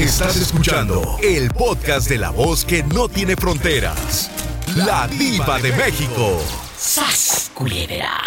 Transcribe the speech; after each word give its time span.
Estás 0.00 0.38
escuchando 0.38 1.18
el 1.22 1.50
podcast 1.50 2.08
de 2.08 2.16
la 2.16 2.30
voz 2.30 2.64
que 2.64 2.82
no 2.82 3.06
tiene 3.06 3.36
fronteras. 3.36 4.30
La 4.74 5.06
diva 5.06 5.60
de 5.60 5.72
México. 5.72 6.42
¡Sas, 6.74 7.50
culebra! 7.52 8.18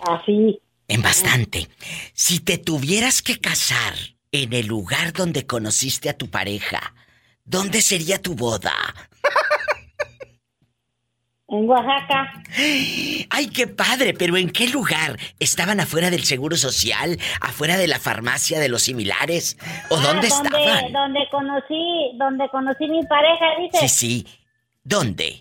Así. 0.00 0.58
En 0.88 1.02
bastante. 1.02 1.68
Si 2.14 2.40
te 2.40 2.56
tuvieras 2.56 3.20
que 3.20 3.38
casar 3.38 3.92
en 4.32 4.54
el 4.54 4.66
lugar 4.66 5.12
donde 5.12 5.46
conociste 5.46 6.08
a 6.08 6.16
tu 6.16 6.30
pareja, 6.30 6.94
¿dónde 7.44 7.82
sería 7.82 8.22
tu 8.22 8.34
boda? 8.34 8.72
En 11.60 11.68
Oaxaca. 11.68 12.32
¡Ay, 13.30 13.48
qué 13.52 13.66
padre! 13.66 14.14
Pero 14.14 14.36
¿en 14.36 14.50
qué 14.50 14.68
lugar? 14.68 15.18
¿Estaban 15.38 15.80
afuera 15.80 16.10
del 16.10 16.24
Seguro 16.24 16.56
Social? 16.56 17.18
¿Afuera 17.40 17.76
de 17.76 17.86
la 17.88 17.98
farmacia 17.98 18.58
de 18.60 18.68
los 18.68 18.82
similares? 18.82 19.56
¿O 19.90 19.96
Ah, 19.96 20.02
dónde 20.02 20.28
donde, 20.28 20.48
estaban? 20.48 20.92
Donde 20.92 21.20
conocí, 21.30 22.10
donde 22.18 22.48
conocí 22.50 22.86
mi 22.88 23.02
pareja, 23.06 23.44
dice. 23.60 23.88
Sí, 23.88 23.88
sí. 23.88 24.26
¿Dónde? 24.82 25.40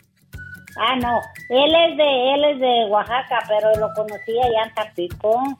Ah, 0.77 0.95
no. 0.95 1.19
Él 1.49 1.71
es 1.91 1.97
de, 1.97 2.33
él 2.33 2.43
es 2.53 2.59
de 2.59 2.85
Oaxaca, 2.89 3.39
pero 3.47 3.69
lo 3.79 3.93
conocí 3.93 4.31
allá 4.41 4.63
en 4.67 4.73
Tampico. 4.73 5.59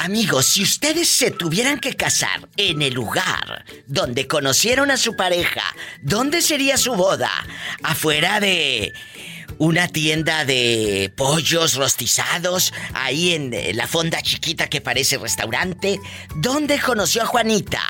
Amigos, 0.00 0.46
si 0.46 0.62
ustedes 0.62 1.08
se 1.08 1.30
tuvieran 1.30 1.78
que 1.78 1.94
casar 1.94 2.40
en 2.56 2.82
el 2.82 2.94
lugar 2.94 3.64
donde 3.86 4.26
conocieron 4.26 4.90
a 4.90 4.96
su 4.96 5.14
pareja, 5.16 5.62
¿dónde 6.02 6.42
sería 6.42 6.76
su 6.76 6.94
boda? 6.94 7.30
¿Afuera 7.82 8.40
de 8.40 8.92
una 9.60 9.88
tienda 9.88 10.44
de 10.46 11.12
pollos 11.16 11.76
rostizados? 11.76 12.72
¿Ahí 12.94 13.34
en 13.34 13.52
eh, 13.52 13.72
la 13.74 13.86
fonda 13.86 14.20
chiquita 14.22 14.68
que 14.68 14.80
parece 14.80 15.18
restaurante? 15.18 16.00
¿Dónde 16.36 16.80
conoció 16.80 17.22
a 17.22 17.26
Juanita? 17.26 17.80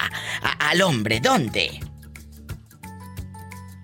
A- 0.42 0.68
al 0.70 0.82
hombre, 0.82 1.20
¿dónde? 1.20 1.80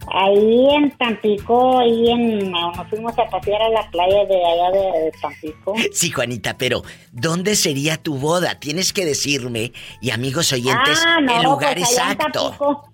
Ahí 0.09 0.69
en 0.75 0.97
Tampico, 0.99 1.79
ahí 1.79 2.11
en, 2.11 2.51
nos 2.51 2.89
fuimos 2.89 3.13
a 3.19 3.27
pasear 3.29 3.61
a 3.63 3.69
la 3.69 3.91
playa 3.91 4.25
de 4.25 4.37
allá 4.37 4.71
de, 4.73 5.01
de 5.05 5.13
Tampico. 5.21 5.75
Sí, 5.93 6.11
Juanita, 6.11 6.57
pero 6.59 6.83
¿dónde 7.13 7.55
sería 7.57 7.97
tu 7.97 8.17
boda? 8.17 8.59
Tienes 8.59 8.93
que 8.93 9.05
decirme, 9.05 9.73
y 10.01 10.11
amigos 10.11 10.53
oyentes, 10.53 11.01
ah, 11.05 11.21
no, 11.21 11.37
el 11.37 11.43
lugar 11.45 11.77
pues 11.77 11.91
en 11.91 11.97
exacto. 12.11 12.85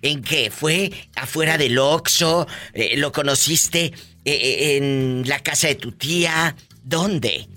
¿En 0.00 0.22
qué? 0.22 0.50
¿Fue 0.50 0.90
afuera 1.16 1.56
del 1.56 1.78
Oxxo? 1.78 2.46
Eh, 2.74 2.96
¿Lo 2.96 3.10
conociste 3.12 3.92
eh, 4.24 4.32
eh, 4.34 4.76
en 4.76 5.22
la 5.28 5.40
casa 5.40 5.68
de 5.68 5.74
tu 5.76 5.92
tía? 5.92 6.54
¿Dónde? 6.82 7.48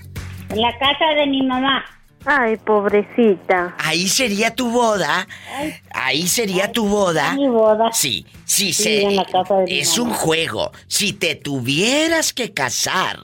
En 0.49 0.61
la 0.61 0.71
casa 0.79 1.05
de 1.17 1.27
mi 1.27 1.43
mamá. 1.45 1.83
Ay, 2.25 2.57
pobrecita. 2.57 3.73
Ahí 3.79 4.07
sería 4.09 4.53
tu 4.53 4.69
boda. 4.69 5.27
Ahí 5.91 6.27
sería 6.27 6.71
tu 6.71 6.85
boda. 6.87 7.33
Mi 7.35 7.47
boda. 7.47 7.89
Sí, 7.93 8.25
sí, 8.45 8.73
Sí, 8.73 8.83
se- 8.83 9.01
en 9.03 9.15
la 9.15 9.25
casa 9.25 9.55
de 9.59 9.63
mi 9.65 9.79
es 9.79 9.97
mamá. 9.97 10.09
un 10.11 10.15
juego. 10.17 10.71
Si 10.87 11.13
te 11.13 11.35
tuvieras 11.35 12.33
que 12.33 12.53
casar 12.53 13.19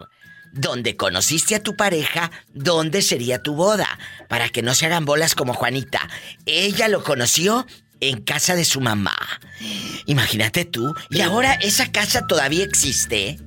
donde 0.54 0.96
conociste 0.96 1.56
a 1.56 1.64
tu 1.64 1.76
pareja, 1.76 2.32
¿dónde 2.54 3.02
sería 3.02 3.42
tu 3.42 3.56
boda? 3.56 3.88
Para 4.30 4.50
que 4.50 4.62
no 4.62 4.74
se 4.76 4.86
hagan 4.86 5.04
bolas 5.04 5.36
como 5.36 5.54
Juanita. 5.54 6.08
Ella 6.46 6.88
lo 6.88 7.04
conoció 7.04 7.66
en 8.10 8.22
casa 8.22 8.56
de 8.56 8.66
su 8.66 8.82
mamá. 8.82 9.16
Imagínate 10.06 10.66
tú. 10.66 10.94
Y 11.10 11.22
ahora 11.22 11.54
esa 11.56 11.92
casa 11.92 12.26
todavía 12.28 12.64
existe. 12.64 13.38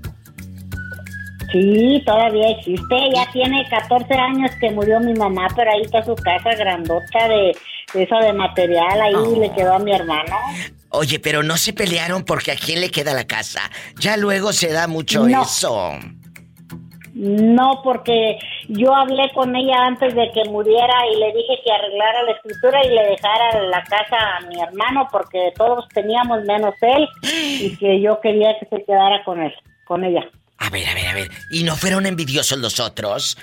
Sí, 1.53 2.03
todavía 2.05 2.51
existe. 2.51 2.97
Ya 3.15 3.31
tiene 3.33 3.65
14 3.71 4.13
años 4.15 4.51
que 4.61 4.71
murió 4.71 4.99
mi 5.01 5.15
mamá, 5.15 5.47
pero 5.55 5.71
ahí 5.71 5.83
está 5.83 6.05
su 6.05 6.15
casa 6.17 6.55
grandota 6.57 7.29
de, 7.29 7.57
de 7.95 8.03
eso 8.03 8.17
de 8.17 8.33
material. 8.33 9.01
Ahí 9.01 9.15
Oh. 9.15 9.41
le 9.41 9.53
quedó 9.55 9.75
a 9.75 9.79
mi 9.79 9.93
hermano. 9.93 10.37
Oye, 10.91 11.19
pero 11.21 11.43
no 11.43 11.57
se 11.57 11.73
pelearon 11.73 12.25
porque 12.25 12.53
a 12.53 12.57
quién 12.57 12.81
le 12.81 12.91
queda 12.91 13.13
la 13.15 13.27
casa. 13.27 13.61
Ya 13.99 14.17
luego 14.17 14.53
se 14.53 14.73
da 14.73 14.87
mucho 14.89 15.27
No. 15.29 15.43
eso. 15.43 15.93
No, 17.19 17.81
porque 17.83 18.39
yo 18.69 18.95
hablé 18.95 19.31
con 19.33 19.57
ella 19.57 19.87
antes 19.87 20.15
de 20.15 20.31
que 20.33 20.45
muriera 20.51 20.95
y 21.11 21.19
le 21.19 21.33
dije 21.33 21.59
que 21.65 21.73
arreglara 21.73 22.25
la 22.25 22.33
escritura 22.33 22.85
y 22.85 22.91
le 22.91 23.07
dejara 23.07 23.63
la 23.63 23.83
casa 23.85 24.17
a 24.37 24.41
mi 24.41 24.61
hermano 24.61 25.09
porque 25.11 25.51
todos 25.57 25.89
teníamos 25.95 26.45
menos 26.45 26.75
él 26.83 27.09
y 27.23 27.75
que 27.79 28.03
yo 28.03 28.21
quería 28.21 28.59
que 28.59 28.67
se 28.67 28.85
quedara 28.85 29.25
con 29.25 29.41
él, 29.41 29.55
con 29.87 30.05
ella. 30.05 30.29
A 30.59 30.69
ver, 30.69 30.87
a 30.87 30.95
ver, 30.95 31.07
a 31.07 31.15
ver. 31.15 31.29
¿Y 31.51 31.63
no 31.63 31.75
fueron 31.75 32.05
envidiosos 32.05 32.59
los 32.59 32.79
otros? 32.81 33.39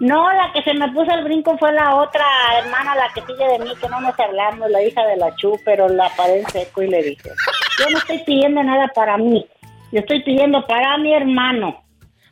No, 0.00 0.32
la 0.32 0.50
que 0.54 0.62
se 0.62 0.72
me 0.72 0.90
puso 0.92 1.12
el 1.12 1.24
brinco 1.24 1.58
fue 1.58 1.70
la 1.74 1.96
otra 1.96 2.24
hermana, 2.62 2.94
la 2.94 3.12
que 3.12 3.20
sigue 3.26 3.46
de 3.46 3.58
mí, 3.58 3.70
que 3.78 3.90
no 3.90 4.00
nos 4.00 4.18
hablamos, 4.18 4.70
la 4.70 4.82
hija 4.82 5.04
de 5.04 5.16
la 5.18 5.36
Chu, 5.36 5.60
pero 5.66 5.86
la 5.86 6.08
paré 6.16 6.40
en 6.40 6.48
seco 6.48 6.80
y 6.82 6.88
le 6.88 7.02
dije, 7.02 7.30
yo 7.78 7.90
no 7.90 7.98
estoy 7.98 8.18
pidiendo 8.20 8.62
nada 8.62 8.88
para 8.94 9.18
mí, 9.18 9.44
yo 9.92 10.00
estoy 10.00 10.22
pidiendo 10.22 10.66
para 10.66 10.96
mi 10.96 11.12
hermano. 11.12 11.82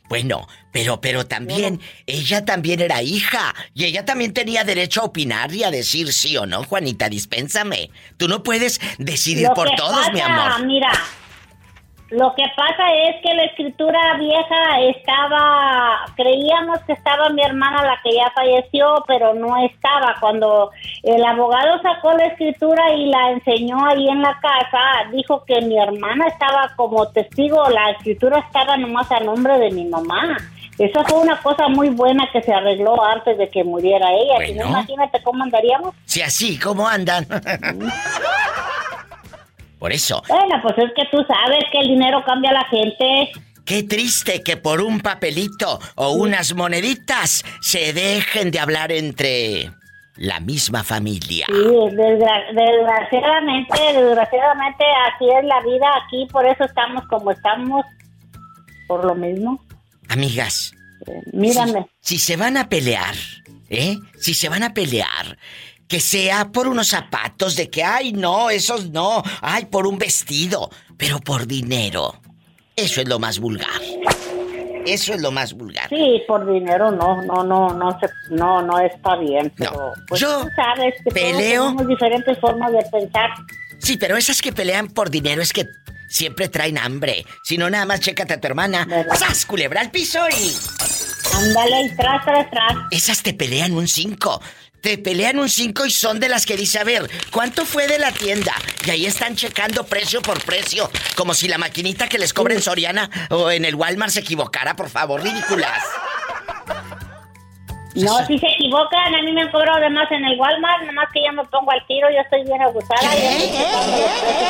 Bueno, 0.09 0.47
pero, 0.71 1.01
pero 1.01 1.25
también, 1.25 1.81
ella 2.05 2.45
también 2.45 2.81
era 2.81 3.01
hija. 3.01 3.53
Y 3.73 3.85
ella 3.85 4.05
también 4.05 4.33
tenía 4.33 4.63
derecho 4.63 5.01
a 5.01 5.05
opinar 5.05 5.53
y 5.53 5.63
a 5.63 5.71
decir 5.71 6.13
sí 6.13 6.37
o 6.37 6.45
no, 6.45 6.63
Juanita, 6.63 7.09
dispénsame. 7.09 7.89
Tú 8.17 8.27
no 8.27 8.43
puedes 8.43 8.79
decidir 8.97 9.47
Lo 9.47 9.53
por 9.53 9.69
que 9.69 9.75
todos, 9.75 9.97
pasa, 9.97 10.11
mi 10.11 10.21
amor. 10.21 10.65
Mira, 10.65 10.91
lo 12.09 12.33
que 12.35 12.43
pasa 12.55 12.83
es 13.09 13.15
que 13.21 13.33
la 13.33 13.43
escritura 13.43 14.15
vieja 14.17 14.79
estaba, 14.95 16.05
creíamos 16.15 16.79
que 16.81 16.93
estaba 16.93 17.29
mi 17.29 17.41
hermana 17.43 17.83
la 17.83 17.99
que 18.03 18.15
ya 18.15 18.31
falleció, 18.33 19.03
pero 19.07 19.33
no 19.33 19.57
estaba. 19.65 20.15
Cuando 20.19 20.71
el 21.03 21.23
abogado 21.25 21.81
sacó 21.81 22.13
la 22.13 22.25
escritura 22.27 22.93
y 22.93 23.07
la 23.07 23.31
enseñó 23.31 23.85
ahí 23.87 24.07
en 24.07 24.21
la 24.21 24.39
casa, 24.39 25.09
dijo 25.11 25.43
que 25.45 25.61
mi 25.61 25.77
hermana 25.77 26.27
estaba 26.27 26.71
como 26.75 27.07
testigo, 27.09 27.69
la 27.69 27.91
escritura 27.91 28.39
estaba 28.39 28.77
nomás 28.77 29.11
a 29.11 29.19
nombre 29.19 29.57
de 29.59 29.71
mi 29.71 29.85
mamá. 29.85 30.37
Eso 30.79 31.03
fue 31.05 31.19
una 31.21 31.35
cosa 31.41 31.67
muy 31.69 31.89
buena 31.89 32.29
que 32.31 32.41
se 32.43 32.53
arregló 32.53 33.03
antes 33.03 33.35
de 33.37 33.49
que 33.49 33.63
muriera 33.63 34.11
ella. 34.13 34.45
Si 34.45 34.53
no, 34.53 34.65
Bueno. 34.65 34.69
imagínate 34.79 35.23
cómo 35.23 35.43
andaríamos. 35.43 35.95
Si 36.05 36.21
así, 36.21 36.59
¿cómo 36.59 36.87
andan? 36.87 37.25
por 39.79 39.91
eso, 39.91 40.21
Bueno, 40.27 40.59
pues 40.61 40.75
es 40.77 40.91
que 40.95 41.03
tú 41.11 41.23
sabes 41.27 41.63
que 41.71 41.79
el 41.79 41.87
dinero 41.89 42.23
cambia 42.25 42.51
a 42.51 42.53
la 42.53 42.65
gente. 42.65 43.31
qué 43.65 43.83
triste 43.83 44.41
que 44.43 44.55
por 44.57 44.81
un 44.81 44.99
papelito 45.01 45.79
o 45.95 46.11
unas 46.13 46.53
moneditas 46.55 47.43
se 47.61 47.91
dejen 47.93 48.49
de 48.51 48.59
hablar 48.59 48.91
entre 48.91 49.71
la 50.15 50.39
misma 50.39 50.83
familia. 50.83 51.45
Sí, 51.47 51.53
desgra- 51.53 52.53
desgraciadamente, 52.53 53.77
desgraciadamente 53.93 54.83
así 55.13 55.25
es 55.37 55.45
la 55.45 55.61
vida 55.61 55.85
aquí, 56.05 56.25
por 56.31 56.45
eso 56.45 56.63
estamos 56.63 57.03
como 57.07 57.31
estamos, 57.31 57.85
por 58.87 59.05
lo 59.05 59.15
mismo. 59.15 59.61
Amigas, 60.09 60.71
Eh, 61.05 61.21
mírame. 61.33 61.85
Si, 61.99 62.17
si 62.17 62.25
se 62.25 62.37
van 62.37 62.57
a 62.57 62.69
pelear, 62.69 63.13
¿eh? 63.69 63.97
Si 64.17 64.33
se 64.33 64.49
van 64.49 64.63
a 64.63 64.73
pelear, 64.73 65.37
que 65.87 65.99
sea 65.99 66.49
por 66.51 66.67
unos 66.67 66.87
zapatos 66.89 67.55
de 67.55 67.69
que, 67.69 67.83
ay, 67.83 68.13
no, 68.13 68.49
esos 68.49 68.89
no, 68.91 69.23
ay, 69.41 69.65
por 69.65 69.87
un 69.87 69.97
vestido, 69.97 70.69
pero 70.97 71.19
por 71.19 71.47
dinero. 71.47 72.19
Eso 72.75 73.01
es 73.01 73.07
lo 73.07 73.19
más 73.19 73.39
vulgar. 73.39 73.81
Eso 74.85 75.13
es 75.13 75.21
lo 75.21 75.31
más 75.31 75.53
vulgar. 75.53 75.89
Sí, 75.89 76.21
por 76.27 76.49
dinero 76.51 76.91
no, 76.91 77.21
no, 77.23 77.43
no, 77.43 77.69
no 77.73 77.99
se, 77.99 78.07
no, 78.33 78.61
no 78.61 78.79
está 78.79 79.17
bien, 79.17 79.51
No, 79.57 79.71
pero 79.71 79.93
pues 80.07 80.21
yo 80.21 80.43
tú 80.43 80.49
sabes 80.55 80.93
que 81.03 81.09
peleo- 81.11 81.55
todos 81.57 81.71
tenemos 81.75 81.87
diferentes 81.87 82.39
formas 82.39 82.71
de 82.71 82.79
pensar. 82.91 83.29
Sí, 83.79 83.97
pero 83.97 84.15
esas 84.17 84.41
que 84.41 84.53
pelean 84.53 84.87
por 84.87 85.09
dinero 85.09 85.41
es 85.41 85.51
que 85.51 85.65
siempre 86.09 86.47
traen 86.47 86.77
hambre. 86.77 87.25
Si 87.43 87.57
no, 87.57 87.69
nada 87.69 87.85
más 87.85 87.99
chécate 87.99 88.35
a 88.35 88.39
tu 88.39 88.47
hermana. 88.47 88.85
¿Verdad? 88.85 89.15
¡Sas, 89.15 89.45
culebra 89.45 89.81
al 89.81 89.91
piso 89.91 90.19
y... 90.29 90.55
Ándale 91.35 91.93
tras, 91.97 92.23
tras, 92.25 92.49
tras. 92.49 92.73
Esas 92.91 93.21
te 93.21 93.33
pelean 93.33 93.73
un 93.73 93.87
5. 93.87 94.41
Te 94.81 94.97
pelean 94.97 95.39
un 95.39 95.49
5 95.49 95.85
y 95.85 95.91
son 95.91 96.19
de 96.19 96.29
las 96.29 96.45
que 96.45 96.55
dice, 96.55 96.79
a 96.79 96.83
ver, 96.83 97.09
¿cuánto 97.31 97.65
fue 97.65 97.87
de 97.87 97.99
la 97.99 98.11
tienda? 98.11 98.53
Y 98.85 98.89
ahí 98.91 99.05
están 99.05 99.35
checando 99.35 99.85
precio 99.85 100.21
por 100.21 100.41
precio. 100.43 100.89
Como 101.15 101.33
si 101.33 101.47
la 101.47 101.57
maquinita 101.57 102.07
que 102.07 102.17
les 102.19 102.33
cobra 102.33 102.53
en 102.53 102.61
Soriana 102.61 103.09
o 103.31 103.49
en 103.51 103.65
el 103.65 103.75
Walmart 103.75 104.11
se 104.11 104.19
equivocara, 104.21 104.75
por 104.75 104.89
favor, 104.89 105.21
ridículas. 105.21 105.83
No, 107.95 108.15
si 108.27 108.37
se 108.37 108.45
equivocan, 108.47 109.15
a 109.15 109.21
mí 109.23 109.31
me 109.31 109.41
han 109.41 109.49
cobrado 109.51 109.79
de 109.79 109.89
más 109.89 110.09
en 110.11 110.23
el 110.23 110.39
Walmart, 110.39 110.83
nomás 110.85 111.07
que 111.11 111.19
yo 111.25 111.33
me 111.33 111.43
pongo 111.45 111.71
al 111.71 111.83
tiro, 111.87 112.07
yo 112.11 112.19
estoy 112.21 112.43
bien 112.43 112.61
abusada, 112.61 113.09
¿Qué? 113.09 113.27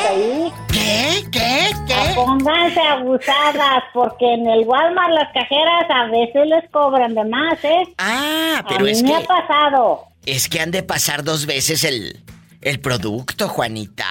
ahí. 0.10 0.52
¿Qué? 0.70 1.24
¿Qué? 1.32 1.70
Ah, 1.74 1.86
¿Qué? 1.88 2.14
Pónganse 2.16 2.82
abusadas, 2.82 3.84
porque 3.94 4.34
en 4.34 4.48
el 4.48 4.66
Walmart 4.68 5.12
las 5.12 5.32
cajeras 5.32 5.86
a 5.90 6.06
veces 6.08 6.46
les 6.48 6.70
cobran 6.72 7.16
de 7.16 7.24
más, 7.24 7.64
¿eh? 7.64 7.84
Ah, 8.00 8.58
a 8.60 8.68
pero 8.68 8.84
mí 8.84 8.92
es 8.92 9.02
me 9.02 9.12
que... 9.12 9.16
ha 9.16 9.22
pasado. 9.22 10.04
Es 10.28 10.50
que 10.50 10.60
han 10.60 10.72
de 10.72 10.84
pasar 10.84 11.24
dos 11.24 11.46
veces 11.46 11.86
el... 11.86 12.22
El 12.62 12.82
producto, 12.82 13.48
Juanita. 13.48 14.06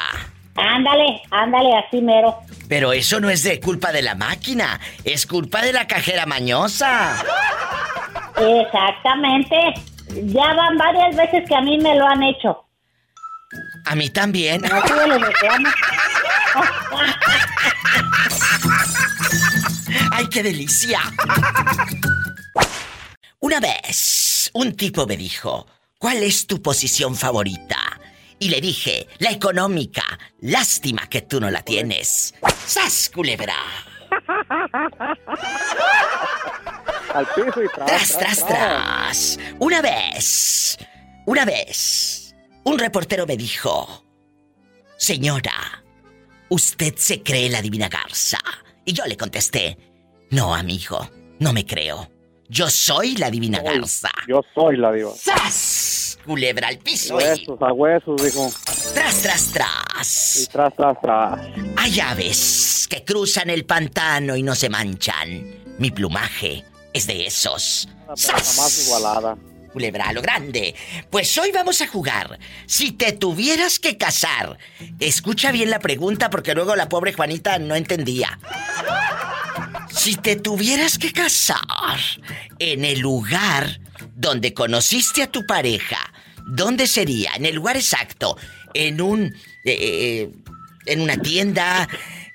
Ándale, 0.55 1.21
ándale, 1.31 1.77
así 1.77 2.01
mero. 2.01 2.39
Pero 2.69 2.95
eso 2.95 3.21
no 3.21 3.29
es 3.29 3.43
de 3.43 3.61
culpa 3.61 3.93
de 3.93 4.01
la 4.01 4.15
máquina, 4.15 4.81
es 5.05 5.27
culpa 5.27 5.61
de 5.61 5.75
la 5.75 5.87
cajera 5.87 6.25
mañosa. 6.25 7.23
Exactamente. 8.39 9.57
Ya 10.09 10.55
van 10.55 10.79
varias 10.79 11.17
veces 11.17 11.47
que 11.47 11.55
a 11.55 11.61
mí 11.61 11.77
me 11.77 11.95
lo 11.97 12.07
han 12.07 12.23
hecho. 12.23 12.65
A 13.85 13.95
mí 13.95 14.09
también. 14.09 14.63
Reclamo. 14.63 15.69
¡Ay, 20.13 20.27
qué 20.31 20.43
delicia! 20.43 21.01
Una 23.41 23.61
vez, 23.61 24.51
un 24.55 24.75
tipo 24.75 25.07
me 25.07 25.19
dijo, 25.19 25.67
¿cuál 25.99 26.23
es 26.23 26.47
tu 26.47 26.61
posición 26.63 27.15
favorita? 27.15 27.79
Y 28.39 28.49
le 28.51 28.61
dije, 28.61 29.09
la 29.19 29.31
económica. 29.31 30.05
Lástima 30.41 31.07
que 31.09 31.23
tú 31.23 31.41
no 31.41 31.51
la 31.51 31.63
tienes. 31.63 32.35
¡Sas, 32.67 33.11
culebra! 33.15 33.57
Al 37.15 37.27
piso 37.35 37.63
y 37.63 37.69
tras, 37.75 37.87
Tras, 37.87 38.19
tras, 38.19 38.47
tras. 38.47 39.39
Una 39.59 39.81
vez, 39.81 40.77
una 41.25 41.45
vez, 41.45 42.35
un 42.65 42.79
reportero 42.79 43.27
me 43.27 43.37
dijo, 43.37 44.05
señora, 44.99 45.83
¿usted 46.51 46.95
se 46.97 47.23
cree 47.23 47.49
la 47.49 47.63
divina 47.63 47.89
garza? 47.89 48.39
Y 48.85 48.93
yo 48.93 49.07
le 49.07 49.17
contesté, 49.17 49.79
no, 50.31 50.55
amigo, 50.55 51.11
no 51.41 51.53
me 51.53 51.65
creo. 51.65 52.11
Yo 52.49 52.69
soy 52.69 53.17
la 53.17 53.31
divina 53.31 53.61
garza. 53.63 54.11
Yo 54.29 54.43
soy 54.55 54.77
la 54.77 54.93
diva. 54.93 55.13
¡Sas! 55.17 55.86
Culebra 56.27 56.69
al 56.69 56.79
piso 56.79 57.19
y 57.21 57.25
Huesos 57.25 57.59
a 57.63 57.73
huesos, 57.73 58.23
dijo. 58.23 58.51
tras, 58.95 59.23
tras, 59.23 59.47
Y 59.47 59.53
tras. 59.53 60.49
tras, 60.53 60.75
tras, 60.77 61.01
tras. 61.01 61.41
Hay 61.77 62.01
aves 62.01 62.87
que 62.91 63.05
cruzan 63.05 63.49
el 63.51 63.65
pantano 63.65 64.37
y 64.37 64.43
no 64.43 64.55
se 64.55 64.69
manchan. 64.69 65.55
Mi 65.79 65.91
plumaje 65.91 66.65
es 66.93 67.07
de 67.07 67.27
esos. 67.27 67.89
Persona 68.07 68.39
más 68.39 68.85
igualada. 68.87 69.37
Culebra 69.73 70.09
a 70.09 70.13
lo 70.15 70.23
grande. 70.23 70.75
Pues 71.11 71.37
hoy 71.39 71.53
vamos 71.53 71.81
a 71.83 71.87
jugar. 71.87 72.39
Si 72.67 72.93
te 72.93 73.13
tuvieras 73.13 73.79
que 73.79 73.97
casar. 73.99 74.59
Escucha 74.99 75.53
bien 75.53 75.71
la 75.71 75.79
pregunta 75.81 76.31
porque 76.31 76.55
luego 76.55 76.75
la 76.77 76.89
pobre 76.89 77.13
Juanita 77.13 77.59
no 77.59 77.75
entendía. 77.75 78.39
Si 79.91 80.17
te 80.17 80.37
tuvieras 80.37 80.99
que 80.99 81.13
casar 81.13 81.99
en 82.59 82.85
el 82.85 83.01
lugar 83.01 83.81
donde 84.15 84.55
conociste 84.55 85.23
a 85.23 85.31
tu 85.31 85.45
pareja, 85.47 85.99
¿dónde 86.47 86.87
sería? 86.87 87.33
En 87.37 87.45
el 87.47 87.55
lugar 87.55 87.77
exacto. 87.77 88.37
En 88.75 89.01
un. 89.01 89.25
eh, 89.25 89.33
eh, 89.65 90.31
en 90.87 91.01
una 91.01 91.17
tienda. 91.19 91.89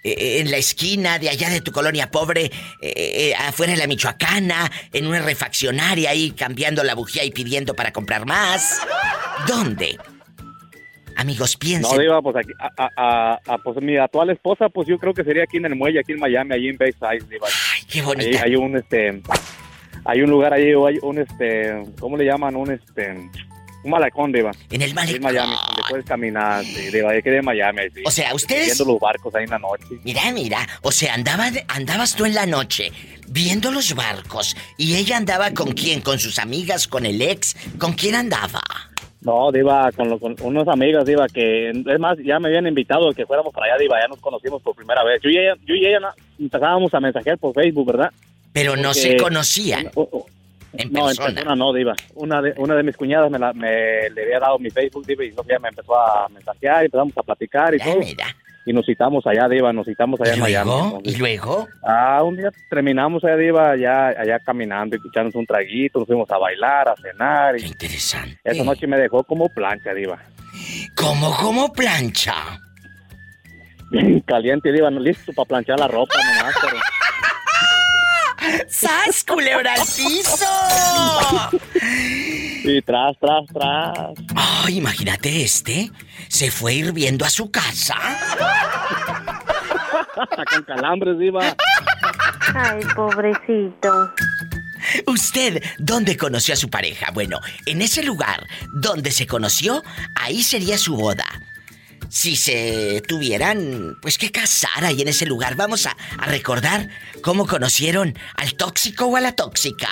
eh, 0.04 0.40
En 0.40 0.50
la 0.52 0.58
esquina 0.58 1.20
de 1.20 1.30
allá 1.30 1.50
de 1.50 1.62
tu 1.62 1.72
colonia 1.72 2.10
pobre, 2.10 2.46
eh, 2.46 2.52
eh, 2.82 3.34
afuera 3.36 3.74
de 3.74 3.78
la 3.80 3.88
Michoacana, 3.88 4.70
en 4.92 5.06
una 5.08 5.20
refaccionaria 5.22 6.10
ahí 6.10 6.32
cambiando 6.32 6.84
la 6.84 6.96
bujía 6.96 7.24
y 7.24 7.32
pidiendo 7.32 7.76
para 7.76 7.92
comprar 7.94 8.26
más. 8.26 8.80
¿Dónde? 9.48 9.98
Amigos, 11.18 11.54
No, 11.56 11.60
piensen. 11.60 12.00
diva, 12.00 12.22
pues 12.22 12.36
aquí, 12.38 12.52
a, 12.60 12.70
a, 12.84 12.90
a- 13.36 13.40
a, 13.54 13.58
pues 13.60 13.78
mi 13.82 13.96
actual 13.98 14.30
esposa, 14.32 14.70
pues 14.70 14.88
yo 14.88 14.98
creo 14.98 15.14
que 15.14 15.24
sería 15.24 15.44
aquí 15.44 15.58
en 15.58 15.66
el 15.66 15.76
muelle, 15.76 16.00
aquí 16.00 16.14
en 16.14 16.20
Miami, 16.20 16.56
allí 16.56 16.70
en 16.70 16.78
Bayside, 16.78 17.28
diva. 17.30 17.48
Ay, 17.74 17.84
qué 17.88 18.00
Ahí 18.00 18.06
bonita. 18.06 18.44
hay 18.44 18.56
un, 18.56 18.78
este, 18.78 19.22
hay 20.06 20.22
un 20.22 20.30
lugar 20.32 20.54
ahí, 20.54 20.70
hay 20.72 20.98
un, 21.02 21.20
este, 21.20 21.84
¿cómo 22.00 22.18
le 22.18 22.26
llaman? 22.26 22.56
Un, 22.56 22.72
este, 22.72 23.30
un 23.84 23.92
malecón, 23.92 24.32
diva. 24.32 24.52
En 24.70 24.82
el 24.82 24.90
Ahí 24.98 25.16
en 25.16 25.22
malecón. 25.22 25.22
Miami, 25.22 25.56
donde 25.68 25.82
puedes 25.90 26.06
caminar, 26.06 26.64
diva, 26.92 27.12
ahí 27.12 27.22
que 27.22 27.32
de 27.32 27.42
Miami, 27.42 27.82
sí. 27.94 28.02
O 28.06 28.12
sea, 28.12 28.34
ustedes- 28.36 28.66
Viendo 28.78 28.86
los 28.94 29.00
barcos 29.00 29.34
ahí 29.36 29.44
en 29.46 29.50
la 29.52 29.60
noche. 29.60 29.86
Mira, 30.04 30.22
mira, 30.34 30.68
o 30.82 30.92
sea, 30.92 31.14
andaba, 31.14 31.50
andabas 31.68 32.16
tú 32.16 32.26
en 32.26 32.36
la 32.36 32.46
noche 32.46 32.92
viendo 33.28 33.72
los 33.72 33.96
barcos 33.96 34.56
y 34.78 34.96
ella 34.96 35.18
andaba 35.18 35.52
con 35.54 35.72
quién, 35.72 36.02
con 36.02 36.20
sus 36.20 36.38
amigas, 36.40 36.88
con 36.88 37.06
el 37.06 37.22
ex, 37.22 37.56
¿con 37.78 37.94
quién 37.94 38.16
andaba? 38.16 38.62
No, 39.22 39.52
Diva, 39.52 39.92
con, 39.92 40.10
lo- 40.10 40.20
con 40.20 40.36
unos 40.42 40.68
amigos, 40.68 41.06
Diva, 41.06 41.28
que 41.28 41.70
es 41.70 42.00
más, 42.00 42.18
ya 42.26 42.40
me 42.40 42.48
habían 42.50 42.66
invitado 42.68 43.12
que 43.14 43.26
fuéramos 43.26 43.54
para 43.54 43.68
allá, 43.68 43.78
Diva, 43.82 43.98
ya 44.02 44.08
nos 44.08 44.20
conocimos 44.20 44.62
por 44.64 44.76
primera 44.76 45.04
vez. 45.04 45.22
Yo 45.24 45.30
y 45.30 45.38
ella, 45.38 45.54
yo 45.66 45.76
y 45.76 45.86
ella 45.86 46.00
empezábamos 46.40 46.92
a 46.94 47.00
mensajear 47.00 47.38
por 47.38 47.54
Facebook, 47.54 47.86
¿verdad? 47.88 48.10
Pero 48.52 48.76
no 48.76 48.90
Porque- 48.90 49.00
se 49.00 49.18
conocían 49.18 49.92
O- 49.96 50.02
o- 50.12 50.26
en 50.74 50.92
no, 50.92 51.06
persona. 51.06 51.30
en 51.30 51.36
persona 51.36 51.56
no, 51.56 51.74
Diva. 51.74 51.94
Una 52.16 52.42
de, 52.42 52.54
una 52.58 52.76
de 52.76 52.84
mis 52.84 52.96
cuñadas 52.98 53.30
me, 53.32 53.40
la, 53.40 53.54
me 53.54 54.10
le 54.10 54.24
había 54.24 54.40
dado 54.40 54.60
mi 54.60 54.70
Facebook, 54.70 55.06
Diva, 55.06 55.24
y 55.24 55.32
Sofía 55.32 55.60
me 55.60 55.70
empezó 55.70 55.96
a 56.00 56.28
mensajear, 56.30 56.84
y 56.84 56.86
empezamos 56.86 57.18
a 57.18 57.24
platicar 57.24 57.76
y 57.76 57.80
todo. 57.80 57.98
mira. 58.00 58.26
Y 58.64 58.74
nos 58.74 58.86
citamos 58.86 59.26
allá, 59.26 59.50
Diva, 59.50 59.74
nos 59.74 59.88
citamos 59.88 60.22
allá 60.22 60.34
¿Y 60.34 60.36
en 60.36 60.42
Miami. 60.42 60.72
¿Y 61.04 61.16
luego? 61.16 61.68
Ah, 61.84 62.22
un 62.24 62.38
día 62.38 62.52
terminamos 62.70 63.24
allá, 63.24 63.36
Diva, 63.36 63.72
allá, 63.72 64.10
allá 64.10 64.40
caminando, 64.40 64.98
echándose 64.98 65.38
un 65.40 65.48
traguito, 65.48 65.98
nos 66.00 66.08
fuimos 66.08 66.30
a 66.30 66.38
bailar, 66.38 66.90
a 66.90 66.96
cenar, 66.96 67.56
Qué 67.56 67.64
y 67.66 67.68
interesante. 67.70 68.40
esa 68.44 68.64
noche 68.64 68.86
me 68.86 68.98
dejó 68.98 69.24
como 69.24 69.50
plancha, 69.50 69.94
Diva. 69.96 70.20
¿Cómo, 70.96 71.36
cómo 71.42 71.74
plancha? 71.74 72.36
Caliente, 74.26 74.72
Diva, 74.72 74.92
listo 74.92 75.34
para 75.34 75.48
planchar 75.48 75.80
la 75.80 75.88
ropa 75.88 76.14
nomás, 76.24 76.56
pero... 76.62 76.78
¡Sas, 78.70 79.24
culebra 79.24 79.74
al 79.74 79.82
piso! 79.82 80.46
Y 82.64 82.82
tras, 82.82 83.18
tras, 83.20 83.46
tras. 83.54 84.10
Ay, 84.36 84.78
imagínate 84.78 85.44
este. 85.44 85.92
Se 86.28 86.52
fue 86.52 86.74
hirviendo 86.76 87.26
a 87.26 87.30
su 87.30 87.52
casa. 87.52 87.96
Con 90.52 90.64
calambres, 90.64 91.18
Diva. 91.18 91.56
Ay, 92.54 92.82
pobrecito. 92.96 94.14
¿Usted 95.08 95.62
dónde 95.78 96.18
conoció 96.18 96.54
a 96.54 96.58
su 96.58 96.70
pareja? 96.70 97.12
Bueno, 97.12 97.40
en 97.66 97.82
ese 97.82 98.04
lugar 98.04 98.46
donde 98.74 99.12
se 99.12 99.28
conoció, 99.28 99.84
ahí 100.16 100.44
sería 100.44 100.78
su 100.78 100.96
boda. 100.96 101.26
Si 102.12 102.36
se 102.36 103.02
tuvieran, 103.08 103.98
pues 104.02 104.18
que 104.18 104.32
casar 104.32 104.84
ahí 104.84 105.02
en 105.02 105.08
ese 105.08 105.26
lugar, 105.26 105.56
vamos 105.56 105.86
a, 105.86 105.96
a 106.18 106.26
recordar 106.26 106.90
cómo 107.24 107.48
conocieron 107.48 108.20
al 108.36 108.56
tóxico 108.56 109.06
o 109.06 109.16
a 109.16 109.22
la 109.22 109.32
tóxica. 109.32 109.88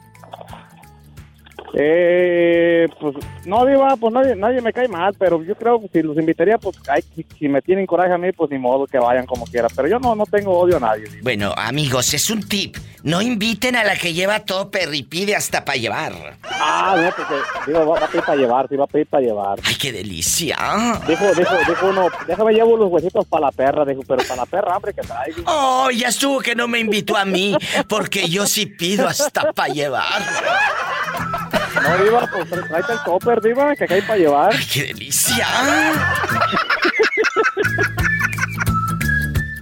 Eh, 1.75 2.87
pues, 3.00 3.17
no, 3.47 3.64
Diva, 3.64 3.97
pues 3.97 4.12
nadie, 4.12 4.37
nadie 4.37 4.61
me 4.61 4.73
cae 4.73 4.88
mal, 4.88 5.14
pero 5.19 5.43
yo 5.43 5.55
creo 5.55 5.81
que 5.81 5.88
si 5.88 6.02
los 6.02 6.17
invitaría, 6.19 6.59
pues, 6.59 6.76
ay, 6.88 7.02
si, 7.14 7.26
si 7.38 7.49
me 7.49 7.62
tienen 7.62 7.87
coraje 7.87 8.12
a 8.12 8.19
mí, 8.19 8.33
pues 8.33 8.50
ni 8.50 8.59
modo 8.59 8.87
que 8.87 8.99
vayan 8.99 9.26
como 9.26 9.47
quiera. 9.47 9.69
Pero 9.75 9.88
yo 9.88 9.99
no, 9.99 10.14
no 10.14 10.26
tengo 10.26 10.59
odio 10.59 10.76
a 10.76 10.81
nadie, 10.81 11.05
Diva. 11.05 11.23
Bueno, 11.23 11.55
amigos, 11.57 12.12
es 12.14 12.29
un 12.31 12.47
tip. 12.47 12.76
No 13.05 13.21
inviten 13.21 13.75
a 13.75 13.85
la 13.85 13.97
que 13.97 14.12
lleva 14.12 14.41
topper 14.41 14.95
y 14.95 15.02
pide 15.02 15.35
hasta 15.35 15.64
para 15.64 15.79
llevar. 15.79 16.12
Ah, 16.45 16.95
no, 16.97 17.11
porque, 17.17 17.35
Diva, 17.67 17.85
va, 17.85 18.00
va 18.00 18.07
a 18.07 18.09
pedir 18.09 18.25
para 18.25 18.37
llevar, 18.37 18.69
sí, 18.69 18.76
va 18.76 18.85
a 18.85 18.88
pedir 18.88 19.07
para 19.07 19.23
llevar. 19.23 19.59
¡Ay, 19.64 19.75
qué 19.76 19.93
delicia! 19.93 20.57
Dijo, 21.09 21.25
dijo, 21.35 21.55
dijo 21.67 21.87
uno, 21.88 22.09
déjame 22.26 22.52
llevo 22.52 22.76
los 22.76 22.91
huesitos 22.91 23.26
para 23.26 23.47
la 23.47 23.52
perra, 23.52 23.85
dijo, 23.85 24.02
pero 24.07 24.23
para 24.23 24.37
la 24.37 24.47
perra, 24.47 24.75
hambre 24.76 24.93
que 24.93 25.00
trae. 25.02 25.29
dijo. 25.29 25.43
Oh, 25.47 25.91
ya 25.91 26.09
estuvo 26.09 26.41
que 26.41 26.55
no 26.55 26.69
me 26.69 26.79
invitó 26.81 27.17
a 27.17 27.25
mí, 27.25 27.57
porque 27.88 28.29
yo 28.29 28.47
sí 28.47 28.67
pido 28.67 29.09
hasta 29.09 29.52
para 29.52 29.73
llevar. 29.73 30.23
No, 31.83 32.05
Diva, 32.05 32.29
pues 32.33 32.49
tráete 32.69 32.93
el 32.93 32.99
topper, 33.05 33.41
Diva, 33.41 33.75
que 33.77 33.85
acá 33.85 33.95
hay 33.95 34.03
para 34.03 34.19
llevar. 34.19 34.53
¡Ay, 34.53 34.65
qué 34.73 34.83
delicia! 34.85 35.47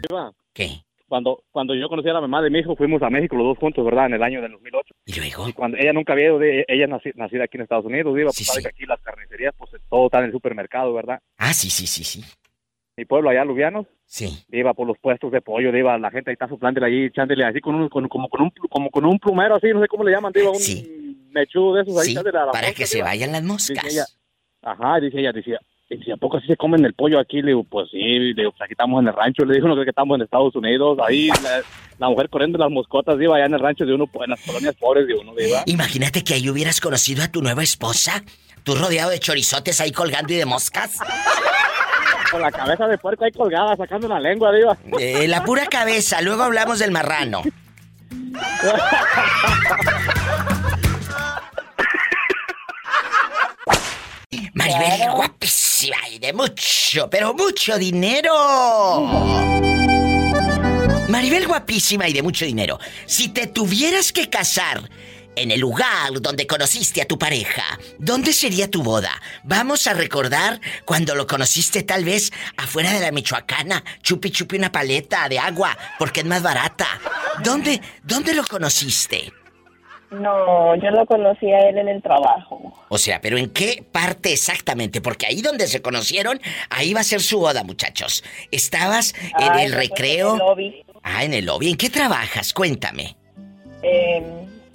Diva, 0.09 0.33
¿Qué? 0.53 0.69
cuando, 1.09 1.43
cuando 1.51 1.75
yo 1.75 1.89
conocí 1.89 2.09
a 2.09 2.13
la 2.13 2.21
mamá 2.21 2.43
de 2.43 2.51
mi 2.51 2.61
hijo, 2.61 2.77
fuimos 2.77 3.03
a 3.03 3.11
México 3.11 3.37
los 3.37 3.47
dos 3.47 3.59
juntos, 3.59 3.85
¿verdad? 3.85 4.07
En 4.07 4.15
el 4.15 4.23
año 4.23 4.41
del 4.43 4.53
2008. 4.53 4.95
¿Y 5.07 5.15
luego? 5.19 5.49
Y 5.49 5.53
cuando 5.53 5.77
ella 5.79 5.93
nunca 5.93 6.13
había 6.13 6.27
ido, 6.27 6.39
de, 6.39 6.65
ella 6.69 6.87
nací- 6.87 7.15
nacida 7.15 7.45
aquí 7.45 7.57
en 7.57 7.63
Estados 7.63 7.85
Unidos, 7.87 8.15
Diva, 8.15 8.27
pues 8.29 8.37
Sí, 8.37 8.45
sabe 8.45 8.59
sí. 8.59 8.63
que 8.63 8.69
aquí 8.69 8.87
las 8.87 9.01
carnicerías, 9.01 9.55
pues 9.57 9.71
todo 9.89 10.07
está 10.07 10.19
en 10.21 10.27
el 10.27 10.33
supermercado, 10.33 10.93
¿verdad? 10.95 11.21
Ah, 11.39 11.53
sí, 11.53 11.71
sí, 11.71 11.87
sí, 11.87 12.05
sí. 12.05 12.25
Mi 12.97 13.05
pueblo 13.07 13.31
allá, 13.31 13.45
Lubianos, 13.45 13.87
Sí. 14.05 14.45
iba 14.51 14.75
por 14.75 14.87
los 14.87 14.99
puestos 14.99 15.33
de 15.33 15.41
pollo, 15.41 15.75
iba 15.77 15.97
la 15.99 16.11
gente 16.11 16.31
ahí 16.31 16.35
está 16.35 16.49
soplándole 16.49 16.87
ahí, 16.87 17.05
echándole 17.07 17.45
así 17.45 17.61
con 17.61 17.75
un, 17.77 17.89
con, 17.89 18.09
como, 18.09 18.29
con 18.29 18.43
un, 18.43 18.51
como 18.69 18.91
con 18.91 19.05
un 19.07 19.19
plumero 19.19 19.55
así, 19.57 19.69
no 19.73 19.81
sé 19.81 19.89
cómo 19.89 20.05
le 20.05 20.13
llaman, 20.13 20.33
diva, 20.33 20.51
un 20.51 20.57
Sí. 20.57 21.00
Mechudo 21.33 21.75
de 21.75 21.83
esos 21.83 21.99
ahí. 21.99 22.07
Sí, 22.07 22.13
echándole 22.13 22.39
a 22.39 22.47
la 22.47 22.53
para 22.53 22.69
mosca, 22.69 22.77
que 22.77 22.87
se 22.87 23.03
vayan 23.03 23.33
las 23.33 23.43
Dice 23.43 23.73
ella, 23.73 23.83
moscas. 23.83 24.17
ajá, 24.63 25.01
dice 25.01 25.21
ella, 25.21 25.33
decía, 25.33 25.59
dice, 25.89 26.13
¿a 26.13 26.17
poco 26.17 26.39
así 26.39 26.47
se 26.47 26.57
comen 26.57 26.85
el 26.85 26.95
pollo 26.95 27.19
aquí? 27.19 27.43
Le 27.43 27.49
digo, 27.49 27.65
pues 27.65 27.89
sí, 27.91 27.99
le 27.99 28.35
digo, 28.35 28.51
pues 28.53 28.63
aquí 28.63 28.73
estamos 28.73 29.01
en 29.03 29.09
el 29.09 29.15
rancho, 29.15 29.45
le 29.45 29.55
dijo, 29.55 29.69
no 29.69 29.75
creo 29.75 29.85
que 29.85 29.91
estamos 29.91 30.17
en 30.17 30.23
Estados 30.23 30.55
Unidos, 30.57 30.99
ahí 31.07 31.29
la, 31.29 31.63
la 31.99 32.09
mujer 32.09 32.29
corriendo 32.31 32.59
las 32.59 32.71
moscotas, 32.71 33.17
iba 33.21 33.37
allá 33.37 33.47
en 33.47 33.55
el 33.55 33.61
rancho 33.61 33.85
de 33.85 33.95
uno, 33.95 34.07
pues, 34.07 34.25
en 34.25 34.31
las 34.31 34.41
colonias 34.45 34.75
pobres 34.77 35.07
de 35.07 35.15
uno, 35.15 35.35
diva. 35.35 35.63
Imagínate 35.67 36.25
que 36.25 36.35
ahí 36.35 36.49
hubieras 36.49 36.81
conocido 36.81 37.23
a 37.23 37.29
tu 37.29 37.43
nueva 37.43 37.63
esposa. 37.63 38.23
Tú 38.63 38.75
rodeado 38.75 39.11
de 39.11 39.19
chorizotes 39.19 39.81
ahí 39.81 39.91
colgando 39.91 40.33
y 40.33 40.37
de 40.37 40.45
moscas. 40.45 40.99
Con 42.31 42.43
la 42.43 42.53
cabeza 42.53 42.87
de 42.87 42.99
puerco 42.99 43.25
ahí 43.25 43.33
colgada, 43.33 43.75
sacando 43.77 44.07
la 44.07 44.21
lengua, 44.21 44.53
diva. 44.53 44.77
Eh, 45.01 45.27
la 45.27 45.43
pura 45.45 45.67
cabeza, 45.67 46.21
luego 46.21 46.43
hablamos 46.43 46.79
del 46.79 46.91
marrano. 46.93 47.43
Maribel, 54.79 55.11
guapísima 55.11 56.09
y 56.09 56.19
de 56.19 56.33
mucho, 56.33 57.11
pero 57.11 57.35
mucho 57.35 57.77
dinero. 57.77 58.33
Maribel, 61.09 61.47
guapísima 61.47 62.09
y 62.09 62.13
de 62.13 62.23
mucho 62.23 62.45
dinero. 62.45 62.79
Si 63.07 63.29
te 63.29 63.49
tuvieras 63.49 64.13
que 64.13 64.31
casar 64.31 64.89
en 65.35 65.51
el 65.51 65.61
lugar 65.61 66.21
donde 66.21 66.47
conociste 66.47 67.03
a 67.03 67.07
tu 67.07 67.19
pareja, 67.19 67.65
¿dónde 67.99 68.33
sería 68.33 68.71
tu 68.71 68.83
boda? 68.83 69.21
Vamos 69.43 69.87
a 69.87 69.95
recordar 69.95 70.61
cuando 70.85 71.15
lo 71.15 71.27
conociste 71.27 71.83
tal 71.83 72.05
vez 72.05 72.31
afuera 72.57 72.93
de 72.93 73.01
la 73.01 73.11
Michoacana, 73.11 73.83
chupi 74.03 74.31
chupi 74.31 74.57
una 74.57 74.71
paleta 74.71 75.29
de 75.29 75.39
agua, 75.39 75.77
porque 75.99 76.21
es 76.21 76.27
más 76.27 76.43
barata. 76.43 76.87
¿Dónde, 77.43 77.81
dónde 78.05 78.35
lo 78.35 78.45
conociste? 78.45 79.33
No, 80.11 80.75
yo 80.75 80.91
lo 80.91 81.07
conocí 81.07 81.51
a 81.53 81.69
él 81.69 81.79
en 81.79 81.89
el 81.89 82.03
trabajo. 82.03 82.75
O 82.89 82.99
sea, 82.99 83.21
pero 83.21 83.39
¿en 83.39 83.51
qué 83.51 83.85
parte 83.93 84.33
exactamente? 84.33 85.01
Porque 85.01 85.27
ahí 85.27 85.41
donde 85.41 85.69
se 85.69 85.83
conocieron, 85.83 86.41
ahí 86.69 86.93
va 86.93 87.01
a 87.01 87.05
ser 87.05 87.21
su 87.21 87.39
boda, 87.39 87.63
muchachos. 87.63 88.25
¿Estabas 88.51 89.15
en 89.39 89.53
Ay, 89.53 89.67
el 89.67 89.73
recreo? 89.73 90.35
En 90.35 90.41
el 90.41 90.47
lobby. 90.47 90.85
Ah, 91.03 91.25
en 91.25 91.35
el 91.35 91.47
lobby. 91.47 91.71
¿En 91.71 91.77
qué 91.77 91.91
trabajas? 91.91 92.53
Cuéntame. 92.53 93.17
Eh, 93.83 94.23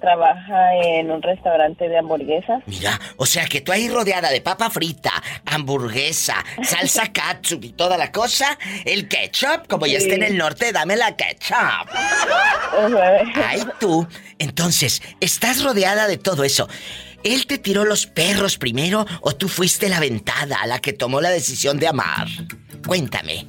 trabaja 0.00 0.74
en 0.74 1.10
un 1.10 1.22
restaurante 1.22 1.88
de 1.88 1.98
hamburguesas. 1.98 2.62
Mira, 2.66 2.98
o 3.16 3.26
sea 3.26 3.46
que 3.46 3.60
tú 3.60 3.72
ahí 3.72 3.88
rodeada 3.88 4.30
de 4.30 4.40
papa 4.40 4.70
frita, 4.70 5.12
hamburguesa, 5.44 6.36
salsa 6.62 7.12
katsup 7.12 7.64
y 7.64 7.72
toda 7.72 7.96
la 7.96 8.12
cosa, 8.12 8.58
el 8.84 9.08
ketchup, 9.08 9.66
como 9.68 9.86
ya 9.86 9.98
está 9.98 10.14
en 10.14 10.22
el 10.22 10.36
norte, 10.36 10.72
dame 10.72 10.96
la 10.96 11.16
ketchup. 11.16 11.88
Ay, 13.34 13.62
tú. 13.80 14.06
Entonces, 14.38 15.02
estás 15.20 15.62
rodeada 15.62 16.06
de 16.06 16.18
todo 16.18 16.44
eso. 16.44 16.68
¿Él 17.24 17.46
te 17.46 17.58
tiró 17.58 17.84
los 17.84 18.06
perros 18.06 18.56
primero 18.58 19.04
o 19.20 19.34
tú 19.34 19.48
fuiste 19.48 19.88
la 19.88 19.98
ventada, 19.98 20.64
la 20.66 20.78
que 20.78 20.92
tomó 20.92 21.20
la 21.20 21.30
decisión 21.30 21.78
de 21.78 21.88
amar? 21.88 22.28
Cuéntame. 22.86 23.46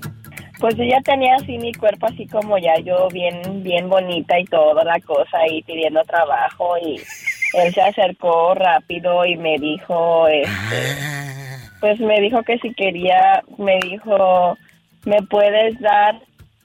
Pues 0.59 0.75
yo 0.75 0.83
ya 0.83 1.01
tenía 1.01 1.35
así 1.35 1.57
mi 1.57 1.71
cuerpo 1.73 2.07
así 2.07 2.25
como 2.27 2.57
ya 2.57 2.77
yo 2.79 3.07
bien 3.09 3.63
bien 3.63 3.89
bonita 3.89 4.39
y 4.39 4.45
toda 4.45 4.83
la 4.83 4.99
cosa 5.01 5.45
y 5.47 5.61
pidiendo 5.63 6.03
trabajo 6.03 6.77
y 6.77 6.99
él 7.53 7.73
se 7.73 7.81
acercó 7.81 8.55
rápido 8.55 9.23
y 9.25 9.37
me 9.37 9.57
dijo 9.59 10.27
este 10.27 10.97
pues 11.79 11.99
me 11.99 12.19
dijo 12.21 12.41
que 12.43 12.57
si 12.57 12.73
quería 12.73 13.43
me 13.57 13.77
dijo 13.79 14.57
me 15.05 15.21
puedes 15.29 15.79
dar 15.79 16.19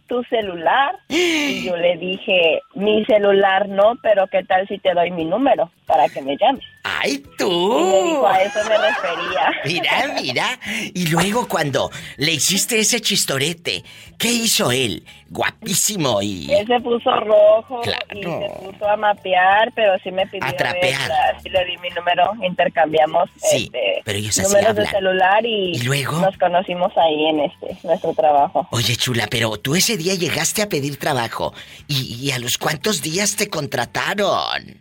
tu 0.07 0.25
celular 0.25 0.97
y 1.09 1.65
yo 1.65 1.77
le 1.77 1.97
dije 1.99 2.61
mi 2.75 3.05
celular 3.05 3.69
no 3.69 3.97
pero 4.03 4.27
qué 4.27 4.43
tal 4.43 4.67
si 4.69 4.79
te 4.79 4.95
doy 4.95 5.11
mi 5.11 5.27
número 5.27 5.71
para 5.93 6.09
que 6.09 6.23
me 6.23 6.37
llames 6.39 6.65
¡Ay, 6.85 7.13
y 7.13 7.19
me 7.29 7.37
tú! 7.37 8.03
dijo 8.05 8.27
a 8.27 8.43
eso 8.43 8.59
me 8.69 8.77
refería 8.79 9.53
Mira, 9.65 10.15
mira. 10.21 10.59
Y 10.95 11.07
luego 11.09 11.47
cuando 11.47 11.91
le 12.17 12.33
hiciste 12.33 12.81
ese 12.81 13.01
chistorete, 13.01 13.85
¿qué 14.19 14.29
hizo 14.33 14.73
él? 14.73 15.05
Guapísimo 15.29 16.21
y... 16.23 16.51
Él 16.53 16.67
se 16.67 16.81
puso 16.81 17.11
rojo 17.21 17.81
Claro. 17.83 18.05
y 18.15 18.23
se 18.23 18.51
puso 18.65 18.89
a 18.89 18.97
mapear, 18.97 19.71
pero 19.77 19.93
sí 20.03 20.11
me 20.11 20.27
pidió 20.27 20.45
A 20.47 20.53
trapear. 20.53 21.11
sí 21.43 21.49
le 21.51 21.65
di 21.67 21.77
mi 21.79 21.89
número, 21.91 22.33
intercambiamos 22.45 23.29
Sí, 23.37 23.65
este, 23.73 24.03
pero 24.05 24.19
ellos 24.19 24.39
números 24.43 24.75
de 24.77 24.87
celular 24.87 25.45
y, 25.47 25.77
¿Y 25.77 25.83
luego? 25.83 26.19
nos 26.21 26.37
conocimos 26.39 26.93
ahí 26.97 27.27
en 27.29 27.41
este 27.41 27.87
nuestro 27.87 28.13
trabajo. 28.15 28.67
Oye, 28.73 28.97
chula, 28.97 29.27
pero 29.31 29.57
tú 29.57 29.75
ese 29.77 29.97
día 29.97 30.15
llegaste 30.15 30.63
a 30.63 30.69
pedir 30.69 30.97
trabajo. 30.99 31.55
¿Y, 31.87 32.15
y 32.17 32.33
a 32.33 32.39
los 32.39 32.59
cuántos 32.59 33.03
días 33.03 33.37
te 33.37 33.49
contrataron? 33.49 34.81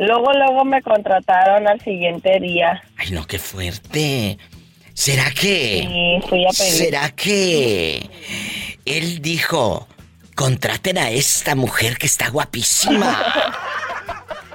Luego, 0.00 0.32
luego 0.32 0.64
me 0.64 0.80
contrataron 0.80 1.68
al 1.68 1.78
siguiente 1.82 2.40
día 2.40 2.82
Ay, 2.96 3.10
no, 3.10 3.26
qué 3.26 3.38
fuerte. 3.38 4.38
¿Será 4.94 5.30
que... 5.30 5.78
y 5.78 6.20
fui 6.26 6.44
a 6.44 6.48
pedir. 6.48 6.72
¿Será 6.72 7.10
que... 7.10 8.08
Él 8.86 9.20
dijo, 9.20 9.86
contraten 10.34 10.96
a 10.96 11.10
esta 11.10 11.54
mujer 11.54 11.98
que 11.98 12.06
está 12.06 12.30
guapísima? 12.30 13.14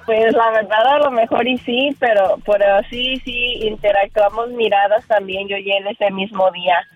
Pues 0.06 0.34
la 0.34 0.52
verdad 0.52 0.86
a 0.86 1.00
lo 1.00 1.10
mejor 1.10 1.48
y 1.48 1.58
sí, 1.58 1.96
pero, 2.00 2.38
pero 2.46 2.80
sí, 2.92 3.20
sí, 3.26 3.60
interactuamos 3.64 4.50
miradas 4.52 5.04
también 5.08 5.48
yo 5.48 5.58
y 5.58 5.72
él 5.72 5.88
ese 5.88 6.12
mismo 6.12 6.52
día. 6.52 6.88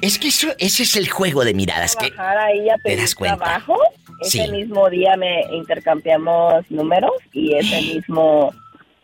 Es 0.00 0.18
que 0.18 0.28
eso, 0.28 0.48
ese 0.58 0.82
es 0.84 0.96
el 0.96 1.08
juego 1.08 1.44
de 1.44 1.54
miradas 1.54 1.96
que... 1.96 2.10
ahí 2.18 2.68
a 2.70 2.76
te 2.82 2.96
das 2.96 3.14
cuenta. 3.14 3.36
trabajo. 3.36 3.76
Ese 4.20 4.44
Sí. 4.44 4.50
mismo 4.52 4.88
día 4.88 5.16
me 5.16 5.42
intercambiamos 5.52 6.64
números 6.70 7.12
y 7.32 7.54
ese 7.54 7.80
mismo... 7.82 8.52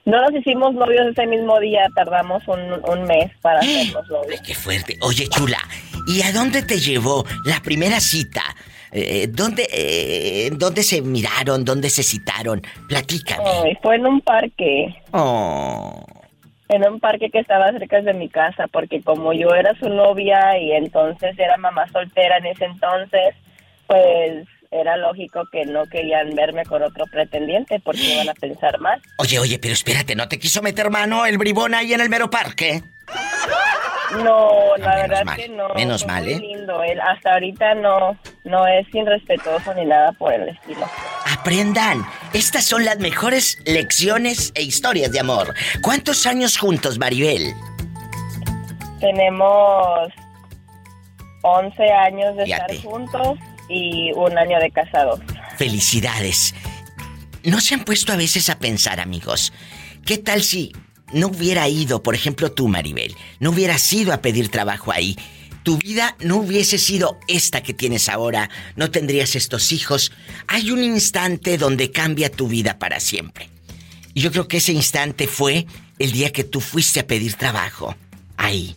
No 0.05 0.23
nos 0.23 0.33
hicimos 0.41 0.73
novios 0.75 1.07
ese 1.11 1.27
mismo 1.27 1.61
día, 1.61 1.87
tardamos 1.95 2.43
un, 2.49 2.59
un 2.89 3.03
mes 3.07 3.31
para 3.43 3.59
hacernos 3.61 4.09
novios. 4.11 4.41
Qué 4.41 4.55
fuerte. 4.55 4.97
Oye, 5.03 5.29
chula, 5.29 5.59
¿y 6.07 6.23
a 6.23 6.33
dónde 6.33 6.63
te 6.63 6.79
llevó 6.81 7.27
la 7.45 7.61
primera 7.61 8.01
cita? 8.01 8.43
Eh, 8.91 9.27
¿dónde, 9.31 9.69
eh, 9.71 10.49
¿Dónde 10.53 10.83
se 10.83 11.03
miraron? 11.03 11.63
¿Dónde 11.63 11.91
se 11.91 12.03
citaron? 12.03 12.63
Platícame. 12.89 13.45
Ay, 13.65 13.77
fue 13.83 13.97
en 13.97 14.07
un 14.07 14.21
parque, 14.23 14.95
Oh. 15.13 16.03
En 16.69 16.87
un 16.87 17.01
parque 17.01 17.31
que 17.31 17.39
estaba 17.39 17.71
cerca 17.73 18.03
de 18.03 18.15
mi 18.15 18.29
casa, 18.29 18.67
porque 18.69 19.03
como 19.03 19.33
yo 19.33 19.55
era 19.55 19.75
su 19.75 19.89
novia 19.89 20.59
y 20.59 20.73
entonces 20.73 21.39
era 21.39 21.57
mamá 21.57 21.87
soltera 21.89 22.39
en 22.39 22.47
ese 22.47 22.67
entonces, 22.67 23.35
pues 23.87 24.47
era 24.71 24.97
lógico 24.97 25.45
que 25.51 25.65
no 25.65 25.87
querían 25.87 26.35
verme 26.35 26.65
con 26.65 26.83
otro 26.83 27.07
pretendiente 27.07 27.81
porque 27.81 28.01
iban 28.15 28.29
a 28.29 28.35
pensar 28.35 28.79
mal. 28.81 29.01
Oye, 29.19 29.39
oye, 29.39 29.59
pero 29.59 29.73
espérate, 29.75 30.15
¿no 30.15 30.29
te 30.29 30.39
quiso 30.39 30.63
meter 30.63 30.91
mano 30.91 31.25
el 31.27 31.39
bribón 31.39 31.75
ahí 31.75 31.93
en 31.93 32.01
el 32.01 32.11
mero 32.11 32.29
parque? 32.31 32.83
No, 34.23 34.77
la 34.79 34.89
menos 34.95 35.09
verdad 35.09 35.25
mal, 35.25 35.37
que 35.37 35.49
no. 35.51 35.69
menos 35.75 36.07
mal, 36.07 36.25
muy 36.25 36.33
¿eh? 36.33 36.41
lindo. 36.41 36.83
Él 36.83 37.01
hasta 37.01 37.35
ahorita 37.35 37.75
no, 37.75 38.19
no 38.45 38.67
es 38.67 38.87
irrespetuoso 38.95 39.75
ni 39.75 39.85
nada 39.85 40.13
por 40.13 40.33
el 40.33 40.49
estilo. 40.49 40.87
Aprendan, 41.39 42.05
estas 42.33 42.65
son 42.65 42.85
las 42.85 42.99
mejores 42.99 43.59
lecciones 43.67 44.53
e 44.55 44.63
historias 44.63 45.13
de 45.13 45.21
amor. 45.21 45.55
¿Cuántos 45.83 46.27
años 46.27 46.57
juntos, 46.57 46.99
Maribel? 46.99 47.55
Tenemos 49.01 50.09
11 51.43 51.93
años 51.93 52.37
de 52.37 52.45
Fíjate. 52.47 52.75
estar 52.77 52.91
juntos 52.91 53.39
y 53.69 54.13
un 54.13 54.37
año 54.37 54.59
de 54.59 54.71
casados. 54.71 55.21
Felicidades. 55.57 56.55
¿No 57.45 57.61
se 57.61 57.75
han 57.75 57.85
puesto 57.85 58.13
a 58.13 58.17
veces 58.17 58.51
a 58.51 58.59
pensar, 58.59 59.01
amigos? 59.01 59.53
¿Qué 60.05 60.19
tal 60.19 60.43
si 60.43 60.73
no 61.13 61.29
hubiera 61.29 61.69
ido, 61.69 62.03
por 62.03 62.15
ejemplo 62.15 62.53
tú, 62.53 62.69
Maribel, 62.69 63.15
no 63.41 63.51
hubieras 63.51 63.93
ido 63.93 64.13
a 64.13 64.23
pedir 64.23 64.49
trabajo 64.49 64.93
ahí? 64.93 65.17
Tu 65.63 65.77
vida 65.79 66.17
no 66.21 66.37
hubiese 66.37 66.79
sido 66.79 67.19
esta 67.29 67.63
que 67.63 67.75
tienes 67.75 68.09
ahora, 68.09 68.49
no 68.77 68.91
tendrías 68.91 69.37
estos 69.37 69.73
hijos. 69.73 70.13
Hay 70.47 70.71
un 70.71 70.83
instante 70.83 71.59
donde 71.59 71.91
cambia 71.91 72.31
tu 72.31 72.49
vida 72.49 72.79
para 72.79 73.01
siempre. 73.01 73.51
Y 74.15 74.21
yo 74.21 74.33
creo 74.33 74.49
que 74.49 74.57
ese 74.59 74.73
instante 74.73 75.27
fue 75.27 75.67
el 75.99 76.13
día 76.13 76.33
que 76.33 76.45
tú 76.45 76.61
fuiste 76.61 77.01
a 77.01 77.07
pedir 77.07 77.35
trabajo. 77.35 77.95
Ahí. 78.37 78.77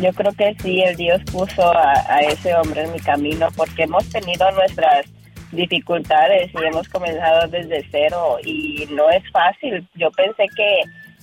Yo 0.00 0.12
creo 0.12 0.32
que 0.32 0.54
sí, 0.62 0.80
el 0.80 0.96
Dios 0.96 1.20
puso 1.32 1.76
a, 1.76 2.20
ese 2.20 2.54
hombre 2.54 2.84
en 2.84 2.92
mi 2.92 3.00
camino 3.00 3.48
porque 3.56 3.82
hemos 3.82 4.08
tenido 4.10 4.50
nuestras 4.52 5.06
dificultades 5.50 6.52
y 6.54 6.64
hemos 6.64 6.88
comenzado 6.88 7.48
desde 7.48 7.84
cero 7.90 8.38
y 8.44 8.86
no 8.92 9.10
es 9.10 9.28
fácil. 9.32 9.86
Yo 9.94 10.10
pensé 10.12 10.46
que, 10.54 10.82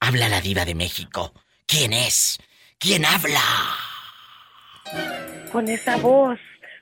habla 0.00 0.30
la 0.30 0.40
diva 0.40 0.64
de 0.64 0.74
México. 0.74 1.34
¿Quién 1.66 1.92
es? 1.92 2.38
¿Quién 2.78 3.04
habla? 3.04 3.42
Con 5.52 5.68
esa 5.68 5.98
voz, 5.98 6.38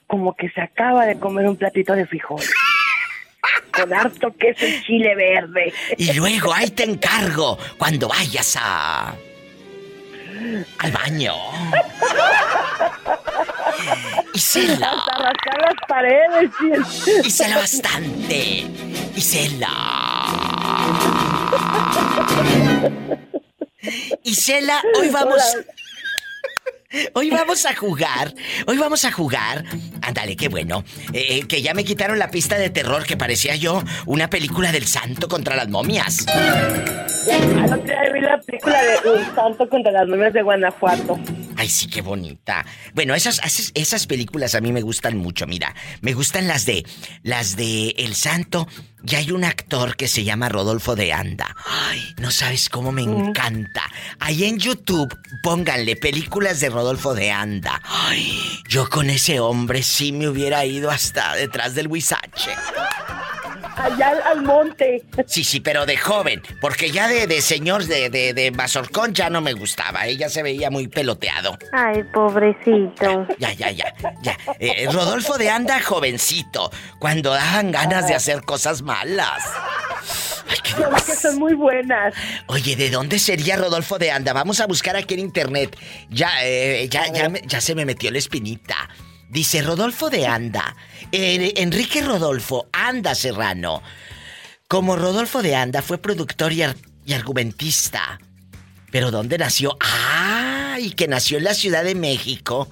como 0.07 0.37
que 0.37 0.49
se 0.51 0.61
acaba 0.61 1.07
de 1.07 1.19
comer 1.19 1.49
un 1.49 1.57
platito 1.57 1.95
de 1.95 2.07
frijol. 2.07 2.41
con 3.77 3.93
harto 3.93 4.33
queso 4.37 4.65
y 4.65 4.81
chile 4.85 5.13
verde. 5.17 5.75
Y 5.99 6.13
luego 6.13 6.55
ahí 6.55 6.71
te 6.71 6.85
encargo 6.85 7.59
cuando 7.77 8.07
vayas 8.07 8.57
a. 8.61 9.13
al 10.79 10.93
baño. 10.93 11.35
Y 14.35 14.39
cela. 14.39 14.91
Hasta 14.93 15.19
rascar 15.19 15.61
las 15.61 15.75
paredes. 15.89 16.51
Y 17.25 17.31
cela 17.31 17.57
bastante. 17.59 18.67
Y 19.15 19.21
cela. 19.21 19.71
Isela, 24.25 24.83
hoy 24.99 25.09
vamos. 25.11 25.41
Hoy 27.15 27.31
vamos 27.31 27.67
a 27.67 27.75
jugar. 27.75 28.35
Hoy 28.67 28.79
vamos 28.79 29.05
a 29.05 29.13
jugar. 29.13 29.65
Ándale, 30.03 30.37
qué 30.37 30.49
bueno. 30.49 30.85
Eh, 31.13 31.47
que 31.47 31.63
ya 31.63 31.75
me 31.75 31.85
quitaron 31.85 32.19
la 32.19 32.31
pista 32.31 32.59
de 32.59 32.71
terror 32.71 33.05
que 33.05 33.17
parecía 33.17 33.57
yo 33.57 33.83
una 34.07 34.29
película 34.29 34.73
del 34.73 34.87
santo 34.87 35.29
contra 35.29 35.57
las 35.57 35.69
momias. 35.69 36.27
Anoche 36.29 37.95
vi 38.13 38.21
la 38.21 38.41
película 38.41 38.83
de 38.83 39.11
Un 39.11 39.35
santo 39.35 39.69
contra 39.69 39.93
las 39.93 40.09
momias 40.09 40.33
de 40.33 40.43
Guanajuato. 40.43 41.19
Ay, 41.57 41.69
sí, 41.69 41.89
qué 41.89 42.03
bonita. 42.03 42.65
Bueno, 42.95 43.15
esas, 43.15 43.39
esas, 43.45 43.73
esas 43.75 44.07
películas 44.07 44.55
a 44.55 44.61
mí 44.61 44.73
me 44.73 44.83
gustan 44.83 45.17
mucho, 45.17 45.47
mira. 45.47 45.75
Me 46.03 46.13
gustan 46.13 46.47
las 46.47 46.67
de. 46.67 46.85
las 47.23 47.57
de 47.57 47.95
El 47.99 48.15
Santo. 48.15 48.69
Y 49.09 49.15
hay 49.15 49.31
un 49.31 49.45
actor 49.45 49.95
que 49.95 50.09
se 50.09 50.25
llama 50.25 50.49
Rodolfo 50.49 50.97
de 50.97 51.13
Anda. 51.13 51.55
Ay, 51.65 52.15
no 52.19 52.33
sabes 52.33 52.69
cómo 52.69 52.91
me 52.91 53.03
encanta. 53.03 53.83
Ahí 54.19 54.45
en 54.45 54.59
YouTube, 54.59 55.17
pónganle 55.45 55.95
películas 55.95 56.59
de 56.59 56.71
Rodolfo 56.71 57.15
de 57.15 57.31
Anda. 57.31 57.81
Ay, 57.85 58.37
yo 58.69 58.91
con 58.91 59.09
ese 59.09 59.39
hombre 59.39 59.85
sí 59.85 60.11
me 60.11 60.29
hubiera 60.29 60.65
ido 60.65 60.91
hasta 60.91 61.37
detrás 61.37 61.77
del 61.77 61.87
huizache. 61.87 62.51
Allá 63.77 64.15
al, 64.25 64.43
monte. 64.43 65.05
Sí, 65.27 65.45
sí, 65.45 65.61
pero 65.61 65.85
de 65.87 65.97
joven, 65.97 66.43
porque 66.61 66.91
ya 66.91 67.09
de, 67.09 67.27
de 67.27 67.41
señor 67.43 67.85
de, 67.85 68.11
de, 68.11 68.33
de 68.33 68.51
Mazorcón 68.51 69.13
ya 69.15 69.29
no 69.31 69.41
me 69.41 69.53
gustaba, 69.53 70.07
ella 70.07 70.29
se 70.29 70.43
veía 70.43 70.71
muy 70.71 70.89
peloteado. 70.89 71.59
Ay, 71.73 72.03
pobrecito. 72.13 73.27
Ya, 73.39 73.53
ya, 73.53 73.71
ya, 73.71 73.93
ya. 74.23 74.37
Eh, 74.59 74.89
Rodolfo 74.91 75.37
de 75.37 75.51
Anda, 75.51 75.81
jovencito, 75.83 76.71
cuando 76.99 77.33
daban 77.33 77.71
ganas 77.71 78.09
de 78.09 78.15
hacer 78.15 78.43
cosas 78.43 78.81
malas. 78.83 79.45
Ay, 80.49 80.57
qué 80.63 80.73
Pero 80.77 80.91
que 80.95 81.15
son 81.15 81.39
muy 81.39 81.55
buenas. 81.55 82.15
Oye, 82.47 82.77
¿de 82.77 82.89
dónde 82.91 83.19
sería 83.19 83.57
Rodolfo 83.57 83.99
de 83.99 84.11
Anda? 84.11 84.33
Vamos 84.33 84.61
a 84.61 84.67
buscar 84.67 84.97
aquí 84.97 85.15
en 85.15 85.21
internet. 85.21 85.77
Ya, 86.09 86.31
eh, 86.45 86.89
ya, 86.89 87.13
ya, 87.13 87.29
me- 87.29 87.43
ya 87.47 87.61
se 87.61 87.75
me 87.75 87.85
metió 87.85 88.11
la 88.11 88.19
espinita. 88.19 88.89
Dice 89.29 89.63
Rodolfo 89.63 90.11
de 90.11 90.27
Anda. 90.27 90.77
Enrique 91.13 92.03
Rodolfo 92.03 92.69
Anda 92.73 93.15
Serrano. 93.15 93.83
Como 94.69 94.97
Rodolfo 94.97 95.43
de 95.43 95.55
Anda 95.55 95.83
fue 95.83 95.99
productor 95.99 96.53
y 96.53 96.63
argumentista. 97.13 98.19
¿Pero 98.91 99.11
dónde 99.11 99.39
nació? 99.39 99.77
Ah, 99.81 100.79
y 100.81 100.93
que 100.93 101.09
nació 101.09 101.39
en 101.39 101.45
la 101.45 101.55
Ciudad 101.55 101.85
de 101.85 101.95
México 101.95 102.69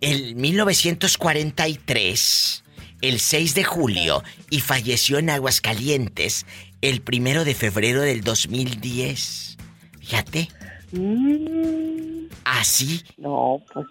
en 0.00 0.40
1943, 0.40 2.64
el 3.02 3.18
6 3.20 3.54
de 3.54 3.64
julio, 3.64 4.22
y 4.48 4.60
falleció 4.60 5.18
en 5.18 5.28
Aguascalientes 5.30 6.46
el 6.80 7.02
primero 7.02 7.44
de 7.44 7.54
febrero 7.54 8.00
del 8.00 8.22
2010. 8.22 9.58
Fíjate, 10.00 10.48
Mm, 10.92 12.26
así 12.44 13.02
no, 13.16 13.62
pues. 13.72 13.86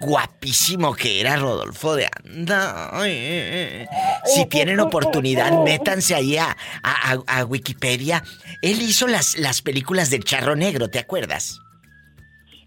guapísimo 0.00 0.94
que 0.94 1.20
era 1.20 1.36
Rodolfo 1.36 1.94
de 1.96 2.06
Anda. 2.24 2.90
Ay, 2.92 3.12
eh, 3.12 3.82
eh. 3.82 3.88
Si 4.26 4.46
tienen 4.46 4.80
oportunidad, 4.80 5.52
métanse 5.62 6.14
ahí 6.14 6.36
a, 6.36 6.54
a- 6.82 7.44
Wikipedia. 7.44 8.22
Él 8.62 8.82
hizo 8.82 9.06
las, 9.08 9.38
las 9.38 9.62
películas 9.62 10.10
del 10.10 10.24
Charro 10.24 10.54
Negro, 10.56 10.88
¿te 10.88 10.98
acuerdas? 10.98 11.60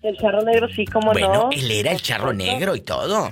El 0.04 0.16
charro 0.18 0.42
negro, 0.44 0.68
sí, 0.74 0.86
como 0.86 1.12
Bueno, 1.12 1.34
no. 1.34 1.50
él 1.52 1.70
era 1.72 1.92
el 1.92 2.02
Charro 2.02 2.32
Negro 2.32 2.76
y 2.76 2.82
todo. 2.82 3.32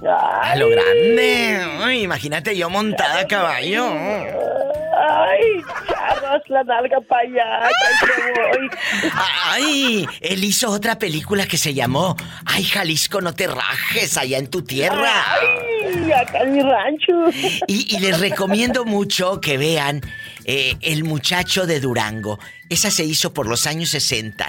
Ay, 0.00 0.52
A 0.52 0.56
lo 0.56 0.68
grande. 0.70 1.58
Ay, 1.82 2.02
imagínate 2.02 2.56
yo 2.56 2.70
montada 2.70 3.20
a 3.20 3.26
caballo. 3.26 3.84
Ay, 4.98 5.62
charros, 5.88 6.42
la 6.48 6.64
nalga 6.64 7.00
para 7.02 7.22
allá, 7.22 7.70
voy. 8.34 8.70
Ay, 9.44 10.06
él 10.20 10.42
hizo 10.44 10.70
otra 10.70 10.98
película 10.98 11.46
que 11.46 11.58
se 11.58 11.74
llamó 11.74 12.16
Ay, 12.46 12.64
Jalisco, 12.64 13.20
no 13.20 13.34
te 13.34 13.46
rajes 13.46 14.16
allá 14.16 14.38
en 14.38 14.48
tu 14.48 14.62
tierra. 14.62 15.12
Ay, 15.40 16.12
acá 16.12 16.40
en 16.40 16.52
mi 16.52 16.62
rancho. 16.62 17.12
Y, 17.66 17.94
y 17.94 18.00
les 18.00 18.20
recomiendo 18.20 18.84
mucho 18.84 19.40
que 19.40 19.58
vean 19.58 20.00
eh, 20.44 20.76
El 20.80 21.04
muchacho 21.04 21.66
de 21.66 21.80
Durango. 21.80 22.38
Esa 22.70 22.90
se 22.90 23.04
hizo 23.04 23.32
por 23.34 23.46
los 23.46 23.66
años 23.66 23.90
60. 23.90 24.46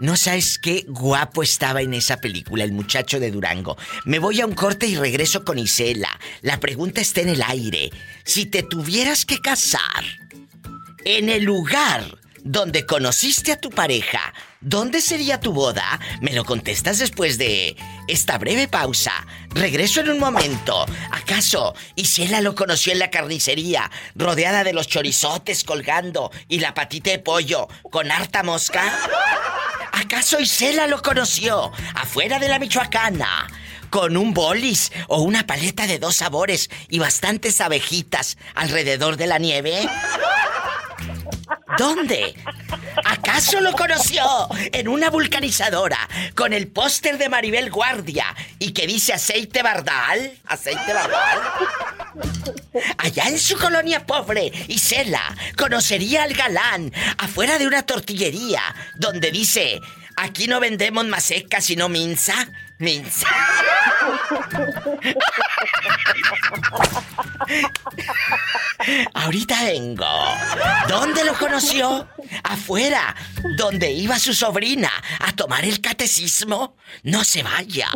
No 0.00 0.16
sabes 0.16 0.58
qué 0.58 0.86
guapo 0.88 1.42
estaba 1.42 1.82
en 1.82 1.92
esa 1.92 2.16
película, 2.16 2.64
El 2.64 2.72
muchacho 2.72 3.20
de 3.20 3.30
Durango. 3.30 3.76
Me 4.06 4.18
voy 4.18 4.40
a 4.40 4.46
un 4.46 4.54
corte 4.54 4.86
y 4.86 4.96
regreso 4.96 5.44
con 5.44 5.58
Isela. 5.58 6.08
La 6.40 6.58
pregunta 6.58 7.02
está 7.02 7.20
en 7.20 7.28
el 7.28 7.42
aire. 7.42 7.90
Si 8.24 8.46
te 8.46 8.62
tuvieras 8.62 9.26
que 9.26 9.42
casar 9.42 10.04
en 11.04 11.28
el 11.28 11.44
lugar 11.44 12.16
donde 12.42 12.86
conociste 12.86 13.52
a 13.52 13.60
tu 13.60 13.68
pareja, 13.68 14.32
¿dónde 14.62 15.02
sería 15.02 15.38
tu 15.38 15.52
boda? 15.52 16.00
Me 16.22 16.32
lo 16.32 16.46
contestas 16.46 16.98
después 16.98 17.36
de 17.36 17.76
esta 18.08 18.38
breve 18.38 18.68
pausa. 18.68 19.26
Regreso 19.50 20.00
en 20.00 20.12
un 20.12 20.18
momento. 20.18 20.86
¿Acaso 21.10 21.74
Isela 21.96 22.40
lo 22.40 22.54
conoció 22.54 22.94
en 22.94 23.00
la 23.00 23.10
carnicería, 23.10 23.90
rodeada 24.14 24.64
de 24.64 24.72
los 24.72 24.88
chorizotes 24.88 25.62
colgando 25.62 26.30
y 26.48 26.60
la 26.60 26.72
patita 26.72 27.10
de 27.10 27.18
pollo 27.18 27.68
con 27.90 28.10
harta 28.10 28.42
mosca? 28.42 28.98
¿Acaso 30.00 30.40
Isela 30.40 30.86
lo 30.86 31.02
conoció 31.02 31.72
afuera 31.94 32.38
de 32.38 32.48
la 32.48 32.58
Michoacana? 32.58 33.46
Con 33.90 34.16
un 34.16 34.32
bolis 34.32 34.92
o 35.08 35.20
una 35.20 35.46
paleta 35.46 35.86
de 35.86 35.98
dos 35.98 36.16
sabores 36.16 36.70
y 36.88 36.98
bastantes 36.98 37.60
abejitas 37.60 38.38
alrededor 38.54 39.18
de 39.18 39.26
la 39.26 39.38
nieve? 39.38 39.86
¿Dónde? 41.78 42.34
¿Acaso 43.04 43.60
lo 43.60 43.72
conoció 43.72 44.24
en 44.72 44.88
una 44.88 45.10
vulcanizadora 45.10 45.98
con 46.34 46.52
el 46.52 46.68
póster 46.68 47.18
de 47.18 47.28
Maribel 47.28 47.70
Guardia 47.70 48.26
y 48.58 48.72
que 48.72 48.86
dice 48.86 49.12
aceite 49.12 49.62
bardal? 49.62 50.32
¿Aceite 50.46 50.92
bardal? 50.92 51.38
Allá 52.98 53.24
en 53.28 53.38
su 53.38 53.56
colonia 53.56 54.06
pobre, 54.06 54.52
Isela 54.68 55.34
conocería 55.56 56.24
al 56.24 56.34
galán 56.34 56.92
afuera 57.18 57.58
de 57.58 57.66
una 57.66 57.82
tortillería 57.82 58.62
donde 58.96 59.30
dice, 59.30 59.80
aquí 60.16 60.46
no 60.46 60.60
vendemos 60.60 61.06
masecas 61.06 61.64
sino 61.64 61.88
minza. 61.88 62.48
Minza. 62.78 63.28
Ahorita 69.12 69.64
vengo. 69.64 70.06
¿Dónde 70.88 71.24
lo 71.24 71.34
conoció? 71.34 72.08
Afuera, 72.42 73.14
donde 73.56 73.90
iba 73.90 74.18
su 74.18 74.32
sobrina 74.32 74.90
a 75.18 75.32
tomar 75.32 75.64
el 75.64 75.82
catecismo. 75.82 76.76
No 77.02 77.22
se 77.22 77.42
vaya. 77.42 77.90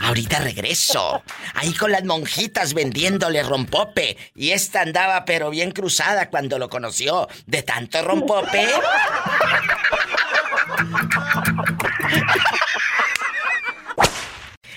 Ahorita 0.00 0.38
regreso. 0.38 1.22
Ahí 1.54 1.74
con 1.74 1.92
las 1.92 2.04
monjitas 2.04 2.72
vendiéndole 2.72 3.42
rompope. 3.42 4.16
Y 4.34 4.52
esta 4.52 4.80
andaba 4.80 5.26
pero 5.26 5.50
bien 5.50 5.70
cruzada 5.70 6.30
cuando 6.30 6.58
lo 6.58 6.70
conoció. 6.70 7.28
De 7.46 7.62
tanto 7.62 8.02
rompope. 8.02 8.68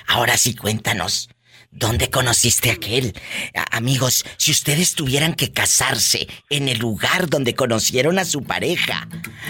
Ahora 0.08 0.38
sí, 0.38 0.56
cuéntanos. 0.56 1.30
¿Dónde 1.70 2.10
conociste 2.10 2.72
a 2.72 2.74
aquel? 2.74 3.14
Amigos, 3.72 4.26
si 4.38 4.52
ustedes 4.52 4.96
tuvieran 4.96 5.36
que 5.36 5.52
casarse 5.52 6.28
en 6.50 6.70
el 6.70 6.80
lugar 6.80 7.30
donde 7.30 7.54
conocieron 7.54 8.18
a 8.18 8.26
su 8.26 8.44
pareja, 8.44 9.08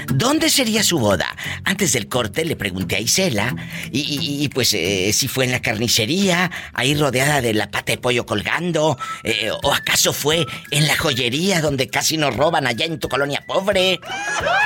¿dónde 0.07 0.49
sería 0.49 0.83
su 0.83 0.99
boda? 0.99 1.33
Antes 1.63 1.93
del 1.93 2.09
corte 2.09 2.43
le 2.43 2.57
pregunté 2.57 2.97
a 2.97 2.99
Isela 2.99 3.55
y, 3.91 4.49
pues 4.49 4.73
eh, 4.73 5.13
si 5.13 5.29
fue 5.29 5.45
en 5.45 5.51
la 5.51 5.61
carnicería, 5.61 6.51
ahí 6.73 6.95
rodeada 6.95 7.39
de 7.39 7.53
la 7.53 7.71
pata 7.71 7.93
de 7.93 7.97
pollo 7.97 8.25
colgando, 8.25 8.97
eh, 9.23 9.49
o 9.63 9.73
acaso 9.73 10.11
fue 10.11 10.45
en 10.71 10.85
la 10.85 10.97
joyería 10.97 11.61
donde 11.61 11.87
casi 11.87 12.17
nos 12.17 12.35
roban 12.35 12.67
allá 12.67 12.85
en 12.85 12.99
tu 12.99 13.07
colonia 13.07 13.45
pobre. 13.47 14.01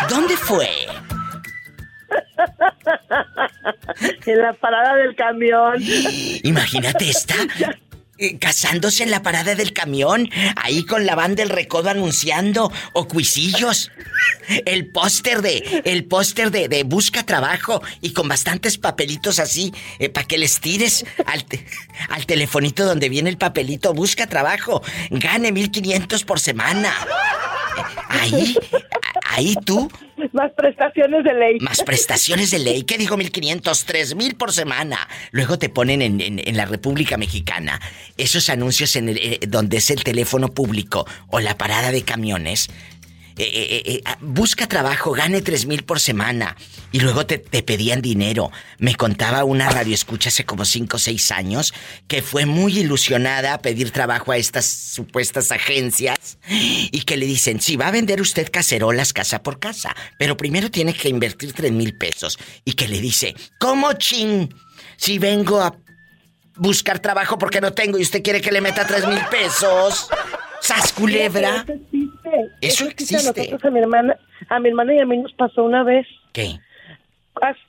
¿Dónde 0.10 0.36
fue? 0.36 0.68
En 4.26 4.42
la 4.42 4.54
parada 4.54 4.96
del 4.96 5.16
camión. 5.16 5.76
Imagínate 6.44 7.10
esta. 7.10 7.36
eh, 8.22 8.38
casándose 8.38 9.04
en 9.04 9.10
la 9.10 9.24
parada 9.24 9.56
del 9.56 9.74
camión, 9.74 10.30
ahí 10.56 10.86
con 10.86 11.08
la 11.08 11.16
banda 11.16 11.42
del 11.42 11.50
recodo 11.50 11.90
anunciando, 11.90 12.72
o 12.94 13.08
cuisillos. 13.08 13.92
El 14.66 14.92
póster 14.92 15.42
de, 15.42 15.82
el 15.86 16.06
póster 16.06 16.52
de, 16.52 16.68
de, 16.68 16.84
busca 16.84 17.26
trabajo 17.26 17.82
y 18.00 18.14
con 18.14 18.28
bastantes 18.28 18.78
papelitos 18.78 19.40
así, 19.40 19.74
eh, 19.98 20.10
para 20.10 20.28
que 20.28 20.38
les 20.38 20.60
tires 20.60 21.04
al, 21.26 21.44
al 22.10 22.26
telefonito 22.28 22.86
donde 22.86 23.10
viene 23.10 23.30
el 23.30 23.38
papelito, 23.38 23.94
busca 23.94 24.28
trabajo, 24.28 24.84
gane 25.10 25.52
1500 25.52 26.24
por 26.24 26.40
semana. 26.40 26.94
Ahí, 28.08 28.56
ahí 29.26 29.56
tú. 29.66 29.90
Más 30.34 30.52
prestaciones 30.54 31.24
de 31.24 31.34
ley. 31.34 31.60
Más 31.60 31.84
prestaciones 31.84 32.52
de 32.52 32.60
ley. 32.60 32.84
¿Qué 32.84 32.98
digo 32.98 33.18
1500? 33.18 33.86
3000 33.86 34.36
por 34.36 34.52
semana. 34.52 35.08
Luego 35.32 35.58
te 35.58 35.70
ponen 35.70 36.02
en, 36.02 36.22
en, 36.22 36.58
la 36.58 36.66
República 36.66 37.18
Mexicana 37.18 37.80
esos 38.18 38.50
anuncios 38.50 38.96
en 38.96 39.10
el, 39.10 39.18
eh, 39.18 39.40
donde 39.48 39.78
es 39.78 39.90
el 39.90 40.04
teléfono 40.04 40.50
público 40.50 41.06
o 41.28 41.40
la 41.40 41.58
parada 41.58 41.92
de 41.92 42.04
camiones. 42.04 42.70
Eh, 43.42 43.50
eh, 43.54 43.84
eh, 43.94 44.02
ah, 44.06 44.20
busca 44.22 44.68
trabajo, 44.68 45.14
gane 45.14 45.42
tres 45.42 45.66
mil 45.66 45.84
por 45.84 46.00
semana. 46.00 46.56
Y 46.92 47.00
luego 47.00 47.26
te, 47.26 47.40
pedían 47.40 48.00
dinero. 48.00 48.52
Me 48.78 48.94
contaba 48.94 49.44
una 49.46 49.68
radio 49.68 49.96
escucha 49.96 50.30
hace 50.30 50.46
como 50.46 50.64
cinco 50.64 50.98
o 50.98 51.00
seis 51.00 51.32
años 51.32 51.74
que 52.08 52.22
fue 52.22 52.46
muy 52.46 52.78
ilusionada 52.78 53.56
a 53.56 53.62
pedir 53.64 53.90
trabajo 53.90 54.32
a 54.32 54.38
estas 54.38 54.66
supuestas 54.68 55.52
agencias 55.52 56.38
y 56.48 57.02
que 57.02 57.18
le 57.18 57.26
dicen, 57.26 57.60
sí, 57.62 57.78
va 57.78 57.88
a 57.88 57.92
vender 57.92 58.22
usted 58.22 58.48
cacerolas 58.52 59.12
casa 59.12 59.42
por 59.42 59.60
casa, 59.60 59.96
pero 60.20 60.38
primero 60.38 60.70
tiene 60.70 60.94
que 60.94 61.10
invertir 61.10 61.54
tres 61.54 61.72
mil 61.72 61.98
pesos. 61.98 62.38
Y 62.64 62.74
que 62.74 62.88
le 62.88 63.02
dice, 63.02 63.34
¿cómo 63.60 63.94
chin? 63.94 64.54
Si 64.98 65.18
vengo 65.18 65.62
a 65.62 65.76
buscar 66.58 67.00
trabajo 67.00 67.40
porque 67.40 67.60
no 67.60 67.74
tengo 67.74 67.98
y 67.98 68.04
usted 68.04 68.22
quiere 68.22 68.40
que 68.40 68.52
le 68.52 68.62
meta 68.62 68.86
tres 68.86 69.08
mil 69.08 69.22
pesos. 69.32 70.10
¡Sas 70.62 70.94
culebra! 70.94 71.66
Eso 72.62 72.86
existe. 72.86 73.18
A, 73.64 73.70
mi 73.70 73.80
hermana, 73.80 74.18
a 74.50 74.60
mi 74.60 74.70
hermana 74.70 74.94
y 74.94 75.00
a 75.00 75.06
mí 75.06 75.18
nos 75.18 75.34
pasó 75.34 75.64
una 75.64 75.84
vez. 75.84 76.08
¿Qué? 76.34 76.60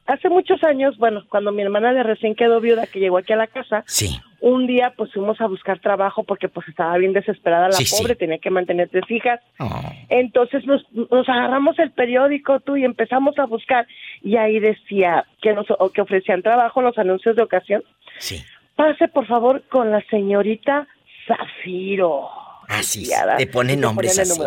Hace 0.07 0.29
muchos 0.29 0.62
años, 0.64 0.98
bueno, 0.98 1.25
cuando 1.29 1.53
mi 1.53 1.62
hermana 1.62 1.92
de 1.92 2.03
recién 2.03 2.35
quedó 2.35 2.61
viuda, 2.61 2.87
que 2.87 2.98
llegó 2.98 3.16
aquí 3.16 3.33
a 3.33 3.37
la 3.37 3.46
casa, 3.46 3.85
sí. 3.87 4.20
un 4.40 4.66
día 4.66 4.92
pues 4.96 5.12
fuimos 5.12 5.40
a 5.40 5.46
buscar 5.46 5.79
trabajo 5.79 6.25
porque 6.25 6.48
pues 6.48 6.68
estaba 6.68 6.98
bien 6.98 7.12
desesperada 7.12 7.68
la 7.68 7.79
pobre, 7.98 8.16
tenía 8.16 8.38
que 8.38 8.51
mantener 8.51 8.88
tres 8.88 9.09
hijas. 9.09 9.40
Oh. 9.61 9.70
Entonces 10.09 10.66
nos, 10.66 10.83
nos 10.92 11.29
agarramos 11.29 11.79
el 11.79 11.92
periódico 11.92 12.61
tú 12.61 12.77
y 12.77 12.85
empezamos 12.85 13.38
a 13.38 13.46
buscar 13.46 13.87
y 14.20 14.37
ahí 14.37 14.59
decía 14.59 15.25
que 15.40 15.55
nos 15.55 15.66
que 15.94 16.03
ofrecían 16.03 16.42
trabajo 16.42 16.83
los 16.83 16.98
anuncios 16.98 17.37
de 17.37 17.42
ocasión. 17.42 17.85
Sí. 18.18 18.42
Pase 18.75 19.09
por 19.09 19.27
favor 19.27 19.62
con 19.68 19.90
la 19.90 20.03
señorita 20.11 20.88
Zafiro. 21.27 22.42
Así, 22.68 23.09
te 23.37 23.46
pone 23.46 23.77
nombres 23.77 24.18
así. 24.18 24.40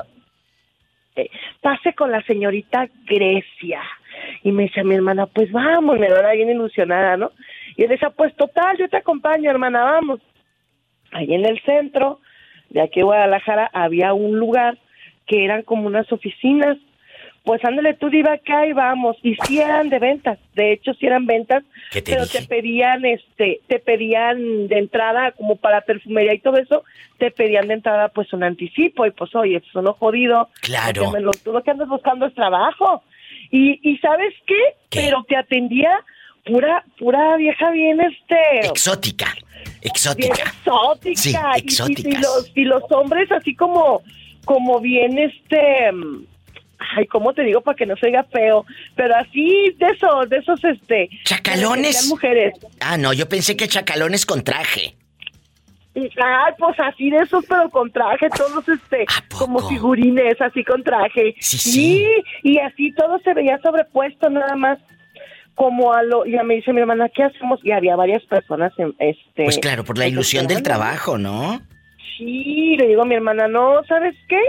Eh, 1.16 1.30
pase 1.62 1.94
con 1.94 2.12
la 2.12 2.22
señorita 2.24 2.90
Grecia. 3.06 3.82
Y 4.44 4.52
me 4.52 4.64
dice 4.64 4.84
mi 4.84 4.96
hermana, 4.96 5.26
pues 5.28 5.52
vamos, 5.52 5.98
me 6.00 6.10
da 6.10 6.32
bien 6.34 6.50
ilusionada, 6.50 7.18
¿no? 7.18 7.32
Y 7.78 7.84
él 7.84 7.90
decía, 7.90 8.10
pues 8.10 8.36
total, 8.36 8.78
yo 8.78 8.88
te 8.90 8.98
acompaño, 8.98 9.50
hermana, 9.50 9.84
vamos. 9.84 10.20
Ahí 11.12 11.34
en 11.34 11.46
el 11.46 11.62
centro 11.64 12.20
de 12.70 12.82
aquí 12.82 13.02
Guadalajara 13.02 13.70
había 13.74 14.14
un 14.14 14.38
lugar 14.38 14.78
que 15.28 15.44
eran 15.46 15.64
como 15.64 15.88
unas 15.88 16.12
oficinas 16.12 16.78
pues 17.46 17.64
ándale 17.64 17.94
tú 17.94 18.10
diva 18.10 18.34
acá 18.34 18.66
y 18.66 18.74
vamos. 18.74 19.18
Y 19.22 19.36
si 19.48 19.60
eran 19.60 19.90
de 19.90 20.00
ventas 20.00 20.40
de 20.56 20.74
hecho 20.74 20.94
si 20.96 21.06
eran 21.06 21.26
ventas 21.26 21.64
pero 22.04 22.26
te 22.28 22.42
pedían 22.42 23.06
este 23.06 23.62
te 23.68 23.80
pedían 23.80 24.68
de 24.68 24.80
entrada 24.80 25.32
como 25.32 25.56
para 25.56 25.82
perfumería 25.82 26.34
y 26.34 26.40
todo 26.40 26.58
eso 26.58 26.84
te 27.20 27.32
pedían 27.32 27.68
de 27.68 27.76
entrada 27.76 28.10
pues 28.10 28.34
un 28.34 28.44
anticipo 28.44 29.06
y 29.06 29.12
pues 29.12 29.34
oye 29.36 29.58
eso 29.58 29.82
no 29.82 29.94
jodido 29.94 30.50
claro. 30.62 31.12
me 31.12 31.20
lo, 31.20 31.32
tú 31.32 31.52
lo 31.52 31.62
que 31.64 31.72
andas 31.72 31.88
buscando 31.88 32.26
es 32.26 32.34
trabajo. 32.34 33.04
Y 33.52 33.80
y 33.88 33.98
sabes 34.00 34.34
qué, 34.48 34.60
pero 34.90 35.24
te 35.28 35.38
atendía 35.38 35.92
pura 36.46 36.84
pura 36.98 37.38
vieja 37.38 37.70
bien 37.72 38.02
este 38.02 38.68
exótica 38.68 39.34
exótica. 39.82 40.44
exótica. 40.44 41.16
Sí, 41.16 41.36
exótica 41.58 42.10
y, 42.10 42.22
los 42.22 42.52
y 42.56 42.64
los 42.64 42.84
hombres 42.92 43.32
así 43.32 43.56
como 43.56 44.02
como 44.46 44.80
bien 44.80 45.18
este 45.20 45.92
ay, 46.96 47.06
¿cómo 47.08 47.34
te 47.34 47.44
digo 47.44 47.62
para 47.62 47.76
que 47.76 47.86
no 47.86 47.96
se 47.98 48.08
oiga 48.08 48.24
feo? 48.24 48.66
Pero 48.96 49.16
así, 49.16 49.76
de 49.78 49.88
esos, 49.88 50.30
de 50.30 50.38
esos, 50.38 50.64
este... 50.64 51.10
¿Chacalones? 51.24 52.08
mujeres. 52.08 52.54
Ah, 52.80 52.98
no, 52.98 53.14
yo 53.14 53.28
pensé 53.28 53.56
que 53.56 53.68
chacalones 53.68 54.26
con 54.26 54.44
traje. 54.44 54.96
Ay, 55.96 56.54
pues 56.58 56.78
así 56.80 57.10
de 57.10 57.20
esos, 57.20 57.46
pero 57.48 57.70
con 57.70 57.90
traje, 57.90 58.28
todos, 58.30 58.68
este, 58.68 59.06
como 59.38 59.60
figurines, 59.70 60.40
así 60.42 60.64
con 60.64 60.84
traje. 60.84 61.36
Sí, 61.40 61.58
sí. 61.58 62.06
Y, 62.44 62.60
así 62.60 62.94
todo 62.94 63.18
se 63.20 63.34
veía 63.34 63.58
sobrepuesto, 63.64 64.30
nada 64.30 64.56
más 64.56 64.78
como 65.54 65.94
a 65.94 66.04
lo, 66.04 66.26
ya 66.26 66.44
me 66.44 66.56
dice 66.56 66.74
mi 66.74 66.82
hermana, 66.82 67.08
¿qué 67.08 67.24
hacemos? 67.24 67.62
Y 67.64 67.72
había 67.72 67.96
varias 67.96 68.24
personas 68.26 68.74
en 68.78 68.94
este. 69.00 69.46
Pues 69.46 69.58
claro, 69.58 69.86
por 69.86 69.98
la 69.98 70.06
ilusión 70.06 70.48
del 70.48 70.64
trabajo, 70.64 71.18
¿no? 71.18 71.62
Sí, 72.18 72.76
le 72.78 72.88
digo 72.88 73.04
a 73.04 73.06
mi 73.06 73.16
hermana, 73.16 73.48
no, 73.48 73.82
¿sabes 73.88 74.16
qué? 74.28 74.42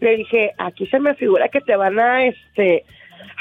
Le 0.00 0.16
dije, 0.16 0.52
aquí 0.58 0.86
se 0.86 0.98
me 0.98 1.14
figura 1.14 1.48
que 1.48 1.60
te 1.60 1.76
van 1.76 1.98
a, 1.98 2.24
este, 2.24 2.84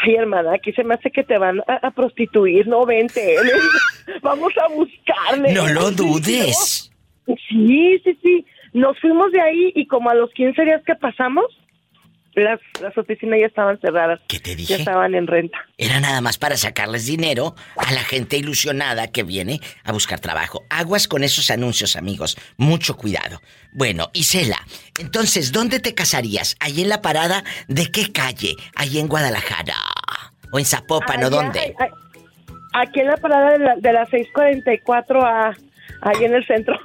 ay 0.04 0.15
hermana, 0.15 0.54
aquí 0.54 0.72
se 0.74 0.84
me 0.84 0.95
hace 0.95 1.12
que 1.12 1.24
te 1.24 1.38
van 1.38 1.62
a, 1.67 1.91
prostituir, 1.91 2.67
no 2.67 2.86
vente, 2.86 3.36
vamos 4.22 4.54
a 4.58 4.67
buscarle. 4.74 5.54
No 5.54 5.67
lo 5.67 5.91
dudes. 5.91 6.91
Sí, 7.26 8.02
sí, 8.04 8.19
sí, 8.22 8.45
nos 8.74 9.00
fuimos 9.00 9.32
de 9.32 9.41
ahí 9.41 9.72
y 9.76 9.88
como 9.88 10.10
a 10.10 10.15
los 10.15 10.32
15 10.32 10.63
días 10.63 10.82
que 10.86 10.95
pasamos, 10.95 11.45
las, 12.43 12.60
las 12.82 12.97
oficinas 12.97 13.39
ya 13.39 13.47
estaban 13.47 13.80
cerradas. 13.80 14.19
¿Qué 14.28 14.39
te 14.39 14.56
dije? 14.56 14.73
Ya 14.73 14.80
estaban 14.80 15.15
en 15.15 15.28
renta. 15.28 15.58
Era 15.78 15.99
nada 15.99 16.21
más 16.21 16.38
para 16.38 16.58
sacarles 16.58 17.06
dinero 17.06 17.56
a 17.78 17.91
la 17.91 18.02
gente 18.02 18.38
ilusionada 18.38 19.12
que 19.12 19.23
viene 19.23 19.60
a 19.84 19.91
buscar 19.91 20.19
trabajo. 20.19 20.63
Aguas 20.69 21.08
con 21.08 21.23
esos 21.23 21.49
anuncios, 21.52 21.95
amigos. 21.95 22.38
Mucho 22.58 22.97
cuidado. 22.97 23.41
Bueno, 23.71 24.10
Isela, 24.13 24.60
entonces, 24.99 25.52
¿dónde 25.52 25.80
te 25.80 25.93
casarías? 25.93 26.56
¿Ahí 26.60 26.82
en 26.82 26.89
la 26.89 27.02
parada 27.02 27.43
de 27.67 27.91
qué 27.91 28.12
calle? 28.12 28.56
¿Ahí 28.75 28.99
en 28.99 29.08
Guadalajara? 29.08 29.75
¿O 30.52 30.60
en 30.60 30.65
Zapopan 30.65 31.23
o 31.23 31.30
dónde? 31.30 31.75
aquí 32.73 32.99
en 32.99 33.08
la 33.08 33.17
parada 33.17 33.52
de 33.52 33.60
la, 33.60 33.75
de 33.75 33.93
la 33.93 34.06
644 34.06 35.25
a 35.25 35.56
ahí 36.02 36.25
en 36.25 36.36
el 36.36 36.45
centro. 36.45 36.78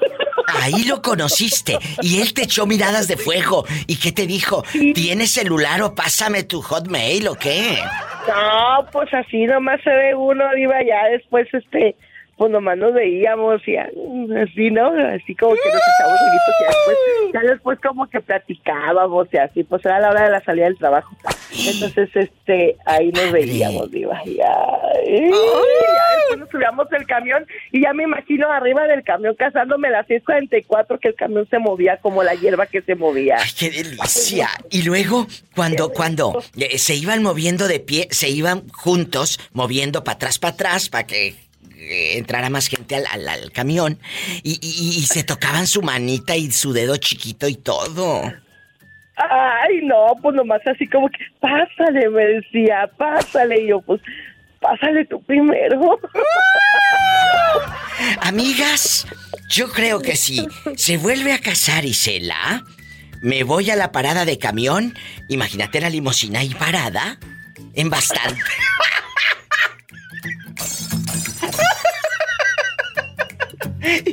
Ahí 0.46 0.84
lo 0.84 1.00
conociste 1.02 1.78
y 2.02 2.20
él 2.20 2.34
te 2.34 2.44
echó 2.44 2.66
miradas 2.66 3.08
de 3.08 3.16
fuego. 3.16 3.64
¿Y 3.86 3.96
qué 3.96 4.12
te 4.12 4.26
dijo? 4.26 4.62
¿Tienes 4.94 5.30
celular 5.30 5.82
o 5.82 5.94
pásame 5.94 6.42
tu 6.44 6.60
hotmail 6.60 7.28
o 7.28 7.34
qué? 7.34 7.78
No, 8.28 8.86
pues 8.92 9.12
así 9.14 9.46
nomás 9.46 9.80
se 9.82 9.90
ve 9.90 10.14
uno, 10.14 10.44
iba 10.56 10.82
ya 10.82 11.08
después 11.10 11.48
este 11.52 11.96
pues 12.36 12.50
nomás 12.50 12.76
nos 12.76 12.92
veíamos 12.92 13.62
y 13.66 13.76
así, 13.76 14.70
¿no? 14.70 14.88
Así 14.88 15.34
como 15.36 15.54
que 15.54 15.68
nos 15.72 15.82
echábamos 15.94 16.20
y 16.20 16.64
después, 16.64 16.98
ya 17.32 17.40
después 17.40 17.78
como 17.80 18.06
que 18.08 18.20
platicábamos 18.20 19.28
y 19.32 19.36
así, 19.36 19.62
pues 19.62 19.84
era 19.84 20.00
la 20.00 20.10
hora 20.10 20.24
de 20.24 20.30
la 20.30 20.40
salida 20.42 20.64
del 20.64 20.78
trabajo. 20.78 21.14
Entonces, 21.52 22.10
este, 22.14 22.76
ahí 22.86 23.12
nos 23.12 23.30
veíamos, 23.30 23.90
diva, 23.90 24.20
y 24.24 24.34
ya, 24.34 24.52
después 26.24 26.40
nos 26.40 26.50
subíamos 26.50 26.88
del 26.90 27.06
camión 27.06 27.46
y 27.72 27.82
ya 27.82 27.92
me 27.92 28.04
imagino 28.04 28.50
arriba 28.50 28.86
del 28.86 29.02
camión 29.02 29.34
casándome 29.34 29.88
a 29.88 29.92
las 29.92 30.06
6.44 30.06 30.98
que 30.98 31.08
el 31.08 31.14
camión 31.14 31.46
se 31.48 31.58
movía 31.58 31.98
como 31.98 32.22
la 32.22 32.34
hierba 32.34 32.66
que 32.66 32.82
se 32.82 32.94
movía. 32.94 33.36
¡Ay, 33.38 33.50
qué 33.58 33.70
delicia! 33.70 34.48
Y 34.70 34.82
luego, 34.82 35.26
cuando, 35.54 35.90
cuando 35.90 36.42
eh, 36.56 36.78
se 36.78 36.94
iban 36.94 37.22
moviendo 37.22 37.68
de 37.68 37.80
pie, 37.80 38.08
se 38.10 38.28
iban 38.28 38.68
juntos, 38.68 39.38
moviendo 39.52 40.04
para 40.04 40.16
atrás, 40.16 40.38
para 40.38 40.54
atrás, 40.54 40.88
para 40.88 41.06
que 41.06 41.34
eh, 41.76 42.18
entrara 42.18 42.50
más 42.50 42.68
gente 42.68 42.96
al, 42.96 43.28
al, 43.28 43.52
camión 43.52 43.98
y, 44.42 44.58
y, 44.62 45.02
se 45.02 45.24
tocaban 45.24 45.66
su 45.66 45.82
manita 45.82 46.36
y 46.36 46.50
su 46.50 46.72
dedo 46.72 46.96
chiquito 46.96 47.48
y 47.48 47.56
todo. 47.56 48.22
Ay, 49.16 49.80
no, 49.82 50.16
pues 50.20 50.34
nomás 50.34 50.66
así 50.66 50.86
como 50.88 51.08
que, 51.08 51.24
pásale, 51.40 52.08
me 52.10 52.26
decía, 52.26 52.90
pásale. 52.96 53.62
Y 53.62 53.68
yo, 53.68 53.80
pues, 53.80 54.00
pásale 54.64 55.04
tú 55.04 55.22
primero. 55.24 55.78
Amigas, 58.22 59.06
yo 59.50 59.70
creo 59.70 60.00
que 60.00 60.16
si 60.16 60.46
se 60.76 60.96
vuelve 60.96 61.32
a 61.32 61.38
casar 61.38 61.84
Isela, 61.84 62.64
me 63.22 63.44
voy 63.44 63.70
a 63.70 63.76
la 63.76 63.92
parada 63.92 64.24
de 64.24 64.38
camión. 64.38 64.94
Imagínate 65.28 65.80
la 65.80 65.90
limusina 65.90 66.40
ahí 66.40 66.54
parada. 66.54 67.18
En 67.74 67.90
bastante. 67.90 68.40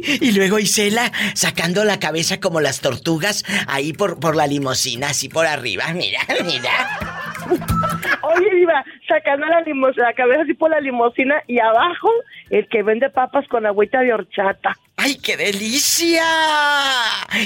Y 0.03 0.31
luego 0.33 0.59
Isela 0.59 1.11
sacando 1.33 1.85
la 1.85 1.99
cabeza 1.99 2.41
como 2.41 2.59
las 2.59 2.81
tortugas 2.81 3.45
ahí 3.67 3.93
por, 3.93 4.19
por 4.19 4.35
la 4.35 4.47
limosina, 4.47 5.09
así 5.09 5.29
por 5.29 5.45
arriba. 5.47 5.93
Mira, 5.93 6.19
mira. 6.43 7.20
Oye, 8.21 8.59
Iba, 8.61 8.83
sacando 9.07 9.47
la, 9.47 9.61
la 9.95 10.13
cabeza 10.13 10.43
así 10.43 10.53
por 10.53 10.69
la 10.69 10.79
limosina 10.79 11.41
y 11.47 11.59
abajo 11.59 12.09
el 12.49 12.67
que 12.67 12.83
vende 12.83 13.09
papas 13.09 13.47
con 13.47 13.65
agüita 13.65 13.99
de 14.01 14.13
horchata. 14.13 14.77
¡Ay, 14.97 15.15
qué 15.15 15.35
delicia! 15.35 16.23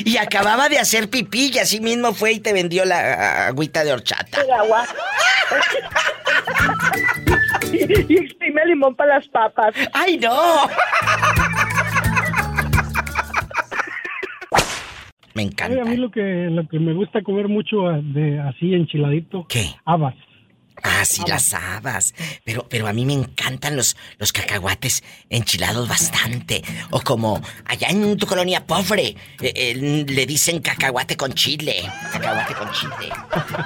Y 0.03 0.17
acababa 0.17 0.67
de 0.67 0.77
hacer 0.77 1.09
pipí 1.09 1.51
y 1.53 1.59
así 1.59 1.79
mismo 1.79 2.13
fue 2.13 2.33
y 2.33 2.39
te 2.39 2.51
vendió 2.51 2.83
la 2.85 3.47
agüita 3.47 3.83
de 3.83 3.93
horchata. 3.93 4.41
El 4.41 4.51
agua. 4.51 4.85
y, 7.71 7.77
y 8.13 8.17
exprime 8.17 8.65
limón 8.65 8.95
para 8.95 9.15
las 9.15 9.27
papas. 9.29 9.73
¡Ay, 9.93 10.17
no! 10.17 10.67
Me 15.35 15.43
encanta. 15.43 15.81
a 15.81 15.85
mí 15.85 15.97
lo 15.97 16.09
que, 16.09 16.47
lo 16.49 16.67
que 16.67 16.79
me 16.79 16.93
gusta 16.93 17.21
comer 17.21 17.49
mucho 17.49 17.87
ah, 17.87 17.99
de 18.01 18.39
así 18.39 18.73
enchiladito. 18.73 19.45
¿Qué? 19.47 19.75
Habas. 19.83 20.15
Ah, 20.81 21.03
sí, 21.05 21.21
las 21.27 21.53
habas. 21.53 22.13
Pero, 22.43 22.67
pero 22.69 22.87
a 22.87 22.93
mí 22.93 23.05
me 23.05 23.13
encantan 23.13 23.75
los, 23.75 23.97
los 24.17 24.31
cacahuates 24.31 25.03
enchilados 25.29 25.87
bastante. 25.89 26.63
O 26.91 27.01
como 27.01 27.41
allá 27.65 27.89
en 27.89 28.15
tu 28.17 28.25
colonia 28.25 28.65
pobre, 28.65 29.15
eh, 29.41 29.53
eh, 29.55 30.05
le 30.07 30.25
dicen 30.25 30.59
cacahuate 30.59 31.17
con 31.17 31.33
chile. 31.33 31.83
Cacahuate 32.11 32.53
con 32.53 32.71
chile. 32.71 33.11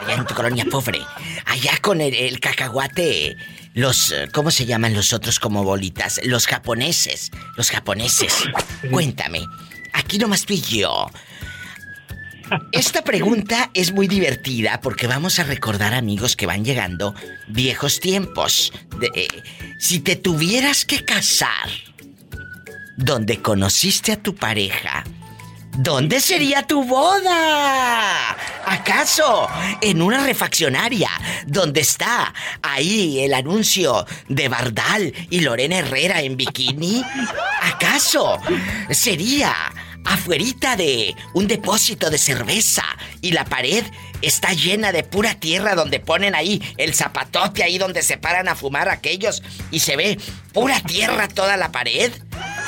Allá 0.01 0.15
en 0.15 0.25
tu 0.25 0.33
colonia 0.33 0.65
pobre. 0.65 0.99
Allá 1.45 1.77
con 1.81 2.01
el, 2.01 2.15
el 2.15 2.39
cacahuate, 2.39 3.35
los, 3.73 4.13
¿cómo 4.33 4.49
se 4.49 4.65
llaman 4.65 4.93
los 4.93 5.13
otros 5.13 5.39
como 5.39 5.63
bolitas? 5.63 6.19
Los 6.23 6.47
japoneses. 6.47 7.31
Los 7.57 7.69
japoneses. 7.69 8.45
Cuéntame. 8.91 9.45
Aquí 9.93 10.17
nomás 10.17 10.45
tú 10.45 10.53
y 10.53 10.61
yo. 10.61 11.07
Esta 12.71 13.03
pregunta 13.03 13.69
es 13.73 13.91
muy 13.91 14.07
divertida 14.07 14.79
porque 14.81 15.07
vamos 15.07 15.39
a 15.39 15.43
recordar 15.43 15.93
amigos 15.93 16.35
que 16.35 16.45
van 16.45 16.63
llegando 16.63 17.13
viejos 17.47 17.99
tiempos. 17.99 18.73
De, 18.99 19.09
eh, 19.15 19.27
si 19.79 19.99
te 19.99 20.15
tuvieras 20.15 20.85
que 20.85 21.03
casar 21.05 21.69
donde 22.97 23.41
conociste 23.41 24.11
a 24.11 24.21
tu 24.21 24.35
pareja, 24.35 25.03
¿dónde 25.77 26.19
sería 26.19 26.63
tu 26.63 26.83
boda? 26.83 28.35
¿Acaso 28.65 29.47
en 29.81 30.01
una 30.01 30.23
refaccionaria 30.23 31.09
donde 31.47 31.81
está 31.81 32.33
ahí 32.61 33.19
el 33.21 33.33
anuncio 33.33 34.05
de 34.27 34.49
Bardal 34.49 35.13
y 35.29 35.39
Lorena 35.41 35.77
Herrera 35.77 36.21
en 36.21 36.35
bikini? 36.37 37.03
¿Acaso 37.61 38.39
sería 38.91 39.55
afuerita 40.05 40.75
de 40.75 41.15
un 41.33 41.47
depósito 41.47 42.09
de 42.09 42.17
cerveza 42.17 42.83
y 43.21 43.31
la 43.31 43.45
pared 43.45 43.83
está 44.21 44.53
llena 44.53 44.91
de 44.91 45.03
pura 45.03 45.35
tierra 45.35 45.75
donde 45.75 45.99
ponen 45.99 46.35
ahí 46.35 46.61
el 46.77 46.93
zapatote 46.93 47.63
ahí 47.63 47.77
donde 47.77 48.01
se 48.01 48.17
paran 48.17 48.47
a 48.47 48.55
fumar 48.55 48.89
aquellos 48.89 49.43
y 49.71 49.79
se 49.79 49.95
ve 49.95 50.19
pura 50.53 50.79
tierra 50.81 51.27
toda 51.27 51.57
la 51.57 51.71
pared? 51.71 52.11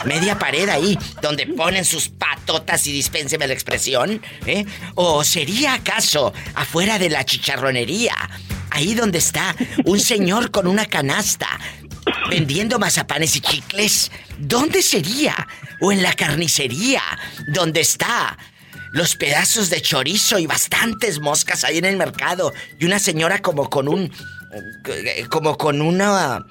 Media 0.06 0.40
pared 0.40 0.70
ahí 0.70 0.98
donde 1.22 1.48
ponen 1.48 1.86
sus 1.86 2.10
patotas 2.10 2.86
y 2.88 2.92
dispénseme 2.92 3.48
la 3.48 3.54
expresión, 3.54 4.22
¿eh? 4.46 4.66
¿O 4.96 5.24
sería 5.24 5.74
acaso 5.74 6.34
afuera 6.56 6.98
de 7.00 7.10
la 7.10 7.26
chicharronería? 7.26 8.16
Ahí 8.72 8.94
donde 8.96 9.18
está 9.18 9.56
un 9.86 10.00
señor 10.00 10.50
con 10.50 10.66
una 10.66 10.86
canasta 10.86 11.48
vendiendo 12.30 12.80
mazapanes 12.80 13.36
y 13.36 13.42
chicles. 13.42 14.12
¿Dónde 14.40 14.82
sería? 14.82 15.36
¿O 15.80 15.92
en 15.92 16.04
la 16.04 16.14
carnicería? 16.14 17.02
¿Dónde 17.48 17.82
está? 17.82 18.38
Los 18.92 19.16
pedazos 19.16 19.70
de 19.70 19.82
chorizo 19.82 20.38
y 20.40 20.48
bastantes 20.48 21.20
moscas 21.20 21.64
ahí 21.64 21.78
en 21.78 21.86
el 21.86 21.98
mercado. 21.98 22.54
Y 22.80 22.86
una 22.86 23.00
señora 23.00 23.40
como 23.40 23.70
con 23.70 23.88
un... 23.88 24.12
eh, 24.88 25.26
como 25.30 25.58
con 25.58 25.82
una 25.82 26.46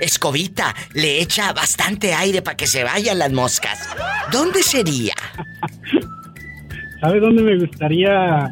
escobita 0.00 0.74
le 0.94 1.20
echa 1.20 1.52
bastante 1.52 2.14
aire 2.14 2.42
para 2.42 2.56
que 2.56 2.66
se 2.66 2.84
vayan 2.84 3.18
las 3.18 3.32
moscas. 3.32 3.88
¿Dónde 4.30 4.62
sería? 4.62 5.14
¿Sabe 7.00 7.20
dónde 7.20 7.42
me 7.42 7.56
gustaría? 7.58 8.48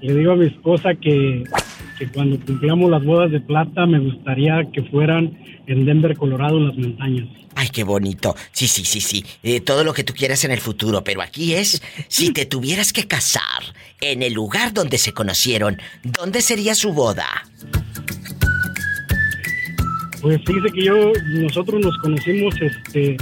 Le 0.00 0.14
digo 0.14 0.32
a 0.32 0.36
mi 0.36 0.46
esposa 0.46 0.94
que, 0.94 1.44
que 1.98 2.06
cuando 2.08 2.38
cumplamos 2.40 2.90
las 2.90 3.04
bodas 3.04 3.30
de 3.30 3.40
plata 3.40 3.86
me 3.86 3.98
gustaría 3.98 4.64
que 4.72 4.82
fueran 4.84 5.36
en 5.68 5.84
Denver, 5.84 6.16
Colorado, 6.16 6.56
en 6.56 6.66
las 6.66 6.76
montañas. 6.76 7.28
Ay, 7.54 7.68
qué 7.68 7.84
bonito. 7.84 8.34
Sí, 8.52 8.66
sí, 8.66 8.84
sí, 8.84 9.00
sí. 9.00 9.24
Eh, 9.42 9.60
todo 9.60 9.84
lo 9.84 9.92
que 9.92 10.04
tú 10.04 10.14
quieras 10.14 10.44
en 10.44 10.50
el 10.50 10.60
futuro, 10.60 11.04
pero 11.04 11.22
aquí 11.22 11.54
es, 11.54 11.82
si 12.08 12.32
te 12.32 12.46
tuvieras 12.46 12.92
que 12.92 13.06
casar 13.06 13.62
en 14.00 14.22
el 14.22 14.32
lugar 14.32 14.72
donde 14.72 14.98
se 14.98 15.12
conocieron, 15.12 15.78
¿dónde 16.02 16.40
sería 16.40 16.74
su 16.74 16.92
boda? 16.92 17.26
Pues 20.20 20.40
fíjese 20.44 20.72
que 20.74 20.84
yo, 20.84 21.12
nosotros 21.42 21.80
nos 21.80 21.96
conocimos 21.98 22.54
este 22.60 23.16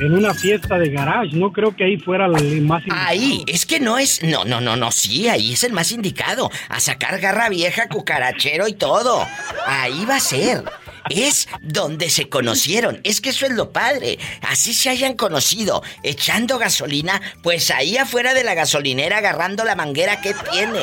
en 0.00 0.12
una 0.12 0.34
fiesta 0.34 0.78
de 0.78 0.90
garage, 0.90 1.34
no 1.36 1.52
creo 1.52 1.74
que 1.74 1.84
ahí 1.84 1.96
fuera 1.96 2.26
el 2.26 2.62
más 2.62 2.82
indicado. 2.82 3.08
Ahí, 3.08 3.42
es 3.46 3.64
que 3.64 3.80
no 3.80 3.98
es. 3.98 4.22
No, 4.22 4.44
no, 4.44 4.60
no, 4.60 4.76
no, 4.76 4.92
sí, 4.92 5.28
ahí 5.28 5.52
es 5.52 5.64
el 5.64 5.72
más 5.72 5.90
indicado. 5.92 6.50
A 6.68 6.80
sacar 6.80 7.18
garra 7.18 7.48
vieja, 7.48 7.88
cucarachero 7.88 8.68
y 8.68 8.74
todo. 8.74 9.26
Ahí 9.66 10.04
va 10.04 10.16
a 10.16 10.20
ser. 10.20 10.64
Es 11.10 11.48
donde 11.60 12.10
se 12.10 12.28
conocieron. 12.28 13.00
Es 13.04 13.20
que 13.20 13.30
eso 13.30 13.46
es 13.46 13.52
lo 13.52 13.72
padre. 13.72 14.18
Así 14.42 14.74
se 14.74 14.90
hayan 14.90 15.14
conocido, 15.14 15.82
echando 16.02 16.58
gasolina, 16.58 17.20
pues 17.42 17.70
ahí 17.70 17.96
afuera 17.96 18.34
de 18.34 18.44
la 18.44 18.54
gasolinera 18.54 19.18
agarrando 19.18 19.64
la 19.64 19.76
manguera 19.76 20.20
que 20.20 20.34
tiene. 20.50 20.82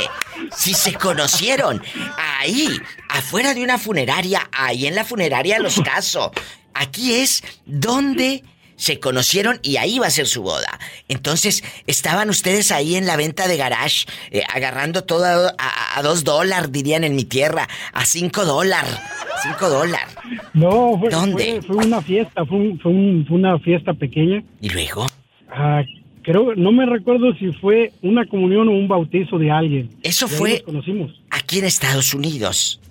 Si 0.55 0.73
se 0.73 0.93
conocieron, 0.93 1.83
ahí, 2.17 2.69
afuera 3.09 3.53
de 3.53 3.63
una 3.63 3.77
funeraria, 3.77 4.49
ahí 4.51 4.87
en 4.87 4.95
la 4.95 5.05
funeraria 5.05 5.59
los 5.59 5.79
caso. 5.81 6.31
Aquí 6.73 7.13
es 7.15 7.43
donde 7.65 8.43
se 8.83 8.99
conocieron 8.99 9.59
y 9.63 9.77
ahí 9.77 9.97
va 9.97 10.07
a 10.07 10.09
ser 10.09 10.27
su 10.27 10.41
boda. 10.41 10.77
Entonces, 11.07 11.63
estaban 11.87 12.29
ustedes 12.29 12.69
ahí 12.73 12.95
en 12.95 13.05
la 13.05 13.15
venta 13.15 13.47
de 13.47 13.55
garage, 13.55 14.05
eh, 14.31 14.43
agarrando 14.53 15.05
todo 15.05 15.23
a, 15.25 15.53
a- 15.57 15.99
a 15.99 16.03
dos 16.03 16.25
dólares, 16.25 16.69
dirían 16.69 17.05
en 17.05 17.15
mi 17.15 17.23
tierra, 17.23 17.69
a 17.93 18.05
cinco 18.05 18.43
dólares. 18.43 18.93
Cinco 19.41 19.69
dólares. 19.69 20.13
No, 20.53 20.97
fue, 20.99 21.09
¿Dónde? 21.09 21.61
Fue, 21.61 21.75
fue 21.75 21.85
una 21.85 22.01
fiesta, 22.01 22.45
fue, 22.45 22.57
un- 22.57 22.79
fue 22.81 22.91
un- 22.91 23.25
fue 23.25 23.37
una 23.37 23.57
fiesta 23.59 23.93
pequeña. 23.93 24.43
¿Y 24.59 24.67
luego? 24.69 25.07
Ah, 25.49 25.81
creo, 26.21 26.53
no 26.55 26.73
me 26.73 26.85
recuerdo 26.85 27.33
si 27.35 27.53
fue 27.53 27.93
una 28.01 28.25
comunión 28.25 28.67
o 28.67 28.71
un 28.71 28.89
bautizo 28.89 29.37
de 29.39 29.49
alguien. 29.49 29.89
Eso 30.03 30.27
fue- 30.27 30.55
nos 30.55 30.61
conocimos. 30.63 31.11
Aquí 31.29 31.59
en 31.59 31.65
Estados 31.65 32.13
Unidos. 32.13 32.81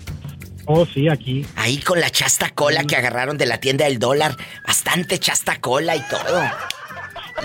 Oh, 0.67 0.87
sí, 0.87 1.09
aquí. 1.09 1.45
Ahí 1.57 1.79
con 1.79 2.01
la 2.01 2.11
chasta 2.11 2.51
cola 2.51 2.85
que 2.85 2.97
agarraron 2.97 3.37
de 3.39 3.47
la 3.47 3.59
tienda 3.59 3.85
del 3.87 3.99
dólar. 3.99 4.37
Bastante 4.67 5.19
chasta 5.19 5.61
cola 5.61 5.97
y 5.97 6.01
todo. 6.09 6.43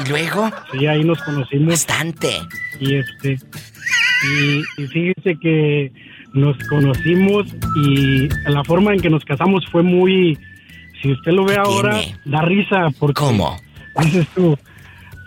Y 0.05 0.09
luego, 0.09 0.49
Sí, 0.71 0.85
ahí 0.85 1.03
nos 1.03 1.21
conocimos. 1.23 1.69
bastante. 1.69 2.29
Y 2.79 2.95
este. 2.95 3.37
Y, 4.23 4.83
y 4.83 4.87
fíjese 4.87 5.37
que 5.39 5.91
nos 6.33 6.57
conocimos 6.67 7.47
y 7.83 8.27
la 8.49 8.63
forma 8.63 8.93
en 8.93 8.99
que 8.99 9.09
nos 9.09 9.23
casamos 9.25 9.65
fue 9.71 9.81
muy. 9.83 10.37
Si 11.01 11.11
usted 11.11 11.31
lo 11.31 11.45
ve 11.45 11.53
¿Qué 11.53 11.59
ahora, 11.59 11.97
tiene? 11.99 12.15
da 12.25 12.41
risa 12.41 12.87
porque. 12.99 13.19
¿Cómo? 13.19 13.57
Dices 14.03 14.27
tú. 14.35 14.57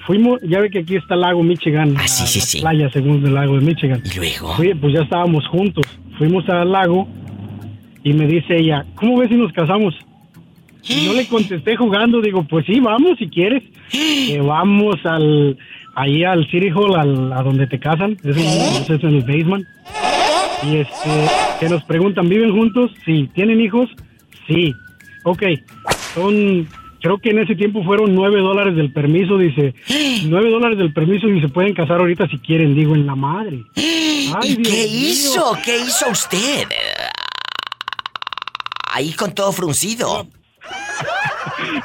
Fuimos, 0.07 0.41
ya 0.43 0.59
ve 0.61 0.71
que 0.71 0.81
aquí 0.81 0.97
está 0.97 1.15
el 1.15 1.21
lago 1.21 1.43
Michigan. 1.43 1.95
Ah, 1.97 2.09
sí, 2.09 2.27
sí, 2.27 2.39
la 2.41 2.45
sí. 2.47 2.61
Playa, 2.61 2.91
según 2.93 3.25
el 3.25 3.35
lago 3.35 3.57
de 3.57 3.61
Michigan. 3.65 4.03
¿Y 4.05 4.17
luego? 4.17 4.57
Pues 4.57 4.93
ya 4.93 5.03
estábamos 5.03 5.47
juntos. 5.49 5.85
Fuimos 6.19 6.49
al 6.49 6.71
lago 6.73 7.09
y 8.03 8.13
me 8.13 8.27
dice 8.27 8.57
ella, 8.59 8.85
¿cómo 8.95 9.19
ves 9.19 9.29
si 9.29 9.37
nos 9.37 9.53
casamos? 9.53 9.95
Y 10.89 11.05
yo 11.07 11.13
le 11.13 11.27
contesté 11.27 11.77
jugando, 11.77 12.21
digo, 12.21 12.43
pues 12.45 12.65
sí, 12.67 12.81
vamos 12.81 13.19
si 13.19 13.29
quieres. 13.29 13.63
Vamos 14.43 14.97
al, 15.05 15.59
ahí 15.95 16.25
al 16.25 16.49
City 16.51 16.71
Hall, 16.71 16.99
al, 16.99 17.33
a 17.33 17.43
donde 17.43 17.67
te 17.67 17.79
casan, 17.79 18.17
es 18.25 18.37
en, 18.37 18.95
es 18.95 19.05
en 19.05 19.15
el 19.15 19.21
basement. 19.23 19.67
Y 20.63 20.77
este, 20.77 21.11
que 21.61 21.69
nos 21.69 21.83
preguntan, 21.85 22.29
¿viven 22.29 22.53
juntos? 22.53 22.91
Sí. 23.05 23.29
¿Tienen 23.35 23.61
hijos? 23.61 23.89
Sí. 24.47 24.73
Ok. 25.25 25.43
Son, 26.15 26.67
creo 27.01 27.19
que 27.19 27.31
en 27.31 27.39
ese 27.41 27.55
tiempo 27.57 27.83
fueron 27.85 28.15
nueve 28.15 28.41
dólares 28.41 28.75
del 28.77 28.93
permiso, 28.93 29.37
dice. 29.39 29.75
Nueve 30.29 30.51
dólares 30.51 30.79
del 30.79 30.93
permiso 30.93 31.29
y 31.29 31.41
se 31.41 31.49
pueden 31.49 31.75
casar 31.75 32.01
ahorita 32.01 32.27
si 32.29 32.39
quieren, 32.39 32.75
digo, 32.75 32.95
en 32.95 33.07
la 33.07 33.15
madre. 33.15 33.63
Ay, 33.77 34.51
¿Y 34.53 34.57
Dios 34.57 34.69
qué 34.69 34.87
mío. 34.87 35.11
hizo? 35.11 35.59
¿Qué 35.65 35.77
hizo 35.79 36.11
usted? 36.11 36.69
Ahí 38.93 39.13
con 39.13 39.33
todo 39.35 39.53
fruncido. 39.53 40.27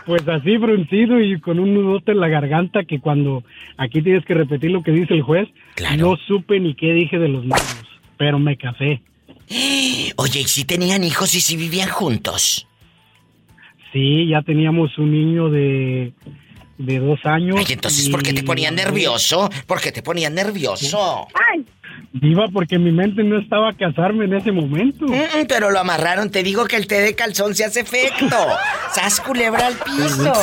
Pues 0.05 0.27
así 0.27 0.57
fruncido 0.57 1.19
y 1.19 1.39
con 1.39 1.59
un 1.59 1.73
nudote 1.73 2.11
en 2.11 2.19
la 2.19 2.27
garganta 2.27 2.83
que 2.83 2.99
cuando 2.99 3.43
aquí 3.77 4.01
tienes 4.01 4.23
que 4.25 4.33
repetir 4.33 4.71
lo 4.71 4.83
que 4.83 4.91
dice 4.91 5.13
el 5.13 5.21
juez, 5.23 5.47
Claro. 5.75 5.97
no 5.97 6.17
supe 6.27 6.59
ni 6.59 6.75
qué 6.75 6.93
dije 6.93 7.17
de 7.17 7.27
los 7.29 7.43
niños, 7.43 7.87
pero 8.17 8.37
me 8.39 8.57
casé. 8.57 9.01
Oye, 10.17 10.39
¿y 10.41 10.47
si 10.47 10.65
tenían 10.65 11.03
hijos 11.03 11.33
y 11.35 11.41
si 11.41 11.55
vivían 11.57 11.89
juntos? 11.89 12.67
Sí, 13.93 14.27
ya 14.27 14.41
teníamos 14.41 14.97
un 14.97 15.11
niño 15.11 15.49
de, 15.49 16.13
de 16.77 16.99
dos 16.99 17.19
años. 17.25 17.55
Ay, 17.57 17.65
entonces, 17.69 18.09
¿por 18.09 18.21
qué 18.21 18.33
te 18.33 18.43
ponían 18.43 18.75
nervioso? 18.75 19.49
¿Por 19.65 19.79
qué 19.81 19.91
te 19.91 20.03
ponían 20.03 20.35
nervioso? 20.35 21.27
Diva, 22.13 22.47
porque 22.51 22.79
mi 22.79 22.91
mente 22.91 23.23
no 23.23 23.37
estaba 23.37 23.69
a 23.69 23.73
casarme 23.73 24.25
en 24.25 24.33
ese 24.33 24.51
momento. 24.51 25.05
Mm, 25.05 25.47
pero 25.47 25.71
lo 25.71 25.79
amarraron, 25.79 26.29
te 26.29 26.43
digo 26.43 26.65
que 26.65 26.77
el 26.77 26.87
té 26.87 27.01
de 27.01 27.13
calzón 27.13 27.55
se 27.55 27.65
hace 27.65 27.81
efecto. 27.81 28.35
¡Sas 28.93 29.19
culebra 29.19 29.67
al 29.67 29.73
piso! 29.73 30.33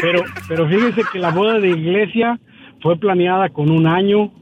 Pero, 0.00 0.22
pero 0.48 0.68
fíjese 0.68 1.02
que 1.12 1.18
la 1.18 1.30
boda 1.30 1.58
de 1.58 1.68
iglesia 1.68 2.38
fue 2.80 2.96
planeada 2.96 3.48
con 3.48 3.70
un 3.70 3.86
año. 3.86 4.32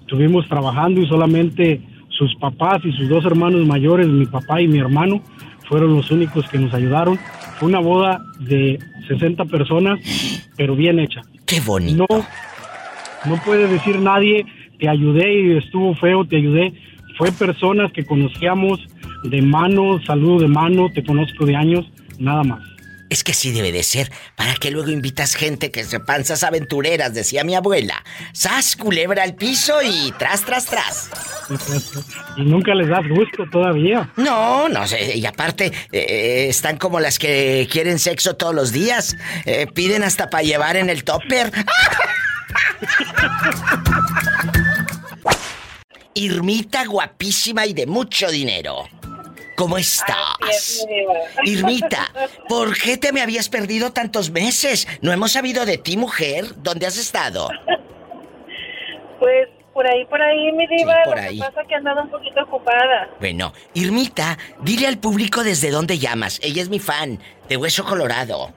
Estuvimos 0.00 0.48
trabajando 0.48 1.00
y 1.00 1.08
solamente 1.08 1.80
sus 2.10 2.34
papás 2.36 2.78
y 2.84 2.92
sus 2.92 3.08
dos 3.08 3.24
hermanos 3.24 3.66
mayores, 3.66 4.06
mi 4.06 4.26
papá 4.26 4.60
y 4.60 4.68
mi 4.68 4.78
hermano, 4.78 5.22
fueron 5.68 5.96
los 5.96 6.10
únicos 6.10 6.48
que 6.48 6.58
nos 6.58 6.72
ayudaron. 6.74 7.18
Fue 7.58 7.68
una 7.68 7.80
boda 7.80 8.20
de 8.40 8.78
60 9.08 9.44
personas, 9.46 9.98
pero 10.56 10.76
bien 10.76 10.98
hecha. 10.98 11.22
Qué 11.46 11.60
bonito. 11.60 12.06
No, 12.08 12.26
no 13.24 13.42
puede 13.42 13.68
decir 13.68 13.98
nadie, 13.98 14.44
te 14.82 14.88
ayudé 14.88 15.32
y 15.32 15.58
estuvo 15.58 15.94
feo, 15.94 16.26
te 16.26 16.36
ayudé. 16.36 16.72
Fue 17.16 17.30
personas 17.30 17.92
que 17.92 18.04
conocíamos 18.04 18.80
de 19.22 19.40
mano, 19.40 20.00
saludo 20.04 20.40
de 20.40 20.48
mano, 20.48 20.88
te 20.92 21.04
conozco 21.04 21.46
de 21.46 21.54
años, 21.54 21.86
nada 22.18 22.42
más. 22.42 22.60
Es 23.08 23.22
que 23.22 23.32
sí 23.32 23.52
debe 23.52 23.70
de 23.70 23.84
ser. 23.84 24.10
¿Para 24.34 24.54
que 24.54 24.72
luego 24.72 24.90
invitas 24.90 25.36
gente 25.36 25.70
que 25.70 25.84
se 25.84 26.00
panzas 26.00 26.42
aventureras? 26.42 27.14
Decía 27.14 27.44
mi 27.44 27.54
abuela. 27.54 28.02
Sas, 28.32 28.74
culebra 28.74 29.22
al 29.22 29.36
piso 29.36 29.74
y 29.84 30.10
tras, 30.18 30.44
tras, 30.44 30.66
tras. 30.66 31.10
Y 32.38 32.42
nunca 32.42 32.74
les 32.74 32.88
das 32.88 33.06
gusto 33.08 33.44
todavía. 33.52 34.10
No, 34.16 34.68
no 34.68 34.88
sé. 34.88 35.16
Y 35.16 35.24
aparte, 35.26 35.70
eh, 35.92 36.46
están 36.48 36.76
como 36.76 36.98
las 36.98 37.20
que 37.20 37.68
quieren 37.70 38.00
sexo 38.00 38.34
todos 38.34 38.54
los 38.54 38.72
días. 38.72 39.16
Eh, 39.44 39.68
piden 39.72 40.02
hasta 40.02 40.28
para 40.28 40.42
llevar 40.42 40.76
en 40.76 40.90
el 40.90 41.04
topper. 41.04 41.52
Irmita 46.14 46.84
guapísima 46.86 47.66
y 47.66 47.72
de 47.72 47.86
mucho 47.86 48.30
dinero. 48.30 48.84
¿Cómo 49.56 49.78
estás? 49.78 50.86
Irmita, 51.44 52.10
¿por 52.48 52.76
qué 52.76 52.96
te 52.96 53.12
me 53.12 53.20
habías 53.20 53.48
perdido 53.48 53.92
tantos 53.92 54.30
meses? 54.30 54.88
No 55.00 55.12
hemos 55.12 55.32
sabido 55.32 55.64
de 55.64 55.78
ti, 55.78 55.96
mujer. 55.96 56.46
¿Dónde 56.56 56.86
has 56.86 56.96
estado? 56.98 57.48
Pues 59.18 59.48
por 59.72 59.86
ahí, 59.86 60.04
por 60.06 60.20
ahí, 60.20 60.52
mi 60.52 60.66
diva. 60.66 60.94
por 61.04 61.16
lo 61.16 61.22
ahí. 61.22 61.38
que 61.38 61.44
pasa 61.44 61.62
es 61.62 61.68
que 61.68 61.74
he 61.74 61.76
andado 61.76 62.02
un 62.02 62.10
poquito 62.10 62.42
ocupada. 62.42 63.08
Bueno, 63.20 63.52
Irmita, 63.74 64.36
dile 64.60 64.86
al 64.86 64.98
público 64.98 65.44
desde 65.44 65.70
dónde 65.70 65.98
llamas. 65.98 66.40
Ella 66.42 66.60
es 66.62 66.68
mi 66.68 66.78
fan, 66.78 67.18
de 67.48 67.56
Hueso 67.56 67.84
Colorado. 67.84 68.52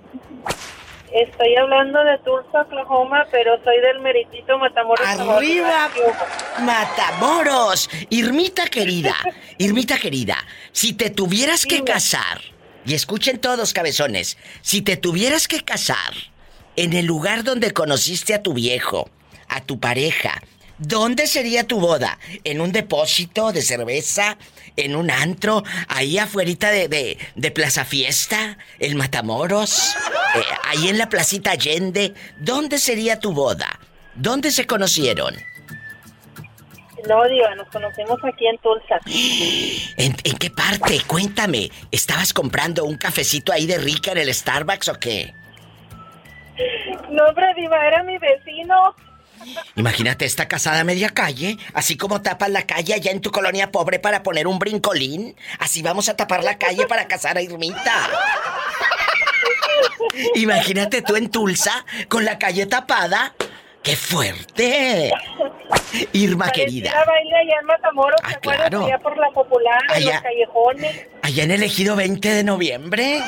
Estoy 1.16 1.56
hablando 1.56 2.04
de 2.04 2.18
Tulsa, 2.26 2.64
Oklahoma, 2.64 3.26
pero 3.32 3.56
soy 3.64 3.80
del 3.80 4.02
meritito 4.02 4.58
Matamoros. 4.60 5.08
¡Arriba! 5.08 5.90
¡Matamoros! 6.60 7.90
Irmita 8.10 8.66
querida, 8.66 9.16
Irmita 9.58 9.98
querida, 9.98 10.36
si 10.74 10.92
te 10.92 11.10
tuvieras 11.10 11.66
que 11.66 11.86
casar, 11.86 12.42
y 12.86 12.96
escuchen 12.96 13.40
todos, 13.40 13.72
cabezones, 13.72 14.38
si 14.60 14.82
te 14.82 14.98
tuvieras 14.98 15.48
que 15.48 15.62
casar 15.62 16.14
en 16.76 16.92
el 16.92 17.06
lugar 17.06 17.46
donde 17.46 17.72
conociste 17.72 18.34
a 18.34 18.44
tu 18.44 18.54
viejo, 18.54 19.10
a 19.48 19.62
tu 19.62 19.80
pareja, 19.80 20.42
¿dónde 20.78 21.28
sería 21.28 21.66
tu 21.66 21.80
boda? 21.80 22.18
¿En 22.44 22.62
un 22.62 22.72
depósito 22.72 23.52
de 23.52 23.62
cerveza? 23.62 24.38
¿En 24.76 24.96
un 24.96 25.10
antro? 25.10 25.64
¿Ahí 25.88 26.18
afuerita 26.18 26.70
de, 26.72 26.88
de, 26.88 27.18
de 27.36 27.52
Plaza 27.52 27.86
Fiesta? 27.86 28.58
¿El 28.80 28.96
Matamoros? 28.96 29.96
Eh, 30.36 30.44
¿Ahí 30.66 30.90
en 30.90 30.98
la 30.98 31.10
Placita 31.10 31.52
Allende? 31.52 32.14
¿Dónde 32.38 32.78
sería 32.78 33.20
tu 33.20 33.34
boda? 33.34 33.80
¿Dónde 34.16 34.52
se 34.52 34.66
conocieron? 34.66 35.36
No, 37.08 37.24
diva, 37.26 37.54
nos 37.56 37.68
conocemos 37.68 38.18
aquí 38.24 38.48
en 38.48 38.58
Tulsa. 38.58 39.00
¿En, 39.98 40.16
en 40.24 40.38
qué 40.38 40.50
parte? 40.50 41.00
Cuéntame. 41.06 41.70
¿Estabas 41.92 42.34
comprando 42.34 42.84
un 42.84 42.98
cafecito 42.98 43.54
ahí 43.54 43.68
de 43.68 43.78
rica 43.78 44.12
en 44.12 44.18
el 44.18 44.34
Starbucks 44.34 44.88
o 44.90 45.00
qué? 45.00 45.32
No, 47.12 47.24
hombre, 47.26 47.46
diva, 47.56 47.86
era 47.86 48.02
mi 48.04 48.18
vecino. 48.18 48.96
Imagínate, 49.76 50.26
está 50.26 50.48
casada 50.48 50.80
a 50.82 50.84
media 50.84 51.10
calle, 51.10 51.58
así 51.74 51.98
como 51.98 52.22
tapas 52.22 52.50
la 52.50 52.64
calle 52.64 52.94
allá 52.94 53.12
en 53.12 53.22
tu 53.22 53.32
colonia 53.32 53.72
pobre 53.72 54.00
para 54.00 54.24
poner 54.24 54.48
un 54.48 54.60
brincolín, 54.60 55.36
así 55.60 55.82
vamos 55.82 56.10
a 56.10 56.16
tapar 56.16 56.44
la 56.44 56.58
calle 56.58 56.88
para 56.88 57.08
casar 57.08 57.38
a 57.38 57.42
Irmita. 57.42 58.10
Imagínate 60.36 61.02
tú 61.02 61.16
en 61.16 61.30
Tulsa, 61.30 61.86
con 62.08 62.26
la 62.26 62.38
calle 62.40 62.66
tapada. 62.66 63.34
¡Qué 63.84 63.96
fuerte! 63.96 65.12
Irma 66.14 66.50
querida. 66.50 66.92
Parecía 66.92 67.06
baile 67.14 67.36
allá 67.38 67.60
en 67.62 67.66
Matamoros, 67.68 68.22
¿te 68.22 68.34
acuerdas? 68.36 68.70
claro. 68.70 68.86
Allá 68.86 68.98
por 69.00 69.18
la 69.18 69.30
popular, 69.30 69.80
en 69.90 69.96
Allá. 69.96 70.14
los 70.14 70.22
callejones, 70.24 71.08
Allá 71.22 71.44
en 71.44 71.52
el 71.52 71.64
ejido 71.64 71.96
20 71.96 72.30
de 72.34 72.44
noviembre. 72.44 73.22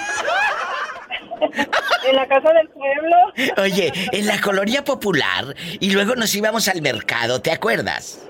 En 2.08 2.16
la 2.16 2.28
casa 2.28 2.52
del 2.54 2.70
pueblo. 2.70 3.16
Oye, 3.58 3.92
en 4.12 4.26
la 4.28 4.40
colonia 4.42 4.84
popular 4.84 5.56
y 5.80 5.92
luego 5.92 6.16
nos 6.16 6.34
íbamos 6.36 6.68
al 6.68 6.82
mercado, 6.82 7.42
¿te 7.42 7.52
acuerdas? 7.52 8.28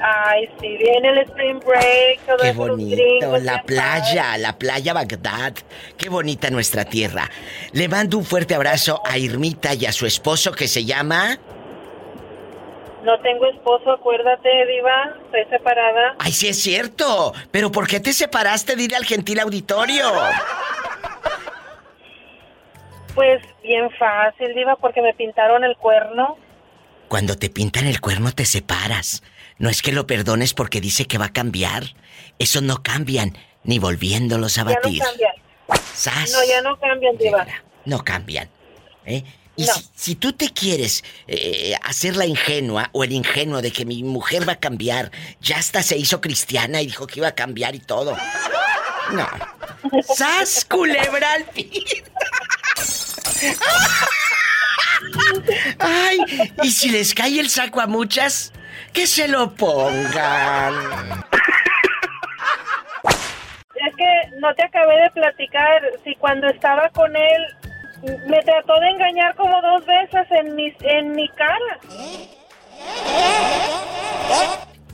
Ay, 0.00 0.48
sí, 0.60 0.76
viene 0.76 1.08
el 1.08 1.18
Spring 1.18 1.60
Break, 1.60 2.20
todo 2.26 2.36
Qué 2.38 2.52
bonito, 2.52 2.96
gringos, 2.96 3.42
la 3.42 3.56
ya 3.56 3.62
playa, 3.62 4.38
la 4.38 4.58
playa 4.58 4.92
Bagdad. 4.92 5.54
Qué 5.96 6.08
bonita 6.08 6.50
nuestra 6.50 6.84
tierra. 6.84 7.30
Le 7.72 7.88
mando 7.88 8.18
un 8.18 8.24
fuerte 8.24 8.54
abrazo 8.54 9.00
a 9.04 9.16
Irmita 9.18 9.74
y 9.74 9.86
a 9.86 9.92
su 9.92 10.06
esposo 10.06 10.52
que 10.52 10.68
se 10.68 10.84
llama... 10.84 11.38
No 13.04 13.20
tengo 13.20 13.46
esposo, 13.46 13.92
acuérdate, 13.92 14.48
Diva. 14.66 15.14
Estoy 15.26 15.44
separada. 15.48 16.16
Ay, 16.18 16.32
sí 16.32 16.48
es 16.48 16.60
cierto. 16.60 17.32
Pero 17.52 17.70
¿por 17.70 17.86
qué 17.86 18.00
te 18.00 18.12
separaste? 18.12 18.74
Dile 18.74 18.96
al 18.96 19.04
gentil 19.04 19.38
auditorio. 19.38 20.10
Pues 23.16 23.42
bien 23.62 23.90
fácil, 23.98 24.54
Diva, 24.54 24.76
porque 24.76 25.02
me 25.02 25.12
pintaron 25.14 25.64
el 25.64 25.74
cuerno. 25.76 26.36
Cuando 27.08 27.36
te 27.36 27.50
pintan 27.50 27.86
el 27.86 28.00
cuerno 28.00 28.30
te 28.30 28.44
separas. 28.44 29.22
No 29.58 29.70
es 29.70 29.80
que 29.82 29.90
lo 29.92 30.06
perdones 30.06 30.52
porque 30.54 30.80
dice 30.82 31.06
que 31.06 31.18
va 31.18 31.26
a 31.26 31.32
cambiar. 31.32 31.82
Eso 32.38 32.60
no 32.60 32.82
cambian, 32.82 33.36
ni 33.64 33.78
volviéndolos 33.78 34.58
a 34.58 34.60
Ya 34.62 34.64
no 34.68 34.74
batir. 34.74 35.02
cambian. 35.02 35.32
¡Sas! 35.94 36.30
No, 36.32 36.44
ya 36.46 36.60
no 36.60 36.78
cambian, 36.78 37.16
Diva. 37.16 37.46
No 37.86 38.04
cambian. 38.04 38.50
¿eh? 39.06 39.24
Y 39.56 39.64
No. 39.64 39.72
si, 39.72 39.88
si 39.94 40.14
tú 40.16 40.34
te 40.34 40.50
quieres 40.50 41.02
eh, 41.26 41.74
hacer 41.82 42.16
la 42.16 42.26
ingenua 42.26 42.90
o 42.92 43.02
el 43.02 43.12
ingenuo 43.12 43.62
de 43.62 43.72
que 43.72 43.86
mi 43.86 44.02
mujer 44.02 44.46
va 44.46 44.52
a 44.54 44.60
cambiar, 44.60 45.10
ya 45.40 45.56
hasta 45.56 45.82
se 45.82 45.96
hizo 45.96 46.20
cristiana 46.20 46.82
y 46.82 46.86
dijo 46.86 47.06
que 47.06 47.20
iba 47.20 47.28
a 47.28 47.34
cambiar 47.34 47.74
y 47.74 47.78
todo. 47.80 48.14
No. 49.12 49.26
¡Sas, 50.14 50.66
culebra 50.66 51.32
al! 51.32 51.46
¡Ay! 55.78 56.18
¿Y 56.62 56.70
si 56.70 56.90
les 56.90 57.14
cae 57.14 57.40
el 57.40 57.48
saco 57.48 57.80
a 57.80 57.86
muchas? 57.86 58.52
Que 58.92 59.06
se 59.06 59.28
lo 59.28 59.54
pongan. 59.54 60.74
Es 63.74 63.94
que 63.96 64.38
no 64.40 64.54
te 64.54 64.64
acabé 64.64 65.00
de 65.02 65.10
platicar 65.10 65.82
si 66.04 66.14
cuando 66.16 66.48
estaba 66.48 66.88
con 66.90 67.14
él 67.14 67.46
me 68.26 68.42
trató 68.42 68.78
de 68.80 68.88
engañar 68.90 69.34
como 69.36 69.60
dos 69.62 69.84
veces 69.86 70.26
en 70.30 70.54
mi, 70.54 70.74
en 70.80 71.12
mi 71.12 71.28
cara. 71.30 71.78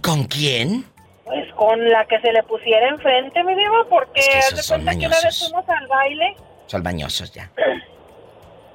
¿Con 0.03 0.25
quién? 0.25 0.85
Pues 1.25 1.53
con 1.55 1.89
la 1.89 2.05
que 2.07 2.21
se 2.21 2.33
le 2.33 2.43
pusiera 2.43 2.89
enfrente, 2.89 3.43
mi 3.45 3.55
diva, 3.55 3.85
porque 3.89 4.21
Es 4.21 4.29
que 4.29 4.39
haz 4.39 4.57
de 4.57 4.75
cuenta 4.75 4.93
que 4.99 5.07
una 5.07 5.21
vez 5.21 5.39
fuimos 5.39 5.69
al 5.69 5.87
baile, 5.87 6.37
Son 6.67 6.83
bañosos 6.83 7.33
ya. 7.33 7.51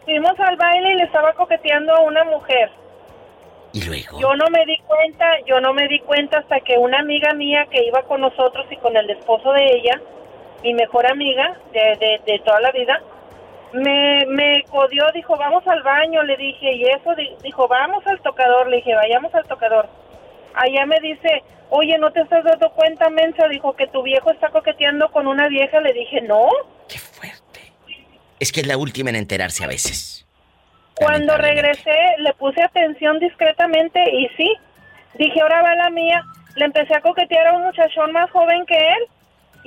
fuimos 0.07 0.39
al 0.39 0.55
baile 0.55 0.93
y 0.93 0.95
le 0.95 1.03
estaba 1.03 1.33
coqueteando 1.33 1.93
a 1.93 1.99
una 1.99 2.23
mujer. 2.23 2.71
¿Y 3.73 3.83
luego? 3.83 4.19
Yo 4.19 4.33
no 4.37 4.45
me 4.49 4.65
di 4.65 4.77
cuenta, 4.87 5.25
yo 5.45 5.59
no 5.59 5.73
me 5.73 5.85
di 5.89 5.99
cuenta 5.99 6.37
hasta 6.39 6.61
que 6.61 6.77
una 6.77 6.99
amiga 6.99 7.33
mía 7.33 7.67
que 7.69 7.83
iba 7.83 8.01
con 8.03 8.21
nosotros 8.21 8.65
y 8.71 8.77
con 8.77 8.95
el 8.95 9.09
esposo 9.09 9.51
de 9.51 9.65
ella, 9.65 10.01
mi 10.63 10.73
mejor 10.73 11.05
amiga 11.11 11.57
de, 11.73 11.97
de, 11.99 12.21
de 12.25 12.39
toda 12.39 12.61
la 12.61 12.71
vida, 12.71 13.01
me, 13.73 14.25
me 14.27 14.63
codió, 14.71 15.11
dijo, 15.13 15.35
vamos 15.35 15.67
al 15.67 15.83
baño, 15.83 16.23
le 16.23 16.37
dije, 16.37 16.71
y 16.71 16.83
eso, 16.85 17.13
Di- 17.15 17.35
dijo, 17.43 17.67
vamos 17.67 18.07
al 18.07 18.21
tocador, 18.21 18.67
le 18.67 18.77
dije, 18.77 18.95
vayamos 18.95 19.35
al 19.35 19.43
tocador. 19.45 19.89
Allá 20.55 20.85
me 20.85 20.99
dice, 21.01 21.43
oye, 21.69 21.97
¿no 21.97 22.11
te 22.11 22.21
estás 22.21 22.45
dando 22.45 22.71
cuenta, 22.71 23.09
mensa? 23.09 23.49
Dijo 23.49 23.73
que 23.75 23.87
tu 23.87 24.01
viejo 24.03 24.31
está 24.31 24.47
coqueteando 24.49 25.09
con 25.09 25.27
una 25.27 25.49
vieja, 25.49 25.81
le 25.81 25.91
dije, 25.91 26.21
no. 26.21 26.47
Es 28.39 28.51
que 28.51 28.61
es 28.61 28.67
la 28.67 28.77
última 28.77 29.09
en 29.09 29.15
enterarse 29.15 29.63
a 29.63 29.67
veces. 29.67 30.25
Cuando 30.95 31.37
regresé, 31.37 31.95
le 32.19 32.33
puse 32.33 32.61
atención 32.61 33.19
discretamente 33.19 33.99
y 34.11 34.27
sí, 34.35 34.51
dije, 35.17 35.41
ahora 35.41 35.61
va 35.61 35.75
la 35.75 35.89
mía. 35.89 36.23
Le 36.55 36.65
empecé 36.65 36.95
a 36.95 37.01
coquetear 37.01 37.47
a 37.47 37.53
un 37.53 37.63
muchachón 37.65 38.11
más 38.11 38.31
joven 38.31 38.65
que 38.65 38.75
él 38.75 39.07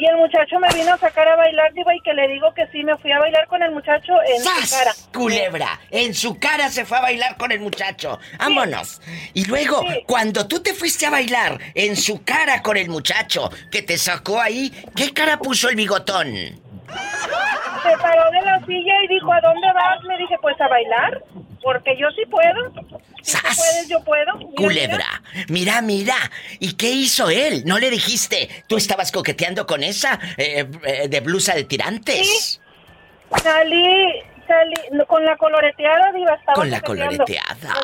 y 0.01 0.07
el 0.07 0.17
muchacho 0.17 0.59
me 0.59 0.69
vino 0.75 0.95
a 0.95 0.99
sacar 0.99 1.29
a 1.29 1.37
bailar, 1.37 1.75
diva, 1.75 1.95
y 1.95 2.01
que 2.01 2.15
le 2.15 2.27
digo 2.29 2.53
que 2.55 2.67
sí, 2.73 2.83
me 2.83 2.97
fui 2.97 3.13
a 3.13 3.19
bailar 3.19 3.47
con 3.49 3.63
el 3.63 3.71
muchacho 3.71 4.15
en 4.27 4.43
su 4.43 4.71
cara. 4.71 4.93
Culebra, 5.13 5.81
en 5.91 6.15
su 6.15 6.39
cara 6.39 6.71
se 6.71 6.87
fue 6.87 6.97
a 6.97 7.03
bailar 7.03 7.37
con 7.37 7.53
el 7.53 7.61
muchacho. 7.61 8.19
Vámonos. 8.39 9.03
Y 9.35 9.45
luego, 9.45 9.85
cuando 10.07 10.49
tú 10.49 10.61
te 10.61 10.73
fuiste 10.73 11.05
a 11.05 11.11
bailar 11.11 11.59
en 11.75 11.97
su 11.97 12.25
cara 12.25 12.63
con 12.63 12.79
el 12.79 12.89
muchacho 12.89 13.51
que 13.71 13.83
te 13.83 13.99
sacó 13.99 14.41
ahí, 14.41 14.73
¿qué 14.97 15.13
cara 15.13 15.39
puso 15.39 15.69
el 15.69 15.77
bigotón? 15.77 16.70
Se 17.83 17.99
paró 17.99 18.31
de 18.31 18.41
la 18.43 18.59
silla 18.67 18.95
y 19.05 19.09
dijo, 19.09 19.33
¿a 19.33 19.41
dónde 19.41 19.67
vas? 19.73 20.03
Le 20.05 20.17
dije, 20.19 20.37
pues 20.41 20.61
a 20.61 20.69
bailar, 20.69 21.23
porque 21.63 21.97
yo 21.97 22.09
sí 22.11 22.23
puedo. 22.27 22.73
Si 23.23 23.37
tú 23.37 23.43
puedes, 23.43 23.89
yo 23.89 24.05
puedo. 24.05 24.37
Mira, 24.37 24.55
Culebra, 24.57 25.23
mira, 25.49 25.83
mira. 25.83 26.17
¿Y 26.59 26.77
qué 26.77 26.91
hizo 26.91 27.31
él? 27.31 27.63
¿No 27.67 27.79
le 27.79 27.91
dijiste? 27.91 28.49
¿Tú 28.67 28.77
estabas 28.77 29.13
coqueteando 29.13 29.67
con 29.67 29.83
esa 29.83 30.19
eh, 30.37 30.67
eh, 30.85 31.09
de 31.09 31.21
blusa 31.21 31.55
de 31.55 31.65
tirantes? 31.65 32.61
Salí, 33.43 34.23
salí, 34.47 34.75
con 35.07 35.25
la 35.25 35.37
coloreteada, 35.37 36.13
diva, 36.13 36.35
estaba 36.35 36.55
Con 36.55 36.71
la 36.71 36.81
coloreteada. 36.81 37.75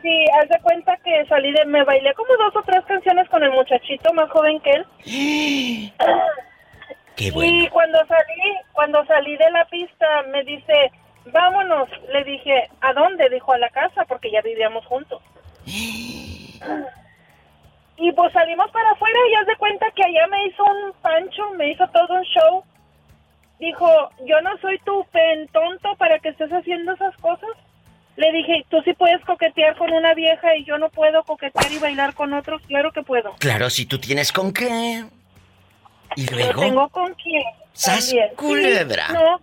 Sí, 0.00 0.24
haz 0.40 0.48
de 0.48 0.60
cuenta 0.62 0.96
que 1.04 1.26
salí 1.28 1.52
de, 1.52 1.64
me 1.66 1.82
bailé 1.82 2.14
como 2.14 2.36
dos 2.36 2.54
o 2.54 2.62
tres 2.62 2.84
canciones 2.86 3.28
con 3.30 3.42
el 3.42 3.50
muchachito 3.50 4.12
más 4.14 4.30
joven 4.30 4.60
que 4.60 4.70
él. 4.70 5.92
Qué 7.18 7.32
bueno. 7.32 7.64
Y 7.64 7.68
cuando 7.68 7.98
salí, 8.06 8.54
cuando 8.72 9.04
salí 9.06 9.36
de 9.36 9.50
la 9.50 9.64
pista, 9.64 10.06
me 10.30 10.44
dice, 10.44 10.92
vámonos. 11.32 11.88
Le 12.12 12.22
dije, 12.22 12.70
¿a 12.80 12.92
dónde? 12.92 13.28
Dijo, 13.28 13.52
a 13.52 13.58
la 13.58 13.68
casa, 13.70 14.04
porque 14.06 14.30
ya 14.30 14.40
vivíamos 14.40 14.86
juntos. 14.86 15.20
Y 18.00 18.12
pues 18.12 18.32
salimos 18.32 18.70
para 18.70 18.92
afuera 18.92 19.18
y 19.28 19.34
haz 19.34 19.46
de 19.48 19.56
cuenta 19.56 19.86
que 19.90 20.04
allá 20.04 20.28
me 20.28 20.46
hizo 20.46 20.62
un 20.62 20.92
pancho, 21.02 21.50
me 21.56 21.72
hizo 21.72 21.84
todo 21.88 22.14
un 22.14 22.22
show. 22.22 22.62
Dijo, 23.58 23.88
yo 24.24 24.40
no 24.40 24.56
soy 24.58 24.78
tu 24.84 25.04
pen 25.10 25.48
tonto 25.48 25.96
para 25.96 26.20
que 26.20 26.28
estés 26.28 26.48
haciendo 26.52 26.92
esas 26.92 27.16
cosas. 27.16 27.50
Le 28.14 28.30
dije, 28.30 28.64
tú 28.68 28.80
sí 28.84 28.92
puedes 28.94 29.20
coquetear 29.24 29.76
con 29.76 29.92
una 29.92 30.14
vieja 30.14 30.54
y 30.54 30.64
yo 30.64 30.78
no 30.78 30.90
puedo 30.90 31.24
coquetear 31.24 31.72
y 31.72 31.78
bailar 31.78 32.14
con 32.14 32.32
otros. 32.34 32.62
Claro 32.68 32.92
que 32.92 33.02
puedo. 33.02 33.34
Claro, 33.40 33.68
si 33.68 33.84
tú 33.84 33.98
tienes 33.98 34.30
con 34.30 34.52
qué. 34.52 35.04
Y 36.16 36.26
luego. 36.26 36.60
tengo 36.60 36.88
con 36.88 37.14
quién. 37.14 37.42
¡Sas. 37.72 38.06
Sí, 38.06 38.18
culebra! 38.36 39.08
no. 39.08 39.40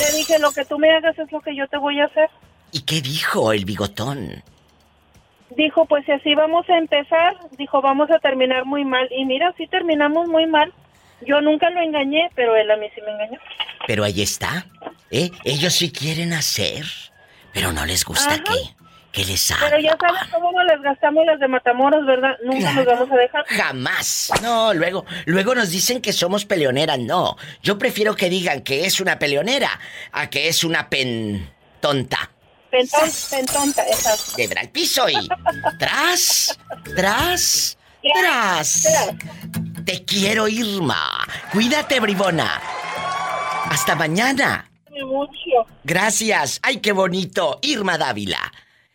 Le 0.00 0.16
dije, 0.18 0.38
lo 0.38 0.50
que 0.52 0.64
tú 0.64 0.78
me 0.78 0.90
hagas 0.90 1.18
es 1.18 1.30
lo 1.30 1.40
que 1.40 1.54
yo 1.56 1.66
te 1.68 1.76
voy 1.78 2.00
a 2.00 2.06
hacer. 2.06 2.28
¿Y 2.72 2.82
qué 2.82 3.00
dijo 3.00 3.52
el 3.52 3.64
bigotón? 3.64 4.42
Dijo, 5.50 5.84
pues 5.86 6.04
si 6.04 6.12
así 6.12 6.34
vamos 6.34 6.68
a 6.68 6.76
empezar, 6.78 7.36
dijo, 7.56 7.80
vamos 7.80 8.10
a 8.10 8.18
terminar 8.18 8.64
muy 8.64 8.84
mal. 8.84 9.08
Y 9.16 9.24
mira, 9.24 9.54
sí 9.56 9.66
terminamos 9.68 10.26
muy 10.26 10.46
mal. 10.46 10.72
Yo 11.26 11.40
nunca 11.40 11.70
lo 11.70 11.80
engañé, 11.80 12.28
pero 12.34 12.56
él 12.56 12.70
a 12.70 12.76
mí 12.76 12.86
sí 12.94 13.00
me 13.02 13.12
engañó. 13.12 13.38
Pero 13.86 14.02
ahí 14.04 14.20
está. 14.22 14.66
¿Eh? 15.10 15.30
Ellos 15.44 15.74
sí 15.74 15.92
quieren 15.92 16.32
hacer. 16.32 16.84
Pero 17.52 17.72
no 17.72 17.86
les 17.86 18.04
gusta 18.04 18.34
Ajá. 18.34 18.42
que. 18.42 18.83
Que 19.14 19.24
les 19.24 19.46
Pero 19.46 19.66
hagan. 19.66 19.80
ya 19.80 19.96
sabes 20.00 20.28
cómo 20.32 20.50
nos 20.50 20.64
les 20.64 20.82
gastamos 20.82 21.24
las 21.24 21.38
de 21.38 21.46
Matamoros, 21.46 22.04
¿verdad? 22.04 22.36
Nunca 22.44 22.72
nos 22.72 22.84
vamos 22.84 23.08
a 23.12 23.14
dejar. 23.16 23.44
Jamás. 23.46 24.32
No, 24.42 24.74
luego, 24.74 25.06
luego 25.26 25.54
nos 25.54 25.70
dicen 25.70 26.02
que 26.02 26.12
somos 26.12 26.44
peleoneras. 26.44 26.98
No. 26.98 27.36
Yo 27.62 27.78
prefiero 27.78 28.16
que 28.16 28.28
digan 28.28 28.62
que 28.62 28.86
es 28.86 29.00
una 29.00 29.16
peleonera 29.20 29.70
a 30.10 30.28
que 30.28 30.48
es 30.48 30.64
una 30.64 30.90
pen 30.90 31.48
tonta. 31.78 32.28
Pentón, 32.72 33.08
pentonta, 33.30 33.84
esas. 33.84 34.34
De 34.34 34.52
al 34.58 34.68
piso 34.70 35.08
y. 35.08 35.28
Tras, 35.78 36.58
tras, 36.96 37.78
tras. 38.02 38.88
Te 39.86 40.04
quiero, 40.04 40.48
Irma. 40.48 41.24
Cuídate, 41.52 42.00
bribona. 42.00 42.60
Hasta 43.70 43.94
mañana. 43.94 44.68
Gracias. 45.84 46.58
Ay, 46.64 46.78
qué 46.78 46.90
bonito. 46.90 47.60
Irma 47.62 47.96
Dávila. 47.96 48.40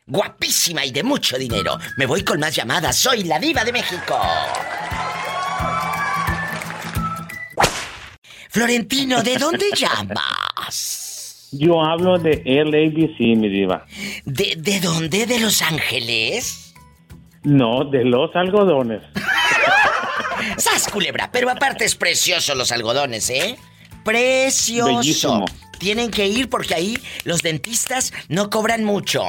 Guapísima 0.10 0.84
y 0.84 0.92
de 0.92 1.04
mucho 1.04 1.38
dinero. 1.38 1.78
Me 1.96 2.08
voy 2.08 2.24
con 2.24 2.40
más 2.40 2.56
llamadas. 2.56 2.98
Soy 2.98 3.24
la 3.26 3.38
diva 3.38 3.64
de 3.64 3.72
México. 3.72 4.20
Florentino, 8.50 9.22
¿de 9.22 9.38
dónde 9.38 9.66
llamas? 9.76 11.48
Yo 11.52 11.84
hablo 11.84 12.18
de 12.18 12.42
LABC, 12.44 13.38
mi 13.38 13.50
diva. 13.50 13.86
¿De, 14.26 14.56
¿De 14.58 14.80
dónde? 14.80 15.28
¿De 15.28 15.40
Los 15.40 15.62
Ángeles? 15.62 16.74
No, 17.44 17.86
de 17.86 18.04
los 18.04 18.36
algodones. 18.36 19.02
¡Sas, 20.58 20.90
culebra! 20.92 21.30
Pero 21.32 21.50
aparte 21.50 21.86
es 21.86 21.96
precioso 21.96 22.54
los 22.56 22.72
algodones, 22.72 23.30
¿eh? 23.30 23.58
Precioso. 24.04 24.98
Bellísimo. 24.98 25.46
Tienen 25.80 26.12
que 26.12 26.28
ir 26.28 26.50
porque 26.50 26.74
ahí 26.74 26.98
los 27.24 27.42
dentistas 27.42 28.12
no 28.28 28.50
cobran 28.50 28.84
mucho. 28.84 29.24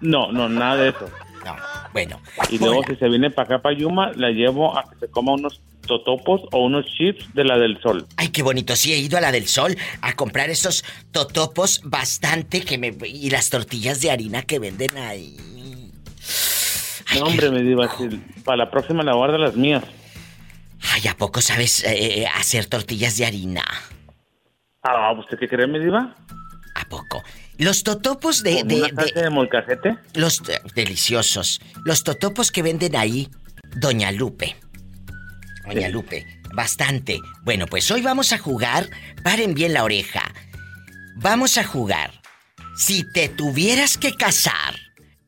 No, 0.00 0.32
no, 0.32 0.48
nada 0.48 0.76
de 0.76 0.88
eso. 0.90 1.10
No, 1.44 1.56
bueno. 1.92 2.20
Y 2.50 2.58
luego 2.58 2.82
si 2.88 2.96
se 2.96 3.08
viene 3.08 3.30
para 3.30 3.56
acá, 3.56 3.62
para 3.62 3.76
Yuma, 3.76 4.12
la 4.16 4.30
llevo 4.30 4.76
a 4.76 4.84
que 4.84 4.96
se 4.98 5.08
coma 5.08 5.32
unos 5.32 5.60
totopos 5.86 6.42
o 6.52 6.64
unos 6.64 6.86
chips 6.86 7.32
de 7.34 7.44
la 7.44 7.58
del 7.58 7.80
sol. 7.82 8.06
Ay, 8.16 8.28
qué 8.28 8.42
bonito. 8.42 8.74
Sí, 8.76 8.92
he 8.92 8.98
ido 8.98 9.18
a 9.18 9.20
la 9.20 9.32
del 9.32 9.46
sol 9.46 9.76
a 10.00 10.14
comprar 10.14 10.50
esos 10.50 10.84
totopos 11.10 11.80
bastante 11.84 12.62
que 12.62 12.78
me... 12.78 12.94
Y 13.06 13.30
las 13.30 13.50
tortillas 13.50 14.00
de 14.00 14.10
harina 14.10 14.42
que 14.42 14.58
venden 14.58 14.96
ahí. 14.96 15.36
No, 17.18 17.26
hombre, 17.26 17.50
me 17.50 17.62
diva, 17.62 17.88
para 18.44 18.56
la 18.56 18.70
próxima 18.70 19.02
la 19.02 19.14
guarda 19.14 19.38
las 19.38 19.56
mías. 19.56 19.84
Ay, 20.92 21.06
¿a 21.08 21.16
poco 21.16 21.40
sabes 21.40 21.84
eh, 21.86 22.26
hacer 22.34 22.66
tortillas 22.66 23.16
de 23.16 23.26
harina? 23.26 23.64
Ah, 24.82 25.12
¿usted 25.12 25.38
qué 25.38 25.48
cree, 25.48 25.66
mi 25.66 25.78
diva? 25.78 26.14
¿A 26.74 26.84
poco? 26.88 27.22
Los 27.58 27.84
totopos 27.84 28.42
de... 28.42 28.58
¿Con 28.60 28.68
de, 28.68 28.82
una 28.82 29.04
de- 29.04 29.22
de 29.22 29.30
molcajete? 29.30 29.96
los 30.14 30.40
eh, 30.48 30.60
deliciosos. 30.74 31.60
Los 31.84 32.02
totopos 32.04 32.50
que 32.50 32.62
venden 32.62 32.96
ahí, 32.96 33.28
Doña 33.76 34.10
Lupe. 34.12 34.56
Doña 35.66 35.86
Sí. 35.86 35.92
Lupe, 35.92 36.26
bastante. 36.54 37.20
Bueno, 37.42 37.66
pues 37.66 37.90
hoy 37.90 38.02
vamos 38.02 38.32
a 38.32 38.38
jugar. 38.38 38.88
Paren 39.22 39.54
bien 39.54 39.72
la 39.72 39.84
oreja. 39.84 40.22
Vamos 41.16 41.56
a 41.58 41.64
jugar. 41.64 42.10
Si 42.76 43.04
te 43.12 43.28
tuvieras 43.28 43.96
que 43.98 44.12
casar 44.14 44.74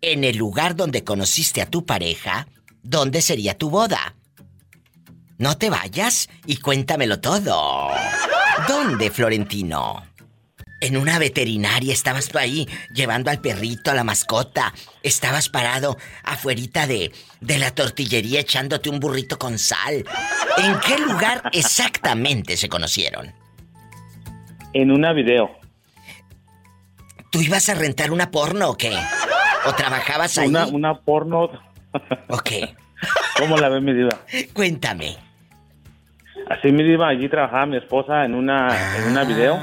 en 0.01 0.24
el 0.24 0.37
lugar 0.37 0.74
donde 0.77 1.05
conociste 1.05 1.62
a 1.62 1.66
tu 1.70 1.87
pareja, 1.87 2.49
¿dónde 2.83 3.22
sería 3.22 3.57
tu 3.57 3.70
boda? 3.70 4.14
No 5.39 5.57
te 5.57 5.70
vayas 5.70 6.29
y 6.45 6.57
cuéntamelo 6.57 7.20
todo. 7.20 7.91
¿Dónde, 8.68 9.11
Florentino? 9.11 10.03
En 10.81 10.97
una 10.97 11.18
veterinaria 11.18 11.93
estabas 11.93 12.29
tú 12.29 12.39
ahí 12.39 12.68
llevando 12.93 13.31
al 13.31 13.41
perrito, 13.41 13.91
a 13.91 13.95
la 13.95 14.05
mascota. 14.05 14.74
Estabas 15.03 15.49
parado 15.49 15.97
afuerita 16.22 16.87
de, 16.87 17.12
de 17.41 17.59
la 17.59 17.70
tortillería 17.70 18.41
echándote 18.41 18.91
un 18.91 19.01
burrito 19.01 19.39
con 19.39 19.59
sal. 19.59 20.05
¿En 20.59 20.81
qué 20.81 20.99
lugar 20.99 21.43
exactamente 21.53 22.57
se 22.57 22.68
conocieron? 22.68 23.33
En 24.74 24.91
una 24.91 25.12
video. 25.12 25.51
¿Tú 27.31 27.41
ibas 27.41 27.68
a 27.68 27.74
rentar 27.74 28.11
una 28.11 28.31
porno 28.31 28.70
o 28.70 28.77
qué? 28.77 28.97
¿O 29.66 29.72
trabajabas 29.74 30.37
ahí? 30.39 30.49
Una, 30.49 30.66
una 30.66 31.01
porno. 31.01 31.51
¿O 32.29 32.39
qué? 32.39 32.74
¿Cómo 33.39 33.57
la 33.57 33.68
ve 33.68 33.81
mi 33.81 33.93
diva? 33.95 34.18
Cuéntame. 34.53 35.16
Así 36.49 36.70
mi 36.70 36.85
diva, 36.85 37.09
allí 37.09 37.29
trabajaba 37.29 37.66
mi 37.66 37.77
esposa 37.79 38.24
en 38.24 38.35
una, 38.35 38.97
en 38.99 39.11
una 39.11 39.24
video. 39.24 39.59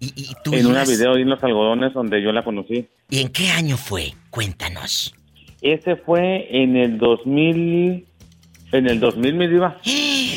¿Y, 0.00 0.06
y 0.16 0.28
tú 0.44 0.52
En 0.54 0.66
ibas- 0.66 0.88
video 0.88 1.16
en 1.16 1.28
los 1.28 1.42
algodones 1.42 1.92
donde 1.92 2.22
yo 2.22 2.32
la 2.32 2.44
conocí. 2.44 2.86
¿Y 3.10 3.20
en 3.20 3.28
qué 3.28 3.50
año 3.50 3.76
fue? 3.76 4.12
Cuéntanos. 4.30 5.14
Ese 5.60 5.96
fue 5.96 6.46
en 6.50 6.76
el 6.76 6.98
2000. 6.98 8.04
En 8.70 8.86
el 8.86 9.00
2000, 9.00 9.34
mi 9.34 9.46
diva. 9.48 9.78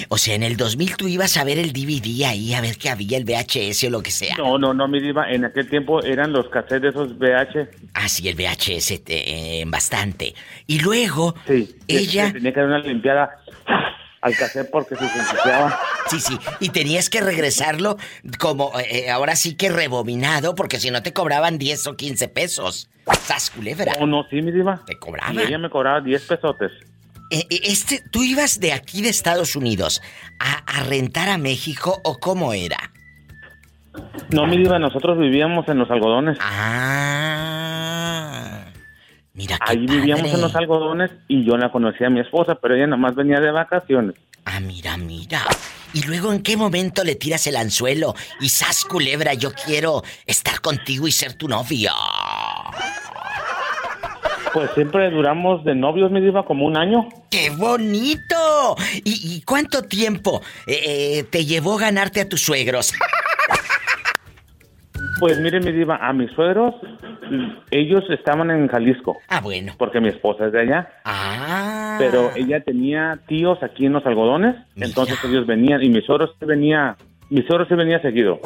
O 0.08 0.18
sea, 0.18 0.36
en 0.36 0.44
el 0.44 0.56
2000 0.56 0.96
tú 0.96 1.08
ibas 1.10 1.36
a 1.36 1.44
ver 1.44 1.60
el 1.60 1.74
DVD 1.74 2.24
ahí, 2.28 2.54
a 2.54 2.62
ver 2.62 2.78
qué 2.78 2.90
había, 2.90 3.18
el 3.18 3.26
VHS 3.26 3.84
o 3.88 3.90
lo 3.90 4.02
que 4.02 4.10
sea. 4.12 4.38
No, 4.38 4.58
no, 4.58 4.74
no, 4.74 4.88
mi 4.88 5.02
diva. 5.02 5.30
En 5.30 5.44
aquel 5.44 5.70
tiempo 5.70 6.02
eran 6.02 6.32
los 6.32 6.48
cassettes 6.48 6.82
de 6.82 6.90
esos 6.90 7.18
VH. 7.20 7.68
Ah, 7.94 8.08
sí, 8.08 8.30
el 8.30 8.36
VHS 8.36 9.02
eh, 9.08 9.64
bastante. 9.68 10.34
Y 10.66 10.80
luego, 10.80 11.36
Sí. 11.46 11.76
ella... 11.90 12.32
Tenía 12.32 12.54
que 12.54 12.60
dar 12.62 12.70
una 12.70 12.80
limpiada 12.80 13.32
al 14.22 14.36
cassette 14.36 14.70
porque 14.70 14.96
se 14.96 15.04
ensuciaba. 15.04 15.80
Sí, 16.10 16.20
sí, 16.20 16.38
y 16.60 16.70
tenías 16.70 17.10
que 17.10 17.22
regresarlo 17.22 17.98
como, 18.40 18.72
eh, 18.80 19.10
ahora 19.10 19.36
sí 19.36 19.56
que 19.56 19.70
rebobinado, 19.70 20.56
porque 20.56 20.80
si 20.80 20.92
no 20.92 21.02
te 21.04 21.14
cobraban 21.14 21.58
10 21.58 21.88
o 21.88 21.96
15 21.96 22.28
pesos. 22.28 22.90
¡Sas, 23.24 23.50
culebra! 23.50 23.94
No, 24.00 24.08
no, 24.08 24.28
sí, 24.30 24.42
mi 24.42 24.52
diva. 24.52 24.84
Te 24.86 24.98
cobraban. 24.98 25.36
Y 25.36 25.40
ella 25.42 25.58
me 25.58 25.70
cobraba 25.70 26.02
10 26.02 26.22
pesotes. 26.24 26.72
Eh, 27.32 27.46
eh, 27.50 27.62
este, 27.64 28.04
¿Tú 28.12 28.24
ibas 28.24 28.60
de 28.60 28.74
aquí 28.74 29.02
de 29.02 29.10
Estados 29.10 29.56
Unidos 29.56 30.02
a, 30.40 30.80
a 30.80 30.84
rentar 30.84 31.30
a 31.30 31.38
México 31.38 32.00
o 32.04 32.20
cómo 32.20 32.54
era? 32.54 32.92
No, 34.30 34.48
mi 34.48 34.58
diva, 34.58 34.80
nosotros 34.80 35.18
vivíamos 35.18 35.68
en 35.68 35.80
los 35.80 35.90
algodones. 35.92 36.38
Ah. 36.42 37.42
Mira 39.34 39.58
qué 39.66 39.72
Ahí 39.72 39.86
vivíamos 39.86 40.22
padre. 40.24 40.36
en 40.36 40.42
los 40.42 40.56
algodones 40.56 41.12
y 41.28 41.46
yo 41.46 41.56
la 41.58 41.72
conocía 41.72 42.08
a 42.08 42.10
mi 42.10 42.20
esposa, 42.20 42.56
pero 42.56 42.76
ella 42.76 42.88
nada 42.88 42.98
más 42.98 43.16
venía 43.16 43.40
de 43.40 43.52
vacaciones. 43.52 44.16
Ah, 44.46 44.60
mira, 44.60 44.98
mira. 44.98 45.42
¿Y 45.94 46.02
luego 46.04 46.32
en 46.34 46.42
qué 46.42 46.58
momento 46.58 47.04
le 47.04 47.16
tiras 47.16 47.46
el 47.48 47.56
anzuelo 47.56 48.16
y 48.40 48.50
sas 48.50 48.86
culebra, 48.86 49.34
yo 49.34 49.52
quiero 49.54 50.04
estar 50.26 50.60
contigo 50.62 51.08
y 51.08 51.12
ser 51.12 51.34
tu 51.34 51.48
novio? 51.48 51.92
Pues 54.54 54.70
siempre 54.74 55.10
duramos 55.12 55.64
de 55.64 55.76
novios, 55.76 56.12
mi 56.12 56.20
diva, 56.20 56.44
como 56.46 56.66
un 56.66 56.76
año. 56.78 57.08
¡Qué 57.30 57.52
bonito! 57.52 58.76
¿Y, 59.06 59.36
y 59.36 59.42
cuánto 59.44 59.84
tiempo 59.84 60.42
eh, 60.68 61.20
eh, 61.20 61.24
te 61.24 61.46
llevó 61.46 61.78
ganarte 61.78 62.20
a 62.22 62.28
tus 62.28 62.42
suegros? 62.42 62.92
Pues 65.22 65.40
mire, 65.40 65.60
mi 65.60 65.72
diva, 65.72 65.98
a 65.98 66.14
mis 66.14 66.32
suegros, 66.32 66.74
ellos 67.70 68.04
estaban 68.10 68.50
en 68.50 68.68
Jalisco. 68.68 69.20
Ah, 69.28 69.40
bueno. 69.40 69.74
Porque 69.78 70.02
mi 70.02 70.08
esposa 70.08 70.48
es 70.48 70.52
de 70.52 70.62
allá. 70.62 70.90
Ah. 71.06 71.96
Pero 72.00 72.32
ella 72.36 72.62
tenía 72.62 73.20
tíos 73.28 73.62
aquí 73.62 73.86
en 73.86 73.94
los 73.94 74.04
algodones, 74.08 74.56
entonces 74.76 75.24
ellos 75.24 75.46
venían 75.46 75.84
y 75.84 75.90
mis 75.90 76.06
suegros 76.06 76.32
sí 76.40 76.46
venía, 76.48 76.98
mis 77.30 77.46
suegros 77.46 77.68
sí 77.68 77.76
venía 77.76 78.02
seguido. 78.02 78.40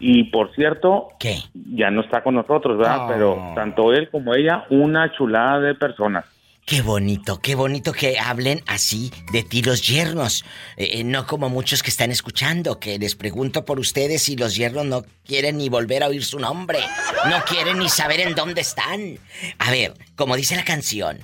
Y 0.00 0.24
por 0.24 0.52
cierto, 0.56 1.10
¿Qué? 1.20 1.36
ya 1.54 1.92
no 1.92 2.00
está 2.00 2.24
con 2.24 2.34
nosotros, 2.34 2.78
¿verdad? 2.78 3.04
Oh. 3.04 3.08
Pero 3.08 3.52
tanto 3.54 3.92
él 3.92 4.10
como 4.10 4.34
ella, 4.34 4.64
una 4.70 5.12
chulada 5.12 5.60
de 5.60 5.76
personas. 5.76 6.24
Qué 6.64 6.80
bonito, 6.80 7.40
qué 7.40 7.56
bonito 7.56 7.92
que 7.92 8.20
hablen 8.20 8.62
así 8.68 9.12
de 9.32 9.42
ti 9.42 9.62
los 9.62 9.82
yernos. 9.82 10.44
Eh, 10.76 11.00
eh, 11.00 11.04
no 11.04 11.26
como 11.26 11.48
muchos 11.48 11.82
que 11.82 11.90
están 11.90 12.12
escuchando, 12.12 12.78
que 12.78 12.98
les 13.00 13.16
pregunto 13.16 13.64
por 13.64 13.80
ustedes 13.80 14.28
y 14.28 14.36
los 14.36 14.54
yernos 14.54 14.86
no 14.86 15.04
quieren 15.26 15.58
ni 15.58 15.68
volver 15.68 16.04
a 16.04 16.08
oír 16.08 16.24
su 16.24 16.38
nombre. 16.38 16.78
No 17.28 17.44
quieren 17.44 17.78
ni 17.80 17.88
saber 17.88 18.20
en 18.20 18.36
dónde 18.36 18.60
están. 18.60 19.18
A 19.58 19.70
ver, 19.72 19.94
como 20.14 20.36
dice 20.36 20.54
la 20.54 20.64
canción. 20.64 21.18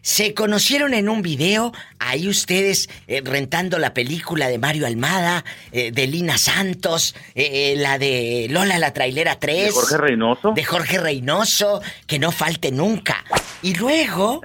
Se 0.00 0.32
conocieron 0.34 0.92
en 0.92 1.08
un 1.08 1.22
video, 1.22 1.72
ahí 1.98 2.28
ustedes 2.28 2.88
eh, 3.08 3.22
rentando 3.24 3.78
la 3.78 3.94
película 3.94 4.48
de 4.48 4.58
Mario 4.58 4.86
Almada, 4.86 5.44
eh, 5.72 5.92
de 5.92 6.06
Lina 6.06 6.36
Santos, 6.36 7.16
la 7.34 7.98
de 7.98 8.46
Lola 8.50 8.78
la 8.78 8.92
Trailera 8.92 9.40
3. 9.40 9.64
¿De 9.64 9.70
Jorge 9.72 9.96
Reynoso? 9.96 10.52
De 10.54 10.64
Jorge 10.64 10.98
Reynoso, 10.98 11.80
que 12.06 12.18
no 12.18 12.32
falte 12.32 12.70
nunca. 12.70 13.24
Y 13.64 13.72
luego, 13.76 14.42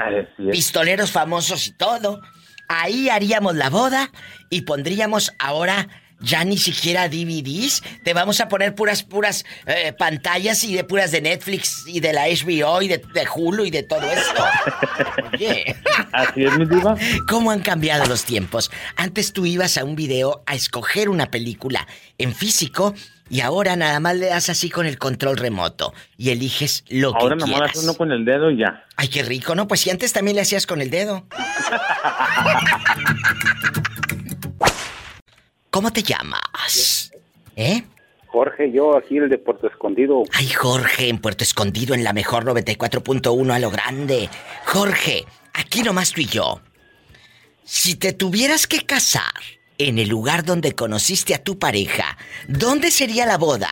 pistoleros 0.50 1.12
famosos 1.12 1.68
y 1.68 1.72
todo. 1.74 2.22
Ahí 2.70 3.10
haríamos 3.10 3.54
la 3.54 3.70
boda 3.70 4.12
y 4.50 4.62
pondríamos 4.62 5.34
ahora 5.40 5.90
ya 6.22 6.46
ni 6.46 6.58
siquiera 6.58 7.10
DVDs. 7.10 7.84
Te 8.06 8.14
vamos 8.14 8.40
a 8.40 8.48
poner 8.48 8.76
puras, 8.76 9.04
puras 9.04 9.44
eh, 9.66 9.92
pantallas 9.92 10.64
y 10.64 10.74
de 10.74 10.86
puras 10.86 11.12
de 11.12 11.20
Netflix 11.20 11.84
y 11.86 12.00
de 12.00 12.14
la 12.14 12.28
HBO 12.28 12.82
y 12.82 12.88
de, 12.88 13.00
de 13.14 13.28
Hulu 13.36 13.66
y 13.66 13.72
de 13.72 13.84
todo 13.84 14.10
esto. 14.10 14.46
Oye. 15.34 15.76
Así 16.14 16.46
es, 16.46 16.58
mi 16.58 16.66
diva. 16.66 16.96
¿Cómo 17.28 17.52
han 17.52 17.60
cambiado 17.60 18.06
los 18.06 18.24
tiempos? 18.24 18.72
Antes 18.96 19.34
tú 19.34 19.46
ibas 19.46 19.78
a 19.78 19.84
un 19.84 19.98
video 19.98 20.44
a 20.46 20.56
escoger 20.56 21.10
una 21.10 21.30
película 21.30 21.86
en 22.18 22.34
físico 22.34 22.94
y 23.30 23.42
ahora 23.42 23.76
nada 23.76 24.00
más 24.00 24.16
le 24.18 24.28
das 24.28 24.50
así 24.50 24.70
con 24.70 24.86
el 24.86 24.98
control 24.98 25.38
remoto 25.38 25.94
y 26.18 26.30
eliges 26.32 26.84
lo 26.90 27.16
Ahora 27.16 27.38
que 27.38 27.44
quieras. 27.46 27.72
hace 27.72 27.80
uno 27.80 27.94
con 27.96 28.12
el 28.12 28.26
dedo 28.26 28.50
y 28.52 28.58
ya. 28.58 28.86
Ay, 28.96 29.08
qué 29.08 29.24
rico, 29.24 29.56
¿no? 29.56 29.68
Pues 29.68 29.82
si 29.82 29.90
antes 29.90 30.12
también 30.14 30.36
le 30.36 30.42
hacías 30.42 30.66
con 30.66 30.82
el 30.82 30.90
dedo. 30.90 31.26
¿Cómo 35.70 35.92
te 35.94 36.02
llamas? 36.04 37.12
¿Eh? 37.56 37.84
Jorge, 38.28 38.72
yo 38.72 38.98
aquí 38.98 39.18
el 39.18 39.30
de 39.30 39.38
Puerto 39.38 39.68
Escondido. 39.68 40.24
Ay, 40.34 40.50
Jorge, 40.50 41.10
en 41.10 41.20
Puerto 41.20 41.44
Escondido, 41.44 41.96
en 41.96 42.04
la 42.04 42.14
mejor 42.14 42.46
94.1 42.46 43.54
a 43.54 43.60
lo 43.60 43.72
grande. 43.72 44.30
Jorge, 44.66 45.26
aquí 45.54 45.82
nomás 45.82 46.12
tú 46.12 46.22
y 46.22 46.26
yo. 46.26 46.62
Si 47.64 47.96
te 47.96 48.14
tuvieras 48.14 48.68
que 48.68 48.86
casar 48.86 49.32
en 49.78 50.00
el 50.00 50.10
lugar 50.10 50.44
donde 50.44 50.74
conociste 50.74 51.34
a 51.34 51.44
tu 51.44 51.58
pareja, 51.58 52.09
¿dónde 52.50 52.92
sería 52.92 53.26
la 53.26 53.38
boda? 53.38 53.70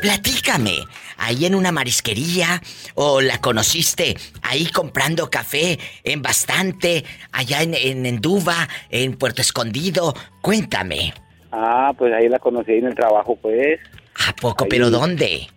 Platícame. 0.00 0.76
¿Ahí 1.18 1.46
en 1.46 1.54
una 1.54 1.72
marisquería? 1.72 2.60
¿O 2.94 3.20
la 3.20 3.40
conociste 3.40 4.16
ahí 4.42 4.66
comprando 4.66 5.30
café 5.30 5.78
en 6.04 6.20
bastante? 6.20 7.04
¿Allá 7.32 7.62
en, 7.62 7.74
en 7.74 8.04
Enduba? 8.04 8.68
¿En 8.90 9.16
Puerto 9.16 9.40
Escondido? 9.40 10.14
Cuéntame. 10.42 11.14
Ah, 11.52 11.92
pues 11.96 12.12
ahí 12.12 12.28
la 12.28 12.38
conocí 12.38 12.72
en 12.72 12.86
el 12.86 12.94
trabajo, 12.94 13.36
pues. 13.36 13.80
¿A 14.28 14.34
poco? 14.34 14.64
Ahí. 14.64 14.70
¿Pero 14.70 14.90
dónde? 14.90 15.48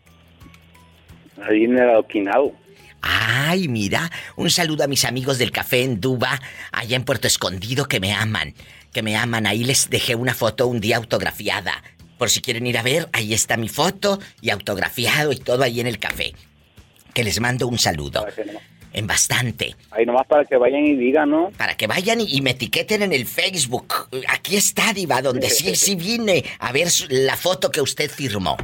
Ahí 1.44 1.66
en 1.66 1.78
el 1.78 1.90
adoquinado. 1.90 2.54
Ay, 3.02 3.68
mira, 3.68 4.12
un 4.36 4.50
saludo 4.50 4.84
a 4.84 4.88
mis 4.88 5.06
amigos 5.06 5.38
del 5.38 5.52
café 5.52 5.84
en 5.84 6.02
Duba, 6.02 6.40
allá 6.72 6.96
en 6.96 7.04
Puerto 7.04 7.28
Escondido, 7.28 7.86
que 7.88 8.00
me 8.00 8.14
aman, 8.14 8.54
que 8.92 9.02
me 9.02 9.16
aman. 9.16 9.48
Ahí 9.48 9.64
les 9.64 9.90
dejé 9.90 10.16
una 10.16 10.34
foto 10.34 10.68
un 10.68 10.82
día 10.82 10.98
autografiada. 10.98 11.82
Por 12.20 12.30
si 12.30 12.42
quieren 12.42 12.68
ir 12.68 12.78
a 12.78 12.84
ver, 12.84 13.08
ahí 13.14 13.34
está 13.34 13.56
mi 13.56 13.70
foto 13.70 14.20
y 14.42 14.50
autografiado 14.50 15.32
y 15.32 15.38
todo 15.38 15.64
ahí 15.64 15.80
en 15.80 15.88
el 15.88 16.00
café. 16.00 16.34
Que 17.14 17.24
les 17.24 17.40
mando 17.40 17.66
un 17.66 17.80
saludo. 17.80 18.28
En 18.92 19.08
bastante. 19.08 19.76
Ahí 19.92 20.06
nomás 20.06 20.28
para 20.28 20.44
que 20.44 20.58
vayan 20.58 20.86
y 20.86 20.96
digan, 20.96 21.30
¿no? 21.30 21.50
Para 21.58 21.78
que 21.78 21.88
vayan 21.88 22.20
y, 22.20 22.26
y 22.26 22.42
me 22.42 22.52
etiqueten 22.52 23.04
en 23.04 23.14
el 23.14 23.26
Facebook. 23.26 24.10
Aquí 24.28 24.58
está, 24.58 24.92
Diva, 24.92 25.22
donde 25.22 25.50
sí, 25.50 25.76
sí 25.78 25.96
vine 25.96 26.44
a 26.60 26.74
ver 26.74 26.90
la 27.08 27.38
foto 27.38 27.72
que 27.72 27.80
usted 27.80 28.12
firmó. 28.12 28.58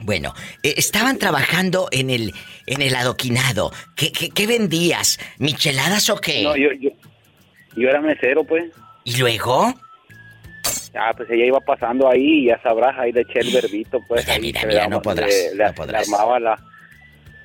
Bueno, 0.00 0.34
eh, 0.62 0.74
estaban 0.76 1.16
trabajando 1.16 1.88
en 1.90 2.10
el, 2.10 2.34
en 2.66 2.82
el 2.82 2.94
adoquinado. 2.94 3.72
¿Qué, 3.96 4.12
qué, 4.12 4.28
qué 4.28 4.46
vendías? 4.46 5.18
¿Micheladas 5.38 6.10
o 6.10 6.16
qué? 6.20 6.42
No, 6.42 6.54
yo, 6.54 6.68
yo, 6.78 6.90
yo 7.76 7.88
era 7.88 8.02
mesero, 8.02 8.44
pues. 8.44 8.70
¿Y 9.04 9.16
luego? 9.16 9.74
Ah, 10.94 11.12
pues 11.16 11.28
ella 11.30 11.44
iba 11.44 11.60
pasando 11.60 12.10
ahí 12.10 12.44
y 12.44 12.46
ya 12.46 12.60
sabrás, 12.62 12.98
ahí 12.98 13.12
le 13.12 13.20
eché 13.20 13.40
el 13.40 13.52
verbito, 13.52 14.00
pues. 14.08 14.24
Mira, 14.24 14.34
ahí 14.34 14.40
mira, 14.40 14.62
mira, 14.66 14.88
no 14.88 15.02
podrás, 15.02 15.28
Le, 15.52 15.54
le- 15.54 15.64
no 15.66 15.74
podrás. 15.74 16.08
le 16.08 16.14
armaba 16.14 16.40
la, 16.40 16.58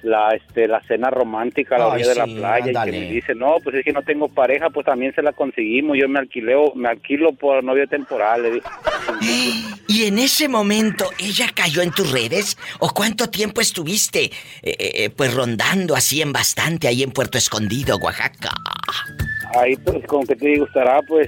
la, 0.02 0.30
este, 0.36 0.68
la 0.68 0.82
cena 0.88 1.10
romántica 1.10 1.76
a 1.76 1.80
la 1.80 1.86
Ay, 1.86 1.92
orilla 1.92 2.10
de 2.10 2.16
la 2.16 2.26
playa 2.26 2.66
y 2.66 2.70
ándale. 2.70 2.92
que 2.92 3.00
me 3.00 3.12
dice, 3.12 3.36
no, 3.36 3.56
pues 3.64 3.76
es 3.76 3.86
que 3.86 3.92
no 3.92 4.02
tengo 4.02 4.28
pareja, 4.30 4.70
pues 4.70 4.86
también 4.86 5.14
se 5.14 5.22
la 5.22 5.34
conseguimos, 5.34 5.98
yo 6.00 6.08
me 6.10 6.20
alquileo, 6.20 6.74
me 6.76 6.90
alquilo 6.90 7.34
por 7.34 7.64
novio 7.64 7.86
temporal, 7.88 8.44
le 8.44 8.52
dije. 8.52 8.68
¿Y 9.88 10.06
en 10.06 10.18
ese 10.18 10.48
momento 10.48 11.10
ella 11.20 11.48
cayó 11.54 11.82
en 11.82 11.92
tus 11.92 12.12
redes? 12.12 12.58
¿O 12.80 12.90
cuánto 12.94 13.30
tiempo 13.30 13.62
estuviste, 13.62 14.24
eh, 14.24 14.32
eh, 14.64 15.10
pues 15.16 15.34
rondando 15.34 15.96
así 15.96 16.22
en 16.22 16.32
bastante 16.34 16.88
ahí 16.88 17.04
en 17.04 17.12
Puerto 17.12 17.38
Escondido, 17.38 17.98
Oaxaca? 17.98 18.52
Ahí 19.60 19.76
pues 19.76 20.04
como 20.08 20.26
que 20.26 20.36
te 20.36 20.58
gustará 20.58 21.02
pues 21.04 21.28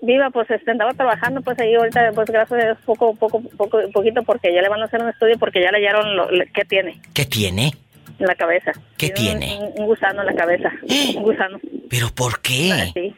Viva, 0.00 0.30
pues 0.30 0.50
este, 0.50 0.72
andaba 0.72 0.92
trabajando, 0.94 1.40
pues 1.42 1.56
ahí 1.60 1.74
ahorita, 1.76 2.10
pues 2.12 2.28
gracias 2.28 2.60
a 2.60 2.64
Dios, 2.64 2.78
poco, 2.84 3.14
poco, 3.14 3.40
poco, 3.56 3.78
poquito, 3.92 4.22
porque 4.24 4.52
ya 4.52 4.60
le 4.60 4.68
van 4.68 4.82
a 4.82 4.86
hacer 4.86 5.00
un 5.00 5.08
estudio, 5.10 5.38
porque 5.38 5.62
ya 5.62 5.70
le 5.70 5.78
hallaron 5.78 6.16
lo, 6.16 6.28
lo- 6.28 6.44
qué 6.52 6.64
tiene 6.64 7.00
¿Qué 7.14 7.24
tiene? 7.24 7.72
En 8.22 8.28
la 8.28 8.34
cabeza. 8.34 8.72
¿Qué 8.96 9.10
Tiene? 9.10 9.58
Un, 9.58 9.80
un 9.82 9.86
gusano 9.86 10.20
en 10.20 10.26
la 10.26 10.34
cabeza, 10.34 10.72
un 11.16 11.22
gusano. 11.22 11.60
¿Pero 11.90 12.08
por 12.14 12.40
qué? 12.40 12.90
Sí. 12.94 13.14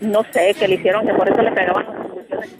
No 0.00 0.24
sé, 0.32 0.54
que 0.58 0.68
le 0.68 0.74
hicieron, 0.74 1.06
que 1.06 1.14
por 1.14 1.28
eso 1.30 1.40
le 1.42 1.52
pegaban 1.52 1.86
convulsiones. 1.86 2.50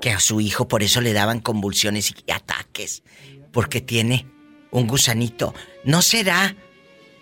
Que 0.00 0.10
a 0.10 0.20
su 0.20 0.40
hijo 0.40 0.68
por 0.68 0.82
eso 0.82 1.00
le 1.00 1.12
daban 1.12 1.40
convulsiones 1.40 2.14
y 2.26 2.30
ataques. 2.32 3.02
Porque 3.52 3.80
tiene 3.80 4.26
un 4.70 4.86
gusanito. 4.86 5.54
¿No 5.84 6.00
será 6.02 6.54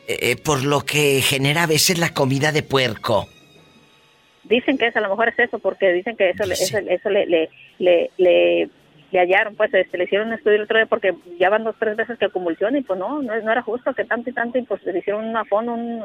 eh, 0.06 0.36
por 0.36 0.62
lo 0.62 0.82
que 0.82 1.20
genera 1.22 1.64
a 1.64 1.66
veces 1.66 1.98
la 1.98 2.10
comida 2.14 2.52
de 2.52 2.62
puerco? 2.62 3.26
Dicen 4.44 4.78
que 4.78 4.86
es, 4.88 4.96
a 4.96 5.00
lo 5.00 5.10
mejor 5.10 5.28
es 5.28 5.38
eso, 5.38 5.58
porque 5.58 5.92
dicen 5.92 6.16
que 6.16 6.30
eso, 6.30 6.44
le- 6.44 6.54
eso, 6.54 6.78
eso 6.78 7.10
le, 7.10 7.26
le, 7.26 7.50
le, 7.78 8.10
le, 8.18 8.68
le 9.10 9.20
hallaron, 9.20 9.56
pues 9.56 9.72
este, 9.74 9.98
le 9.98 10.04
hicieron 10.04 10.28
un 10.28 10.34
estudio 10.34 10.56
el 10.56 10.62
otro 10.62 10.78
día 10.78 10.86
porque 10.86 11.14
ya 11.38 11.50
van 11.50 11.64
dos, 11.64 11.76
tres 11.78 11.96
veces 11.96 12.18
que 12.18 12.28
convulsiona 12.28 12.78
y 12.78 12.82
pues 12.82 12.98
no, 12.98 13.20
no, 13.22 13.40
no 13.40 13.52
era 13.52 13.62
justo 13.62 13.92
que 13.94 14.04
tanto 14.04 14.30
y 14.30 14.32
tanto 14.32 14.58
y 14.58 14.62
pues 14.62 14.82
le 14.84 14.98
hicieron 14.98 15.24
una 15.24 15.44
fondo, 15.44 15.74
un, 15.74 16.02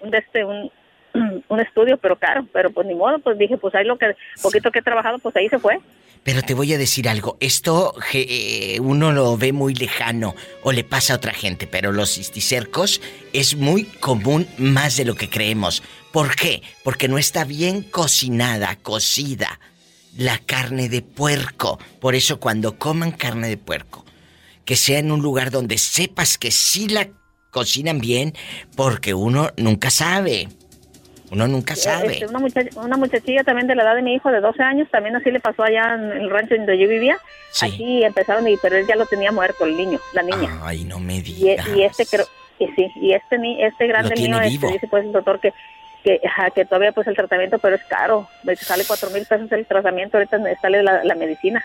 un 0.00 0.10
de 0.10 0.18
este, 0.18 0.44
un, 0.44 0.70
un 1.48 1.60
estudio, 1.60 1.98
pero 1.98 2.16
caro, 2.16 2.46
pero 2.52 2.70
pues 2.70 2.86
ni 2.86 2.94
modo, 2.94 3.18
pues 3.18 3.38
dije, 3.38 3.56
pues 3.56 3.74
ahí 3.74 3.84
lo 3.84 3.98
que, 3.98 4.16
poquito 4.42 4.70
que 4.70 4.80
he 4.80 4.82
trabajado, 4.82 5.18
pues 5.18 5.34
ahí 5.36 5.48
se 5.48 5.58
fue. 5.58 5.78
Pero 6.22 6.42
te 6.42 6.54
voy 6.54 6.72
a 6.72 6.78
decir 6.78 7.08
algo, 7.08 7.36
esto 7.38 7.94
eh, 8.12 8.78
uno 8.80 9.12
lo 9.12 9.36
ve 9.36 9.52
muy 9.52 9.74
lejano 9.74 10.34
o 10.64 10.72
le 10.72 10.82
pasa 10.82 11.12
a 11.12 11.16
otra 11.16 11.32
gente, 11.32 11.68
pero 11.68 11.92
los 11.92 12.14
cisticercos 12.14 13.00
es 13.32 13.54
muy 13.54 13.84
común 13.84 14.48
más 14.58 14.96
de 14.96 15.04
lo 15.04 15.14
que 15.14 15.30
creemos. 15.30 15.84
¿Por 16.12 16.34
qué? 16.34 16.62
Porque 16.82 17.06
no 17.06 17.16
está 17.16 17.44
bien 17.44 17.82
cocinada, 17.82 18.74
cocida 18.82 19.60
la 20.16 20.38
carne 20.38 20.88
de 20.88 21.02
puerco. 21.02 21.78
Por 22.00 22.14
eso 22.14 22.40
cuando 22.40 22.78
coman 22.78 23.12
carne 23.12 23.48
de 23.48 23.56
puerco, 23.56 24.04
que 24.64 24.76
sea 24.76 24.98
en 24.98 25.12
un 25.12 25.22
lugar 25.22 25.50
donde 25.50 25.78
sepas 25.78 26.38
que 26.38 26.50
sí 26.50 26.88
la 26.88 27.08
cocinan 27.50 28.00
bien, 28.00 28.34
porque 28.76 29.14
uno 29.14 29.50
nunca 29.56 29.90
sabe. 29.90 30.48
Uno 31.30 31.48
nunca 31.48 31.74
sabe. 31.74 32.12
Este, 32.12 32.26
una, 32.26 32.38
muchacha, 32.38 32.80
una 32.80 32.96
muchachilla 32.96 33.42
también 33.42 33.66
de 33.66 33.74
la 33.74 33.82
edad 33.82 33.96
de 33.96 34.02
mi 34.02 34.14
hijo, 34.14 34.30
de 34.30 34.40
12 34.40 34.62
años, 34.62 34.88
también 34.90 35.16
así 35.16 35.30
le 35.30 35.40
pasó 35.40 35.64
allá 35.64 35.94
en 35.94 36.12
el 36.12 36.30
rancho 36.30 36.54
donde 36.54 36.78
yo 36.78 36.88
vivía. 36.88 37.18
Sí. 37.50 37.66
Aquí 37.66 38.04
empezaron, 38.04 38.46
y, 38.46 38.56
pero 38.58 38.76
él 38.76 38.86
ya 38.86 38.94
lo 38.94 39.06
tenía 39.06 39.32
muerto, 39.32 39.64
el 39.64 39.76
niño, 39.76 39.98
la 40.12 40.22
niña. 40.22 40.60
Ay, 40.62 40.84
no 40.84 41.00
me 41.00 41.20
digas. 41.20 41.66
y 41.74 41.82
este 41.82 42.06
creo, 42.06 42.26
y 42.58 42.66
sí, 42.68 42.88
y 42.96 43.12
este 43.12 43.36
este 43.66 43.86
grande 43.86 44.14
mío, 44.16 44.40
este, 44.40 44.66
dice 44.68 44.86
pues 44.88 45.04
el 45.04 45.12
doctor 45.12 45.40
que 45.40 45.52
que, 46.06 46.20
ajá, 46.24 46.50
que 46.50 46.64
todavía 46.64 46.92
pues 46.92 47.08
el 47.08 47.16
tratamiento, 47.16 47.58
pero 47.58 47.74
es 47.74 47.82
caro, 47.82 48.28
sale 48.60 48.84
cuatro 48.86 49.10
mil 49.10 49.26
pesos 49.26 49.50
el 49.50 49.66
tratamiento, 49.66 50.18
ahorita 50.18 50.38
sale 50.62 50.80
la, 50.84 51.02
la 51.02 51.14
medicina. 51.16 51.64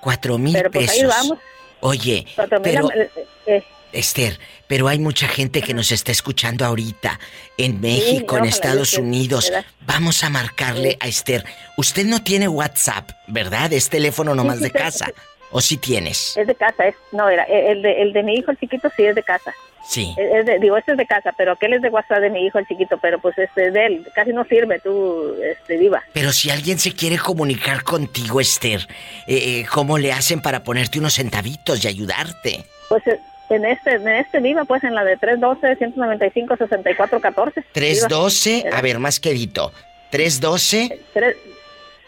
Cuatro 0.00 0.36
mil 0.36 0.52
Pero 0.52 0.70
pues 0.70 0.90
pesos. 0.90 1.02
ahí 1.02 1.06
vamos. 1.08 1.38
Oye, 1.80 2.26
pero 2.62 2.92
eh, 2.92 3.10
eh, 3.46 3.62
Esther, 3.94 4.38
pero 4.66 4.86
hay 4.86 4.98
mucha 4.98 5.28
gente 5.28 5.62
que 5.62 5.72
nos 5.72 5.92
está 5.92 6.12
escuchando 6.12 6.66
ahorita 6.66 7.18
en 7.56 7.80
México, 7.80 8.36
en 8.36 8.44
Estados 8.44 8.98
Unidos. 8.98 9.48
¿verdad? 9.48 9.64
Vamos 9.86 10.22
a 10.24 10.28
marcarle 10.28 10.98
a 11.00 11.08
Esther. 11.08 11.42
Usted 11.78 12.04
no 12.04 12.22
tiene 12.22 12.48
WhatsApp, 12.48 13.08
¿verdad? 13.28 13.72
Es 13.72 13.88
teléfono 13.88 14.34
nomás 14.34 14.58
sí, 14.58 14.64
de 14.64 14.70
casa. 14.72 15.06
¿O 15.52 15.62
sí 15.62 15.78
tienes? 15.78 16.36
es 16.36 16.46
de 16.46 16.54
casa, 16.54 16.86
es, 16.86 16.94
no, 17.12 17.30
era, 17.30 17.44
el 17.44 17.80
de, 17.80 18.02
el 18.02 18.12
de 18.12 18.22
mi 18.22 18.34
hijo, 18.34 18.50
el 18.50 18.58
chiquito, 18.58 18.90
sí 18.94 19.06
es 19.06 19.14
de 19.14 19.22
casa. 19.22 19.54
Sí. 19.82 20.14
Es- 20.16 20.40
es 20.40 20.46
de- 20.46 20.58
digo, 20.60 20.76
este 20.76 20.92
es 20.92 20.98
de 20.98 21.06
casa, 21.06 21.32
pero 21.36 21.52
aquel 21.52 21.72
es 21.74 21.82
de 21.82 21.88
WhatsApp 21.88 22.20
de 22.20 22.30
mi 22.30 22.44
hijo, 22.46 22.58
el 22.58 22.66
chiquito, 22.66 22.98
pero 22.98 23.18
pues 23.18 23.36
este 23.38 23.70
de 23.70 23.86
él, 23.86 24.06
casi 24.14 24.32
no 24.32 24.44
sirve, 24.44 24.78
tú, 24.80 25.34
este, 25.42 25.78
diva. 25.78 26.02
Pero 26.12 26.32
si 26.32 26.50
alguien 26.50 26.78
se 26.78 26.92
quiere 26.92 27.18
comunicar 27.18 27.82
contigo, 27.82 28.40
Esther, 28.40 28.86
eh, 29.26 29.60
eh, 29.60 29.66
¿cómo 29.72 29.98
le 29.98 30.12
hacen 30.12 30.40
para 30.42 30.62
ponerte 30.62 30.98
unos 30.98 31.14
centavitos 31.14 31.84
y 31.84 31.88
ayudarte? 31.88 32.64
Pues 32.88 33.06
eh, 33.06 33.18
en 33.50 33.64
este, 33.64 33.94
en 33.94 34.08
este 34.08 34.40
viva, 34.40 34.64
pues 34.64 34.84
en 34.84 34.94
la 34.94 35.04
de 35.04 35.16
312-195-6414. 35.18 37.64
312, 37.72 38.64
a 38.72 38.80
ver, 38.80 38.98
más 38.98 39.18
quedito. 39.20 39.72
312, 40.10 41.00
3, 41.14 41.36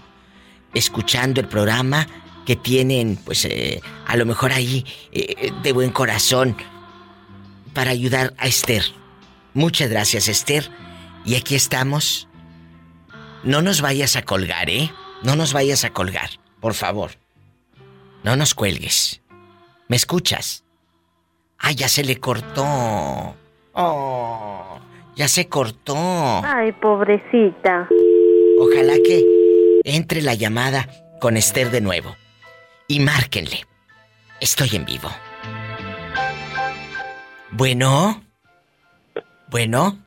escuchando 0.72 1.40
el 1.40 1.48
programa 1.48 2.06
que 2.46 2.56
tienen, 2.56 3.16
pues, 3.16 3.44
eh, 3.44 3.82
a 4.06 4.16
lo 4.16 4.24
mejor 4.24 4.52
ahí 4.52 4.86
eh, 5.12 5.52
de 5.62 5.72
buen 5.72 5.90
corazón 5.90 6.56
para 7.72 7.90
ayudar 7.90 8.34
a 8.38 8.46
Esther. 8.46 8.82
Muchas 9.54 9.90
gracias, 9.90 10.28
Esther. 10.28 10.70
Y 11.24 11.36
aquí 11.36 11.54
estamos. 11.54 12.28
No 13.42 13.62
nos 13.62 13.80
vayas 13.80 14.16
a 14.16 14.22
colgar, 14.22 14.68
¿eh? 14.70 14.90
No 15.22 15.36
nos 15.36 15.52
vayas 15.52 15.84
a 15.84 15.90
colgar, 15.90 16.30
por 16.60 16.74
favor. 16.74 17.12
No 18.22 18.36
nos 18.36 18.54
cuelgues. 18.54 19.20
¿Me 19.88 19.96
escuchas? 19.96 20.64
Ah, 21.58 21.72
ya 21.72 21.88
se 21.88 22.04
le 22.04 22.18
cortó. 22.18 22.64
Oh, 23.72 24.80
ya 25.16 25.28
se 25.28 25.48
cortó. 25.48 25.96
Ay, 26.44 26.72
pobrecita. 26.72 27.88
Ojalá 28.58 28.94
que 29.04 29.24
entre 29.84 30.22
la 30.22 30.34
llamada 30.34 30.88
con 31.20 31.36
Esther 31.36 31.70
de 31.70 31.80
nuevo. 31.80 32.16
Y 32.88 33.00
márquenle. 33.00 33.66
Estoy 34.40 34.70
en 34.74 34.84
vivo. 34.84 35.10
Bueno. 37.53 38.22
Bueno. 39.48 39.98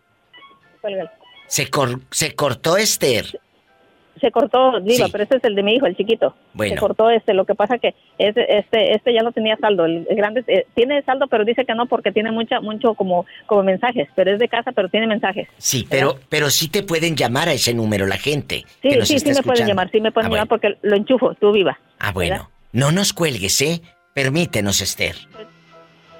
Se, 1.48 1.70
cor- 1.70 2.02
se 2.12 2.34
cortó 2.36 2.78
Esther. 2.78 3.40
Se 4.22 4.32
cortó, 4.32 4.80
diva, 4.80 5.08
Sí. 5.08 5.12
pero 5.12 5.24
este 5.26 5.38
es 5.38 5.44
el 5.44 5.56
de 5.56 5.64
mi 5.64 5.74
hijo, 5.76 5.86
el 5.86 5.98
chiquito. 5.98 6.34
Bueno. 6.54 6.74
Se 6.76 6.80
cortó 6.80 7.10
este, 7.10 7.34
lo 7.34 7.46
que 7.46 7.56
pasa 7.56 7.78
que 7.78 7.94
este, 8.18 8.58
este, 8.58 8.94
este 8.96 9.14
ya 9.14 9.22
no 9.22 9.34
tenía 9.34 9.58
saldo. 9.58 9.84
El, 9.86 10.06
grande 10.12 10.44
eh, 10.48 10.66
tiene 10.76 11.02
saldo, 11.04 11.28
pero 11.28 11.44
dice 11.44 11.66
que 11.66 11.74
no 11.76 11.88
porque 11.88 12.12
tiene 12.14 12.32
mucha, 12.32 12.62
mucho 12.62 12.94
como, 12.94 13.26
como 13.48 13.64
mensajes. 13.64 14.08
Pero 14.16 14.32
es 14.32 14.40
de 14.40 14.48
casa, 14.48 14.72
pero 14.72 14.88
tiene 14.88 15.08
mensajes. 15.08 15.50
Sí, 15.58 15.86
pero, 15.90 16.18
pero 16.30 16.50
sí 16.50 16.70
te 16.70 16.84
pueden 16.84 17.16
llamar 17.18 17.50
a 17.50 17.54
ese 17.54 17.74
número 17.74 18.06
la 18.08 18.18
gente. 18.18 18.64
Sí, 18.82 18.90
que 18.90 18.98
nos 18.98 19.08
sí, 19.10 19.16
está 19.16 19.34
sí 19.34 19.40
me 19.40 19.44
pueden 19.44 19.68
llamar, 19.68 19.92
sí 19.92 20.00
me 20.00 20.12
pueden 20.12 20.32
Ah, 20.32 20.36
llamar 20.36 20.48
porque 20.48 20.78
lo 20.82 20.96
enchufo, 20.96 21.34
tú 21.36 21.52
viva. 21.52 21.78
Ah, 22.00 22.12
bueno. 22.14 22.50
No 22.72 22.92
nos 22.94 23.12
cuelgues, 23.14 23.62
¿eh? 23.62 23.82
Permítenos, 24.14 24.80
Esther. 24.80 25.16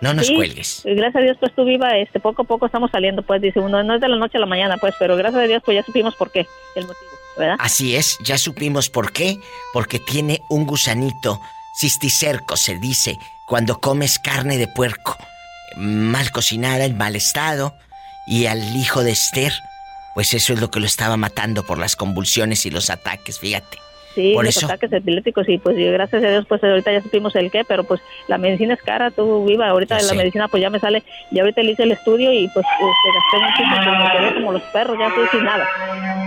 No 0.04 0.14
nos 0.14 0.28
Sí, 0.28 0.36
cuelgues. 0.36 0.82
Gracias 0.84 1.16
a 1.16 1.20
Dios, 1.20 1.38
pues 1.40 1.56
tú 1.56 1.64
viva, 1.64 1.98
este, 1.98 2.20
poco 2.20 2.42
a 2.42 2.46
poco 2.46 2.66
estamos 2.66 2.92
saliendo, 2.92 3.22
pues 3.22 3.42
dice 3.42 3.62
uno, 3.62 3.82
no 3.84 3.96
es 3.96 4.02
de 4.02 4.10
la 4.10 4.18
noche 4.18 4.36
a 4.38 4.42
la 4.42 4.46
mañana, 4.46 4.76
pues, 4.76 4.94
pero 5.00 5.16
gracias 5.16 5.42
a 5.42 5.48
Dios, 5.48 5.64
pues 5.64 5.76
ya 5.76 5.84
supimos 5.84 6.14
por 6.18 6.30
qué, 6.30 6.46
el 6.76 6.86
motivo, 6.86 7.12
¿verdad? 7.38 7.56
Así 7.58 7.96
es, 7.96 8.18
ya 8.22 8.38
supimos 8.38 8.90
por 8.90 9.14
qué. 9.14 9.40
Porque 9.72 10.00
tiene 10.00 10.42
un 10.50 10.66
gusanito 10.66 11.40
cisticerco, 11.80 12.58
se 12.58 12.78
dice, 12.80 13.18
cuando 13.48 13.80
comes 13.80 14.20
carne 14.20 14.58
de 14.58 14.68
puerco. 14.68 15.16
Mal 15.78 16.32
cocinada, 16.32 16.84
en 16.84 16.98
mal 16.98 17.16
estado. 17.16 17.74
Y 18.28 18.48
al 18.48 18.76
hijo 18.76 19.06
de 19.06 19.12
Esther, 19.12 19.54
pues 20.16 20.34
eso 20.34 20.52
es 20.52 20.60
lo 20.60 20.70
que 20.70 20.82
lo 20.82 20.86
estaba 20.86 21.16
matando 21.16 21.64
por 21.64 21.78
las 21.78 21.96
convulsiones 21.96 22.66
y 22.66 22.72
los 22.72 22.90
ataques, 22.90 23.40
fíjate. 23.40 23.83
Sí, 24.16 24.34
por 24.36 24.46
los 24.46 24.56
eso- 24.56 24.68
ataques 24.68 24.94
epilépticos 24.94 25.50
y 25.50 25.58
pues 25.58 25.76
y 25.78 25.84
gracias 25.86 26.24
a 26.24 26.30
Dios 26.30 26.46
pues 26.48 26.64
ahorita 26.64 26.92
ya 26.92 27.02
supimos 27.02 27.36
el 27.36 27.50
qué, 27.50 27.64
pero 27.64 27.84
pues 27.84 28.00
la 28.28 28.38
medicina 28.38 28.76
es 28.76 28.82
cara, 28.84 29.10
tú 29.12 29.44
viva, 29.46 29.68
ahorita 29.70 29.98
Ya 29.98 30.04
la 30.04 30.10
sé. 30.10 30.16
medicina 30.16 30.48
pues 30.48 30.62
ya 30.62 30.70
me 30.70 30.80
sale, 30.80 31.02
y 31.32 31.40
ahorita 31.40 31.64
le 31.64 31.72
hice 31.72 31.82
el 31.84 31.92
estudio 31.94 32.32
y 32.32 32.48
pues 32.50 32.64
este, 32.66 32.84
gasté 33.16 33.38
muchísimo, 33.66 33.76
pues, 33.76 33.88
me 34.00 34.12
quedé 34.20 34.34
como 34.36 34.52
los 34.52 34.62
perros, 34.72 34.98
ya 35.00 35.08
estoy 35.08 35.28
sin 35.32 35.44
nada. 35.46 35.66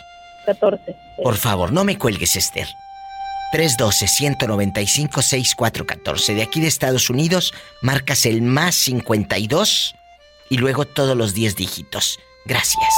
14. 0.46 0.96
Por 1.24 1.36
favor, 1.38 1.72
no 1.72 1.84
me 1.84 1.98
cuelgues, 1.98 2.36
Esther. 2.36 2.68
312-195-6414. 3.54 6.34
De 6.34 6.44
aquí 6.44 6.60
de 6.60 6.68
Estados 6.68 7.10
Unidos, 7.10 7.54
marcas 7.82 8.26
el 8.26 8.42
más 8.42 8.76
52 8.76 9.96
y 10.50 10.58
luego 10.58 10.84
todos 10.86 11.16
los 11.16 11.34
10 11.34 11.56
dígitos. 11.56 12.20
Gracias. 12.46 12.94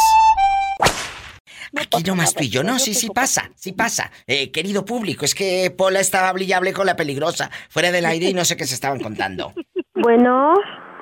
Aquí 1.76 2.03
nomás 2.03 2.34
tú 2.34 2.43
y 2.43 2.49
yo. 2.49 2.64
No, 2.64 2.80
sí, 2.80 2.93
sí 2.93 3.10
pasa, 3.14 3.51
sí 3.56 3.74
pasa. 3.74 4.12
Eh, 4.28 4.51
querido 4.51 4.86
público, 4.86 5.26
es 5.26 5.36
que 5.36 5.72
Pola 5.72 5.99
estaba 5.99 6.32
brillable 6.32 6.72
con 6.72 6.86
la 6.86 6.95
peligrosa, 6.95 7.51
fuera 7.70 7.91
del 7.91 8.06
aire 8.06 8.30
y 8.30 8.34
no 8.34 8.45
sé 8.45 8.56
qué 8.56 8.66
se 8.66 8.76
estaban 8.76 8.99
contando. 8.99 9.53
Bueno, 9.97 10.53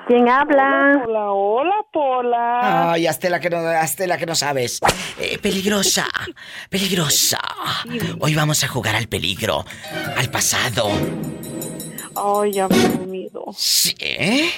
¿quién 0.06 0.28
habla? 0.28 1.02
Hola, 1.06 1.30
hola, 1.32 1.74
Pola. 1.92 2.92
Ay, 2.92 3.06
hazte 3.06 3.30
la 3.30 3.40
que 3.40 3.50
no, 3.50 3.58
hazte 3.58 4.06
la 4.06 4.16
que 4.18 4.26
no 4.26 4.34
sabes. 4.34 4.80
Eh, 5.18 5.38
peligrosa, 5.38 6.06
peligrosa. 6.70 7.38
Hoy 8.20 8.34
vamos 8.34 8.62
a 8.64 8.68
jugar 8.68 8.96
al 8.96 9.08
peligro, 9.08 9.64
al 10.16 10.30
pasado. 10.30 10.88
Ay, 12.16 12.52
ya 12.52 12.68
me 12.68 12.76
he 12.76 12.88
dormido. 12.88 13.44
¿Sí? 13.56 13.94
¿Eh? 13.98 14.50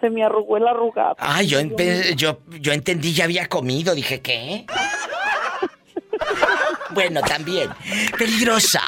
Se 0.00 0.10
me 0.10 0.24
arrugó 0.24 0.56
el 0.56 0.66
arrugado. 0.66 1.16
Ay, 1.18 1.46
yo, 1.46 1.60
empe- 1.60 2.14
yo, 2.16 2.40
yo 2.60 2.72
entendí, 2.72 3.12
ya 3.14 3.24
había 3.24 3.48
comido. 3.48 3.94
Dije, 3.94 4.20
¿qué? 4.20 4.66
bueno, 6.90 7.20
también. 7.20 7.70
Peligrosa. 8.18 8.82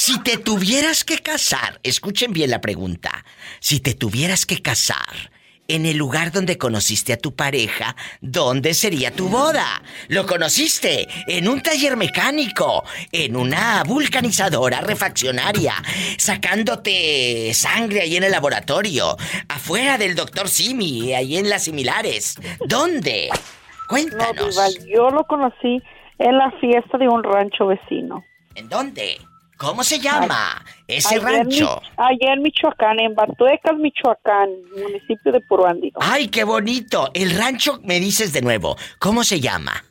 Si 0.00 0.18
te 0.22 0.38
tuvieras 0.38 1.04
que 1.04 1.18
casar, 1.18 1.78
escuchen 1.82 2.32
bien 2.32 2.48
la 2.48 2.62
pregunta. 2.62 3.22
Si 3.58 3.80
te 3.80 3.92
tuvieras 3.92 4.46
que 4.46 4.62
casar 4.62 5.30
en 5.68 5.84
el 5.84 5.98
lugar 5.98 6.32
donde 6.32 6.56
conociste 6.56 7.12
a 7.12 7.18
tu 7.18 7.36
pareja, 7.36 7.94
¿dónde 8.22 8.72
sería 8.72 9.10
tu 9.10 9.28
boda? 9.28 9.82
¿Lo 10.08 10.24
conociste? 10.24 11.06
En 11.26 11.46
un 11.48 11.60
taller 11.60 11.98
mecánico, 11.98 12.82
en 13.12 13.36
una 13.36 13.82
vulcanizadora 13.84 14.80
refaccionaria, 14.80 15.74
sacándote 16.16 17.52
sangre 17.52 18.00
ahí 18.00 18.16
en 18.16 18.24
el 18.24 18.32
laboratorio, 18.32 19.18
afuera 19.50 19.98
del 19.98 20.14
doctor 20.14 20.48
Simi, 20.48 21.12
ahí 21.12 21.36
en 21.36 21.50
las 21.50 21.64
similares. 21.64 22.36
¿Dónde? 22.66 23.28
No, 23.30 23.38
Cuéntanos. 23.86 24.54
Diva, 24.54 24.68
yo 24.96 25.10
lo 25.10 25.24
conocí 25.24 25.82
en 26.18 26.38
la 26.38 26.50
fiesta 26.52 26.96
de 26.96 27.06
un 27.06 27.22
rancho 27.22 27.66
vecino. 27.66 28.24
¿En 28.54 28.66
dónde? 28.70 29.18
¿Cómo 29.60 29.84
se 29.84 29.98
llama 29.98 30.64
ese 30.88 31.18
rancho? 31.18 31.82
Mi- 31.82 31.88
allá 31.98 32.32
en 32.32 32.42
Michoacán, 32.42 32.98
en 32.98 33.14
Batuecas, 33.14 33.76
Michoacán, 33.76 34.48
municipio 34.74 35.32
de 35.32 35.40
Puro 35.42 35.66
Andino. 35.66 35.98
¡Ay, 36.00 36.28
qué 36.28 36.44
bonito! 36.44 37.10
El 37.12 37.36
rancho, 37.36 37.78
me 37.84 38.00
dices 38.00 38.32
de 38.32 38.40
nuevo, 38.40 38.76
¿cómo 38.98 39.22
se 39.22 39.38
llama? 39.38 39.84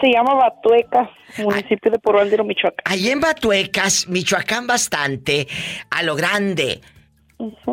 Se 0.00 0.10
llama 0.10 0.32
Batuecas, 0.34 1.10
municipio 1.36 1.90
de 1.92 1.98
Puro 1.98 2.20
Andino, 2.22 2.42
Michoacán. 2.44 2.82
Ahí 2.86 3.10
en 3.10 3.20
Batuecas, 3.20 4.08
Michoacán 4.08 4.66
bastante, 4.66 5.46
a 5.90 6.02
lo 6.02 6.16
grande. 6.16 6.80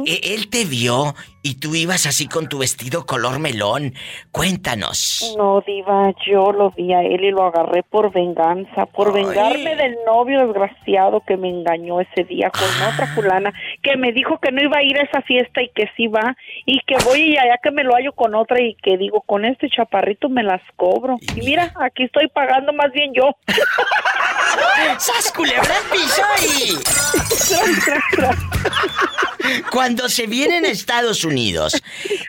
E- 0.05 0.33
Él 0.35 0.49
te 0.49 0.65
vio 0.65 1.15
y 1.43 1.55
tú 1.55 1.75
ibas 1.75 2.05
así 2.05 2.27
con 2.27 2.47
tu 2.47 2.59
vestido 2.59 3.05
color 3.05 3.37
melón. 3.37 3.93
Cuéntanos. 4.31 5.35
No, 5.37 5.61
Diva, 5.67 6.11
yo 6.25 6.51
lo 6.53 6.71
vi 6.71 6.93
a 6.93 7.01
él 7.01 7.25
y 7.25 7.31
lo 7.31 7.43
agarré 7.45 7.83
por 7.83 8.11
venganza, 8.13 8.85
por 8.85 9.09
Ay. 9.15 9.25
vengarme 9.25 9.75
del 9.75 9.95
novio 10.05 10.45
desgraciado 10.47 11.21
que 11.27 11.35
me 11.37 11.49
engañó 11.49 11.99
ese 12.01 12.23
día 12.23 12.49
con 12.49 12.63
Ah. 12.81 12.91
otra 12.93 13.07
fulana, 13.13 13.53
que 13.81 13.97
me 13.97 14.11
dijo 14.13 14.39
que 14.39 14.51
no 14.51 14.61
iba 14.63 14.77
a 14.77 14.83
ir 14.83 14.97
a 14.97 15.03
esa 15.03 15.21
fiesta 15.21 15.61
y 15.61 15.69
que 15.75 15.89
sí 15.97 16.07
va, 16.07 16.35
y 16.65 16.79
que 16.87 16.95
voy 17.03 17.33
y 17.33 17.37
allá 17.37 17.59
que 17.61 17.71
me 17.71 17.83
lo 17.83 17.93
hallo 17.93 18.13
con 18.13 18.33
otra 18.35 18.61
y 18.61 18.75
que 18.75 18.97
digo, 18.97 19.21
con 19.21 19.43
este 19.45 19.69
chaparrito 19.69 20.29
me 20.29 20.43
las 20.43 20.61
cobro. 20.77 21.17
Y 21.35 21.41
mira, 21.41 21.73
aquí 21.81 22.03
estoy 22.03 22.27
pagando 22.29 22.71
más 22.73 22.91
bien 22.93 23.13
yo. 23.13 23.35
¡Sas 24.97 25.31
culebra. 25.33 25.63
Cuando 29.71 30.07
se 30.09 30.27
vienen 30.27 30.65
a 30.65 30.69
Estados 30.69 31.23
Unidos, 31.25 31.32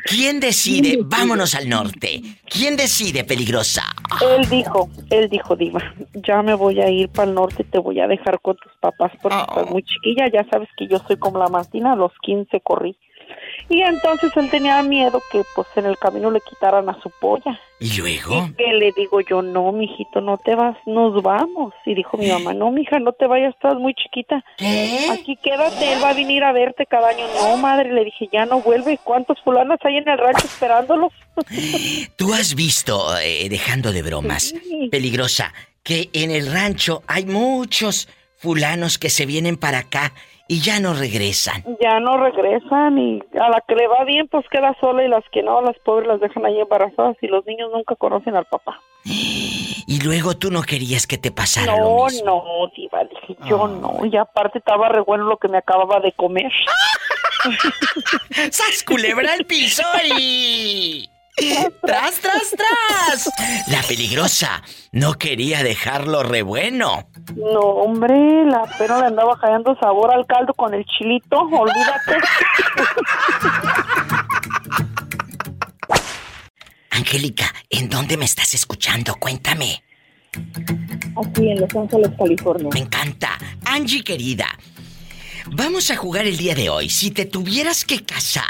¿quién 0.04 0.40
decide 0.40 0.98
vámonos 1.04 1.54
al 1.54 1.68
norte? 1.68 2.20
¿Quién 2.48 2.76
decide 2.76 3.24
peligrosa? 3.24 3.82
Él 4.20 4.48
dijo, 4.48 4.88
él 5.10 5.28
dijo, 5.28 5.56
Diva, 5.56 5.80
ya 6.26 6.42
me 6.42 6.54
voy 6.54 6.80
a 6.80 6.88
ir 6.88 7.08
para 7.08 7.28
el 7.28 7.34
norte 7.34 7.62
y 7.62 7.70
te 7.70 7.78
voy 7.78 8.00
a 8.00 8.06
dejar 8.06 8.40
con 8.40 8.56
tus 8.56 8.72
papás 8.80 9.12
porque 9.22 9.38
estás 9.38 9.70
muy 9.70 9.82
chiquilla, 9.82 10.28
ya 10.32 10.46
sabes 10.50 10.68
que 10.76 10.86
yo 10.88 10.98
soy 11.06 11.16
como 11.16 11.38
la 11.38 11.48
Martina, 11.48 11.92
a 11.92 11.96
los 11.96 12.12
15 12.22 12.60
corrí. 12.60 12.96
Y 13.68 13.80
entonces 13.80 14.30
él 14.36 14.50
tenía 14.50 14.82
miedo 14.82 15.22
que 15.32 15.42
pues 15.54 15.66
en 15.76 15.86
el 15.86 15.98
camino 15.98 16.30
le 16.30 16.40
quitaran 16.40 16.88
a 16.88 17.00
su 17.00 17.10
polla. 17.10 17.58
¿Y 17.80 17.96
luego? 17.96 18.50
Que 18.56 18.72
le 18.72 18.92
digo 18.92 19.20
yo, 19.20 19.42
no, 19.42 19.72
mijito, 19.72 20.20
no 20.20 20.38
te 20.38 20.54
vas, 20.54 20.76
nos 20.86 21.22
vamos. 21.22 21.74
Y 21.84 21.94
dijo 21.94 22.16
mi 22.16 22.30
mamá, 22.30 22.54
no, 22.54 22.70
mija, 22.70 22.98
no 22.98 23.12
te 23.12 23.26
vayas, 23.26 23.54
estás 23.54 23.74
muy 23.76 23.94
chiquita. 23.94 24.44
Aquí 25.12 25.36
quédate, 25.42 25.92
él 25.92 26.02
va 26.02 26.10
a 26.10 26.14
venir 26.14 26.44
a 26.44 26.52
verte 26.52 26.86
cada 26.86 27.08
año. 27.08 27.26
No, 27.40 27.56
madre, 27.56 27.92
le 27.92 28.04
dije, 28.04 28.28
ya 28.32 28.46
no 28.46 28.60
vuelve. 28.60 28.98
¿Cuántos 29.02 29.40
fulanos 29.42 29.78
hay 29.82 29.96
en 29.96 30.08
el 30.08 30.18
rancho 30.18 30.46
esperándolos? 30.46 31.12
Tú 32.16 32.32
has 32.32 32.54
visto, 32.54 33.18
eh, 33.18 33.48
dejando 33.48 33.92
de 33.92 34.02
bromas, 34.02 34.54
peligrosa, 34.90 35.52
que 35.82 36.10
en 36.12 36.30
el 36.30 36.52
rancho 36.52 37.02
hay 37.06 37.26
muchos 37.26 38.08
fulanos 38.36 38.98
que 38.98 39.10
se 39.10 39.26
vienen 39.26 39.56
para 39.56 39.78
acá 39.78 40.12
y 40.46 40.60
ya 40.60 40.78
no 40.80 40.94
regresan. 40.94 41.64
Ya 41.80 42.00
no 42.00 42.16
regresan 42.18 42.98
y 42.98 43.22
a 43.40 43.48
la 43.48 43.62
que 43.66 43.74
le 43.74 43.86
va 43.88 44.04
bien 44.04 44.28
pues 44.28 44.44
queda 44.50 44.76
sola 44.80 45.04
y 45.04 45.08
las 45.08 45.24
que 45.32 45.42
no, 45.42 45.60
las 45.62 45.76
pobres 45.84 46.06
las 46.06 46.20
dejan 46.20 46.44
ahí 46.46 46.60
embarazadas 46.60 47.16
y 47.22 47.28
los 47.28 47.44
niños 47.46 47.70
nunca 47.72 47.96
conocen 47.96 48.36
al 48.36 48.44
papá. 48.46 48.78
Y 49.04 50.00
luego 50.02 50.34
tú 50.34 50.50
no 50.50 50.62
querías 50.62 51.06
que 51.06 51.18
te 51.18 51.30
pasara 51.30 51.76
lo 51.76 51.82
No, 51.98 52.04
mismo. 52.06 52.26
no, 52.46 52.70
diva, 52.76 53.04
dije 53.04 53.36
yo 53.46 53.68
no. 53.68 54.04
Y 54.06 54.16
aparte 54.16 54.58
estaba 54.58 54.88
re 54.88 55.00
bueno 55.00 55.24
lo 55.24 55.36
que 55.38 55.48
me 55.48 55.58
acababa 55.58 56.00
de 56.00 56.12
comer. 56.12 56.50
¡Sas 58.50 58.82
culebra 58.86 59.32
al 59.32 59.44
piso 59.44 59.82
y... 60.18 61.10
¡Tras, 61.36 62.20
tras, 62.20 62.54
tras! 62.56 63.30
La 63.68 63.82
peligrosa 63.82 64.62
no 64.92 65.14
quería 65.14 65.62
dejarlo 65.62 66.22
re 66.22 66.42
bueno. 66.42 67.08
No, 67.34 67.60
hombre, 67.60 68.44
la 68.46 68.62
pero 68.78 69.00
le 69.00 69.06
andaba 69.06 69.38
cayendo 69.40 69.76
sabor 69.80 70.14
al 70.14 70.26
caldo 70.26 70.54
con 70.54 70.72
el 70.74 70.84
chilito, 70.84 71.38
olvídate. 71.38 72.18
Angélica, 76.90 77.52
¿en 77.68 77.88
dónde 77.88 78.16
me 78.16 78.24
estás 78.24 78.54
escuchando? 78.54 79.16
Cuéntame. 79.16 79.82
Aquí 80.32 81.50
en 81.50 81.60
Los 81.60 81.74
Ángeles, 81.74 82.10
California. 82.16 82.68
Me 82.72 82.80
encanta. 82.80 83.36
Angie 83.64 84.04
querida, 84.04 84.46
vamos 85.46 85.90
a 85.90 85.96
jugar 85.96 86.26
el 86.26 86.36
día 86.36 86.54
de 86.54 86.70
hoy. 86.70 86.88
Si 86.88 87.10
te 87.10 87.24
tuvieras 87.24 87.84
que 87.84 88.04
casar 88.04 88.44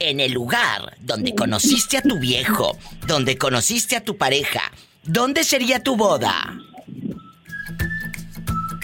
en 0.00 0.18
el 0.20 0.32
lugar 0.32 0.96
donde 1.00 1.34
conociste 1.34 1.98
a 1.98 2.02
tu 2.02 2.18
viejo, 2.18 2.76
donde 3.06 3.38
conociste 3.38 3.96
a 3.96 4.04
tu 4.04 4.16
pareja, 4.16 4.72
¿dónde 5.04 5.44
sería 5.44 5.82
tu 5.82 5.96
boda? 5.96 6.58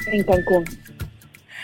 En 0.06 0.22
Cancún. 0.22 0.64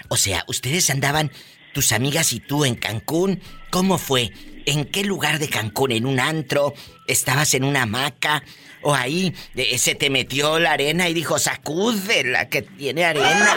O 0.09 0.17
sea, 0.17 0.45
ustedes 0.49 0.91
andaban, 0.91 1.31
tus 1.73 1.93
amigas 1.93 2.33
y 2.33 2.41
tú 2.41 2.65
en 2.65 2.75
Cancún. 2.75 3.41
¿Cómo 3.71 3.99
fue? 3.99 4.31
¿En 4.67 4.85
qué 4.85 5.05
lugar 5.05 5.39
de 5.39 5.49
Cancún? 5.49 5.93
¿En 5.93 6.07
un 6.07 6.21
antro? 6.21 6.75
¿Estabas 7.07 7.55
en 7.55 7.65
una 7.65 7.83
hamaca? 7.83 8.43
¿O 8.83 8.95
ahí 8.95 9.33
eh, 9.55 9.79
se 9.79 9.95
te 9.95 10.11
metió 10.11 10.59
la 10.59 10.73
arena 10.73 11.09
y 11.09 11.15
dijo, 11.15 11.39
sacude 11.39 12.25
la 12.25 12.49
que 12.49 12.63
tiene 12.63 13.05
arena? 13.05 13.57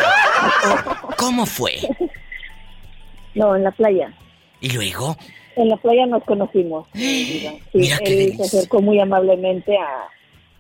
¿Cómo 1.17 1.45
fue? 1.45 1.79
No, 3.33 3.55
en 3.55 3.63
la 3.63 3.71
playa. 3.71 4.13
¿Y 4.61 4.69
luego? 4.69 5.17
En 5.55 5.69
la 5.69 5.77
playa 5.77 6.05
nos 6.05 6.23
conocimos. 6.23 6.87
Sí, 6.93 7.47
Mira 7.73 7.97
qué 7.99 8.23
él 8.25 8.37
se 8.37 8.43
acercó 8.43 8.81
muy 8.81 8.99
amablemente 8.99 9.77
a, 9.77 10.09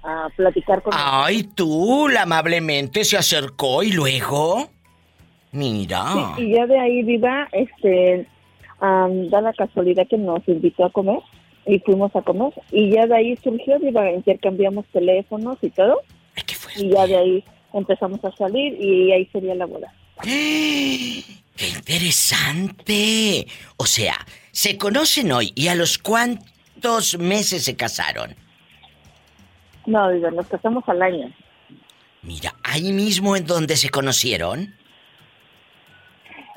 a 0.05 0.29
platicar 0.35 0.81
con 0.81 0.93
Ay, 0.95 1.43
tú, 1.55 2.07
la 2.09 2.23
amablemente 2.23 3.03
se 3.03 3.17
acercó 3.17 3.83
y 3.83 3.91
luego. 3.91 4.69
Mira. 5.51 6.33
Sí, 6.35 6.43
y 6.43 6.53
ya 6.53 6.65
de 6.67 6.79
ahí, 6.79 7.03
Viva, 7.03 7.47
este, 7.53 8.27
da 8.79 9.41
la 9.41 9.53
casualidad 9.53 10.05
que 10.07 10.17
nos 10.17 10.45
invitó 10.47 10.85
a 10.85 10.91
comer 10.91 11.19
y 11.65 11.79
fuimos 11.79 12.15
a 12.15 12.21
comer. 12.21 12.53
Y 12.71 12.91
ya 12.91 13.07
de 13.07 13.15
ahí 13.15 13.37
surgió, 13.43 13.79
Viva, 13.79 14.11
intercambiamos 14.11 14.85
teléfonos 14.91 15.57
y 15.61 15.69
todo. 15.69 16.01
Y 16.75 16.89
ya 16.89 17.07
de 17.07 17.17
ahí 17.17 17.43
empezamos 17.73 18.23
a 18.25 18.35
salir 18.35 18.79
y 18.81 19.11
ahí 19.11 19.25
sería 19.31 19.55
la 19.55 19.65
boda. 19.65 19.93
¡Qué 20.23 21.69
interesante! 21.69 23.47
O 23.77 23.85
sea, 23.85 24.17
se 24.55 24.77
conocen 24.77 25.33
hoy 25.33 25.51
y 25.53 25.67
a 25.67 25.75
los 25.75 25.97
cuántos 25.97 27.19
meses 27.19 27.65
se 27.65 27.75
casaron. 27.75 28.33
No, 29.85 30.09
Viva, 30.13 30.31
nos 30.31 30.47
casamos 30.47 30.87
al 30.87 31.01
año. 31.01 31.29
Mira, 32.21 32.53
ahí 32.63 32.93
mismo 32.93 33.35
en 33.35 33.45
donde 33.45 33.75
se 33.75 33.89
conocieron. 33.89 34.73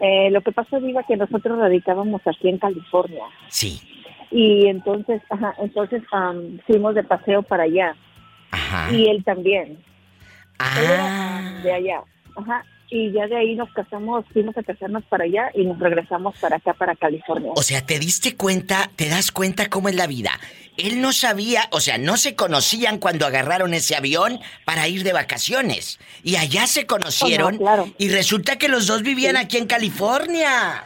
Eh, 0.01 0.31
lo 0.31 0.43
que 0.43 0.53
pasa, 0.53 0.79
Viva, 0.79 1.03
que 1.09 1.17
nosotros 1.17 1.59
radicábamos 1.59 2.23
aquí 2.25 2.49
en 2.49 2.59
California. 2.59 3.25
Sí. 3.49 3.81
Y 4.31 4.69
entonces, 4.69 5.21
ajá, 5.29 5.55
entonces 5.59 6.01
am, 6.13 6.61
fuimos 6.69 6.95
de 6.95 7.03
paseo 7.03 7.43
para 7.43 7.65
allá. 7.65 7.97
Ajá. 8.53 8.93
Y 8.93 9.09
él 9.09 9.25
también. 9.25 9.85
Ah. 10.61 10.81
Era, 10.81 11.63
de 11.63 11.73
allá. 11.73 12.03
Ajá. 12.37 12.65
Y 12.91 13.13
ya 13.13 13.27
de 13.27 13.37
ahí 13.37 13.55
nos 13.55 13.71
casamos, 13.73 14.25
fuimos 14.33 14.57
a 14.57 14.63
casarnos 14.63 15.05
para 15.05 15.25
allá 15.25 15.51
y 15.55 15.65
nos 15.65 15.79
regresamos 15.79 16.37
para 16.39 16.57
acá, 16.57 16.73
para 16.73 16.97
California. 16.97 17.53
O 17.55 17.63
sea, 17.63 17.85
te 17.85 17.99
diste 17.99 18.35
cuenta, 18.37 18.91
te 18.97 19.09
das 19.09 19.31
cuenta 19.31 19.69
cómo 19.69 19.89
es 19.91 19.95
la 19.95 20.07
vida. 20.07 20.31
él 20.79 21.01
no 21.03 21.13
sabía, 21.13 21.69
o 21.73 21.81
sea, 21.81 21.99
no 21.99 22.17
se 22.17 22.35
conocían 22.35 22.99
cuando 22.99 23.27
agarraron 23.27 23.75
ese 23.75 23.97
avión 23.97 24.41
para 24.65 24.89
ir 24.89 25.03
de 25.03 25.13
vacaciones. 25.13 25.99
Y 26.23 26.37
allá 26.37 26.67
se 26.67 26.87
conocieron. 26.87 27.57
Oh, 27.57 27.59
claro. 27.59 27.91
Y 27.99 28.09
resulta 28.09 28.57
que 28.57 28.69
los 28.69 28.87
dos 28.87 29.03
vivían 29.03 29.37
aquí 29.37 29.59
en 29.59 29.67
California. 29.67 30.85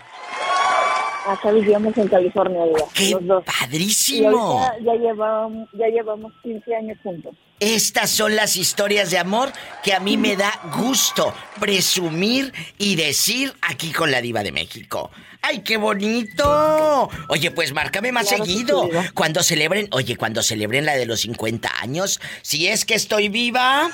Acá 1.26 1.50
vivíamos 1.52 1.96
en 1.96 2.08
California. 2.08 2.60
¡Qué 2.94 3.10
los 3.10 3.26
dos. 3.26 3.44
padrísimo! 3.44 4.60
Y 4.80 4.84
ya 4.84 4.94
llevamos, 4.94 5.68
ya 5.72 5.86
llevamos 5.88 6.32
15 6.42 6.74
años 6.74 6.98
juntos. 7.02 7.34
Estas 7.60 8.10
son 8.10 8.34
las 8.34 8.56
historias 8.56 9.10
de 9.12 9.18
amor 9.18 9.52
que 9.84 9.94
a 9.94 10.00
mí 10.00 10.16
me 10.16 10.36
da 10.36 10.50
gusto 10.76 11.32
presumir 11.60 12.52
y 12.76 12.96
decir 12.96 13.54
aquí 13.62 13.92
con 13.92 14.10
la 14.10 14.20
diva 14.20 14.42
de 14.42 14.50
México. 14.50 15.10
¡Ay, 15.42 15.60
qué 15.60 15.76
bonito! 15.76 17.08
Oye, 17.28 17.50
pues 17.52 17.72
márcame 17.72 18.10
más 18.10 18.28
Claro 18.28 18.44
seguido. 18.44 18.82
sí. 18.90 19.08
Cuando 19.14 19.42
celebren, 19.44 19.88
oye, 19.92 20.16
cuando 20.16 20.42
celebren 20.42 20.84
la 20.86 20.96
de 20.96 21.06
los 21.06 21.20
50 21.20 21.68
años, 21.80 22.20
si 22.42 22.66
es 22.66 22.84
que 22.84 22.94
estoy 22.94 23.28
viva, 23.28 23.90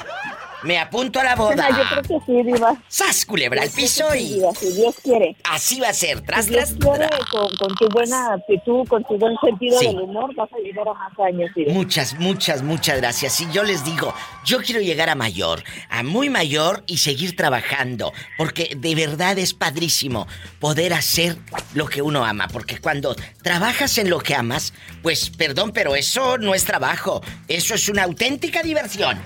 me 0.63 0.79
apunto 0.79 1.21
a 1.21 1.25
la 1.25 1.37
boda. 1.37 1.69
Yo 1.77 2.03
creo 2.03 2.21
que 2.21 2.27
sí, 2.27 2.43
Diva. 2.43 2.75
¡Sas, 2.89 3.25
culebra 3.27 3.63
al 3.63 3.71
piso 3.71 4.15
y... 4.15 4.35
Diva, 4.35 4.53
si 4.55 4.73
Dios 4.73 4.97
quiere. 5.03 5.37
Así 5.45 5.81
va 5.81 5.89
a 5.89 5.93
ser, 5.95 6.21
tras, 6.23 6.47
Si 6.47 6.53
Dios 6.53 6.75
tras, 6.79 6.99
quiere, 6.99 7.09
con, 7.31 7.49
con 7.57 7.75
tu 7.77 7.89
buena 7.89 8.35
actitud, 8.35 8.87
con 8.89 9.05
tu 9.05 9.17
buen 9.19 9.37
sentido 9.45 9.79
Sí. 9.79 9.87
del 9.87 10.01
humor, 10.01 10.35
vas 10.35 10.49
a 10.53 10.59
llegar 10.59 10.89
a 10.89 10.95
más 10.95 11.13
años, 11.27 11.51
Diva. 11.55 11.73
Muchas, 11.73 12.19
muchas, 12.19 12.63
muchas 12.63 12.97
gracias. 12.99 13.41
Y 13.41 13.51
yo 13.53 13.63
les 13.63 13.85
digo, 13.85 14.13
yo 14.45 14.59
quiero 14.63 14.81
llegar 14.81 15.09
a 15.09 15.15
mayor, 15.15 15.63
a 15.91 16.03
muy 16.03 16.31
mayor 16.31 16.83
y 16.87 16.99
seguir 16.99 17.37
trabajando, 17.37 18.13
porque 18.37 18.75
de 18.77 18.95
verdad 18.95 19.39
es 19.39 19.55
padrísimo 19.55 20.27
poder 20.59 20.93
hacer 20.95 21.37
lo 21.75 21.87
que 21.87 22.03
uno 22.03 22.25
ama, 22.25 22.49
porque 22.49 22.79
cuando 22.79 23.15
trabajas 23.43 23.99
en 23.99 24.11
lo 24.11 24.19
que 24.21 24.35
amas, 24.35 24.73
pues 25.03 25.31
perdón, 25.31 25.73
pero 25.73 25.95
eso 25.95 26.39
no 26.39 26.55
es 26.55 26.65
trabajo, 26.65 27.23
eso 27.47 27.75
es 27.75 27.89
una 27.89 28.05
auténtica 28.05 28.63
diversión. 28.63 29.19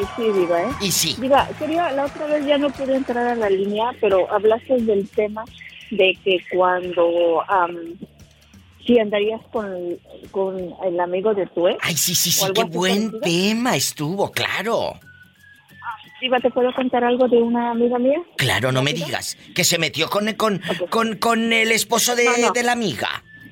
Y 0.00 0.04
sí, 0.16 0.32
Diva, 0.32 0.62
¿eh? 0.62 0.70
Y 0.80 0.90
sí. 0.90 1.16
Diva, 1.20 1.48
quería, 1.58 1.92
la 1.92 2.06
otra 2.06 2.26
vez 2.26 2.46
ya 2.46 2.58
no 2.58 2.70
pude 2.70 2.96
entrar 2.96 3.26
a 3.26 3.34
la 3.34 3.50
línea, 3.50 3.92
pero 4.00 4.30
hablaste 4.32 4.76
del 4.78 5.08
tema 5.08 5.44
de 5.90 6.16
que 6.24 6.38
cuando... 6.52 7.42
am, 7.48 7.76
si 8.86 8.98
andarías 8.98 9.40
con, 9.52 9.72
con 10.32 10.58
el 10.84 10.98
amigo 10.98 11.34
de 11.34 11.46
tu 11.46 11.68
ex. 11.68 11.78
Ay, 11.82 11.96
sí, 11.96 12.14
sí, 12.14 12.32
sí, 12.32 12.46
qué 12.52 12.64
buen 12.64 13.20
tema 13.20 13.76
estuvo, 13.76 14.32
claro. 14.32 14.94
Diva, 16.20 16.38
¿te 16.40 16.50
puedo 16.50 16.72
contar 16.74 17.04
algo 17.04 17.28
de 17.28 17.36
una 17.36 17.70
amiga 17.72 17.98
mía? 17.98 18.20
Claro, 18.36 18.72
no 18.72 18.82
me 18.82 18.92
digas 18.92 19.36
que 19.54 19.64
se 19.64 19.78
metió 19.78 20.08
con, 20.08 20.32
con, 20.34 20.60
con, 20.90 21.16
con 21.16 21.52
el 21.52 21.72
esposo 21.72 22.14
de, 22.14 22.24
No, 22.24 22.38
no. 22.38 22.52
de 22.52 22.62
la 22.62 22.72
amiga. 22.72 23.08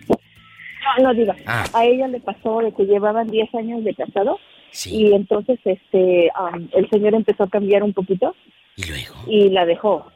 No, 0.09 1.05
no, 1.05 1.15
Diva. 1.15 1.37
Ah. 1.47 1.65
A 1.73 1.85
ella 1.85 2.09
le 2.09 2.21
pasó 2.21 2.59
de 2.61 2.73
que 2.73 2.85
llevaban 2.85 3.29
10 3.29 3.55
años 3.55 3.85
de 3.85 3.95
casado. 3.95 4.39
Y 4.87 5.13
entonces 5.13 5.59
este 5.65 6.31
el 6.73 6.89
señor 6.91 7.15
empezó 7.15 7.45
a 7.45 7.49
cambiar 7.51 7.83
un 7.83 7.93
poquito. 7.93 8.35
Y 8.77 8.85
luego. 8.89 9.15
Y 9.27 9.51
la 9.51 9.67
dejó, 9.67 10.07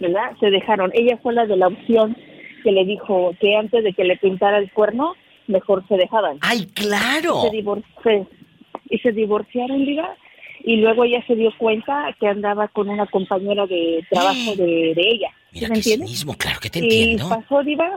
¿verdad? 0.00 0.32
Se 0.40 0.50
dejaron. 0.50 0.90
Ella 0.94 1.18
fue 1.22 1.34
la 1.34 1.46
de 1.46 1.56
la 1.56 1.66
opción 1.68 2.16
que 2.62 2.72
le 2.72 2.84
dijo 2.84 3.32
que 3.40 3.56
antes 3.56 3.84
de 3.84 3.92
que 3.92 4.04
le 4.04 4.16
pintara 4.16 4.58
el 4.58 4.70
cuerno, 4.72 5.14
mejor 5.46 5.86
se 5.88 5.96
dejaban. 5.96 6.38
¡Ay, 6.40 6.66
claro! 6.74 7.42
Y 7.46 7.50
se, 7.50 7.56
divor- 7.62 7.84
se- 8.02 8.26
y 8.90 8.98
se 8.98 9.12
divorciaron, 9.12 9.84
diga. 9.84 10.16
Y 10.64 10.76
luego 10.76 11.04
ella 11.04 11.22
se 11.26 11.34
dio 11.36 11.52
cuenta 11.58 12.14
que 12.18 12.26
andaba 12.26 12.66
con 12.68 12.88
una 12.88 13.06
compañera 13.06 13.66
de 13.66 14.04
trabajo 14.10 14.56
de, 14.56 14.94
de 14.94 15.02
ella. 15.10 15.28
¿Sí 15.52 15.60
Mira 15.60 15.68
me 15.68 15.74
sí 15.76 15.92
entiendes? 15.92 16.10
mismo, 16.10 16.34
claro 16.34 16.58
que 16.60 16.70
te 16.70 16.78
y 16.80 16.82
entiendo. 16.82 17.28
pasó 17.28 17.62
diva 17.62 17.88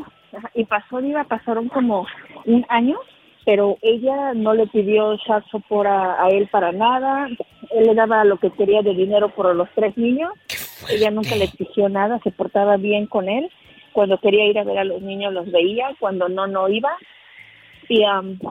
y 0.54 0.64
pasó 0.66 1.02
diva 1.02 1.24
pasaron 1.24 1.68
como 1.70 2.06
un 2.46 2.66
año 2.70 2.98
pero 3.46 3.78
ella 3.82 4.34
no 4.34 4.54
le 4.54 4.68
pidió 4.68 5.16
child 5.18 5.44
support 5.52 5.88
a, 5.88 6.24
a 6.24 6.30
él 6.30 6.48
para 6.52 6.72
nada 6.72 7.28
él 7.72 7.86
le 7.86 7.94
daba 7.96 8.24
lo 8.24 8.38
que 8.38 8.52
quería 8.52 8.82
de 8.82 8.94
dinero 8.94 9.30
por 9.30 9.54
los 9.56 9.70
tres 9.76 9.98
niños 9.98 10.32
ella 10.90 11.10
nunca 11.12 11.36
le 11.36 11.46
exigió 11.46 11.90
nada 11.90 12.20
se 12.24 12.32
portaba 12.32 12.78
bien 12.78 13.06
con 13.08 13.30
él 13.30 13.50
cuando 13.94 14.20
quería 14.20 14.46
ir 14.46 14.60
a 14.60 14.64
ver 14.64 14.78
a 14.80 14.84
los 14.84 15.02
niños 15.02 15.34
los 15.34 15.52
veía 15.52 15.88
cuando 16.00 16.30
no 16.30 16.48
no 16.48 16.70
iba 16.70 16.92
y, 17.88 18.04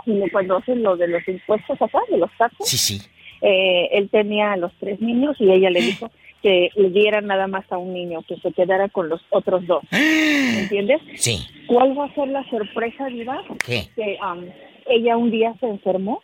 y 0.06 0.30
cuando 0.30 0.56
hacen 0.56 0.82
lo 0.82 0.96
de 0.96 1.08
los 1.08 1.26
impuestos 1.28 1.80
acá 1.80 1.98
de 2.10 2.18
los 2.18 2.30
taxes 2.38 2.68
Sí, 2.68 2.76
sí. 2.76 3.00
eh, 3.42 3.88
él 3.92 4.08
tenía 4.10 4.52
a 4.52 4.56
los 4.56 4.72
tres 4.80 5.00
niños 5.00 5.36
y 5.38 5.50
ella 5.50 5.70
le 5.70 5.80
dijo 5.90 6.10
que 6.42 6.70
le 6.76 6.90
diera 6.90 7.20
nada 7.20 7.48
más 7.48 7.64
a 7.72 7.78
un 7.78 7.92
niño, 7.92 8.22
que 8.22 8.36
se 8.36 8.52
quedara 8.52 8.88
con 8.88 9.08
los 9.08 9.20
otros 9.30 9.66
dos. 9.66 9.82
¿Me 9.90 10.60
entiendes? 10.62 11.00
Sí. 11.16 11.44
¿Cuál 11.66 11.98
va 11.98 12.04
a 12.04 12.14
ser 12.14 12.28
la 12.28 12.48
sorpresa, 12.48 13.06
Diva? 13.06 13.42
¿Qué? 13.66 13.88
Que 13.96 14.16
um, 14.22 14.44
ella 14.88 15.16
un 15.16 15.30
día 15.30 15.54
se 15.60 15.66
enfermó 15.68 16.22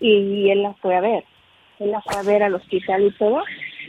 y 0.00 0.50
él 0.50 0.62
la 0.62 0.74
fue 0.74 0.94
a 0.96 1.00
ver. 1.00 1.24
Él 1.80 1.90
la 1.90 2.00
fue 2.02 2.16
a 2.16 2.22
ver 2.22 2.42
al 2.42 2.54
hospital 2.54 3.04
y 3.04 3.10
todo. 3.12 3.42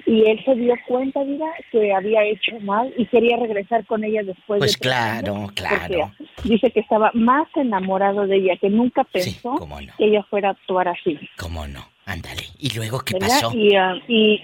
Y 0.07 0.25
él 0.29 0.39
se 0.45 0.53
dio 0.55 0.73
cuenta, 0.87 1.23
Diva, 1.23 1.47
que 1.71 1.91
había 1.93 2.23
hecho 2.23 2.59
mal 2.61 2.93
y 2.97 3.05
quería 3.07 3.37
regresar 3.37 3.85
con 3.85 4.03
ella 4.03 4.21
después 4.23 4.59
Pues 4.59 4.79
de 4.79 4.91
años, 4.93 5.51
claro, 5.53 5.87
claro. 5.87 6.11
dice 6.43 6.69
que 6.71 6.79
estaba 6.81 7.09
más 7.13 7.47
enamorado 7.55 8.27
de 8.27 8.37
ella, 8.37 8.57
que 8.57 8.69
nunca 8.69 9.03
pensó 9.03 9.55
que 9.97 10.05
ella 10.05 10.23
fuera 10.29 10.49
a 10.49 10.51
actuar 10.51 10.87
así. 10.89 11.17
¿Cómo 11.37 11.65
no? 11.67 11.85
Ándale. 12.05 12.43
¿Y 12.59 12.69
luego 12.75 12.99
qué 12.99 13.13
¿verdad? 13.13 13.29
pasó? 13.41 13.51
Y, 13.57 13.75
ah, 13.75 13.95
y, 14.07 14.41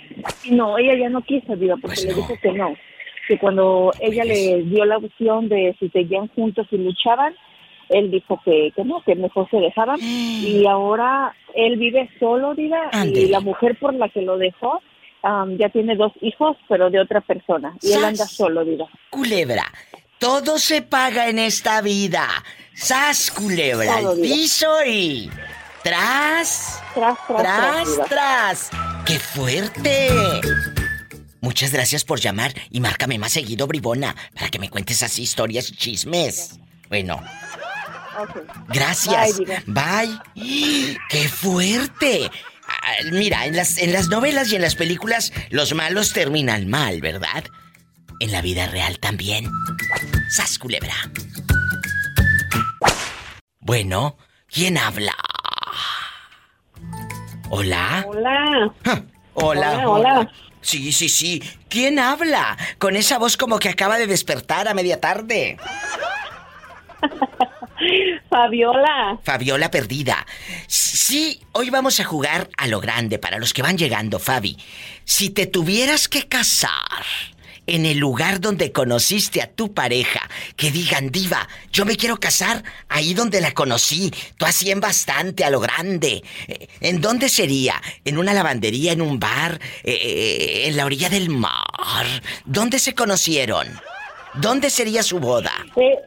no, 0.50 0.78
ella 0.80 0.96
ya 0.98 1.10
no 1.10 1.22
quiso, 1.22 1.56
digo, 1.56 1.76
porque 1.80 1.96
Pues 1.96 2.06
le 2.06 2.12
no. 2.12 2.16
dijo 2.18 2.34
que 2.42 2.52
no. 2.54 2.76
Que 3.28 3.38
cuando 3.38 3.92
ella 4.00 4.24
le 4.24 4.64
dio 4.64 4.84
la 4.86 4.98
opción 4.98 5.48
de 5.48 5.76
si 5.80 5.90
seguían 5.90 6.28
juntos 6.30 6.66
y 6.72 6.78
luchaban, 6.78 7.36
él 7.92 8.12
dijo 8.12 8.40
que, 8.44 8.72
que 8.76 8.84
no, 8.84 9.04
que 9.04 9.16
mejor 9.16 9.50
se 9.50 9.58
dejaban. 9.58 10.00
Y 10.02 10.66
ahora 10.68 11.36
él 11.54 11.78
vive 11.78 12.10
solo, 12.20 12.56
diga, 12.56 12.90
y 13.06 13.28
la 13.28 13.40
mujer 13.40 13.78
por 13.80 13.94
la 13.94 14.10
que 14.10 14.22
lo 14.22 14.38
dejó 14.38 14.82
am, 15.24 15.58
ya 15.58 15.70
tiene 15.70 15.96
dos 15.96 16.12
hijos, 16.22 16.58
pero 16.68 16.90
de 16.90 17.00
otra 17.00 17.22
persona. 17.22 17.76
Y 17.82 17.94
él 17.94 18.04
anda 18.04 18.26
solo, 18.26 18.64
diga. 18.64 18.86
Culebra, 19.10 19.66
todo 20.18 20.58
se 20.58 20.82
paga 20.82 21.30
en 21.30 21.40
esta 21.40 21.82
vida. 21.82 22.28
¡Sas, 22.74 23.32
culebra! 23.32 24.00
Todo, 24.00 24.16
diva. 24.16 24.28
piso 24.28 24.86
y... 24.86 25.30
¡Tras! 25.84 26.82
Tras, 26.94 27.18
tras, 27.28 27.42
¡Tras, 27.42 27.92
diva. 27.92 28.06
tras! 28.06 28.72
¡Qué 29.06 29.20
fuerte! 29.20 30.10
Muchas 31.42 31.74
gracias 31.74 32.06
por 32.06 32.20
llamar 32.20 32.54
y 32.70 32.80
márcame 32.80 33.18
más 33.18 33.32
seguido, 33.32 33.66
bribona, 33.66 34.16
para 34.36 34.50
que 34.50 34.60
me 34.60 34.70
cuentes 34.70 35.02
así 35.02 35.24
historias 35.24 35.70
y 35.70 35.76
chismes. 35.76 36.60
Bueno, 36.88 37.20
Gracias. 38.70 39.38
Bye. 39.68 40.20
Bye. 40.36 40.98
¡Qué 41.10 41.30
fuerte! 41.30 42.30
Ah, 42.68 42.94
Mira, 43.12 43.46
en 43.46 43.56
las, 43.56 43.78
en 43.78 43.92
las 43.92 44.08
novelas 44.08 44.52
y 44.52 44.56
en 44.56 44.62
las 44.62 44.76
películas 44.76 45.34
los 45.50 45.74
malos 45.74 46.14
terminan 46.14 46.70
mal, 46.70 47.02
¿verdad? 47.02 47.44
En 48.20 48.32
la 48.32 48.42
vida 48.42 48.68
real 48.68 49.00
también. 49.00 49.50
¡Sas, 50.30 50.58
culebra! 50.58 50.94
Bueno, 53.60 54.18
¿quién 54.48 54.78
habla? 54.78 55.16
¿Hola? 57.50 58.06
Hola. 58.08 58.74
Ja, 58.86 59.04
Hola, 59.34 59.72
Hola, 59.86 59.90
hola. 59.90 60.32
Sí, 60.62 60.92
sí, 60.94 61.10
sí. 61.10 61.42
¿Quién 61.70 62.00
habla? 62.00 62.58
Con 62.78 62.96
esa 62.96 63.18
voz 63.18 63.38
como 63.38 63.60
que 63.60 63.70
acaba 63.70 63.98
de 63.98 64.08
despertar 64.08 64.68
a 64.68 64.74
media 64.74 65.00
tarde. 65.00 65.58
Fabiola. 68.30 69.20
Fabiola 69.24 69.72
perdida. 69.72 70.26
Sí, 70.68 71.42
hoy 71.52 71.70
vamos 71.70 72.00
a 72.00 72.04
jugar 72.04 72.50
a 72.58 72.68
lo 72.68 72.80
grande 72.80 73.20
para 73.20 73.40
los 73.40 73.54
que 73.54 73.62
van 73.62 73.78
llegando, 73.78 74.20
Fabi. 74.20 74.58
Si 75.04 75.30
te 75.30 75.48
tuvieras 75.48 76.08
que 76.08 76.28
casar 76.28 77.06
en 77.68 77.86
el 77.86 77.98
lugar 77.98 78.42
donde 78.42 78.72
conociste 78.72 79.42
a 79.42 79.48
tu 79.48 79.74
pareja, 79.74 80.28
que 80.56 80.72
digan, 80.72 81.10
diva, 81.10 81.48
yo 81.72 81.86
me 81.86 81.96
quiero 81.96 82.20
casar 82.20 82.64
ahí 82.90 83.14
donde 83.14 83.40
la 83.40 83.54
conocí, 83.54 84.12
tú 84.38 84.46
hacían 84.46 84.80
bastante 84.80 85.44
a 85.44 85.50
lo 85.50 85.60
grande. 85.60 86.24
Eh, 86.48 86.68
¿En 86.82 87.02
dónde 87.02 87.30
sería? 87.30 87.82
¿En 88.04 88.18
una 88.18 88.34
lavandería, 88.34 88.92
en 88.92 89.02
un 89.02 89.20
bar, 89.20 89.60
eh, 89.84 89.94
eh, 89.94 90.68
en 90.68 90.78
la 90.78 90.86
orilla 90.86 91.10
del 91.10 91.30
mar? 91.30 92.08
¿Dónde 92.46 92.80
se 92.80 92.94
conocieron? 92.94 93.68
¿Dónde 94.34 94.70
sería 94.70 95.04
su 95.04 95.20
boda? 95.20 95.54
Eh, 95.76 95.98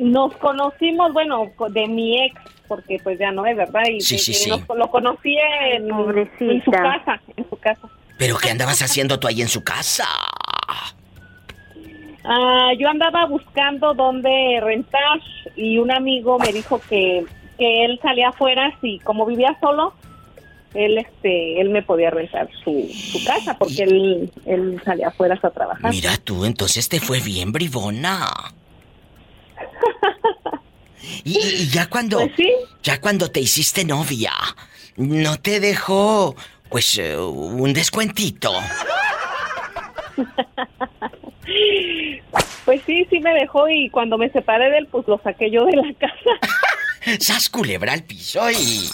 nos 0.00 0.34
conocimos, 0.38 1.12
bueno, 1.12 1.50
co- 1.56 1.68
de 1.68 1.86
mi 1.86 2.20
ex, 2.24 2.34
porque 2.66 2.98
pues 3.02 3.18
ya 3.18 3.30
no 3.32 3.44
es, 3.46 3.56
¿verdad? 3.56 3.82
Y, 3.90 4.00
Sí, 4.00 4.18
sí, 4.18 4.32
y 4.32 4.34
sí. 4.34 4.48
nos- 4.50 4.62
lo 4.76 4.90
conocí 4.90 5.36
en, 5.72 5.88
en 6.40 6.64
su 6.64 6.70
casa, 6.70 7.20
en 7.36 7.48
su 7.48 7.56
casa. 7.56 7.88
¿Pero 8.18 8.36
qué 8.38 8.50
andabas 8.50 8.82
haciendo 8.82 9.18
tú 9.18 9.28
ahí 9.28 9.40
en 9.42 9.48
su 9.48 9.62
casa? 9.64 10.06
Ah, 12.24 12.70
yo 12.78 12.88
andaba 12.88 13.24
buscando 13.26 13.94
dónde 13.94 14.60
rentar 14.62 15.20
y 15.56 15.78
un 15.78 15.90
amigo 15.90 16.38
me 16.38 16.52
dijo 16.52 16.80
que, 16.88 17.24
que 17.58 17.84
él 17.84 17.98
salía 18.02 18.28
afuera 18.28 18.72
y 18.82 18.98
como 19.00 19.24
vivía 19.24 19.56
solo, 19.60 19.94
él 20.74 20.98
este 20.98 21.60
él 21.60 21.70
me 21.70 21.82
podía 21.82 22.10
rentar 22.10 22.48
su, 22.62 22.88
su 22.92 23.24
casa 23.24 23.56
porque 23.58 23.82
él, 23.84 24.30
él 24.44 24.80
salía 24.84 25.08
afuera 25.08 25.38
a 25.42 25.50
trabajar. 25.50 25.90
Mira 25.90 26.16
tú, 26.22 26.44
entonces 26.44 26.88
te 26.88 27.00
fue 27.00 27.20
bien, 27.20 27.52
bribona. 27.52 28.28
Y, 31.24 31.38
y 31.38 31.68
ya 31.68 31.88
cuando. 31.88 32.18
Pues 32.18 32.32
sí. 32.36 32.52
Ya 32.82 33.00
cuando 33.00 33.30
te 33.30 33.40
hiciste 33.40 33.84
novia, 33.84 34.32
¿no 34.96 35.38
te 35.38 35.60
dejó, 35.60 36.36
pues, 36.68 36.98
eh, 36.98 37.16
un 37.16 37.72
descuentito? 37.72 38.52
Pues 42.64 42.82
sí, 42.86 43.06
sí 43.10 43.20
me 43.20 43.32
dejó 43.34 43.68
y 43.68 43.90
cuando 43.90 44.18
me 44.18 44.30
separé 44.30 44.70
de 44.70 44.78
él, 44.78 44.88
pues 44.90 45.06
lo 45.08 45.18
saqué 45.22 45.50
yo 45.50 45.64
de 45.64 45.76
la 45.76 45.92
casa. 45.98 47.18
¡Sas 47.18 47.48
culebra 47.48 47.94
al 47.94 48.04
piso 48.04 48.50
y. 48.50 48.88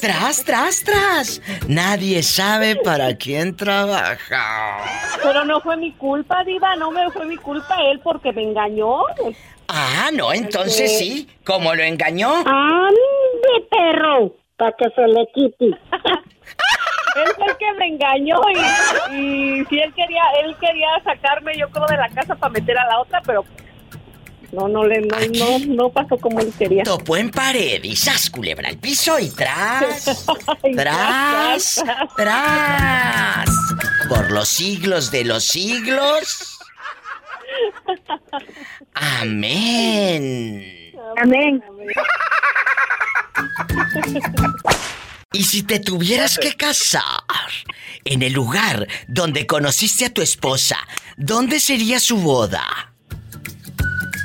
¡Tras, 0.00 0.44
tras, 0.44 0.82
tras! 0.82 1.42
Nadie 1.68 2.22
sabe 2.22 2.76
para 2.76 3.16
quién 3.16 3.54
trabaja. 3.54 4.78
Pero 5.22 5.44
no 5.44 5.60
fue 5.60 5.76
mi 5.76 5.92
culpa, 5.92 6.42
Diva, 6.44 6.74
no 6.76 6.90
me 6.90 7.10
fue 7.10 7.26
mi 7.26 7.36
culpa 7.36 7.76
él 7.90 8.00
porque 8.02 8.32
me 8.32 8.42
engañó. 8.42 9.00
Ah, 9.68 10.10
no, 10.12 10.32
entonces 10.32 10.98
sí. 10.98 11.28
¿Cómo 11.44 11.74
lo 11.74 11.82
engañó? 11.82 12.30
¡Ande, 12.46 13.66
perro! 13.70 14.34
Para 14.56 14.72
que 14.72 14.86
se 14.94 15.06
le 15.06 15.26
quite. 15.34 15.66
él 17.24 17.32
fue 17.36 17.46
el 17.46 17.56
que 17.56 17.72
me 17.78 17.86
engañó 17.88 18.40
y, 18.50 18.58
y 19.14 19.64
si 19.66 19.78
él 19.78 19.94
quería, 19.94 20.22
él 20.42 20.56
quería 20.60 20.88
sacarme 21.04 21.56
yo 21.56 21.70
creo 21.70 21.86
de 21.86 21.96
la 21.96 22.08
casa 22.10 22.34
para 22.34 22.52
meter 22.52 22.76
a 22.78 22.86
la 22.86 23.00
otra, 23.00 23.22
pero 23.24 23.44
no, 24.52 24.68
no 24.68 24.84
le, 24.84 25.00
no, 25.00 25.16
no, 25.38 25.58
no 25.66 25.90
pasó 25.90 26.16
como 26.18 26.40
él 26.40 26.52
quería. 26.56 26.84
Topó 26.84 27.16
en 27.16 27.30
pared 27.30 27.82
y 27.82 27.96
sas 27.96 28.30
culebra 28.30 28.68
al 28.68 28.78
piso 28.78 29.18
y 29.18 29.30
tras. 29.30 30.04
Tras, 30.76 31.82
tras, 31.84 32.14
tras. 32.16 33.50
Por 34.08 34.32
los 34.32 34.48
siglos 34.48 35.10
de 35.10 35.24
los 35.24 35.44
siglos. 35.44 36.58
Amén. 38.94 40.92
Amén. 41.16 41.62
Y 45.32 45.42
si 45.44 45.62
te 45.64 45.80
tuvieras 45.80 46.38
que 46.38 46.54
casar 46.54 47.02
en 48.04 48.22
el 48.22 48.32
lugar 48.32 48.86
donde 49.08 49.46
conociste 49.46 50.06
a 50.06 50.10
tu 50.14 50.22
esposa, 50.22 50.78
¿dónde 51.16 51.58
sería 51.58 51.98
su 51.98 52.18
boda? 52.18 52.92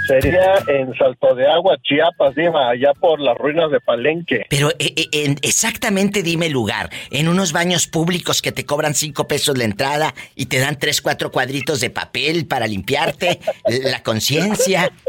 Sería 0.08 0.56
en 0.68 0.94
Salto 0.98 1.34
de 1.36 1.48
Agua, 1.50 1.78
Chiapas, 1.84 2.36
Diva, 2.36 2.70
allá 2.70 2.92
por 3.00 3.20
las 3.20 3.38
ruinas 3.38 3.72
de 3.72 3.80
Palenque. 3.80 4.46
Pero 4.50 4.70
eh, 4.72 4.94
eh, 4.96 5.08
en- 5.14 5.38
exactamente 5.42 6.22
dime 6.22 6.48
el 6.48 6.52
lugar. 6.52 6.90
En 7.12 7.28
unos 7.30 7.52
baños 7.54 7.88
públicos 7.88 8.42
que 8.42 8.52
te 8.52 8.66
cobran 8.66 8.94
cinco 8.94 9.28
pesos 9.28 9.58
la 9.58 9.64
entrada 9.64 10.14
y 10.36 10.48
te 10.48 10.60
dan 10.60 10.78
tres, 10.78 11.02
cuatro 11.02 11.32
cuadritos 11.32 11.80
de 11.80 11.90
papel 11.90 12.46
para 12.46 12.68
limpiarte 12.68 13.40
la 13.66 14.04
conciencia. 14.04 14.92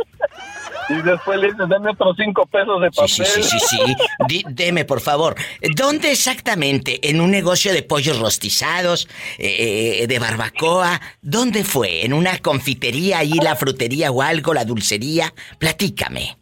Y 0.88 0.94
después 1.02 1.38
le 1.40 1.52
dices, 1.52 1.68
dame 1.68 1.90
otros 1.90 2.16
cinco 2.16 2.46
pesos 2.46 2.80
de 2.80 2.90
papel. 2.90 3.08
Sí, 3.08 3.24
sí, 3.24 3.42
sí, 3.42 3.58
sí, 3.58 3.76
sí. 4.28 4.44
Deme, 4.48 4.84
por 4.84 5.00
favor. 5.00 5.34
¿Dónde 5.76 6.12
exactamente? 6.12 7.08
¿En 7.08 7.20
un 7.20 7.30
negocio 7.30 7.72
de 7.72 7.82
pollos 7.82 8.18
rostizados? 8.18 9.08
eh, 9.38 10.06
¿De 10.08 10.18
barbacoa? 10.18 11.00
¿Dónde 11.20 11.64
fue? 11.64 12.04
¿En 12.04 12.12
una 12.12 12.38
confitería 12.38 13.18
ahí, 13.18 13.34
la 13.34 13.56
frutería 13.56 14.10
o 14.10 14.22
algo, 14.22 14.54
la 14.54 14.64
dulcería? 14.64 15.32
Platícame. 15.58 16.36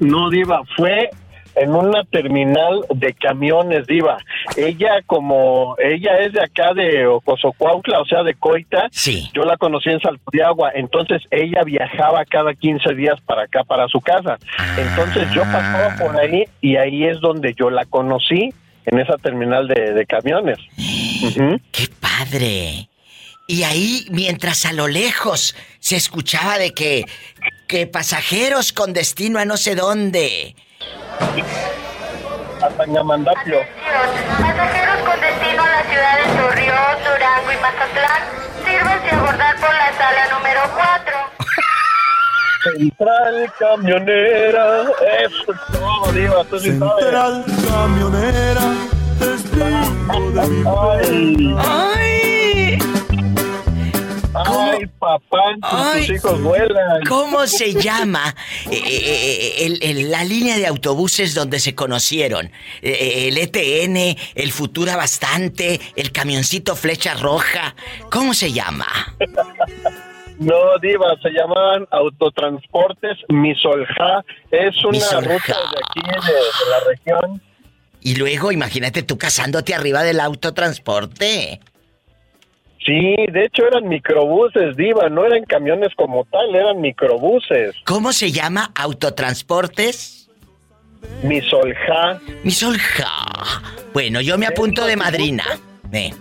No, 0.00 0.28
Diva, 0.28 0.60
fue 0.76 1.08
en 1.56 1.74
una 1.74 2.04
terminal 2.04 2.84
de 2.94 3.12
camiones, 3.14 3.86
Diva. 3.86 4.18
Ella, 4.56 5.02
como 5.06 5.74
ella 5.78 6.18
es 6.18 6.32
de 6.32 6.42
acá 6.42 6.74
de 6.74 7.06
Ocosocuautla, 7.06 8.00
o 8.00 8.04
sea, 8.04 8.22
de 8.22 8.34
Coita, 8.34 8.88
sí. 8.92 9.30
yo 9.34 9.42
la 9.42 9.56
conocí 9.56 9.90
en 9.90 10.00
Salto 10.00 10.22
de 10.32 10.42
Agua. 10.42 10.70
Entonces 10.74 11.22
ella 11.30 11.62
viajaba 11.64 12.24
cada 12.24 12.54
15 12.54 12.94
días 12.94 13.20
para 13.22 13.44
acá, 13.44 13.64
para 13.64 13.88
su 13.88 14.00
casa. 14.00 14.38
Entonces 14.78 15.28
yo 15.32 15.42
pasaba 15.42 15.96
por 15.96 16.16
ahí 16.20 16.44
y 16.60 16.76
ahí 16.76 17.04
es 17.04 17.20
donde 17.20 17.54
yo 17.54 17.70
la 17.70 17.84
conocí, 17.86 18.50
en 18.86 19.00
esa 19.00 19.18
terminal 19.18 19.66
de, 19.66 19.92
de 19.92 20.06
camiones. 20.06 20.58
¡Qué 21.72 21.88
padre! 22.00 22.88
Y 23.48 23.62
ahí, 23.62 24.06
mientras 24.10 24.64
a 24.64 24.72
lo 24.72 24.88
lejos 24.88 25.54
se 25.78 25.96
escuchaba 25.96 26.58
de 26.58 26.72
que, 26.72 27.04
que 27.68 27.86
pasajeros 27.86 28.72
con 28.72 28.92
destino 28.92 29.38
a 29.38 29.44
no 29.44 29.56
sé 29.56 29.74
dónde. 29.74 30.54
Tañamandapio. 32.76 33.60
Pasajeros 34.40 34.98
con 35.08 35.20
destino 35.20 35.62
a 35.62 35.70
la 35.70 35.82
ciudad 35.84 36.16
de 36.18 36.24
Torreón, 36.40 36.96
Durango 37.04 37.52
y 37.52 37.56
Mazatlán, 37.62 38.22
sírvanse 38.64 39.10
a 39.10 39.18
abordar 39.18 39.56
por 39.56 39.74
la 39.74 39.92
sala 39.92 40.26
número 40.36 40.60
4. 40.74 41.36
Central 42.64 43.52
camionera, 43.58 44.82
eso 45.24 45.52
es 45.52 45.58
todo, 45.72 46.12
Diva, 46.12 46.44
tú 46.44 46.58
sí 46.58 46.78
sabes. 46.78 47.04
Central 47.04 47.44
camionera, 47.68 48.64
testigo 49.18 50.30
de 50.32 50.42
mi 50.48 50.64
¡Ay! 50.66 51.56
Ay, 51.58 52.35
papá, 54.98 55.92
tus 55.94 56.08
hijos 56.10 56.42
vuelan. 56.42 57.02
¿Cómo 57.08 57.46
se 57.46 57.74
llama 57.74 58.34
eh, 58.70 58.80
eh, 58.82 59.54
el- 59.66 59.78
el- 59.82 60.10
la 60.10 60.24
línea 60.24 60.56
de 60.58 60.66
autobuses 60.66 61.34
donde 61.34 61.60
se 61.60 61.74
conocieron? 61.74 62.50
Eh, 62.82 63.28
el 63.28 63.38
ETN, 63.38 64.16
el 64.34 64.52
Futura 64.52 64.96
Bastante, 64.96 65.80
el 65.96 66.12
camioncito 66.12 66.76
Flecha 66.76 67.14
Roja. 67.14 67.74
¿Cómo 68.10 68.34
se 68.34 68.52
llama? 68.52 68.86
No, 70.38 70.54
Diva, 70.82 71.16
se 71.22 71.30
llamaban 71.30 71.86
autotransportes 71.90 73.16
Misolja. 73.30 74.22
Es 74.50 74.76
una 74.84 74.90
Misolja. 74.92 75.20
ruta 75.20 75.56
de 75.72 75.80
aquí, 75.82 76.26
de, 76.26 76.32
de 76.34 76.70
la 76.70 76.80
región. 76.90 77.42
Y 78.02 78.16
luego, 78.16 78.52
imagínate 78.52 79.02
tú 79.02 79.16
casándote 79.16 79.74
arriba 79.74 80.02
del 80.02 80.20
autotransporte. 80.20 81.60
Sí, 82.86 83.16
de 83.32 83.44
hecho 83.46 83.66
eran 83.66 83.88
microbuses, 83.88 84.76
Diva, 84.76 85.08
no 85.08 85.24
eran 85.26 85.44
camiones 85.44 85.92
como 85.96 86.24
tal, 86.26 86.54
eran 86.54 86.80
microbuses. 86.80 87.74
¿Cómo 87.84 88.12
se 88.12 88.30
llama 88.30 88.70
autotransportes? 88.76 90.30
Misolja. 91.22 92.20
Misolja. 92.44 93.08
Bueno, 93.92 94.20
yo 94.20 94.38
me 94.38 94.46
apunto 94.46 94.84
de 94.86 94.96
madrina. 94.96 95.44
Eh. 95.92 96.12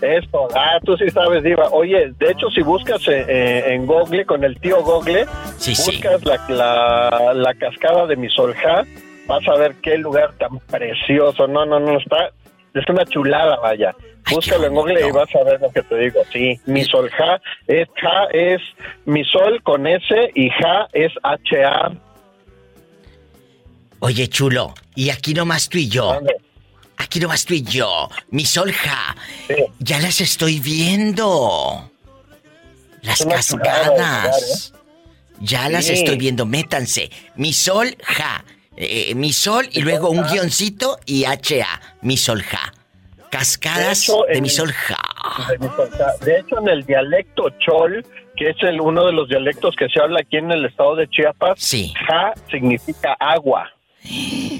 Esto, 0.00 0.48
ah, 0.54 0.78
tú 0.84 0.96
sí 0.96 1.10
sabes, 1.10 1.42
Diva. 1.42 1.68
Oye, 1.72 2.12
de 2.18 2.30
hecho, 2.30 2.48
si 2.54 2.62
buscas 2.62 3.06
eh, 3.08 3.24
eh, 3.28 3.64
en 3.74 3.86
Google, 3.86 4.24
con 4.24 4.42
el 4.44 4.58
tío 4.58 4.82
Google, 4.82 5.26
Sí, 5.58 5.74
sí. 5.74 5.92
buscas 5.92 6.24
la, 6.24 6.38
la, 6.48 7.34
la 7.34 7.54
cascada 7.54 8.06
de 8.06 8.16
Misolja, 8.16 8.84
vas 9.26 9.46
a 9.46 9.56
ver 9.56 9.74
qué 9.82 9.98
lugar 9.98 10.32
tan 10.38 10.58
precioso. 10.70 11.46
No, 11.46 11.66
no, 11.66 11.78
no, 11.78 11.98
está, 11.98 12.30
es 12.74 12.88
una 12.88 13.04
chulada, 13.04 13.56
vaya. 13.56 13.94
Búscalo 14.28 14.66
en 14.66 14.74
Google 14.74 15.08
y 15.08 15.10
vas 15.10 15.34
a 15.34 15.42
ver 15.44 15.60
lo 15.60 15.70
que 15.70 15.82
te 15.82 15.96
digo. 15.96 16.20
Sí, 16.32 16.60
Misolja, 16.66 17.40
es 17.66 17.88
Ja 18.00 18.24
es 18.32 18.60
Misol 19.04 19.62
con 19.62 19.86
S 19.86 20.30
y 20.34 20.50
Ja 20.50 20.88
es 20.92 21.12
H-A. 21.22 21.92
Oye, 24.00 24.28
chulo, 24.28 24.74
y 24.94 25.10
aquí 25.10 25.34
nomás 25.34 25.68
tú 25.68 25.78
y 25.78 25.88
yo. 25.88 26.20
Aquí 26.96 27.18
nomás 27.20 27.44
tú 27.44 27.54
y 27.54 27.62
yo. 27.62 28.08
Mi 28.30 28.44
solja. 28.44 29.16
Ya 29.78 29.98
las 30.00 30.20
estoy 30.20 30.60
viendo. 30.60 31.90
Las 33.02 33.20
Una 33.22 33.36
lugar, 33.36 33.64
cascadas. 33.96 34.74
Ya 35.40 35.68
las 35.70 35.86
Sí. 35.86 35.94
estoy 35.94 36.18
viendo. 36.18 36.44
Métanse. 36.44 37.10
Mi 37.36 37.52
sol, 37.52 37.96
ja. 38.04 38.44
Eh, 38.76 39.14
mi 39.14 39.32
sol 39.32 39.66
y 39.72 39.80
luego 39.80 40.10
un 40.10 40.22
guioncito 40.22 40.98
y 41.06 41.24
H-A. 41.24 41.80
Mi 42.02 42.16
sol, 42.16 42.42
ja. 42.42 42.72
Cascadas 43.30 44.06
De 44.06 44.12
hecho, 44.12 44.24
Misolja. 44.40 44.96
De 46.20 46.38
hecho, 46.38 46.58
en 46.58 46.68
el 46.68 46.84
dialecto 46.84 47.50
chol, 47.58 48.04
que 48.36 48.50
es 48.50 48.56
el 48.62 48.80
uno 48.80 49.06
de 49.06 49.12
los 49.12 49.28
dialectos 49.28 49.74
que 49.76 49.88
se 49.88 50.00
habla 50.00 50.20
aquí 50.20 50.36
en 50.36 50.50
el 50.50 50.64
estado 50.64 50.96
de 50.96 51.08
Chiapas, 51.08 51.54
Sí. 51.58 51.92
Ja 52.08 52.32
significa 52.50 53.16
agua. 53.20 53.70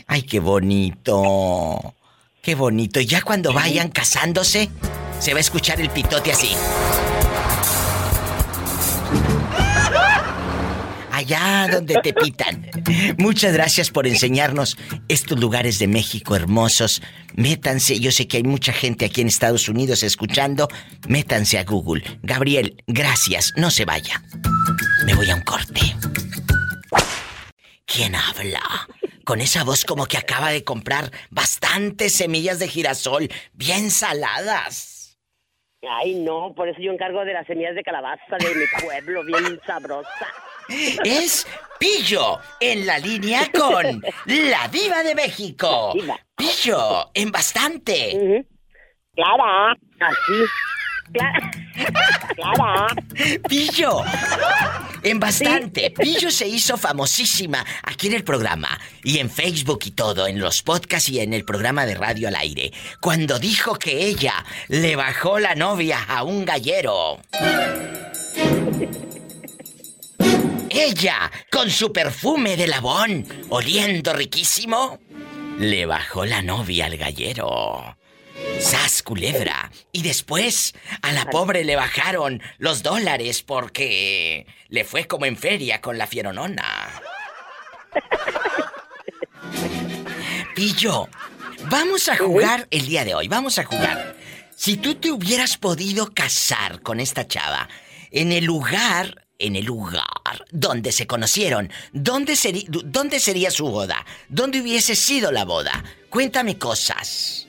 Ay, 0.07 0.23
qué 0.23 0.41
bonito. 0.41 1.95
Qué 2.43 2.55
bonito. 2.55 3.01
Y 3.01 3.07
ya 3.07 3.23
cuando 3.23 3.53
vayan 3.53 3.91
casándose, 3.91 4.71
se 5.18 5.33
va 5.33 5.39
a 5.39 5.41
escuchar 5.41 5.81
el 5.81 5.91
pitote 5.91 6.33
así. 6.33 6.55
Allá 11.21 11.68
donde 11.71 11.97
te 12.03 12.14
pitan. 12.14 12.66
Muchas 13.18 13.53
gracias 13.53 13.91
por 13.91 14.07
enseñarnos 14.07 14.79
estos 15.07 15.39
lugares 15.39 15.79
de 15.79 15.87
México 15.87 16.35
hermosos. 16.35 17.03
Métanse, 17.35 18.01
yo 18.01 18.11
sé 18.11 18.27
que 18.27 18.39
hay 18.39 18.43
mucha 18.43 18.73
gente 18.73 19.05
aquí 19.05 19.21
en 19.21 19.27
Estados 19.27 19.68
Unidos 19.68 20.03
escuchando. 20.03 20.66
Métanse 21.09 21.59
a 21.59 21.64
Google. 21.64 22.03
Gabriel, 22.23 22.83
gracias. 22.87 23.53
No 23.59 23.71
se 23.71 23.85
vaya. 23.85 24.23
Me 25.05 25.12
voy 25.12 25.29
a 25.29 25.35
un 25.35 25.43
corte. 25.43 25.81
¿Quién 27.85 28.14
habla? 28.14 28.62
Con 29.27 29.43
esa 29.43 29.62
voz 29.62 29.85
como 29.85 30.07
que 30.07 30.16
acaba 30.16 30.49
de 30.49 30.64
comprar 30.64 31.11
bastantes 31.29 32.14
semillas 32.14 32.59
de 32.61 32.68
girasol 32.68 33.29
bien 33.53 33.91
saladas. 33.91 35.18
Ay, 35.83 36.14
no, 36.14 36.55
por 36.55 36.68
eso 36.71 36.81
yo 36.81 36.93
encargo 36.93 37.27
de 37.27 37.35
las 37.35 37.47
semillas 37.47 37.75
de 37.75 37.83
calabaza 37.83 38.39
de 38.39 38.55
mi 38.55 38.64
pueblo, 38.83 39.23
bien 39.25 39.61
sabrosa. 39.66 40.49
Es 41.05 41.47
Pillo 41.81 42.39
en 42.61 42.85
la 42.85 42.99
línea 42.99 43.51
con 43.51 44.03
la 44.27 44.68
diva 44.68 45.03
de 45.03 45.14
México. 45.14 45.95
Pillo, 46.37 47.11
en 47.14 47.33
bastante. 47.33 48.45
Clara, 49.14 49.73
así. 49.99 50.45
Clara. 51.11 51.51
Clara. 52.37 52.87
Pillo, 53.49 54.03
en 55.03 55.18
bastante. 55.18 55.91
Pillo 55.91 56.31
se 56.31 56.47
hizo 56.47 56.77
famosísima 56.77 57.64
aquí 57.83 58.09
en 58.09 58.12
el 58.12 58.25
programa 58.25 58.79
y 59.03 59.18
en 59.18 59.31
Facebook 59.31 59.81
y 59.87 59.93
todo, 59.93 60.27
en 60.27 60.39
los 60.39 60.62
podcasts 60.62 61.09
y 61.09 61.21
en 61.21 61.33
el 61.33 61.47
programa 61.47 61.87
de 61.87 61.95
radio 61.95 62.29
al 62.29 62.37
aire, 62.37 62.73
cuando 63.01 63.39
dijo 63.39 63.77
que 63.77 64.05
ella 64.05 64.35
le 64.68 64.97
bajó 64.97 65.39
la 65.39 65.55
novia 65.55 66.05
a 66.07 66.25
un 66.25 66.45
gallero. 66.45 67.21
Ella, 70.71 71.33
con 71.51 71.68
su 71.68 71.93
perfume 71.93 72.57
de 72.57 72.68
labón, 72.68 73.27
oliendo 73.49 74.12
riquísimo, 74.12 75.01
le 75.59 75.85
bajó 75.85 76.25
la 76.25 76.43
novia 76.43 76.87
al 76.87 76.97
gallero. 76.97 77.99
¡Sas, 78.61 79.03
culebra! 79.03 79.73
Y 79.91 80.03
después 80.03 80.75
a 81.03 81.11
la 81.11 81.27
pobre 81.27 81.64
le 81.64 81.75
bajaron 81.75 82.41
los 82.59 82.85
dólares 82.85 83.43
porque 83.43 84.47
le 84.68 84.85
fue 84.85 85.09
como 85.09 85.27
en 85.27 85.37
feria 85.37 85.81
con 85.81 85.99
la 85.99 86.07
fieronona. 86.07 87.03
Pillo, 90.55 91.09
vamos 91.64 92.09
a 92.09 92.16
jugar 92.16 92.68
el 92.71 92.87
día 92.87 93.05
de 93.05 93.16
hoy, 93.16 93.27
vamos 93.27 93.59
a 93.59 93.64
jugar. 93.64 94.16
Si 94.55 94.77
tú 94.77 94.95
te 94.95 95.11
hubieras 95.11 95.57
podido 95.57 96.14
casar 96.14 96.81
con 96.83 97.01
esta 97.01 97.27
chava 97.27 97.68
en 98.11 98.31
el 98.31 98.45
lugar, 98.45 99.27
en 99.41 99.57
el 99.57 99.64
lugar 99.64 100.07
donde 100.51 100.93
se 100.93 101.07
conocieron, 101.07 101.70
¿dónde, 101.93 102.34
seri- 102.34 102.66
dónde 102.68 103.18
sería 103.20 103.51
su 103.51 103.68
boda? 103.68 104.05
¿Dónde 104.28 104.61
hubiese 104.61 104.95
sido 104.95 105.32
la 105.32 105.45
boda? 105.45 105.82
Cuéntame 106.09 106.59
cosas. 106.59 107.47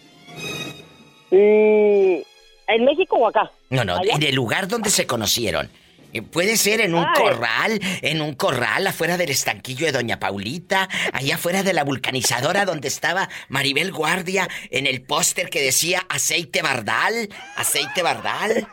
Mm, 1.32 2.22
¿En 2.68 2.86
México 2.86 3.18
o 3.18 3.28
acá? 3.28 3.52
No, 3.70 3.84
no, 3.86 3.98
¿Allá? 3.98 4.16
en 4.16 4.24
el 4.24 4.36
lugar 4.36 4.68
donde 4.68 4.89
se 4.89 5.06
conocieron. 5.08 5.70
Eh, 6.14 6.22
Puede 6.22 6.58
ser 6.58 6.82
en 6.82 6.94
un 6.94 7.06
Ay. 7.06 7.14
corral, 7.16 7.80
en 8.02 8.22
un 8.22 8.34
corral 8.36 8.86
afuera 8.86 9.16
del 9.18 9.30
estanquillo 9.30 9.86
de 9.86 9.94
Doña 9.94 10.20
Paulita, 10.20 10.89
allá 11.14 11.36
afuera 11.36 11.64
de 11.64 11.72
la 11.74 11.86
vulcanizadora 11.86 12.66
donde 12.66 12.89
estaba 12.89 13.30
Maribel 13.48 13.92
Guardia, 13.94 14.50
en 14.72 14.88
el 14.88 15.02
póster 15.02 15.50
que 15.50 15.62
decía 15.62 16.06
aceite 16.10 16.62
bardal, 16.62 17.30
aceite 17.56 18.02
bardal. 18.04 18.68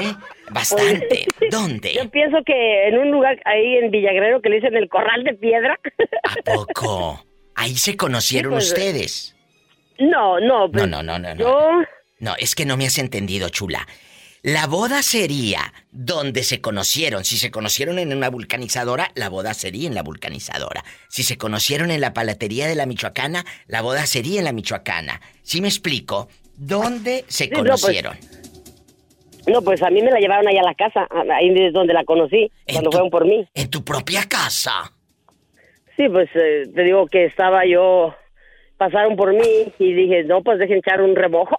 ¿Eh? 0.00 0.14
Bastante. 0.52 1.26
¿Dónde? 1.50 1.94
Yo 1.94 2.08
pienso 2.10 2.38
que 2.44 2.88
en 2.88 2.98
un 2.98 3.10
lugar 3.10 3.40
ahí 3.44 3.76
en 3.76 3.90
Villagrero 3.90 4.40
que 4.40 4.48
le 4.48 4.56
dicen 4.56 4.76
el 4.76 4.88
Corral 4.88 5.24
de 5.24 5.34
Piedra. 5.34 5.78
Poco. 6.44 7.24
Ahí 7.54 7.76
se 7.76 7.96
conocieron 7.96 8.52
Sí, 8.52 8.56
pues, 8.56 8.68
ustedes. 8.68 9.36
No, 9.98 10.40
no, 10.40 10.70
pues, 10.70 10.86
No, 10.88 11.02
no, 11.02 11.18
no, 11.18 11.18
no, 11.18 11.34
no. 11.34 11.40
Yo, 11.40 11.70
No, 12.18 12.34
es 12.38 12.54
que 12.54 12.64
no 12.64 12.76
me 12.76 12.86
has 12.86 12.98
entendido, 12.98 13.48
chula. 13.48 13.86
La 14.44 14.66
boda 14.66 15.02
sería 15.02 15.72
donde 15.92 16.42
se 16.42 16.60
conocieron. 16.60 17.24
Si 17.24 17.36
se 17.36 17.52
conocieron 17.52 18.00
en 18.00 18.12
una 18.12 18.28
vulcanizadora, 18.28 19.12
la 19.14 19.28
boda 19.28 19.54
sería 19.54 19.86
en 19.86 19.94
la 19.94 20.02
vulcanizadora. 20.02 20.84
Si 21.08 21.22
se 21.22 21.38
conocieron 21.38 21.92
en 21.92 22.00
la 22.00 22.12
palatería 22.12 22.66
de 22.66 22.74
la 22.74 22.86
Michoacana, 22.86 23.44
la 23.68 23.82
boda 23.82 24.04
sería 24.06 24.40
en 24.40 24.44
la 24.46 24.52
Michoacana. 24.52 25.20
¿Sí 25.44 25.60
me 25.60 25.68
explico? 25.68 26.28
¿Dónde 26.56 27.24
se 27.28 27.46
no, 27.46 27.50
pues, 27.50 27.60
conocieron? 27.60 28.16
No, 29.46 29.62
pues 29.62 29.82
a 29.82 29.90
mí 29.90 30.02
me 30.02 30.10
la 30.10 30.20
llevaron 30.20 30.46
allá 30.48 30.60
a 30.60 30.64
la 30.64 30.74
casa, 30.74 31.06
ahí 31.34 31.52
es 31.56 31.72
donde 31.72 31.94
la 31.94 32.04
conocí, 32.04 32.50
cuando 32.70 32.90
fueron 32.90 33.10
por 33.10 33.24
mí. 33.26 33.46
¿En 33.54 33.70
tu 33.70 33.84
propia 33.84 34.22
casa? 34.28 34.92
Sí, 35.96 36.08
pues 36.08 36.28
eh, 36.34 36.64
te 36.74 36.82
digo 36.82 37.06
que 37.06 37.24
estaba 37.26 37.66
yo, 37.66 38.14
pasaron 38.78 39.16
por 39.16 39.32
mí 39.34 39.72
y 39.78 39.92
dije, 39.92 40.24
no, 40.24 40.42
pues 40.42 40.58
dejen 40.58 40.78
echar 40.78 41.02
un 41.02 41.14
remojo. 41.16 41.56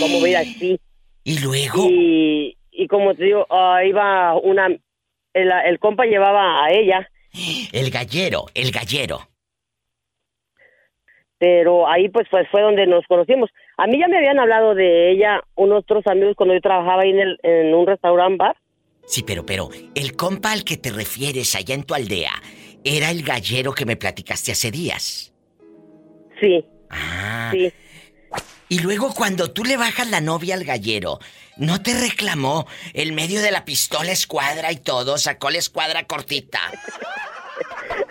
Como 0.00 0.20
voy 0.20 0.34
a 0.34 0.42
ir 0.42 0.48
así. 0.56 0.80
¿Y 1.24 1.38
luego? 1.38 1.86
Y, 1.88 2.56
y 2.70 2.88
como 2.88 3.14
te 3.14 3.24
digo, 3.24 3.46
ah, 3.50 3.84
iba 3.84 4.34
una, 4.36 4.66
el, 4.66 5.52
el 5.64 5.78
compa 5.78 6.04
llevaba 6.06 6.64
a 6.64 6.70
ella, 6.72 7.08
El 7.72 7.90
gallero, 7.90 8.46
el 8.54 8.70
gallero. 8.72 9.20
pero 11.38 11.88
ahí 11.88 12.08
pues, 12.08 12.26
pues 12.30 12.46
fue 12.50 12.62
donde 12.62 12.86
nos 12.86 13.06
conocimos. 13.06 13.50
A 13.76 13.86
mí 13.86 13.98
ya 13.98 14.08
me 14.08 14.18
habían 14.18 14.38
hablado 14.38 14.74
de 14.74 15.12
ella 15.12 15.42
unos 15.54 15.80
otros 15.80 16.06
amigos 16.06 16.34
cuando 16.36 16.54
yo 16.54 16.60
trabajaba 16.60 17.02
ahí 17.02 17.10
en, 17.10 17.20
el, 17.20 17.38
en 17.42 17.74
un 17.74 17.86
restaurant 17.86 18.36
bar. 18.36 18.56
Sí, 19.06 19.22
pero, 19.26 19.44
pero, 19.44 19.70
el 19.94 20.14
compa 20.16 20.52
al 20.52 20.64
que 20.64 20.76
te 20.76 20.90
refieres 20.90 21.54
allá 21.56 21.74
en 21.74 21.84
tu 21.84 21.94
aldea, 21.94 22.32
¿era 22.84 23.10
el 23.10 23.22
gallero 23.22 23.72
que 23.72 23.84
me 23.84 23.96
platicaste 23.96 24.52
hace 24.52 24.70
días? 24.70 25.34
Sí. 26.40 26.64
Ah. 26.90 27.50
Sí. 27.52 27.72
Y 28.68 28.78
luego 28.78 29.12
cuando 29.12 29.50
tú 29.52 29.64
le 29.64 29.76
bajas 29.76 30.08
la 30.08 30.22
novia 30.22 30.54
al 30.54 30.64
gallero, 30.64 31.18
¿no 31.58 31.82
te 31.82 31.92
reclamó 31.92 32.66
el 32.94 33.12
medio 33.12 33.42
de 33.42 33.50
la 33.50 33.66
pistola 33.66 34.12
escuadra 34.12 34.72
y 34.72 34.76
todo? 34.76 35.18
Sacó 35.18 35.50
la 35.50 35.58
escuadra 35.58 36.04
cortita. 36.04 36.58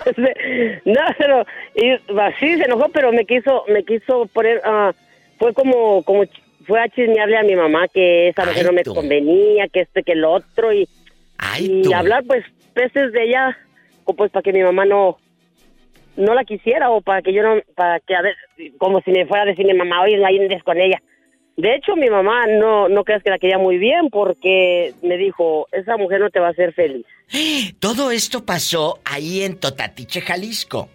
no, 0.86 1.02
pero 1.18 1.46
y, 1.74 1.98
sí 2.40 2.58
se 2.58 2.66
enojó, 2.66 2.90
pero 2.90 3.12
me 3.12 3.26
quiso, 3.26 3.64
me 3.70 3.84
quiso 3.84 4.28
poner, 4.28 4.62
ah, 4.64 4.94
fue 5.42 5.56
como, 5.56 6.04
como 6.04 6.24
fue 6.68 6.80
a 6.80 6.88
chismearle 6.88 7.36
a 7.36 7.42
mi 7.42 7.56
mamá 7.56 7.88
que 7.88 8.28
esa 8.28 8.46
mujer 8.46 8.64
no 8.68 8.74
me 8.74 8.84
convenía, 8.84 9.68
que 9.70 9.82
este, 9.82 10.04
que 10.04 10.12
el 10.12 10.24
otro 10.24 10.72
y, 10.72 10.88
y 11.60 11.92
hablar 11.94 12.24
pues 12.28 12.46
peces 12.76 13.12
de 13.12 13.24
ella, 13.24 13.58
pues 14.06 14.32
para 14.32 14.44
que 14.44 14.54
mi 14.54 14.62
mamá 14.62 14.86
no, 14.86 15.18
no 16.16 16.36
la 16.36 16.44
quisiera 16.44 16.92
o 16.92 17.02
para 17.02 17.24
que 17.24 17.34
yo 17.34 17.42
no, 17.42 17.60
para 17.74 18.00
que 18.02 18.16
a 18.16 18.22
ver, 18.22 18.36
como 18.78 19.02
si 19.02 19.10
me 19.10 19.26
fuera 19.26 19.42
a 19.42 19.48
decir 19.48 19.66
mi 19.66 19.74
mamá, 19.74 20.04
oye, 20.04 20.16
no 20.18 20.28
andes 20.28 20.62
con 20.64 20.80
ella. 20.80 21.02
De 21.58 21.74
hecho, 21.74 21.96
mi 21.96 22.12
mamá 22.12 22.46
no, 22.46 22.88
no 22.88 23.04
creas 23.04 23.24
que 23.24 23.32
la 23.32 23.40
quería 23.40 23.58
muy 23.58 23.80
bien 23.80 24.12
porque 24.12 24.94
me 25.02 25.18
dijo, 25.18 25.68
esa 25.72 25.98
mujer 25.98 26.20
no 26.20 26.30
te 26.30 26.40
va 26.40 26.50
a 26.50 26.52
hacer 26.52 26.72
feliz. 26.74 27.06
Todo 27.80 28.12
esto 28.12 28.46
pasó 28.46 29.00
ahí 29.06 29.42
en 29.42 29.60
Totatiche, 29.60 30.22
Jalisco. 30.22 30.88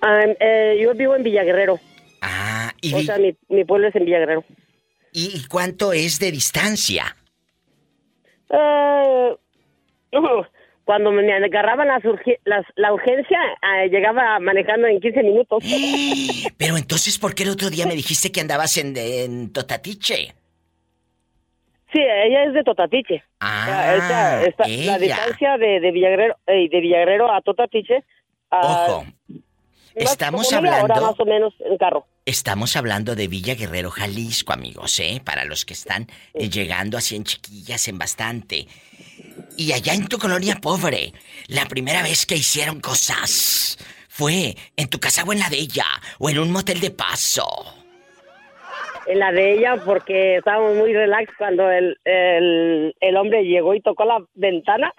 Ah, 0.00 0.24
eh, 0.40 0.78
yo 0.80 0.94
vivo 0.94 1.14
en 1.14 1.24
Villaguerrero. 1.24 1.78
Ah, 2.22 2.51
y, 2.82 2.92
O 2.92 2.98
vi- 2.98 3.06
sea, 3.06 3.16
mi, 3.18 3.34
mi 3.48 3.64
pueblo 3.64 3.88
es 3.88 3.94
en 3.96 4.04
Villaguerrero. 4.04 4.44
¿y 5.12 5.46
cuánto 5.48 5.92
es 5.94 6.18
de 6.18 6.30
distancia? 6.30 7.16
No, 8.50 9.38
cuando 10.84 11.10
me 11.12 11.32
agarraban 11.32 11.88
urge- 12.02 12.38
las- 12.44 12.66
la 12.76 12.92
urgencia, 12.92 13.38
eh, 13.82 13.88
llegaba 13.88 14.38
manejando 14.40 14.86
en 14.88 15.00
15 15.00 15.22
minutos. 15.22 15.62
Pero 16.58 16.76
entonces, 16.76 17.18
¿por 17.18 17.34
qué 17.34 17.44
el 17.44 17.50
otro 17.50 17.70
día 17.70 17.86
me 17.86 17.94
dijiste 17.94 18.30
que 18.32 18.40
andabas 18.40 18.76
en, 18.76 18.94
en 18.96 19.52
Totatiche? 19.52 20.34
Sí, 21.92 21.98
ella 22.00 22.44
es 22.44 22.54
de 22.54 22.64
Totatiche. 22.64 23.22
Ah, 23.40 24.42
esta- 24.46 24.64
ella. 24.66 24.92
la 24.92 24.98
distancia 24.98 25.58
de, 25.58 25.80
de 25.80 25.90
Villaguerrero 25.92 26.36
eh, 26.46 26.68
de 26.70 26.80
Villaguerrero 26.80 27.30
a 27.32 27.40
Totatiche. 27.42 28.02
ah, 28.50 28.86
Ojo, 28.88 29.04
estamos 29.94 30.50
hablando- 30.52 30.94
más 30.94 31.20
o 31.20 31.24
menos 31.26 31.54
en 31.60 31.76
carro. 31.76 32.06
Estamos 32.24 32.76
hablando 32.76 33.16
de 33.16 33.26
Villa 33.26 33.56
Guerrero, 33.56 33.90
Jalisco, 33.90 34.52
amigos, 34.52 35.00
¿eh? 35.00 35.20
Para 35.24 35.44
los 35.44 35.64
que 35.64 35.72
están 35.72 36.06
eh, 36.34 36.48
llegando 36.48 36.96
así 36.96 37.16
en 37.16 37.24
chiquillas, 37.24 37.88
en 37.88 37.98
bastante. 37.98 38.68
Y 39.56 39.72
allá 39.72 39.92
en 39.94 40.06
tu 40.06 40.18
colonia 40.18 40.60
pobre, 40.62 41.12
la 41.48 41.66
primera 41.66 42.00
vez 42.04 42.24
que 42.24 42.36
hicieron 42.36 42.78
cosas 42.80 43.76
fue 44.08 44.54
en 44.76 44.88
tu 44.88 45.00
casa 45.00 45.24
o 45.24 45.32
en 45.32 45.40
la 45.40 45.50
de 45.50 45.56
ella, 45.56 45.86
o 46.20 46.30
en 46.30 46.38
un 46.38 46.52
motel 46.52 46.78
de 46.78 46.92
paso. 46.92 47.44
En 49.08 49.18
la 49.18 49.32
de 49.32 49.54
ella, 49.54 49.82
porque 49.84 50.36
estábamos 50.36 50.76
muy 50.76 50.92
relax 50.92 51.28
cuando 51.36 51.68
el, 51.72 51.98
el, 52.04 52.94
el 53.00 53.16
hombre 53.16 53.42
llegó 53.42 53.74
y 53.74 53.80
tocó 53.80 54.04
la 54.04 54.24
ventana. 54.34 54.92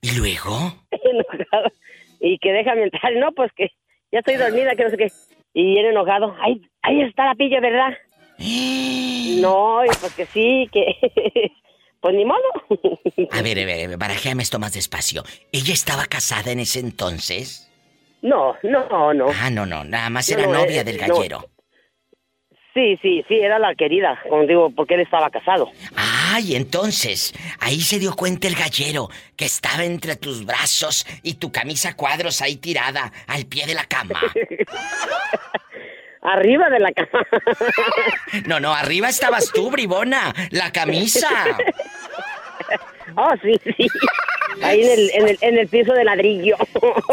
¿Y 0.00 0.16
luego? 0.18 0.82
enojado. 0.90 1.70
Y 2.18 2.38
que 2.38 2.50
déjame 2.50 2.82
entrar. 2.82 3.12
No, 3.14 3.30
pues 3.30 3.52
que 3.54 3.68
ya 4.10 4.18
estoy 4.18 4.34
dormida, 4.34 4.74
que 4.74 4.82
no 4.82 4.90
sé 4.90 4.96
qué. 4.96 5.12
Y 5.54 5.64
bien 5.64 5.86
enojado. 5.86 6.36
Ay, 6.40 6.60
ahí 6.82 7.00
está 7.02 7.26
la 7.26 7.34
pilla, 7.34 7.60
¿verdad? 7.60 7.94
No, 9.40 9.80
pues 10.00 10.14
que 10.14 10.26
sí, 10.26 10.68
que... 10.72 10.94
pues 12.00 12.14
ni 12.14 12.24
modo. 12.24 12.38
A 13.32 13.42
ver, 13.42 13.58
a 13.58 13.64
ver, 13.64 13.96
barajéame 13.96 14.42
esto 14.42 14.58
más 14.58 14.74
despacio. 14.74 15.24
¿Ella 15.50 15.74
estaba 15.74 16.06
casada 16.06 16.52
en 16.52 16.60
ese 16.60 16.78
entonces? 16.78 17.70
No, 18.22 18.54
no, 18.62 19.12
no. 19.12 19.26
Ah, 19.42 19.50
no, 19.50 19.66
no, 19.66 19.84
nada 19.84 20.08
más 20.08 20.30
No, 20.30 20.38
era 20.38 20.46
no, 20.46 20.54
novia 20.60 20.80
eh, 20.82 20.84
del 20.84 20.98
no. 20.98 21.44
Sí, 22.74 22.98
sí, 23.00 23.24
sí, 23.28 23.36
era 23.36 23.60
la 23.60 23.74
querida, 23.76 24.20
como 24.28 24.42
digo, 24.42 24.70
porque 24.70 24.94
él 24.94 25.00
estaba 25.00 25.30
casado. 25.30 25.70
Ay, 25.94 26.56
entonces, 26.56 27.32
ahí 27.60 27.80
se 27.80 28.00
dio 28.00 28.16
cuenta 28.16 28.48
el 28.48 28.56
gallero 28.56 29.08
que 29.36 29.44
estaba 29.44 29.84
entre 29.84 30.16
tus 30.16 30.44
brazos 30.44 31.06
y 31.22 31.34
tu 31.34 31.52
camisa 31.52 31.94
cuadros 31.94 32.42
ahí 32.42 32.56
tirada 32.56 33.12
al 33.28 33.46
pie 33.46 33.66
de 33.66 33.74
la 33.74 33.84
cama. 33.84 34.20
Arriba 36.24 36.70
de 36.70 36.80
la 36.80 36.90
cama. 36.92 37.26
No, 38.46 38.58
no, 38.58 38.74
arriba 38.74 39.08
estabas 39.08 39.52
tú, 39.52 39.70
bribona, 39.70 40.34
la 40.50 40.72
camisa. 40.72 41.28
Oh, 43.16 43.30
sí, 43.42 43.52
sí. 43.64 43.86
Ahí 44.62 44.80
en 44.82 44.90
el, 44.92 45.10
en 45.14 45.28
el, 45.28 45.38
en 45.42 45.58
el 45.58 45.68
piso 45.68 45.92
de 45.92 46.04
ladrillo. 46.04 46.56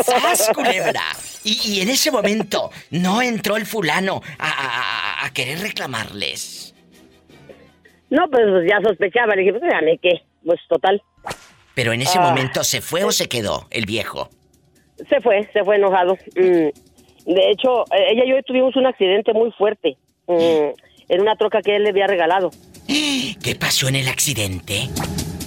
¡Sas, 0.03 0.49
culebra! 0.55 1.01
Y, 1.43 1.59
y 1.65 1.81
en 1.81 1.89
ese 1.89 2.11
momento 2.11 2.71
no 2.91 3.21
entró 3.21 3.57
el 3.57 3.65
fulano 3.65 4.21
a, 4.39 4.47
a- 4.49 5.25
a- 5.25 5.33
querer 5.33 5.59
reclamarles. 5.59 6.73
No, 8.09 8.29
pues 8.29 8.43
ya 8.69 8.79
sospechaba. 8.81 9.35
Le 9.35 9.41
dije, 9.43 9.53
pues. 9.59 10.21
Pues 10.45 10.59
total. 10.69 11.01
Pero 11.75 11.93
en 11.93 12.01
ese 12.01 12.17
Ah. 12.19 12.29
momento 12.29 12.63
se 12.63 12.79
fue 12.81 13.03
o 13.03 13.11
se 13.11 13.27
quedó 13.27 13.67
el 13.69 13.85
viejo. 13.85 14.29
Se 15.09 15.19
fue, 15.21 15.49
se 15.53 15.63
fue 15.63 15.75
enojado. 15.75 16.15
Mm, 16.35 16.69
De 17.33 17.51
hecho, 17.51 17.83
eh, 17.93 18.11
ella 18.11 18.23
y 18.25 18.29
yo 18.29 18.43
tuvimos 18.43 18.75
un 18.75 18.85
accidente 18.87 19.33
muy 19.33 19.51
fuerte. 19.51 19.97
mm, 20.27 20.69
En 21.09 21.21
una 21.21 21.35
troca 21.35 21.61
que 21.61 21.75
él 21.75 21.83
le 21.83 21.89
había 21.89 22.07
regalado. 22.07 22.51
¿Qué 22.87 23.55
pasó 23.59 23.87
en 23.89 23.95
el 23.97 24.07
accidente? 24.07 24.87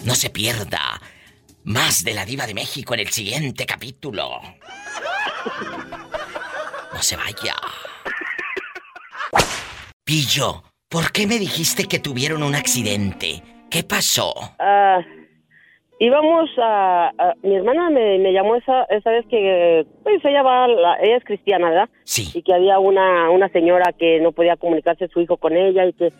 No 0.04 0.14
se 0.14 0.30
pierda. 0.30 1.00
Más 1.64 2.04
de 2.04 2.12
la 2.14 2.24
diva 2.26 2.46
de 2.46 2.54
México 2.54 2.94
en 2.94 3.00
el 3.00 3.08
siguiente 3.08 3.64
capítulo. 3.64 4.40
No 6.92 7.02
se 7.02 7.16
vaya. 7.16 7.54
Pillo, 10.04 10.62
¿por 10.88 11.10
qué 11.12 11.26
me 11.26 11.38
dijiste 11.38 11.84
que 11.86 11.98
tuvieron 11.98 12.42
un 12.42 12.54
accidente? 12.54 13.42
¿Qué 13.70 13.82
pasó? 13.82 14.34
Ah, 14.58 15.00
íbamos 15.98 16.50
a, 16.62 17.08
a- 17.08 17.34
Mi 17.42 17.56
hermana 17.56 17.88
me, 17.90 18.18
me 18.18 18.32
llamó 18.32 18.56
esa, 18.56 18.84
esa 18.90 19.10
vez 19.10 19.24
que... 19.30 19.86
Pues 20.02 20.22
ella 20.24 20.42
va... 20.42 20.68
la- 20.68 20.98
ella 21.02 21.16
es 21.16 21.24
cristiana, 21.24 21.70
¿verdad? 21.70 21.88
Sí. 22.04 22.30
Y 22.34 22.42
que 22.42 22.52
había 22.52 22.78
una, 22.78 23.30
una 23.30 23.48
señora 23.48 23.92
que 23.98 24.20
no 24.20 24.32
podía 24.32 24.56
comunicarse 24.56 25.08
su 25.08 25.20
hijo 25.22 25.38
con 25.38 25.56
ella 25.56 25.86
y 25.86 25.94
que... 25.94 26.12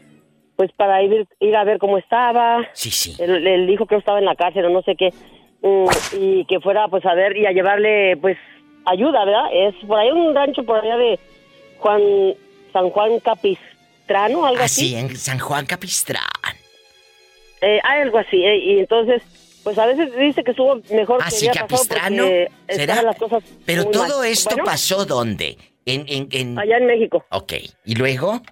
Pues 0.57 0.71
para 0.73 1.03
ir, 1.03 1.27
ir 1.41 1.57
a 1.57 1.65
ver 1.65 1.79
cómo 1.79 1.99
estaba. 1.99 2.67
Sí, 2.73 2.91
sí. 2.91 3.17
Él, 3.19 3.47
él 3.47 3.67
dijo 3.67 3.87
que 3.87 3.97
estaba 3.97 4.19
en 4.19 4.25
la 4.25 4.37
cárcel 4.37 4.65
o 4.67 4.71
no 4.71 4.83
sé 4.83 4.95
qué. 4.97 5.11
Mm, 5.63 5.87
y 6.21 6.45
que 6.47 6.61
fuera 6.61 6.89
pues 6.89 7.05
a 7.07 7.15
ver 7.15 7.37
y 7.37 7.47
a 7.47 7.53
llevarle 7.53 8.17
pues 8.19 8.37
ayuda, 8.87 9.25
¿verdad? 9.25 9.47
Es 9.53 9.75
por 9.87 9.99
ahí 9.99 10.11
un 10.11 10.35
rancho 10.35 10.63
por 10.65 10.79
allá 10.79 10.97
de 10.97 11.19
Juan... 11.79 12.01
San 12.73 12.91
Juan 12.91 13.21
Capistrano, 13.21 14.45
algo 14.45 14.61
así. 14.65 14.97
Así, 14.97 14.97
en 14.97 15.17
San 15.17 15.39
Juan 15.39 15.65
Capistrán. 15.65 16.25
Eh, 17.61 17.79
hay 17.85 18.01
algo 18.03 18.19
así, 18.19 18.45
eh, 18.45 18.57
y 18.59 18.79
entonces, 18.81 19.23
pues 19.63 19.79
a 19.79 19.87
veces 19.87 20.15
dice 20.17 20.43
que 20.43 20.51
estuvo 20.51 20.81
mejor 20.91 21.21
Ah, 21.23 21.29
que 21.31 21.47
Capistrano. 21.57 22.25
¿Será? 22.69 23.01
las 23.03 23.17
cosas 23.17 23.45
Pero 23.65 23.87
todo 23.87 24.19
mal. 24.19 24.27
esto 24.29 24.51
Bueno, 24.51 24.65
pasó 24.65 25.05
¿dónde? 25.05 25.57
En, 25.87 26.05
en, 26.09 26.29
en... 26.33 26.59
Allá 26.59 26.79
en 26.79 26.87
México. 26.87 27.25
Ok. 27.31 27.53
¿Y 27.85 27.95
luego? 27.95 28.43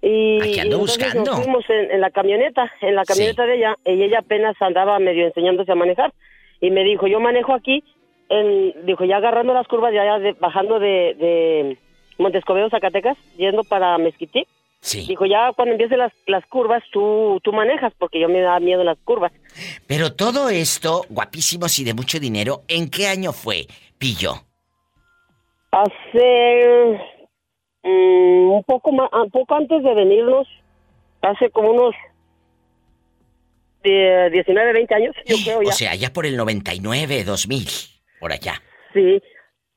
Y, 0.00 0.40
Aquí 0.40 0.60
ando 0.60 0.76
y 0.76 0.80
buscando. 0.80 1.30
Nos 1.32 1.42
fuimos 1.42 1.64
en, 1.68 1.90
en 1.90 2.00
la 2.00 2.10
camioneta, 2.10 2.72
en 2.80 2.94
la 2.94 3.04
camioneta 3.04 3.46
de 3.46 3.56
ella, 3.56 3.76
y 3.84 4.02
ella 4.02 4.20
apenas 4.20 4.54
andaba 4.60 4.98
medio 4.98 5.26
enseñándose 5.26 5.72
a 5.72 5.74
manejar. 5.74 6.12
Y 6.60 6.70
me 6.70 6.84
dijo, 6.84 7.06
yo 7.06 7.20
manejo 7.20 7.54
aquí, 7.54 7.82
en, 8.28 8.86
dijo, 8.86 9.04
ya 9.04 9.16
agarrando 9.16 9.54
las 9.54 9.66
curvas, 9.68 9.92
ya, 9.92 10.04
ya 10.04 10.18
de- 10.18 10.32
bajando 10.34 10.78
de, 10.78 11.14
de 11.18 11.78
Montescobedo, 12.18 12.68
Zacatecas, 12.70 13.16
yendo 13.36 13.64
para 13.64 13.96
Mezquití. 13.98 14.46
Sí. 14.80 15.06
Dijo, 15.08 15.26
ya 15.26 15.52
cuando 15.56 15.72
empiecen 15.72 15.98
las, 15.98 16.12
las 16.26 16.46
curvas, 16.46 16.84
tú, 16.92 17.40
tú 17.42 17.52
manejas, 17.52 17.92
porque 17.98 18.20
yo 18.20 18.28
me 18.28 18.40
da 18.40 18.60
miedo 18.60 18.84
las 18.84 18.98
curvas. 19.04 19.32
Pero 19.88 20.12
todo 20.14 20.48
esto, 20.50 21.02
guapísimos 21.08 21.76
y 21.80 21.84
de 21.84 21.94
mucho 21.94 22.20
dinero, 22.20 22.62
¿en 22.68 22.88
qué 22.88 23.08
año 23.08 23.32
fue, 23.32 23.66
Pillo? 23.98 24.34
Hace 25.72 27.00
mm, 27.82 28.50
un 28.50 28.62
poco 28.64 28.92
más, 28.92 29.08
un 29.12 29.30
poco 29.30 29.54
antes 29.54 29.82
de 29.82 29.94
venirnos, 29.94 30.46
hace 31.22 31.50
como 31.50 31.70
unos 31.70 31.94
de 33.82 34.30
19, 34.32 34.72
20 34.72 34.94
años, 34.94 35.14
yo 35.24 35.36
creo 35.44 35.62
ya. 35.62 35.68
O 35.68 35.72
sea, 35.72 35.94
ya 35.94 36.10
por 36.12 36.26
el 36.26 36.36
99, 36.36 37.24
2000, 37.24 37.66
por 38.20 38.32
allá. 38.32 38.54
Sí, 38.92 39.20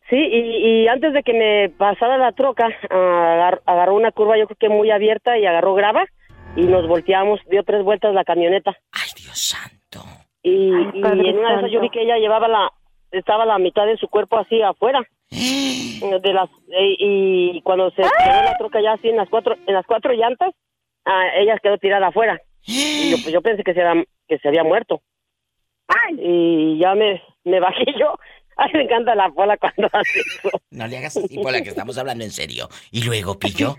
sí, 0.10 0.16
y, 0.18 0.84
y 0.84 0.88
antes 0.88 1.14
de 1.14 1.22
que 1.24 1.34
me 1.34 1.70
pasara 1.70 2.18
la 2.18 2.32
troca, 2.32 2.70
agar- 2.90 3.62
agarró 3.66 3.96
una 3.96 4.12
curva 4.12 4.38
yo 4.38 4.48
creo 4.48 4.58
que 4.58 4.70
muy 4.70 4.90
abierta 4.92 5.38
y 5.38 5.46
agarró 5.46 5.74
grava 5.76 6.06
y 6.56 6.62
nos 6.64 6.88
volteamos, 6.88 7.40
dio 7.50 7.64
tres 7.64 7.84
vueltas 7.84 8.14
la 8.14 8.24
camioneta. 8.24 8.76
Ay, 8.92 9.10
Dios 9.16 9.38
santo. 9.40 10.00
Y, 10.44 10.74
Ay, 10.74 11.22
y 11.24 11.30
en 11.30 11.38
una 11.38 11.52
de 11.54 11.58
esas 11.60 11.72
yo 11.72 11.80
vi 11.80 11.90
que 11.92 12.02
ella 12.02 12.18
llevaba 12.18 12.48
la, 12.48 12.72
estaba 13.12 13.46
la 13.46 13.60
mitad 13.60 13.86
de 13.86 13.98
su 13.98 14.08
cuerpo 14.08 14.38
así 14.38 14.62
afuera. 14.62 15.02
De 15.32 16.34
las, 16.34 16.50
eh, 16.70 16.96
y 17.00 17.62
cuando 17.62 17.90
se 17.92 18.02
quedó 18.02 18.44
la 18.44 18.58
troca 18.58 18.82
ya 18.82 18.94
así 18.94 19.08
en 19.08 19.18
las 19.18 19.30
cuatro, 19.30 19.56
en 19.66 19.74
las 19.74 19.86
cuatro 19.86 20.12
llantas, 20.14 20.54
ah, 21.06 21.28
ella 21.38 21.58
quedó 21.62 21.78
tirada 21.78 22.08
afuera. 22.08 22.40
Y 22.66 23.12
yo, 23.12 23.18
pues 23.22 23.34
yo 23.34 23.42
pensé 23.42 23.64
que 23.64 23.74
se 23.74 23.82
había, 23.82 24.04
que 24.28 24.38
se 24.40 24.48
había 24.48 24.64
muerto. 24.64 25.02
Y 26.18 26.78
ya 26.80 26.96
me, 26.96 27.22
me 27.44 27.60
bajé 27.60 27.86
yo. 28.00 28.16
Ay, 28.58 28.72
me 28.74 28.84
encanta 28.84 29.16
la 29.16 29.30
pola 29.30 29.58
cuando 29.58 29.88
hace 29.94 30.20
eso. 30.20 30.50
No 30.70 30.88
le 30.88 30.98
hagas 30.98 31.18
así 31.18 31.38
por 31.38 31.52
la 31.52 31.62
que 31.62 31.70
estamos 31.70 31.98
hablando 31.98 32.24
en 32.24 32.32
serio. 32.32 32.68
Y 32.92 33.04
luego, 33.04 33.40
Pillo. 33.40 33.76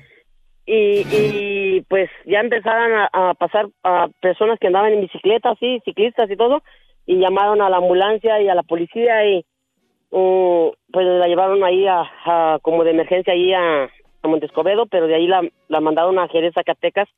Y, 0.65 1.05
y 1.11 1.81
pues 1.83 2.09
ya 2.25 2.41
empezaron 2.41 2.93
a, 2.93 3.11
a 3.13 3.35
pasar 3.35 3.69
a 3.83 4.09
personas 4.21 4.59
que 4.61 4.69
andaban 4.69 4.93
en 4.93 5.03
bicicleta, 5.03 5.51
así, 5.51 5.81
ciclistas 5.85 6.31
y 6.31 6.37
todo, 6.37 6.63
y 7.05 7.19
llamaron 7.19 7.61
a 7.61 7.69
la 7.69 7.79
ambulancia 7.79 8.41
y 8.41 8.49
a 8.49 8.55
la 8.55 8.63
policía 8.63 9.27
y 9.27 9.45
mm, 10.13 10.69
pues 10.93 11.07
la 11.07 11.27
llevaron 11.27 11.65
ahí 11.65 11.87
a, 11.87 12.03
a- 12.25 12.59
como 12.63 12.85
de 12.85 12.91
emergencia 12.93 13.33
ahí 13.33 13.53
a, 13.53 13.85
a 13.85 14.29
Montescobedo, 14.29 14.87
pero 14.87 15.07
de 15.09 15.17
ahí 15.17 15.27
la, 15.27 15.43
la 15.69 15.81
mandaron 15.81 16.19
a 16.19 16.29
Jerez, 16.29 16.55
Zacatecas, 16.55 17.09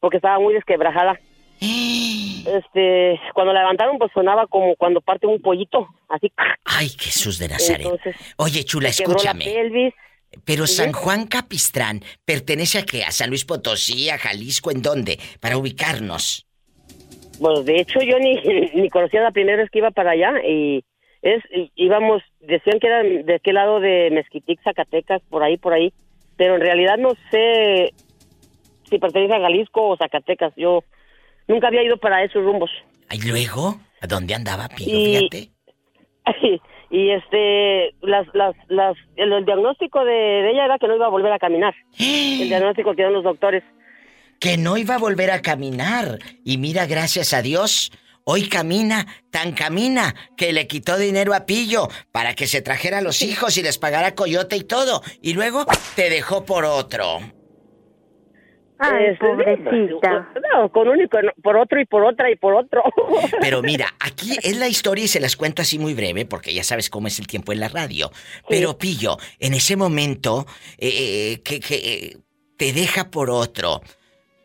porque 0.00 0.18
estaba 0.18 0.38
muy 0.38 0.52
desquebrajada. 0.54 1.18
Este, 2.40 3.20
cuando 3.34 3.52
la 3.52 3.60
levantaron, 3.60 3.98
pues 3.98 4.10
sonaba 4.14 4.46
como 4.46 4.74
cuando 4.76 5.02
parte 5.02 5.26
un 5.26 5.42
pollito, 5.42 5.86
así. 6.08 6.32
Ay, 6.64 6.88
Jesús 6.88 7.38
de 7.38 7.48
Nazaret. 7.48 7.82
Entonces, 7.84 8.16
Oye, 8.38 8.64
chula, 8.64 8.88
escúchame. 8.88 9.44
pelvis. 9.44 9.92
Pero 10.46 10.66
Sí. 10.66 10.76
San 10.76 10.92
Juan 10.92 11.26
Capistrán 11.26 12.00
pertenece 12.24 12.78
a 12.78 12.82
qué? 12.86 13.04
¿A 13.04 13.10
San 13.10 13.28
Luis 13.28 13.44
Potosí? 13.44 14.08
¿A 14.08 14.16
Jalisco? 14.16 14.70
¿En 14.70 14.80
dónde? 14.80 15.18
Para 15.38 15.58
ubicarnos. 15.58 16.46
Pues 17.38 17.64
de 17.66 17.80
hecho 17.80 18.00
yo 18.00 18.18
ni, 18.18 18.36
ni 18.74 18.88
conocía 18.88 19.20
la 19.20 19.30
primera 19.32 19.58
vez 19.58 19.68
que 19.70 19.80
iba 19.80 19.90
para 19.90 20.12
allá 20.12 20.32
y 20.48 20.82
es 21.22 21.42
íbamos 21.74 22.22
decían 22.40 22.78
que 22.80 22.86
era 22.86 23.02
de 23.02 23.34
aquel 23.34 23.54
lado 23.54 23.80
de 23.80 24.10
Mezquitic, 24.10 24.62
Zacatecas, 24.62 25.22
por 25.28 25.42
ahí, 25.42 25.56
por 25.56 25.72
ahí, 25.72 25.92
pero 26.36 26.54
en 26.56 26.60
realidad 26.62 26.96
no 26.98 27.10
sé 27.30 27.92
si 28.88 28.98
pertenece 28.98 29.34
a 29.34 29.40
Jalisco 29.40 29.88
o 29.88 29.96
Zacatecas. 29.96 30.52
Yo 30.56 30.82
nunca 31.46 31.68
había 31.68 31.82
ido 31.82 31.96
para 31.98 32.24
esos 32.24 32.42
rumbos. 32.42 32.70
¿Y 33.10 33.26
luego? 33.28 33.78
¿A 34.00 34.06
dónde 34.06 34.34
andaba, 34.34 34.68
Pillo? 34.68 34.96
Y- 34.96 35.28
Fíjate. 35.30 35.50
y 36.90 37.10
este 37.10 37.94
las 38.02 38.26
las 38.34 38.54
las 38.68 38.96
el, 39.16 39.32
el 39.32 39.44
diagnóstico 39.44 40.04
de, 40.04 40.12
de 40.12 40.50
ella 40.50 40.64
era 40.64 40.78
que 40.78 40.88
no 40.88 40.96
iba 40.96 41.06
a 41.06 41.10
volver 41.10 41.32
a 41.32 41.38
caminar. 41.38 41.74
El 41.98 42.48
diagnóstico 42.48 42.90
que 42.90 42.96
dieron 42.96 43.14
los 43.14 43.24
doctores. 43.24 43.62
Que 44.38 44.56
no 44.56 44.76
iba 44.78 44.94
a 44.94 44.98
volver 44.98 45.30
a 45.30 45.42
caminar. 45.42 46.18
Y 46.44 46.56
mira, 46.58 46.86
gracias 46.86 47.34
a 47.34 47.42
Dios, 47.42 47.92
hoy 48.30 48.48
camina, 48.48 49.06
tan 49.30 49.52
camina, 49.52 50.14
que 50.36 50.52
le 50.52 50.66
quitó 50.66 50.96
dinero 50.96 51.34
a 51.34 51.46
Pillo 51.46 51.88
para 52.12 52.34
que 52.34 52.46
se 52.46 52.62
trajera 52.62 52.98
a 52.98 53.02
los 53.02 53.22
hijos 53.22 53.56
y 53.56 53.62
les 53.62 53.78
pagara 53.78 54.14
coyote 54.14 54.56
y 54.56 54.62
todo. 54.64 55.02
Y 55.20 55.34
luego 55.34 55.66
te 55.96 56.10
dejó 56.10 56.44
por 56.44 56.64
otro. 56.64 57.18
Ay, 58.82 59.06
Este, 59.12 59.26
pobrecita. 59.26 60.32
No, 60.54 60.72
con 60.72 60.88
uno 60.88 61.02
y 61.02 61.08
con- 61.08 61.30
por 61.42 61.56
otro 61.58 61.80
y 61.80 61.84
por 61.84 62.02
otra 62.04 62.30
y 62.30 62.36
por 62.36 62.54
otro. 62.54 62.82
Pero 63.40 63.60
mira, 63.62 63.94
aquí 64.00 64.36
es 64.42 64.56
la 64.56 64.68
historia 64.68 65.04
y 65.04 65.08
se 65.08 65.20
las 65.20 65.36
cuento 65.36 65.60
así 65.60 65.78
muy 65.78 65.92
breve 65.92 66.24
porque 66.24 66.54
ya 66.54 66.64
sabes 66.64 66.88
cómo 66.88 67.08
es 67.08 67.18
el 67.18 67.26
tiempo 67.26 67.52
en 67.52 67.60
la 67.60 67.68
radio. 67.68 68.10
Pero 68.48 68.78
Pillo, 68.78 69.18
en 69.38 69.52
ese 69.54 69.76
momento 69.76 70.46
eh, 70.78 70.88
eh, 71.34 71.42
que, 71.42 71.60
que, 71.60 71.74
eh, 71.74 72.16
te 72.56 72.72
deja 72.72 73.10
por 73.10 73.28
otro, 73.30 73.82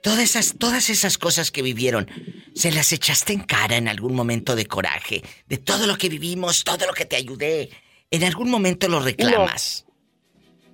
todas 0.06 0.20
esas, 0.20 0.56
todas 0.60 0.92
esas 0.92 1.18
cosas 1.18 1.50
que 1.50 1.64
vivieron, 1.64 2.08
¿se 2.54 2.72
las 2.72 2.94
echaste 2.94 3.34
en 3.34 3.42
cara 3.42 3.76
en 3.76 3.88
algún 3.88 4.14
momento 4.14 4.56
de 4.56 4.68
coraje? 4.68 5.24
De 5.48 5.58
todo 5.58 5.88
lo 5.88 5.98
que 5.98 6.10
vivimos, 6.10 6.64
todo 6.64 6.86
lo 6.86 6.94
que 6.94 7.06
te 7.06 7.16
ayudé. 7.16 7.70
¿En 8.12 8.24
algún 8.24 8.52
momento 8.52 8.88
lo 8.88 9.00
reclamas? 9.00 9.88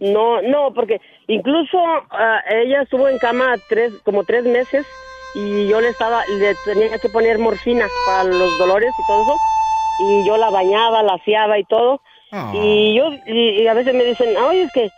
No, 0.01 0.41
no, 0.41 0.73
porque 0.73 0.99
incluso 1.27 1.77
ah, 2.09 2.41
ella 2.49 2.81
estuvo 2.81 3.07
en 3.07 3.17
cama 3.19 3.55
tres, 3.69 3.93
como 4.03 4.25
tres 4.25 4.43
meses 4.43 4.85
y 5.33 5.69
yo 5.69 5.79
le 5.79 5.87
estaba, 5.87 6.25
le 6.25 6.53
tenía 6.65 6.99
que 6.99 7.07
poner 7.07 7.39
morfina 7.39 7.87
para 8.05 8.25
los 8.25 8.57
dolores 8.57 8.91
y 8.99 9.07
todo 9.07 9.21
eso 9.21 9.35
y 9.99 10.27
yo 10.27 10.35
la 10.35 10.49
bañaba, 10.49 11.03
la 11.03 11.13
aseaba 11.13 11.57
y 11.57 11.63
todo 11.65 12.01
y 12.53 12.95
yo 12.95 13.13
y, 13.27 13.61
y 13.61 13.67
a 13.67 13.73
veces 13.75 13.93
me 13.93 14.03
dicen, 14.03 14.35
oye 14.35 14.63
es 14.63 14.71
que 14.73 14.89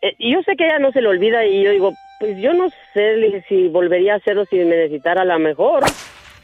eh, 0.00 0.14
y 0.18 0.32
yo 0.32 0.42
sé 0.42 0.56
que 0.56 0.64
ella 0.64 0.78
no 0.78 0.92
se 0.92 1.02
le 1.02 1.08
olvida 1.08 1.44
y 1.44 1.62
yo 1.62 1.70
digo, 1.70 1.92
pues 2.24 2.38
yo 2.38 2.54
no 2.54 2.70
sé 2.94 3.16
le 3.16 3.26
dije, 3.26 3.44
si 3.50 3.68
volvería 3.68 4.14
a 4.14 4.16
hacerlo 4.16 4.46
si 4.48 4.56
me 4.56 4.64
necesitara 4.64 5.20
a 5.22 5.24
la 5.26 5.38
mejor, 5.38 5.84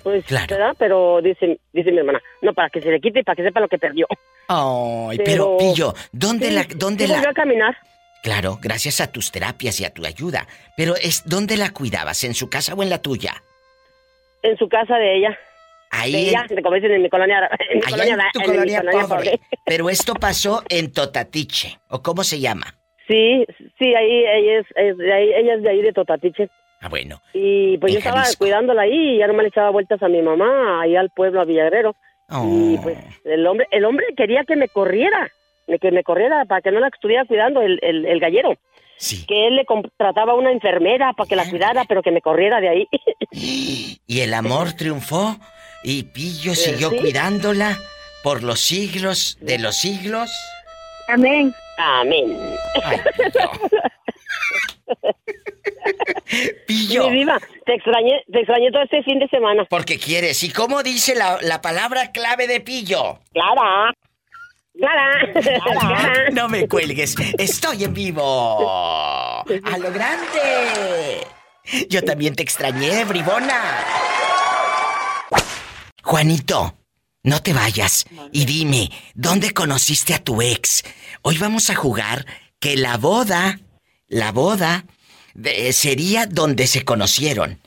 pues 0.03 0.25
¿verdad? 0.29 0.77
Pero 0.79 1.23
dice, 1.23 1.59
dice 1.73 1.91
mi 1.91 1.99
hermana, 1.99 2.21
no 2.43 2.53
para 2.53 2.69
que 2.69 2.83
se 2.83 2.91
le 2.91 3.01
quite 3.01 3.21
y 3.21 3.23
para 3.23 3.35
que 3.37 3.43
sepa 3.45 3.61
lo 3.61 3.69
que 3.69 3.79
perdió. 3.79 4.07
Ay, 4.49 5.17
pero, 5.25 5.57
Pillo, 5.57 5.95
¿dónde 6.13 6.49
Sí, 6.49 6.55
la, 6.55 6.67
dónde 6.77 7.05
sí 7.07 7.11
la, 7.11 7.17
volvió 7.17 7.31
a 7.31 7.35
caminar. 7.35 7.77
Claro, 8.23 8.59
gracias 8.61 9.01
a 9.01 9.11
tus 9.11 9.33
terapias 9.33 9.81
y 9.81 9.87
a 9.87 9.95
tu 9.95 10.05
ayuda. 10.05 10.47
Pero 10.77 10.97
es 10.97 11.23
¿dónde 11.25 11.57
la 11.57 11.71
cuidabas? 11.71 12.25
¿En 12.25 12.35
su 12.35 12.51
casa 12.51 12.75
o 12.75 12.83
en 12.83 12.91
la 12.91 12.99
tuya? 13.01 13.43
En 14.43 14.59
su 14.59 14.69
casa 14.69 14.97
de 14.97 15.17
ella. 15.17 15.39
Ahí 15.93 16.27
en- 16.29 16.33
ya, 16.33 16.63
como 16.63 16.75
dicen 16.75 16.93
en 16.93 17.01
mi 17.03 17.09
colonia, 17.09 17.49
en 17.71 17.79
mi 17.79 17.85
Allá 17.87 17.91
colonia, 17.91 18.15
en 18.15 18.19
tu 18.33 18.41
en 18.41 18.43
mi 18.43 18.53
colonia 18.53 18.81
colonia 18.81 19.07
pobre. 19.09 19.41
Pero 19.65 19.89
esto 19.89 20.13
pasó 20.15 20.63
en 20.69 20.93
Totatiche, 20.93 21.79
¿o 21.89 22.03
cómo 22.03 22.23
se 22.23 22.39
llama? 22.39 22.77
Sí, 23.11 23.45
sí, 23.79 23.95
ahí 23.95 24.25
ella 24.25 24.61
es, 24.61 24.67
es 24.77 24.97
de 24.97 25.13
ahí, 25.13 25.33
ella 25.35 25.55
es 25.55 25.63
de 25.63 25.69
ahí 25.71 25.83
de 25.83 25.93
Totatiche. 25.93 26.49
Ah, 26.81 26.89
bueno. 26.89 27.21
Y 27.35 27.77
pues 27.79 27.93
yo 27.93 27.99
estaba 27.99 28.21
Jalisco. 28.23 28.45
cuidándola 28.45 28.83
ahí 28.83 29.17
y 29.17 29.19
ya 29.19 29.27
nomás 29.27 29.43
le 29.43 29.49
echaba 29.49 29.71
vueltas 29.71 30.01
a 30.03 30.09
mi 30.09 30.23
mamá, 30.23 30.81
ahí 30.83 30.95
al 30.97 31.11
pueblo, 31.11 31.41
a 31.41 31.45
Villagrero. 31.45 31.91
Y 32.31 32.77
Oh. 32.79 32.81
pues 32.83 32.97
el 33.25 33.45
hombre, 33.47 33.67
el 33.73 33.85
hombre 33.85 34.07
quería 34.17 34.45
que 34.45 34.55
me 34.55 34.69
corriera, 34.69 35.29
que 35.81 35.91
me 35.91 36.05
corriera 36.05 36.45
para 36.45 36.61
que 36.61 36.71
no 36.71 36.79
la 36.79 36.87
estuviera 36.87 37.25
cuidando 37.25 37.61
el, 37.63 37.81
el, 37.83 38.07
el 38.07 38.21
gallero. 38.21 38.55
Que 39.27 39.49
él 39.49 39.57
le 39.57 39.65
contrataba 39.65 40.33
a 40.33 40.37
una 40.37 40.53
enfermera 40.53 41.13
para 41.15 41.29
que 41.29 41.35
la 41.35 41.49
cuidara, 41.51 41.85
pero 41.89 42.03
que 42.03 42.13
me 42.13 42.21
corriera 42.21 42.61
de 42.61 42.69
ahí. 42.69 42.87
Y 44.07 44.21
el 44.21 44.35
amor 44.35 44.73
triunfó 44.75 45.37
y 45.85 46.03
Pillo 46.05 46.55
siguió 46.55 46.91
sí. 46.91 46.99
cuidándola 46.99 47.77
por 48.25 48.43
los 48.43 48.61
siglos 48.61 49.39
de 49.41 49.59
los 49.59 49.77
siglos. 49.77 50.31
Amén. 51.13 51.55
Amén. 51.79 52.39
Pillo. 56.67 57.11
Mi 57.11 57.19
diva, 57.19 57.39
te 57.67 57.75
extrañé, 57.75 58.23
te 58.31 58.39
extrañé 58.41 58.71
todo 58.71 58.83
este 58.83 59.03
fin 59.03 59.19
de 59.19 59.29
semana. 59.29 59.65
Porque 59.69 59.99
quieres. 59.99 60.43
¿Y 60.43 60.51
cómo 60.51 60.83
dice 60.83 61.15
la, 61.15 61.39
la 61.43 61.61
palabra 61.61 62.13
clave 62.13 62.47
de 62.47 62.61
Pillo? 62.61 63.19
Clara. 63.33 63.93
Clara. 64.77 65.33
Clara. 65.33 66.31
No 66.33 66.49
me 66.49 66.69
cuelgues. 66.69 67.15
Estoy 67.39 67.85
en 67.85 67.95
vivo. 67.95 68.23
A 68.23 69.79
lo 69.79 69.93
grande. 69.93 71.27
Yo 71.89 72.03
también 72.03 72.35
te 72.35 72.43
extrañé, 72.43 73.05
bribona. 73.05 73.61
Juanito, 76.03 76.75
no 77.23 77.43
te 77.43 77.53
vayas 77.53 78.07
y 78.33 78.45
dime, 78.45 78.91
¿dónde 79.15 79.53
conociste 79.53 80.15
a 80.15 80.23
tu 80.23 80.41
ex? 80.43 80.83
Hoy 81.23 81.37
vamos 81.39 81.69
a 81.71 81.75
jugar 81.75 82.27
que 82.59 82.77
la 82.77 82.97
boda, 82.97 83.61
la 84.09 84.33
boda, 84.33 84.85
de- 85.35 85.73
sería 85.73 86.27
donde 86.27 86.67
se 86.67 86.85
conocieron. 86.85 87.61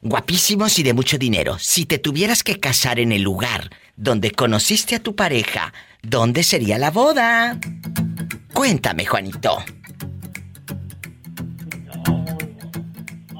Guapísimos 0.00 0.78
y 0.78 0.82
de 0.84 0.94
mucho 0.94 1.18
dinero. 1.18 1.58
Si 1.58 1.84
te 1.84 1.98
tuvieras 1.98 2.42
que 2.42 2.60
casar 2.60 3.00
en 3.00 3.12
el 3.12 3.22
lugar 3.22 3.70
donde 3.96 4.30
conociste 4.30 4.94
a 4.96 5.02
tu 5.02 5.16
pareja, 5.16 5.72
¿dónde 6.02 6.42
sería 6.44 6.78
la 6.78 6.90
boda? 6.90 7.58
Cuéntame, 8.52 9.06
Juanito. 9.06 9.58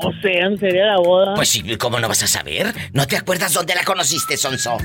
No 0.02 0.12
sé, 0.22 0.40
¿dónde 0.42 0.58
sería 0.60 0.86
la 0.86 0.96
boda? 0.98 1.34
Pues 1.34 1.48
sí, 1.48 1.76
¿cómo 1.76 1.98
no 1.98 2.08
vas 2.08 2.22
a 2.22 2.28
saber? 2.28 2.72
¿No 2.92 3.06
te 3.06 3.16
acuerdas 3.16 3.52
dónde 3.52 3.74
la 3.74 3.84
conociste, 3.84 4.36
Sonso? 4.36 4.76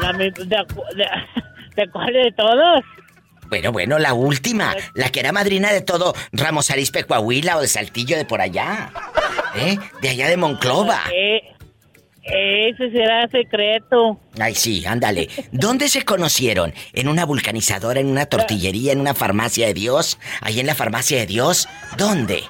La 0.00 0.12
de, 0.12 0.30
de, 0.30 0.56
¿De 1.76 1.90
cuál 1.90 2.12
de 2.12 2.32
todos? 2.36 2.82
Bueno, 3.48 3.72
bueno, 3.72 3.98
la 3.98 4.14
última, 4.14 4.74
la 4.94 5.10
que 5.10 5.20
era 5.20 5.32
madrina 5.32 5.72
de 5.72 5.80
todo 5.80 6.14
Ramos 6.32 6.70
Arispe 6.70 7.04
Coahuila 7.04 7.56
o 7.58 7.60
de 7.60 7.68
Saltillo 7.68 8.16
de 8.16 8.24
por 8.24 8.40
allá. 8.40 8.90
¿Eh? 9.56 9.78
De 10.00 10.08
allá 10.08 10.28
de 10.28 10.36
Monclova. 10.36 11.00
Eh, 11.14 11.40
ese 12.24 12.90
será 12.90 13.28
secreto. 13.28 14.18
Ay, 14.40 14.54
sí, 14.54 14.84
ándale. 14.86 15.28
¿Dónde 15.52 15.88
se 15.88 16.04
conocieron? 16.04 16.72
¿En 16.94 17.08
una 17.08 17.26
vulcanizadora, 17.26 18.00
en 18.00 18.06
una 18.08 18.26
tortillería, 18.26 18.92
en 18.92 19.00
una 19.00 19.14
farmacia 19.14 19.66
de 19.66 19.74
Dios? 19.74 20.18
¿Ahí 20.40 20.58
en 20.58 20.66
la 20.66 20.74
farmacia 20.74 21.18
de 21.18 21.26
Dios? 21.26 21.68
¿Dónde? 21.98 22.44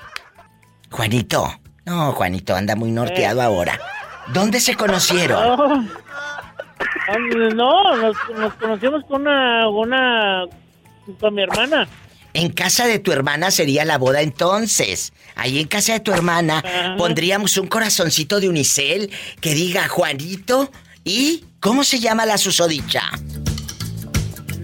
Juanito. 0.90 1.60
No, 1.85 2.12
Juanito 2.12 2.55
anda 2.55 2.76
muy 2.76 2.93
norteado 2.93 3.43
ahora. 3.43 3.78
¿Dónde 4.28 4.60
se 4.60 4.74
conocieron? 4.76 5.56
No, 5.59 6.05
Ah, 6.16 6.34
no 7.55 7.97
nos, 7.97 8.16
nos 8.36 8.55
conocimos 8.55 9.05
con 9.05 9.23
una, 9.23 9.69
una, 9.69 10.44
con 11.20 11.35
mi 11.35 11.43
hermana. 11.43 11.89
En 12.32 12.51
casa 12.51 12.86
de 12.86 12.98
tu 12.98 13.12
hermana 13.12 13.51
sería 13.52 13.85
la 13.85 13.97
boda 13.97 14.20
entonces. 14.20 15.12
Ahí 15.36 15.61
en 15.61 15.69
casa 15.69 15.93
de 15.93 16.01
tu 16.01 16.12
hermana 16.12 16.59
Ajá. 16.59 16.97
pondríamos 16.97 17.56
un 17.59 17.69
corazoncito 17.69 18.40
de 18.40 18.48
unicel 18.48 19.11
que 19.40 19.55
diga 19.55 19.86
Juanito 19.89 20.70
y 21.05 21.44
¿cómo 21.61 21.85
se 21.85 22.01
llama 22.01 22.27
la 22.27 22.36
susodicha? 22.36 23.02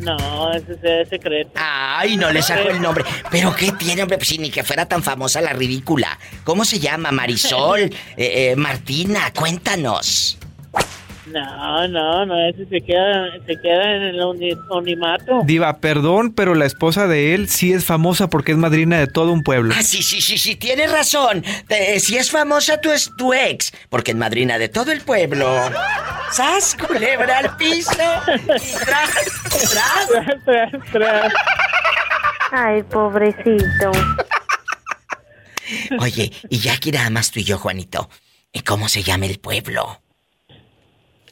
No, 0.01 0.53
ese 0.53 0.79
será 0.81 1.05
secreto. 1.05 1.53
Ay, 1.55 2.17
no 2.17 2.33
le 2.33 2.43
saco 2.43 2.71
el 2.71 2.81
nombre. 2.81 3.05
¿Pero 3.31 3.55
qué 3.55 3.71
tiene, 3.73 4.03
hombre? 4.03 4.17
Pues 4.17 4.29
si 4.29 4.39
ni 4.39 4.51
que 4.51 4.65
fuera 4.65 4.87
tan 4.87 5.03
famosa 5.03 5.41
la 5.41 5.53
ridícula. 5.53 6.19
¿Cómo 6.45 6.65
se 6.65 6.81
llama? 6.81 7.13
Marisol, 7.13 7.83
eh, 7.83 7.93
eh, 8.17 8.57
Martina, 8.57 9.31
cuéntanos. 9.33 10.39
No, 11.32 11.86
no, 11.89 12.27
no, 12.27 12.48
ese 12.48 12.66
se 12.66 12.81
queda, 12.81 13.31
se 13.47 13.61
queda 13.61 13.97
en 13.97 14.02
el 14.02 14.20
onimato. 14.69 15.43
Diva, 15.44 15.78
perdón, 15.78 16.32
pero 16.32 16.55
la 16.55 16.66
esposa 16.66 17.07
de 17.07 17.35
él 17.35 17.48
sí 17.48 17.73
es 17.73 17.85
famosa 17.85 18.28
porque 18.28 18.52
es 18.52 18.59
madrina 18.59 18.98
de 18.98 19.07
todo 19.07 19.32
un 19.32 19.43
pueblo. 19.43 19.74
Ah, 19.77 19.82
sí, 19.82 20.02
sí, 20.02 20.20
sí, 20.20 20.39
sí, 20.39 20.57
tienes 20.57 20.90
razón. 20.90 21.44
Eh, 21.69 22.01
si 22.01 22.16
es 22.16 22.31
famosa, 22.31 22.81
tú 22.81 22.90
es 22.90 23.11
tu 23.16 23.32
ex, 23.32 23.73
porque 23.89 24.11
es 24.11 24.16
madrina 24.16 24.59
de 24.59 24.69
todo 24.69 24.90
el 24.90 25.02
pueblo. 25.02 25.48
¡Sas, 26.32 26.77
culebra 26.77 27.39
al 27.39 27.57
piso! 27.57 27.93
Y 27.93 28.73
tras, 28.85 29.11
tras. 30.93 31.32
Ay, 32.52 32.82
pobrecito. 32.82 33.93
Oye, 36.01 36.32
y 36.48 36.59
ya 36.59 36.74
aquí 36.74 36.90
nada 36.90 37.11
más 37.11 37.31
tú 37.31 37.40
y 37.40 37.44
yo, 37.44 37.59
Juanito. 37.59 38.09
¿Y 38.52 38.61
cómo 38.62 38.89
se 38.89 39.02
llama 39.05 39.27
el 39.27 39.39
pueblo? 39.39 40.00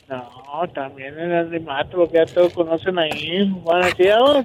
No, 0.08 0.66
también 0.74 1.18
en 1.18 1.30
el 1.32 1.46
onimato, 1.48 1.98
porque 1.98 2.16
ya 2.16 2.26
todos 2.26 2.52
conocen 2.54 2.98
ahí. 2.98 3.44
Bueno, 3.50 3.86
si 3.96 4.04
yo, 4.04 4.42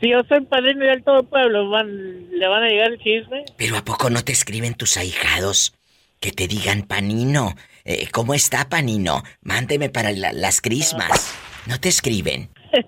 si, 0.00 0.08
yo 0.10 0.22
soy 0.26 0.40
padrino 0.46 0.86
del 0.86 1.02
todo 1.04 1.20
el 1.20 1.26
pueblo, 1.26 1.68
van, 1.68 2.30
le 2.30 2.48
van 2.48 2.62
a 2.64 2.68
llegar 2.68 2.92
el 2.92 2.98
chisme. 2.98 3.44
Pero 3.58 3.76
¿a 3.76 3.84
poco 3.84 4.08
no 4.08 4.22
te 4.24 4.32
escriben 4.32 4.74
tus 4.74 4.96
ahijados? 4.96 5.74
Que 6.18 6.30
te 6.32 6.48
digan, 6.48 6.82
Panino, 6.84 7.54
eh, 7.84 8.08
¿cómo 8.10 8.32
está 8.32 8.68
Panino? 8.70 9.22
Mándeme 9.42 9.90
para 9.90 10.12
la- 10.12 10.32
las 10.32 10.62
crismas. 10.62 11.34
¿No 11.66 11.78
te 11.78 11.88
escriben? 11.90 12.48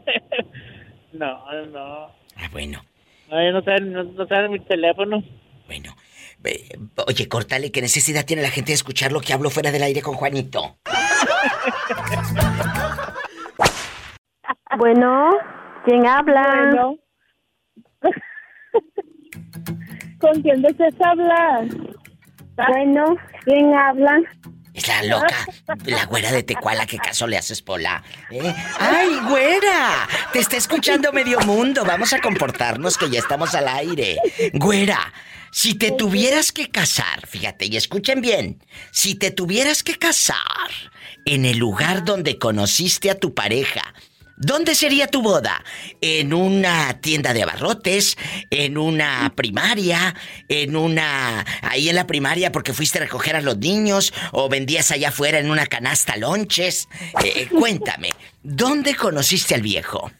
No, 1.12 1.38
no. 1.72 2.06
Ah, 2.36 2.48
bueno. 2.52 2.84
No, 3.30 3.62
saben, 3.62 3.90
no, 3.92 4.04
no 4.04 4.26
saben 4.26 4.50
mi 4.52 4.60
teléfono. 4.60 5.22
Eh, 6.46 6.78
Oye, 7.06 7.28
córtale, 7.28 7.70
¿qué 7.72 7.82
necesidad 7.82 8.24
tiene 8.24 8.42
la 8.42 8.50
gente 8.50 8.70
de 8.70 8.76
escuchar 8.76 9.12
lo 9.12 9.20
que 9.20 9.32
hablo 9.32 9.50
fuera 9.50 9.70
del 9.70 9.82
aire 9.82 10.02
con 10.02 10.14
Juanito? 10.14 10.78
Bueno, 14.78 15.30
¿quién 15.86 16.06
habla? 16.06 16.42
Bueno. 16.42 16.98
¿Con 20.20 20.42
quién 20.42 20.60
deseas 20.60 20.94
hablar? 21.00 21.64
Bueno, 22.56 23.16
¿quién 23.44 23.74
habla? 23.74 24.20
Es 24.74 24.88
la 24.88 25.02
loca, 25.04 25.46
la 25.86 26.04
güera 26.04 26.30
de 26.30 26.42
Tecuala, 26.42 26.84
¿qué 26.84 26.98
caso 26.98 27.26
le 27.26 27.38
haces, 27.38 27.62
Pola? 27.62 28.02
¿Eh? 28.30 28.54
¡Ay, 28.78 29.18
güera! 29.26 30.06
Te 30.34 30.40
está 30.40 30.58
escuchando 30.58 31.10
medio 31.12 31.40
mundo. 31.40 31.82
Vamos 31.86 32.12
a 32.12 32.20
comportarnos 32.20 32.98
que 32.98 33.08
ya 33.08 33.20
estamos 33.20 33.54
al 33.54 33.68
aire. 33.68 34.18
Güera, 34.52 34.98
si 35.56 35.72
te 35.72 35.90
tuvieras 35.90 36.52
que 36.52 36.68
casar, 36.68 37.26
fíjate, 37.26 37.64
y 37.64 37.78
escuchen 37.78 38.20
bien, 38.20 38.62
si 38.90 39.14
te 39.14 39.30
tuvieras 39.30 39.82
que 39.82 39.94
casar 39.94 40.36
en 41.24 41.46
el 41.46 41.56
lugar 41.56 42.04
donde 42.04 42.38
conociste 42.38 43.10
a 43.10 43.18
tu 43.18 43.32
pareja, 43.32 43.94
¿Dónde 44.38 44.74
sería 44.74 45.06
tu 45.06 45.22
boda? 45.22 45.64
¿En 46.02 46.34
una 46.34 47.00
tienda 47.00 47.32
de 47.32 47.42
abarrotes? 47.42 48.18
¿En 48.50 48.76
una 48.76 49.32
primaria? 49.34 50.14
¿En 50.50 50.76
una... 50.76 51.42
ahí 51.62 51.88
en 51.88 51.96
la 51.96 52.06
primaria 52.06 52.52
porque 52.52 52.74
fuiste 52.74 52.98
a 52.98 53.00
recoger 53.00 53.34
a 53.34 53.40
los 53.40 53.56
niños? 53.56 54.12
¿O 54.32 54.50
vendías 54.50 54.90
allá 54.90 55.08
afuera 55.08 55.38
en 55.38 55.50
una 55.50 55.64
canasta 55.64 56.18
lonches? 56.18 56.86
Eh, 57.24 57.48
cuéntame, 57.48 58.10
¿dónde 58.42 58.94
conociste 58.94 59.54
al 59.54 59.62
viejo? 59.62 60.12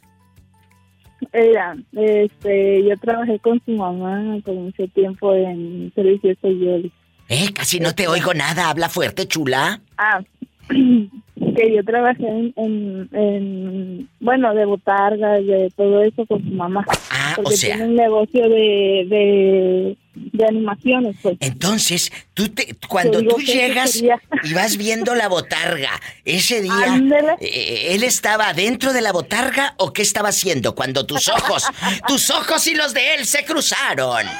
Era, 1.36 1.76
este, 1.92 2.82
yo 2.84 2.96
trabajé 2.96 3.38
con 3.40 3.60
su 3.66 3.72
mamá 3.72 4.38
por 4.42 4.54
mucho 4.54 4.88
tiempo 4.88 5.34
en 5.34 5.92
servicio 5.94 6.34
social. 6.40 6.90
Eh, 7.28 7.52
casi 7.52 7.78
no 7.78 7.94
te 7.94 8.08
oigo 8.08 8.32
nada, 8.32 8.70
habla 8.70 8.88
fuerte, 8.88 9.26
chula. 9.26 9.80
Ah, 9.98 10.22
que 10.68 11.74
yo 11.74 11.84
trabajé 11.84 12.26
en, 12.26 12.54
en, 12.56 13.08
en, 13.12 14.08
bueno, 14.20 14.54
de 14.54 14.64
botargas, 14.64 15.44
de 15.44 15.70
todo 15.76 16.00
eso 16.02 16.24
con 16.24 16.42
su 16.42 16.50
mamá. 16.52 16.86
Ah, 17.10 17.32
porque 17.36 17.54
o 17.54 17.56
sea- 17.56 17.74
tiene 17.76 17.90
un 17.90 17.96
negocio 17.96 18.48
de, 18.48 19.06
de, 19.10 19.96
de 20.16 20.44
animaciones, 20.46 21.16
pues. 21.22 21.36
Entonces, 21.40 22.10
tú 22.34 22.48
te, 22.48 22.74
cuando 22.88 23.22
tú 23.22 23.36
llegas 23.38 23.92
sería- 23.92 24.20
y 24.42 24.54
vas 24.54 24.76
viendo 24.76 25.14
la 25.14 25.28
botarga, 25.28 25.90
ese 26.24 26.62
día, 26.62 26.72
Ándale. 26.94 27.36
eh, 27.40 27.88
¿él 27.94 28.02
estaba 28.02 28.52
dentro 28.54 28.92
de 28.92 29.02
la 29.02 29.12
botarga 29.12 29.74
o 29.78 29.92
qué 29.92 30.02
estaba 30.02 30.30
haciendo 30.30 30.74
cuando 30.74 31.04
tus 31.06 31.28
ojos, 31.28 31.64
tus 32.08 32.30
ojos 32.30 32.66
y 32.66 32.74
los 32.74 32.94
de 32.94 33.14
él 33.14 33.26
se 33.26 33.44
cruzaron? 33.44 34.26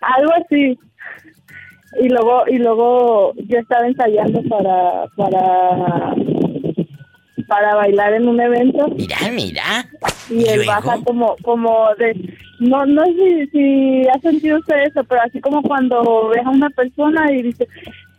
Algo 0.00 0.32
así. 0.44 0.78
y 2.00 2.08
luego 2.08 2.44
y 2.48 2.56
luego 2.58 3.34
yo 3.36 3.58
estaba 3.58 3.86
ensayando 3.86 4.42
para 4.48 5.06
para 5.16 6.14
para 7.48 7.74
bailar 7.74 8.14
en 8.14 8.28
un 8.28 8.40
evento 8.40 8.88
Mira, 8.96 9.16
mira. 9.32 9.86
y 10.30 10.48
él 10.48 10.64
baja 10.66 10.98
como 11.04 11.36
como 11.42 11.88
de 11.98 12.14
no 12.60 12.86
no 12.86 13.04
sé 13.06 13.12
si, 13.14 13.46
si 13.50 14.08
ha 14.08 14.20
sentido 14.20 14.58
usted 14.58 14.76
eso 14.86 15.02
pero 15.04 15.22
así 15.22 15.40
como 15.40 15.60
cuando 15.62 16.28
ves 16.28 16.44
a 16.46 16.50
una 16.50 16.70
persona 16.70 17.32
y 17.32 17.42
dice 17.42 17.66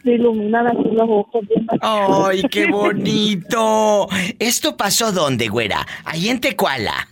se 0.03 0.13
iluminan 0.15 0.67
así 0.67 0.83
los 0.91 1.07
ojos 1.09 1.47
bien 1.47 1.67
¡Ay, 1.81 2.41
qué 2.51 2.65
bonito! 2.65 4.07
¿Esto 4.39 4.75
pasó 4.75 5.11
dónde, 5.11 5.47
güera? 5.47 5.85
Ahí 6.05 6.29
en 6.29 6.39
Tecuala. 6.41 7.07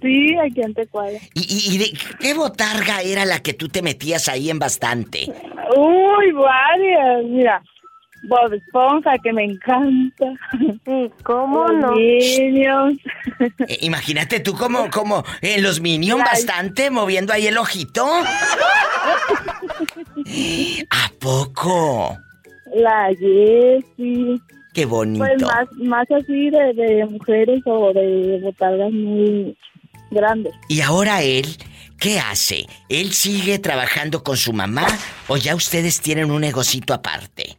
sí 0.00 0.34
aquí 0.38 0.62
en 0.62 0.72
Tecuala 0.74 1.18
¿Y, 1.34 1.40
y- 1.40 1.74
y 1.74 1.78
de 1.78 1.92
qué 2.18 2.32
botarga 2.34 3.02
era 3.02 3.24
la 3.26 3.40
que 3.40 3.52
tú 3.52 3.68
te 3.68 3.82
metías 3.82 4.28
ahí 4.28 4.48
en 4.50 4.58
bastante? 4.58 5.26
uy 5.76 6.32
varias 6.32 7.24
mira 7.26 7.62
Bob 8.26 8.52
Esponja 8.52 9.18
que 9.22 9.32
me 9.32 9.44
encanta 9.44 10.26
cómo 11.22 11.66
Los 11.68 11.80
no 11.80 11.92
Minions. 11.92 13.00
Eh, 13.68 13.78
imagínate 13.82 14.40
tú 14.40 14.54
como, 14.54 14.90
como 14.90 15.24
en 15.40 15.62
los 15.62 15.80
Minions 15.80 16.22
Ay. 16.22 16.28
bastante 16.32 16.90
moviendo 16.90 17.32
ahí 17.32 17.46
el 17.46 17.58
ojito. 17.58 18.06
¿A 20.90 21.10
poco? 21.20 22.16
la 22.74 23.08
Jessie 23.18 24.40
Qué 24.74 24.84
bonito. 24.84 25.24
Pues 25.24 25.42
más, 25.42 25.66
más 25.78 26.10
así 26.10 26.50
de, 26.50 26.74
de 26.74 27.06
mujeres 27.06 27.62
o 27.64 27.94
de 27.94 28.40
botargas 28.42 28.92
muy 28.92 29.56
grandes. 30.10 30.52
Y 30.68 30.82
ahora 30.82 31.22
él, 31.22 31.46
¿qué 31.98 32.20
hace? 32.20 32.66
¿Él 32.90 33.14
sigue 33.14 33.58
trabajando 33.58 34.22
con 34.22 34.36
su 34.36 34.52
mamá 34.52 34.86
o 35.28 35.38
ya 35.38 35.54
ustedes 35.54 36.02
tienen 36.02 36.30
un 36.30 36.42
negocito 36.42 36.92
aparte? 36.92 37.56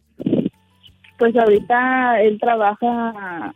Pues 1.18 1.36
ahorita 1.36 2.22
él 2.22 2.40
trabaja, 2.40 3.54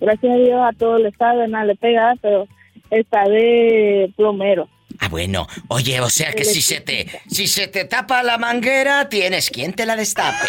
gracias 0.00 0.32
a 0.32 0.36
Dios, 0.36 0.60
a 0.62 0.72
todo 0.78 0.96
el 0.96 1.06
estado, 1.06 1.46
nada 1.46 1.64
le 1.64 1.76
pega, 1.76 2.14
pero 2.20 2.46
está 2.90 3.24
de 3.24 4.12
plomero. 4.16 4.68
Ah, 4.98 5.08
bueno. 5.08 5.46
Oye, 5.68 6.00
o 6.00 6.10
sea 6.10 6.32
que 6.32 6.44
si 6.44 6.60
se 6.60 6.80
te 6.80 7.06
si 7.26 7.46
se 7.46 7.68
te 7.68 7.86
tapa 7.86 8.22
la 8.22 8.36
manguera, 8.36 9.08
tienes 9.08 9.48
quien 9.48 9.72
te 9.72 9.86
la 9.86 9.96
destape. 9.96 10.48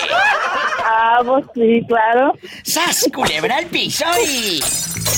Ah, 0.83 1.21
pues 1.25 1.45
sí, 1.53 1.81
claro. 1.87 2.33
¡Sas, 2.63 3.09
culebra 3.13 3.57
al 3.57 3.67
piso 3.67 4.05
y... 4.27 4.59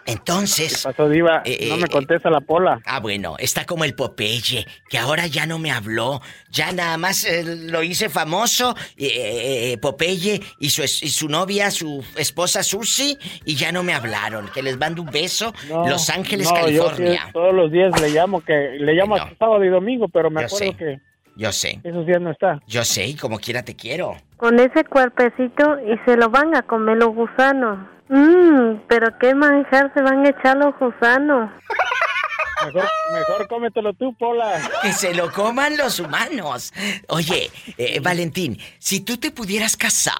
Entonces... 0.06 0.78
¿Qué 0.78 0.82
pasó, 0.90 1.08
Diva? 1.08 1.42
eh, 1.44 1.66
no 1.68 1.76
me 1.76 1.84
eh, 1.86 1.90
contesta 1.90 2.30
la 2.30 2.40
pola. 2.40 2.80
Ah, 2.86 3.00
bueno, 3.00 3.36
está 3.38 3.64
como 3.66 3.84
el 3.84 3.94
Popeye, 3.94 4.66
que 4.88 4.98
ahora 4.98 5.26
ya 5.26 5.46
no 5.46 5.58
me 5.58 5.70
habló. 5.70 6.20
Ya 6.50 6.72
nada 6.72 6.96
más 6.96 7.24
eh, 7.24 7.44
lo 7.44 7.82
hice 7.82 8.08
famoso, 8.08 8.74
eh, 8.96 9.76
Popeye 9.80 10.40
y 10.58 10.70
su, 10.70 10.82
y 10.82 10.86
su 11.10 11.28
novia, 11.28 11.70
su 11.70 12.04
esposa 12.16 12.62
Susi, 12.62 13.16
y 13.44 13.54
ya 13.54 13.72
no 13.72 13.82
me 13.82 13.92
hablaron. 13.94 14.48
Que 14.52 14.62
les 14.62 14.78
mando 14.78 15.02
un 15.02 15.10
beso. 15.10 15.52
No, 15.68 15.88
Los 15.88 16.10
Ángeles, 16.10 16.48
no, 16.48 16.54
California. 16.54 17.30
todos 17.32 17.54
los 17.54 17.70
días 17.70 17.98
le 18.00 18.10
llamo, 18.10 18.40
que 18.40 18.52
le 18.78 18.94
llamo 18.94 19.16
hasta 19.16 19.36
sábado 19.36 19.64
y 19.64 19.68
domingo, 19.68 20.08
pero 20.08 20.30
me 20.30 20.40
Yo 20.42 20.46
acuerdo 20.46 20.66
sé. 20.72 20.76
que 20.76 20.98
Yo 21.36 21.52
sé, 21.52 21.80
esos 21.84 22.06
días 22.06 22.20
no 22.20 22.30
está. 22.30 22.60
yo 22.66 22.84
sé, 22.84 23.06
y 23.06 23.14
como 23.14 23.38
quiera 23.38 23.62
te 23.62 23.76
quiero. 23.76 24.16
Con 24.40 24.58
ese 24.58 24.84
cuerpecito 24.84 25.78
y 25.80 25.98
se 26.06 26.16
lo 26.16 26.30
van 26.30 26.56
a 26.56 26.62
comer 26.62 26.96
los 26.96 27.14
gusanos. 27.14 27.78
Mmm, 28.08 28.80
pero 28.88 29.18
qué 29.18 29.34
manjar 29.34 29.92
se 29.94 30.00
van 30.00 30.24
a 30.24 30.30
echar 30.30 30.56
los 30.56 30.74
gusanos. 30.78 31.50
Mejor, 32.64 32.88
mejor 33.12 33.48
cómetelo 33.48 33.92
tú, 33.92 34.14
Pola. 34.18 34.60
Que 34.82 34.92
se 34.94 35.14
lo 35.14 35.30
coman 35.30 35.76
los 35.76 36.00
humanos. 36.00 36.72
Oye, 37.08 37.50
eh, 37.76 38.00
Valentín, 38.00 38.58
si 38.78 39.00
tú 39.00 39.18
te 39.18 39.30
pudieras 39.30 39.76
casar 39.76 40.14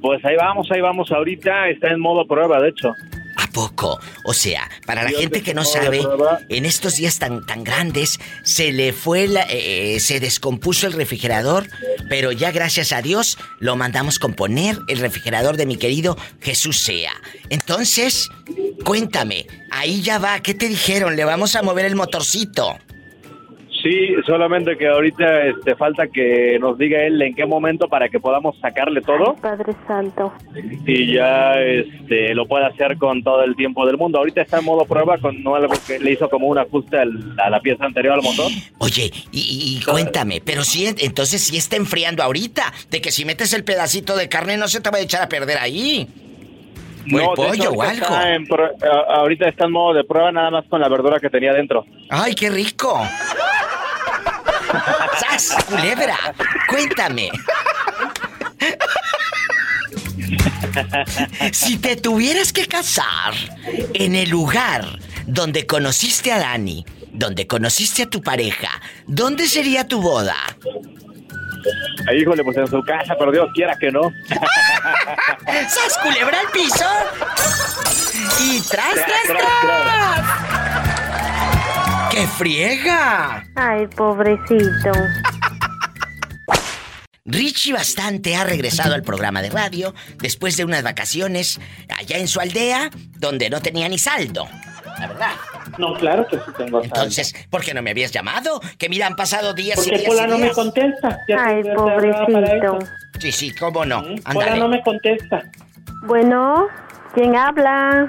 Pues 0.00 0.24
ahí 0.24 0.36
vamos, 0.36 0.68
ahí 0.70 0.80
vamos. 0.80 1.10
Ahorita 1.12 1.68
está 1.68 1.88
en 1.88 2.00
modo 2.00 2.26
prueba, 2.26 2.60
de 2.60 2.70
hecho. 2.70 2.92
¿A 3.54 3.60
poco? 3.68 4.00
O 4.24 4.34
sea, 4.34 4.68
para 4.84 5.04
la 5.04 5.10
gente 5.10 5.38
te 5.38 5.42
que 5.44 5.54
no 5.54 5.64
sabe, 5.64 6.02
en 6.48 6.66
estos 6.66 6.96
días 6.96 7.20
tan, 7.20 7.46
tan 7.46 7.62
grandes, 7.62 8.18
se 8.42 8.72
le 8.72 8.92
fue 8.92 9.28
la, 9.28 9.46
eh, 9.48 10.00
se 10.00 10.18
descompuso 10.18 10.88
el 10.88 10.92
refrigerador, 10.92 11.68
pero 12.08 12.32
ya 12.32 12.50
gracias 12.50 12.90
a 12.90 13.00
Dios 13.00 13.38
lo 13.60 13.76
mandamos 13.76 14.18
componer 14.18 14.80
el 14.88 14.98
refrigerador 14.98 15.56
de 15.56 15.66
mi 15.66 15.76
querido 15.76 16.18
Jesús 16.40 16.78
Sea. 16.78 17.12
Entonces, 17.48 18.28
cuéntame, 18.84 19.46
ahí 19.70 20.02
ya 20.02 20.18
va, 20.18 20.40
¿qué 20.40 20.54
te 20.54 20.66
dijeron? 20.66 21.14
Le 21.14 21.24
vamos 21.24 21.54
a 21.54 21.62
mover 21.62 21.84
el 21.84 21.94
motorcito. 21.94 22.76
Sí, 23.84 24.14
solamente 24.26 24.78
que 24.78 24.88
ahorita 24.88 25.42
este, 25.44 25.76
falta 25.76 26.06
que 26.08 26.58
nos 26.58 26.78
diga 26.78 27.02
él 27.02 27.20
en 27.20 27.34
qué 27.34 27.44
momento 27.44 27.86
para 27.86 28.08
que 28.08 28.18
podamos 28.18 28.58
sacarle 28.58 29.02
todo 29.02 29.34
Padre 29.34 29.74
Santo. 29.86 30.32
y 30.86 31.12
ya 31.14 31.52
este, 31.60 32.34
lo 32.34 32.46
pueda 32.48 32.68
hacer 32.68 32.96
con 32.96 33.22
todo 33.22 33.42
el 33.44 33.54
tiempo 33.56 33.84
del 33.86 33.98
mundo. 33.98 34.16
Ahorita 34.18 34.40
está 34.40 34.60
en 34.60 34.64
modo 34.64 34.86
prueba 34.86 35.18
con 35.18 35.42
no 35.42 35.54
algo 35.54 35.74
que 35.86 35.98
le 35.98 36.12
hizo 36.12 36.30
como 36.30 36.46
un 36.46 36.56
ajuste 36.56 36.96
al- 36.98 37.34
a 37.38 37.50
la 37.50 37.60
pieza 37.60 37.84
anterior 37.84 38.14
al 38.14 38.22
motor. 38.22 38.50
Oye, 38.78 39.10
y, 39.32 39.38
y- 39.40 39.76
y 39.78 39.82
cuéntame, 39.84 40.40
pero 40.42 40.64
sí, 40.64 40.86
entonces 40.98 41.42
sí 41.42 41.58
está 41.58 41.76
enfriando 41.76 42.22
ahorita, 42.22 42.72
de 42.90 43.02
que 43.02 43.10
si 43.12 43.26
metes 43.26 43.52
el 43.52 43.64
pedacito 43.64 44.16
de 44.16 44.30
carne 44.30 44.56
no 44.56 44.66
se 44.66 44.80
te 44.80 44.88
va 44.88 44.96
a 44.96 45.00
echar 45.02 45.22
a 45.22 45.28
perder 45.28 45.58
ahí. 45.58 46.08
O 47.12 47.18
el 47.18 47.22
No, 47.22 47.34
pollo 47.34 47.52
hecho, 47.52 47.70
o 47.72 47.82
algo. 47.82 48.02
está 48.06 48.34
en 48.34 48.46
ahorita 49.10 49.46
está 49.50 49.66
en 49.66 49.72
modo 49.72 49.92
de 49.92 50.04
prueba 50.04 50.32
nada 50.32 50.50
más 50.50 50.64
con 50.70 50.80
la 50.80 50.88
verdura 50.88 51.20
que 51.20 51.28
tenía 51.28 51.52
dentro. 51.52 51.84
¡Ay, 52.08 52.34
qué 52.34 52.48
rico! 52.48 52.98
¡Sas, 55.20 55.56
culebra! 55.68 56.16
Cuéntame. 56.68 57.30
Si 61.52 61.76
te 61.78 61.96
tuvieras 61.96 62.52
que 62.52 62.66
casar 62.66 63.34
en 63.94 64.14
el 64.14 64.30
lugar 64.30 64.84
donde 65.26 65.66
conociste 65.66 66.32
a 66.32 66.38
Dani, 66.38 66.84
donde 67.12 67.46
conociste 67.46 68.02
a 68.02 68.10
tu 68.10 68.20
pareja, 68.22 68.68
¿dónde 69.06 69.46
sería 69.46 69.86
tu 69.86 70.00
boda? 70.00 70.36
Híjole, 72.14 72.44
pues 72.44 72.56
en 72.58 72.66
su 72.66 72.82
casa, 72.82 73.14
pero 73.18 73.32
Dios 73.32 73.48
quiera 73.54 73.76
que 73.78 73.90
no. 73.90 74.12
¡Sas, 75.46 75.98
culebra 76.02 76.40
al 76.40 76.50
piso! 76.52 76.84
¡Y 78.40 78.60
tras, 78.62 78.94
tras, 78.94 79.26
tras! 79.28 80.93
¡Qué 82.14 82.28
friega! 82.28 83.44
Ay, 83.56 83.88
pobrecito. 83.88 84.92
Richie 87.24 87.72
Bastante 87.72 88.36
ha 88.36 88.44
regresado 88.44 88.94
al 88.94 89.02
programa 89.02 89.42
de 89.42 89.50
radio 89.50 89.92
después 90.18 90.56
de 90.56 90.64
unas 90.64 90.84
vacaciones 90.84 91.60
allá 91.98 92.18
en 92.18 92.28
su 92.28 92.38
aldea 92.38 92.88
donde 93.18 93.50
no 93.50 93.60
tenía 93.60 93.88
ni 93.88 93.98
saldo. 93.98 94.46
La 95.00 95.08
verdad. 95.08 95.32
No, 95.76 95.94
claro 95.94 96.24
que 96.28 96.36
sí 96.36 96.44
tengo 96.56 96.82
saldo. 96.82 96.84
Entonces, 96.84 97.34
¿por 97.50 97.64
qué 97.64 97.74
no 97.74 97.82
me 97.82 97.90
habías 97.90 98.12
llamado? 98.12 98.60
Que 98.78 98.88
mira, 98.88 99.08
han 99.08 99.16
pasado 99.16 99.52
días 99.52 99.84
y 99.84 99.90
Porque 99.90 99.98
días 99.98 100.10
Pola 100.10 100.26
y 100.28 100.30
no 100.30 100.38
me 100.38 100.50
contesta. 100.52 101.18
Ya 101.28 101.44
Ay, 101.44 101.64
pobrecito. 101.74 102.78
Sí, 103.18 103.32
sí, 103.32 103.54
cómo 103.56 103.84
no. 103.84 104.04
Pola 104.32 104.54
no 104.54 104.68
me 104.68 104.80
contesta. 104.84 105.42
Bueno, 106.06 106.68
¿quién 107.12 107.34
habla? 107.34 108.08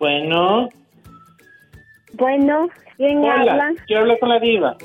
Bueno, 0.00 0.68
Bueno, 2.18 2.68
¿quién 2.96 3.18
Hola, 3.18 3.40
habla? 3.40 3.74
quiero 3.86 4.02
hablar 4.02 4.18
con 4.18 4.28
la 4.30 4.38
diva. 4.40 4.76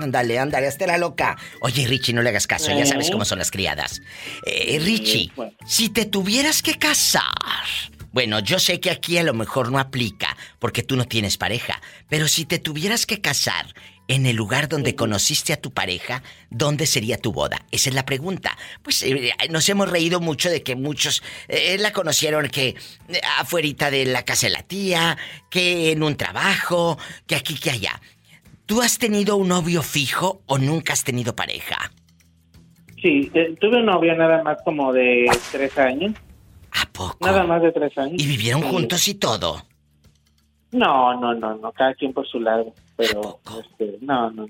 Ándale, 0.00 0.38
ándale, 0.38 0.66
hazte 0.66 0.86
la 0.86 0.98
loca. 0.98 1.36
Oye, 1.60 1.86
Richie, 1.86 2.12
no 2.12 2.20
le 2.22 2.28
hagas 2.30 2.46
caso, 2.46 2.70
ya 2.70 2.80
¿Eh? 2.80 2.86
sabes 2.86 3.10
cómo 3.10 3.24
son 3.24 3.38
las 3.38 3.50
criadas. 3.50 4.02
Eh, 4.44 4.78
Richie, 4.82 5.30
bueno. 5.36 5.52
si 5.66 5.88
te 5.88 6.04
tuvieras 6.04 6.62
que 6.62 6.74
casar. 6.74 7.22
Bueno, 8.12 8.38
yo 8.38 8.58
sé 8.58 8.78
que 8.80 8.90
aquí 8.90 9.18
a 9.18 9.24
lo 9.24 9.34
mejor 9.34 9.72
no 9.72 9.78
aplica, 9.78 10.36
porque 10.58 10.82
tú 10.82 10.94
no 10.96 11.04
tienes 11.06 11.36
pareja, 11.36 11.80
pero 12.08 12.28
si 12.28 12.44
te 12.44 12.58
tuvieras 12.60 13.06
que 13.06 13.20
casar 13.20 13.66
en 14.08 14.26
el 14.26 14.36
lugar 14.36 14.68
donde 14.68 14.94
conociste 14.94 15.52
a 15.52 15.60
tu 15.60 15.70
pareja, 15.72 16.22
¿dónde 16.50 16.86
sería 16.86 17.16
tu 17.16 17.32
boda? 17.32 17.64
Esa 17.70 17.88
es 17.88 17.94
la 17.94 18.04
pregunta. 18.04 18.56
Pues 18.82 19.02
eh, 19.02 19.32
nos 19.50 19.68
hemos 19.68 19.90
reído 19.90 20.20
mucho 20.20 20.50
de 20.50 20.62
que 20.62 20.76
muchos 20.76 21.22
eh, 21.48 21.76
la 21.78 21.92
conocieron 21.92 22.48
que 22.48 22.68
eh, 23.08 23.20
afuerita 23.38 23.90
de 23.90 24.04
la 24.06 24.22
casa 24.24 24.46
de 24.46 24.52
la 24.52 24.62
tía, 24.62 25.16
que 25.50 25.92
en 25.92 26.02
un 26.02 26.16
trabajo, 26.16 26.98
que 27.26 27.34
aquí, 27.36 27.54
que 27.58 27.70
allá. 27.70 28.00
¿Tú 28.66 28.82
has 28.82 28.98
tenido 28.98 29.36
un 29.36 29.48
novio 29.48 29.82
fijo 29.82 30.42
o 30.46 30.58
nunca 30.58 30.92
has 30.92 31.04
tenido 31.04 31.34
pareja? 31.36 31.90
Sí, 33.02 33.30
te- 33.32 33.54
tuve 33.60 33.78
un 33.80 33.86
novio 33.86 34.14
nada 34.16 34.42
más 34.42 34.58
como 34.64 34.92
de 34.92 35.26
tres 35.52 35.76
años. 35.78 36.14
¿A 36.72 36.86
poco? 36.90 37.18
Nada 37.26 37.44
más 37.44 37.62
de 37.62 37.70
tres 37.72 37.96
años. 37.98 38.14
¿Y 38.22 38.26
vivieron 38.26 38.62
Sí. 38.62 38.68
juntos 38.68 39.08
y 39.08 39.14
todo? 39.14 39.66
No, 40.72 41.18
no, 41.20 41.34
no, 41.34 41.54
no, 41.56 41.72
cada 41.72 41.94
quien 41.94 42.12
por 42.12 42.26
su 42.26 42.40
lado. 42.40 42.74
Pero, 42.96 43.40
este, 43.60 43.98
no, 44.00 44.30
no. 44.30 44.46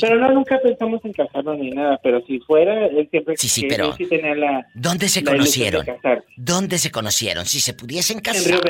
Pero 0.00 0.20
no, 0.20 0.30
nunca 0.30 0.56
pensamos 0.62 1.04
en 1.04 1.12
casarnos 1.12 1.58
ni 1.58 1.70
nada, 1.70 1.98
pero 2.00 2.24
si 2.24 2.38
fuera, 2.40 2.86
él 2.86 3.08
siempre 3.10 3.36
Sí, 3.36 3.48
sí, 3.48 3.66
pero- 3.68 3.92
sí 3.96 4.06
tenía 4.06 4.36
la... 4.36 4.64
¿Dónde 4.74 5.08
se 5.08 5.20
la 5.20 5.32
conocieron? 5.32 5.84
¿Dónde 6.36 6.78
se 6.78 6.92
conocieron? 6.92 7.44
Si 7.44 7.58
se 7.58 7.74
pudiesen 7.74 8.18
En 8.18 8.22
casar. 8.22 8.60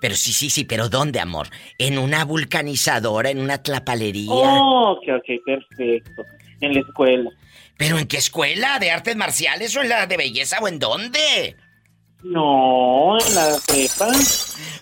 Pero 0.00 0.16
sí, 0.16 0.32
sí, 0.32 0.50
sí, 0.50 0.64
pero 0.64 0.88
¿dónde, 0.88 1.20
amor? 1.20 1.46
¿En 1.78 1.98
una 1.98 2.24
vulcanizadora, 2.24 3.30
en 3.30 3.38
una 3.38 3.62
tlapalería? 3.62 4.28
Oh, 4.32 4.92
ok, 4.98 5.04
ok, 5.18 5.44
perfecto. 5.46 6.24
En 6.60 6.74
la 6.74 6.80
escuela. 6.80 7.30
¿Pero 7.76 7.98
en 7.98 8.08
qué 8.08 8.16
escuela? 8.16 8.78
¿De 8.80 8.90
artes 8.90 9.14
marciales 9.14 9.74
o 9.76 9.82
en 9.82 9.88
la 9.88 10.06
de 10.06 10.16
belleza 10.16 10.58
o 10.60 10.66
en 10.66 10.80
dónde? 10.80 11.54
No, 12.22 13.18
en 13.18 13.34
la 13.34 13.56
prepa. 13.66 14.08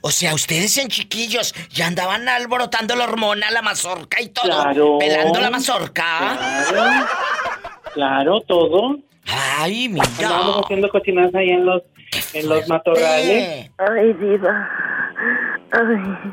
O 0.00 0.10
sea, 0.10 0.34
ustedes 0.34 0.76
en 0.78 0.88
chiquillos 0.88 1.54
ya 1.70 1.86
andaban 1.86 2.28
alborotando 2.28 2.96
la 2.96 3.04
hormona, 3.04 3.50
la 3.50 3.62
mazorca 3.62 4.20
y 4.20 4.28
todo. 4.28 4.44
Claro. 4.46 4.98
Pelando 4.98 5.40
la 5.40 5.50
mazorca. 5.50 6.36
Claro, 6.68 7.06
claro, 7.94 8.40
todo. 8.42 8.98
Ay, 9.26 9.88
mira. 9.88 10.04
Estábamos 10.04 10.64
haciendo 10.64 10.88
cocinadas 10.88 11.34
ahí 11.34 11.50
en 11.50 11.66
los, 11.66 11.82
en 12.32 12.48
los 12.48 12.68
matorrales. 12.68 13.70
Ay, 13.78 14.12
diva. 14.14 14.68
Ay, 15.70 16.32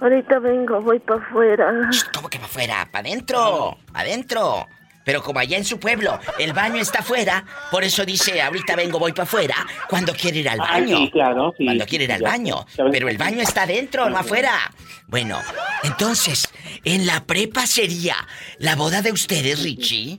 ahorita 0.00 0.38
vengo, 0.40 0.80
voy 0.80 0.98
para 0.98 1.20
afuera. 1.20 1.90
¿Cómo 2.14 2.28
que 2.28 2.38
para 2.38 2.48
afuera? 2.50 2.88
¿Para 2.90 3.08
adentro? 3.08 3.78
¿Para 3.92 4.08
adentro? 4.08 4.66
Pero 5.04 5.22
como 5.22 5.38
allá 5.38 5.56
en 5.58 5.64
su 5.64 5.78
pueblo 5.78 6.18
el 6.38 6.52
baño 6.52 6.80
está 6.80 7.00
afuera, 7.00 7.44
por 7.70 7.84
eso 7.84 8.04
dice, 8.04 8.40
ahorita 8.42 8.74
vengo, 8.76 8.98
voy 8.98 9.12
para 9.12 9.24
afuera, 9.24 9.54
cuando 9.88 10.14
quiere 10.14 10.38
ir 10.38 10.48
al 10.48 10.60
Ah, 10.60 10.66
baño. 10.72 10.96
sí, 10.98 11.10
claro, 11.10 11.54
sí, 11.58 11.64
Cuando 11.66 11.86
quiere 11.86 12.04
ir 12.04 12.12
al 12.12 12.20
ya, 12.20 12.28
baño. 12.28 12.66
Pero 12.90 13.08
el 13.08 13.18
baño 13.18 13.40
está 13.42 13.62
adentro, 13.64 14.08
no 14.10 14.18
afuera. 14.18 14.72
Bueno, 15.08 15.38
entonces, 15.82 16.48
en 16.84 17.06
la 17.06 17.24
prepa 17.24 17.66
sería 17.66 18.16
la 18.58 18.74
boda 18.76 19.02
de 19.02 19.12
ustedes, 19.12 19.62
Richie. 19.62 20.18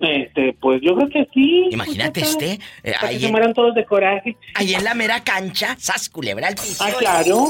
Este, 0.00 0.54
pues 0.60 0.80
yo 0.82 0.94
creo 0.96 1.08
que 1.08 1.26
sí. 1.32 1.68
Imagínate 1.70 2.20
pues, 2.20 2.32
este, 2.32 2.52
eh, 2.82 2.92
Para 2.92 2.98
que 3.00 3.06
ahí 3.06 3.20
se 3.20 3.26
en, 3.26 3.32
mueran 3.32 3.54
todos 3.54 3.74
de 3.74 3.84
coraje. 3.86 4.36
ahí 4.54 4.74
en 4.74 4.84
la 4.84 4.92
mera 4.94 5.22
cancha, 5.24 5.76
sas 5.78 6.08
culebra 6.10 6.48
al 6.48 6.56
piso. 6.56 6.84
Ah, 6.84 6.92
claro. 6.98 7.48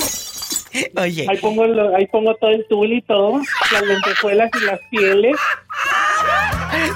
Oye. 0.97 1.27
Ahí 1.29 1.39
pongo, 1.39 1.67
lo- 1.67 1.95
ahí 1.97 2.07
pongo 2.07 2.35
todo 2.37 2.51
el 2.51 2.67
tul 2.69 2.93
y 2.93 3.03
todo, 3.03 3.41
las 3.73 3.83
lentejuelas 3.83 4.51
y 4.61 4.65
las 4.65 4.81
pieles. 4.91 5.37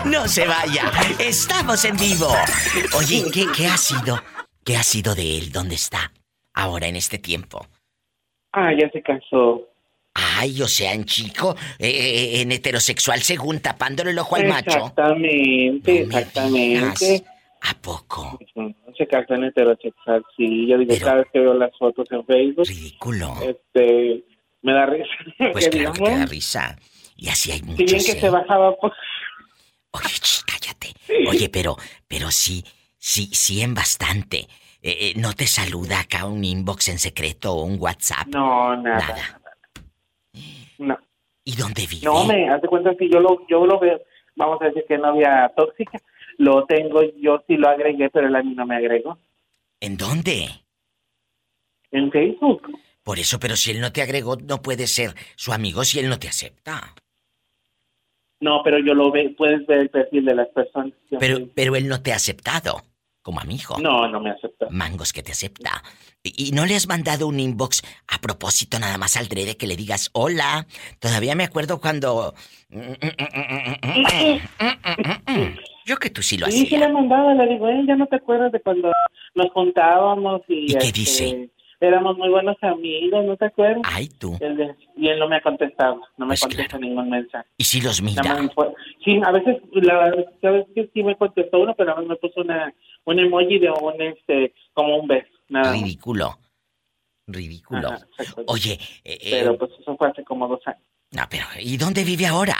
No 0.04 0.26
se 0.28 0.46
vaya, 0.46 0.90
estamos 1.18 1.84
en 1.84 1.96
vivo. 1.96 2.28
Oye, 2.96 3.24
¿qué, 3.32 3.46
qué 3.56 3.66
ha 3.66 3.76
sido? 3.76 4.20
¿Qué 4.64 4.76
ha 4.76 4.82
sido 4.82 5.14
de 5.14 5.38
él? 5.38 5.52
¿Dónde 5.52 5.76
está? 5.76 6.12
Ahora 6.54 6.86
en 6.88 6.96
este 6.96 7.18
tiempo. 7.18 7.66
Ah, 8.52 8.72
ya 8.78 8.90
se 8.90 9.02
casó. 9.02 9.62
Ay, 10.14 10.60
o 10.62 10.66
sea, 10.68 10.92
en 10.94 11.04
chico, 11.04 11.54
eh, 11.78 11.88
eh, 11.88 12.40
en 12.40 12.50
heterosexual 12.50 13.22
según 13.22 13.60
tapándole 13.60 14.10
el 14.10 14.18
ojo 14.18 14.34
al 14.36 14.46
macho. 14.48 14.70
Exactamente, 14.70 16.00
exactamente. 16.02 17.24
¿A 17.60 17.74
poco? 17.82 18.38
Se 18.96 19.06
casó 19.06 19.34
en 19.34 19.44
heterosexual, 19.44 20.24
sí. 20.36 20.66
Yo 20.68 20.78
digo, 20.78 20.94
cada 21.00 21.16
vez 21.16 21.26
que 21.32 21.40
veo 21.40 21.54
las 21.54 21.76
fotos 21.78 22.06
en 22.10 22.24
Facebook. 22.24 22.66
Ridículo. 22.66 23.34
Este, 23.42 24.24
me 24.62 24.72
da 24.72 24.86
risa. 24.86 25.06
Pues 25.52 25.68
que 25.68 25.78
claro 25.78 25.92
que 25.92 25.98
digamos. 26.00 26.18
te 26.18 26.18
da 26.18 26.26
risa. 26.26 26.76
Y 27.16 27.28
así 27.28 27.50
hay 27.52 27.58
Si 27.58 27.64
muchos. 27.64 27.78
bien 27.90 28.04
que 28.04 28.12
¿eh? 28.12 28.20
se 28.20 28.30
bajaba, 28.30 28.76
pues. 28.76 28.92
Oye, 29.92 30.08
ch, 30.20 30.42
cállate. 30.46 30.88
Oye, 31.28 31.48
pero, 31.48 31.76
pero 32.06 32.30
sí, 32.30 32.62
sí, 32.96 33.26
sí 33.32 33.60
en 33.62 33.74
bastante. 33.74 34.46
Eh, 34.80 34.96
eh, 35.00 35.12
¿No 35.16 35.32
te 35.32 35.46
saluda 35.48 36.00
acá 36.00 36.26
un 36.26 36.44
inbox 36.44 36.88
en 36.88 36.98
secreto 36.98 37.52
o 37.54 37.64
un 37.64 37.76
WhatsApp? 37.80 38.28
No, 38.28 38.76
nada. 38.76 39.40
No. 40.78 40.96
¿Y 41.44 41.56
dónde 41.56 41.86
vive? 41.90 42.04
No, 42.04 42.24
me 42.24 42.48
hace 42.48 42.68
cuenta 42.68 42.94
que 42.96 43.08
yo 43.10 43.18
lo, 43.20 43.44
yo 43.48 43.66
lo 43.66 43.80
veo, 43.80 44.00
vamos 44.36 44.58
a 44.62 44.66
decir 44.66 44.84
que 44.86 44.98
novia 44.98 45.50
tóxica, 45.56 45.98
lo 46.38 46.64
tengo, 46.66 47.02
yo 47.20 47.42
sí 47.46 47.56
lo 47.56 47.68
agregué, 47.68 48.08
pero 48.10 48.28
él 48.28 48.36
a 48.36 48.42
mí 48.42 48.54
no 48.54 48.64
me 48.64 48.76
agregó. 48.76 49.18
¿En 49.80 49.96
dónde? 49.96 50.48
En 51.90 52.10
Facebook. 52.10 52.62
Por 53.02 53.18
eso, 53.18 53.38
pero 53.40 53.56
si 53.56 53.72
él 53.72 53.80
no 53.80 53.92
te 53.92 54.02
agregó, 54.02 54.36
no 54.36 54.62
puede 54.62 54.86
ser 54.86 55.14
su 55.36 55.52
amigo 55.52 55.84
si 55.84 55.98
él 55.98 56.08
no 56.08 56.18
te 56.18 56.28
acepta. 56.28 56.94
No, 58.40 58.60
pero 58.62 58.78
yo 58.78 58.94
lo 58.94 59.10
veo, 59.10 59.34
puedes 59.36 59.66
ver 59.66 59.80
el 59.80 59.90
perfil 59.90 60.26
de 60.26 60.34
las 60.36 60.48
personas. 60.48 60.92
Pero, 61.18 61.48
pero 61.54 61.74
él 61.74 61.88
no 61.88 62.02
te 62.02 62.12
ha 62.12 62.16
aceptado 62.16 62.82
como 63.20 63.40
amigo. 63.40 63.76
No, 63.80 64.08
no 64.08 64.20
me 64.20 64.30
acepta. 64.30 64.68
Mangos 64.70 65.12
que 65.12 65.24
te 65.24 65.32
acepta. 65.32 65.82
Y, 66.22 66.48
y 66.48 66.52
no 66.52 66.66
le 66.66 66.76
has 66.76 66.86
mandado 66.86 67.26
un 67.26 67.40
inbox 67.40 67.82
a 68.06 68.20
propósito 68.20 68.78
nada 68.78 68.96
más 68.96 69.16
al 69.16 69.26
drede 69.26 69.56
que 69.56 69.66
le 69.66 69.74
digas 69.74 70.10
hola. 70.12 70.68
Todavía 71.00 71.34
me 71.34 71.44
acuerdo 71.44 71.80
cuando... 71.80 72.34
Yo 75.88 75.96
que 75.96 76.10
tú 76.10 76.20
sí 76.22 76.36
lo 76.36 76.44
Sí, 76.46 76.52
sí 76.52 76.64
hacías. 76.66 76.80
le 76.82 76.86
he 76.86 76.92
mandado, 76.92 77.32
le 77.32 77.46
digo, 77.48 77.66
eh, 77.66 77.82
ya 77.86 77.96
no 77.96 78.06
te 78.06 78.16
acuerdas 78.16 78.52
de 78.52 78.60
cuando 78.60 78.92
nos 79.34 79.50
juntábamos 79.52 80.42
y... 80.46 80.64
¿Y 80.70 80.74
qué 80.74 80.86
este, 80.88 80.92
dice? 81.00 81.50
Éramos 81.80 82.18
muy 82.18 82.28
buenos 82.28 82.56
amigos, 82.60 83.24
¿no 83.24 83.36
te 83.38 83.46
acuerdas? 83.46 83.82
Ay, 83.84 84.08
tú. 84.08 84.36
Él 84.40 84.76
y 84.96 85.08
él 85.08 85.18
no 85.18 85.28
me 85.28 85.36
ha 85.36 85.40
contestado, 85.40 86.02
no 86.18 86.26
me 86.26 86.30
Pues 86.32 86.40
contesta 86.40 86.76
ningún 86.76 87.08
mensaje. 87.08 87.48
Y 87.56 87.64
si 87.64 87.80
los 87.80 88.02
mira. 88.02 88.22
me 88.22 88.50
Sí, 89.02 89.18
a 89.24 89.30
veces, 89.30 89.56
la 89.72 90.12
sabes 90.42 90.66
que 90.74 90.90
sí 90.92 91.02
me 91.02 91.16
contestó 91.16 91.60
uno, 91.60 91.74
pero 91.74 91.96
a 91.96 92.00
mí 92.02 92.06
me 92.06 92.16
puso 92.16 92.40
una, 92.42 92.70
un 93.04 93.18
emoji 93.18 93.58
de 93.58 93.70
un, 93.70 94.02
este, 94.02 94.52
como 94.74 94.98
un 94.98 95.06
beso, 95.08 95.28
nada. 95.48 95.72
Ridículo. 95.72 96.36
Ridículo. 97.28 97.88
Ajá. 97.88 98.06
Oye, 98.46 98.72
eh, 99.04 99.18
eh, 99.22 99.28
Pero 99.30 99.56
pues 99.56 99.70
eso 99.80 99.96
fue 99.96 100.08
hace 100.08 100.24
como 100.24 100.48
dos 100.48 100.60
años. 100.66 100.82
no, 101.12 101.22
pero 101.30 101.44
¿y 101.60 101.76
dónde 101.78 102.04
vive 102.04 102.26
ahora? 102.26 102.56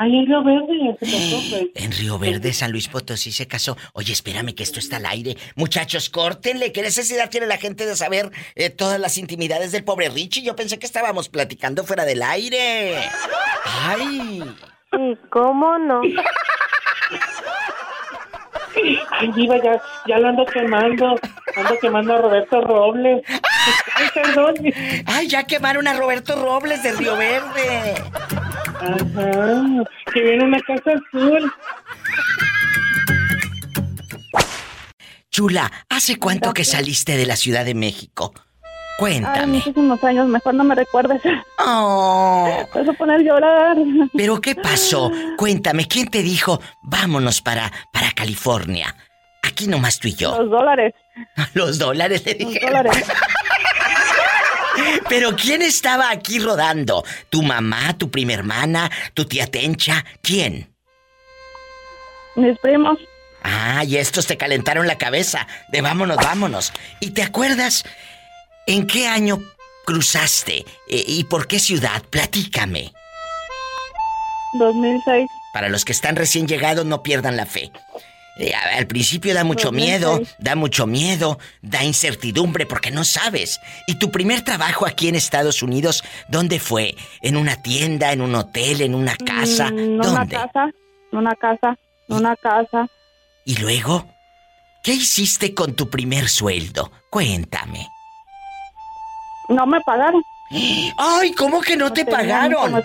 Ahí 0.00 0.16
en 0.16 0.24
Río 0.24 0.42
Verde 0.42 0.96
se 0.98 1.06
casó, 1.06 1.42
pues. 1.50 1.66
En 1.74 1.92
Río 1.92 2.18
Verde, 2.18 2.54
San 2.54 2.72
Luis 2.72 2.88
Potosí 2.88 3.32
se 3.32 3.46
casó. 3.46 3.76
Oye, 3.92 4.14
espérame 4.14 4.54
que 4.54 4.62
esto 4.62 4.78
está 4.78 4.96
al 4.96 5.04
aire. 5.04 5.36
Muchachos, 5.56 6.08
córtenle. 6.08 6.72
¿Qué 6.72 6.80
necesidad 6.80 7.28
tiene 7.28 7.46
la 7.46 7.58
gente 7.58 7.84
de 7.84 7.94
saber 7.94 8.30
eh, 8.54 8.70
todas 8.70 8.98
las 8.98 9.18
intimidades 9.18 9.72
del 9.72 9.84
pobre 9.84 10.08
Richie? 10.08 10.42
Yo 10.42 10.56
pensé 10.56 10.78
que 10.78 10.86
estábamos 10.86 11.28
platicando 11.28 11.84
fuera 11.84 12.06
del 12.06 12.22
aire. 12.22 12.96
¡Ay! 13.66 14.42
¿Y 14.92 15.16
cómo 15.28 15.76
no? 15.76 16.00
Ay, 19.10 19.32
Diva, 19.32 19.62
ya, 19.62 19.82
ya 20.06 20.18
lo 20.18 20.28
ando 20.28 20.46
quemando. 20.46 21.14
Ando 21.56 21.78
quemando 21.78 22.14
a 22.14 22.18
Roberto 22.22 22.62
Robles. 22.62 23.22
Ay, 23.96 24.08
perdón. 24.14 24.54
¡Ay, 25.04 25.28
ya 25.28 25.44
quemaron 25.44 25.86
a 25.86 25.92
Roberto 25.92 26.36
Robles 26.36 26.82
de 26.82 26.92
Río 26.92 27.18
Verde! 27.18 28.02
Ajá. 28.80 29.62
Que 30.12 30.20
viene 30.22 30.44
una 30.44 30.60
casa 30.60 30.90
azul. 30.92 31.52
Chula, 35.30 35.70
¿hace 35.88 36.18
cuánto 36.18 36.52
que 36.52 36.64
saliste 36.64 37.16
de 37.16 37.26
la 37.26 37.36
Ciudad 37.36 37.64
de 37.64 37.74
México? 37.74 38.32
Ay, 38.34 38.42
Cuéntame. 38.98 39.46
muchísimos 39.58 40.02
años, 40.04 40.26
mejor 40.28 40.54
no 40.54 40.64
me 40.64 40.74
recuerdes. 40.74 41.22
Oh. 41.58 42.66
Vas 42.74 42.88
a 42.88 42.92
poner 42.94 43.22
llorar. 43.22 43.76
¿Pero 44.14 44.40
qué 44.40 44.54
pasó? 44.54 45.10
Cuéntame, 45.38 45.86
¿quién 45.86 46.08
te 46.08 46.22
dijo 46.22 46.60
vámonos 46.82 47.40
para, 47.40 47.70
para 47.92 48.12
California? 48.12 48.94
Aquí 49.42 49.68
nomás 49.68 49.98
tú 49.98 50.08
y 50.08 50.14
yo. 50.14 50.36
Los 50.42 50.50
dólares. 50.50 50.94
Los 51.54 51.78
dólares 51.78 52.22
le 52.26 52.36
Los 52.38 52.52
dije. 52.52 52.66
dólares. 52.66 53.04
Pero 55.08 55.34
¿quién 55.36 55.62
estaba 55.62 56.10
aquí 56.10 56.38
rodando? 56.38 57.04
¿Tu 57.28 57.42
mamá, 57.42 57.96
tu 57.98 58.10
prima 58.10 58.32
hermana, 58.32 58.90
tu 59.14 59.24
tía 59.24 59.46
Tencha? 59.46 60.04
¿Quién? 60.22 60.72
Mis 62.36 62.58
primos. 62.60 62.98
Ah, 63.42 63.84
y 63.84 63.96
estos 63.96 64.26
te 64.26 64.36
calentaron 64.36 64.86
la 64.86 64.98
cabeza 64.98 65.46
de 65.68 65.80
vámonos, 65.80 66.16
vámonos. 66.18 66.72
¿Y 67.00 67.10
te 67.10 67.22
acuerdas 67.22 67.84
en 68.66 68.86
qué 68.86 69.08
año 69.08 69.42
cruzaste 69.86 70.64
Eh, 70.88 71.04
y 71.06 71.24
por 71.24 71.46
qué 71.46 71.58
ciudad? 71.58 72.02
Platícame. 72.10 72.92
2006. 74.58 75.26
Para 75.52 75.68
los 75.68 75.84
que 75.84 75.92
están 75.92 76.16
recién 76.16 76.46
llegados, 76.46 76.84
no 76.84 77.02
pierdan 77.02 77.36
la 77.36 77.46
fe. 77.46 77.72
Eh, 78.38 78.52
al 78.54 78.86
principio 78.86 79.34
da 79.34 79.44
mucho 79.44 79.68
2006. 79.68 80.00
miedo, 80.00 80.20
da 80.38 80.54
mucho 80.56 80.86
miedo, 80.86 81.38
da 81.62 81.84
incertidumbre 81.84 82.64
porque 82.66 82.90
no 82.90 83.04
sabes. 83.04 83.60
¿Y 83.86 83.96
tu 83.96 84.10
primer 84.10 84.42
trabajo 84.42 84.86
aquí 84.86 85.08
en 85.08 85.14
Estados 85.14 85.62
Unidos, 85.62 86.02
dónde 86.28 86.58
fue? 86.58 86.94
¿En 87.22 87.36
una 87.36 87.60
tienda, 87.60 88.12
en 88.12 88.20
un 88.20 88.34
hotel, 88.34 88.80
en 88.80 88.94
una 88.94 89.16
casa? 89.16 89.70
Mm, 89.70 89.78
en 89.78 90.00
una 90.00 90.26
casa. 90.26 90.70
En 91.12 91.18
una 91.18 91.34
casa. 91.34 91.76
En 92.08 92.16
una 92.16 92.36
casa. 92.36 92.86
¿Y 93.44 93.56
luego? 93.56 94.06
¿Qué 94.82 94.92
hiciste 94.94 95.54
con 95.54 95.74
tu 95.74 95.90
primer 95.90 96.28
sueldo? 96.28 96.90
Cuéntame. 97.10 97.86
No 99.48 99.66
me 99.66 99.80
pagaron. 99.82 100.22
Ay, 100.96 101.32
¿cómo 101.32 101.60
que 101.60 101.76
no 101.76 101.92
te 101.92 102.04
pagaron? 102.04 102.82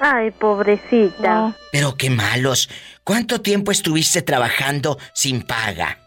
Ay, 0.00 0.30
pobrecita. 0.30 1.52
Pero 1.72 1.96
qué 1.96 2.08
malos. 2.08 2.68
¿Cuánto 3.02 3.40
tiempo 3.40 3.72
estuviste 3.72 4.22
trabajando 4.22 4.96
sin 5.12 5.42
paga? 5.42 5.98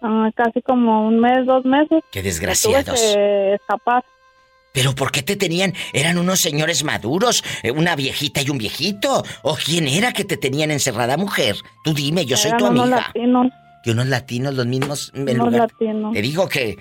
Ah, 0.00 0.30
casi 0.36 0.62
como 0.62 1.08
un 1.08 1.18
mes, 1.18 1.44
dos 1.46 1.64
meses. 1.64 2.02
Qué 2.12 2.22
desgraciados. 2.22 2.84
Tuve 3.00 3.14
que 3.14 3.54
escapar. 3.54 4.04
¿Pero 4.72 4.94
por 4.94 5.10
qué 5.10 5.22
te 5.22 5.36
tenían? 5.36 5.72
¿Eran 5.94 6.18
unos 6.18 6.38
señores 6.38 6.84
maduros? 6.84 7.42
Eh, 7.62 7.70
¿Una 7.70 7.96
viejita 7.96 8.42
y 8.42 8.50
un 8.50 8.58
viejito? 8.58 9.24
¿O 9.42 9.56
quién 9.56 9.88
era 9.88 10.12
que 10.12 10.24
te 10.24 10.36
tenían 10.36 10.70
encerrada, 10.70 11.16
mujer? 11.16 11.56
Tú 11.82 11.94
dime, 11.94 12.26
yo 12.26 12.36
soy 12.36 12.48
Eran 12.50 12.58
tu 12.58 12.66
unos 12.66 12.82
amiga. 12.84 13.06
latinos. 13.06 13.46
Que 13.86 13.92
unos 13.92 14.08
latinos, 14.08 14.52
los 14.54 14.66
mismos 14.66 15.12
en 15.14 15.22
Unos 15.22 15.36
lugar- 15.52 15.68
latinos. 15.70 16.12
Te 16.12 16.20
digo 16.20 16.48
que 16.48 16.76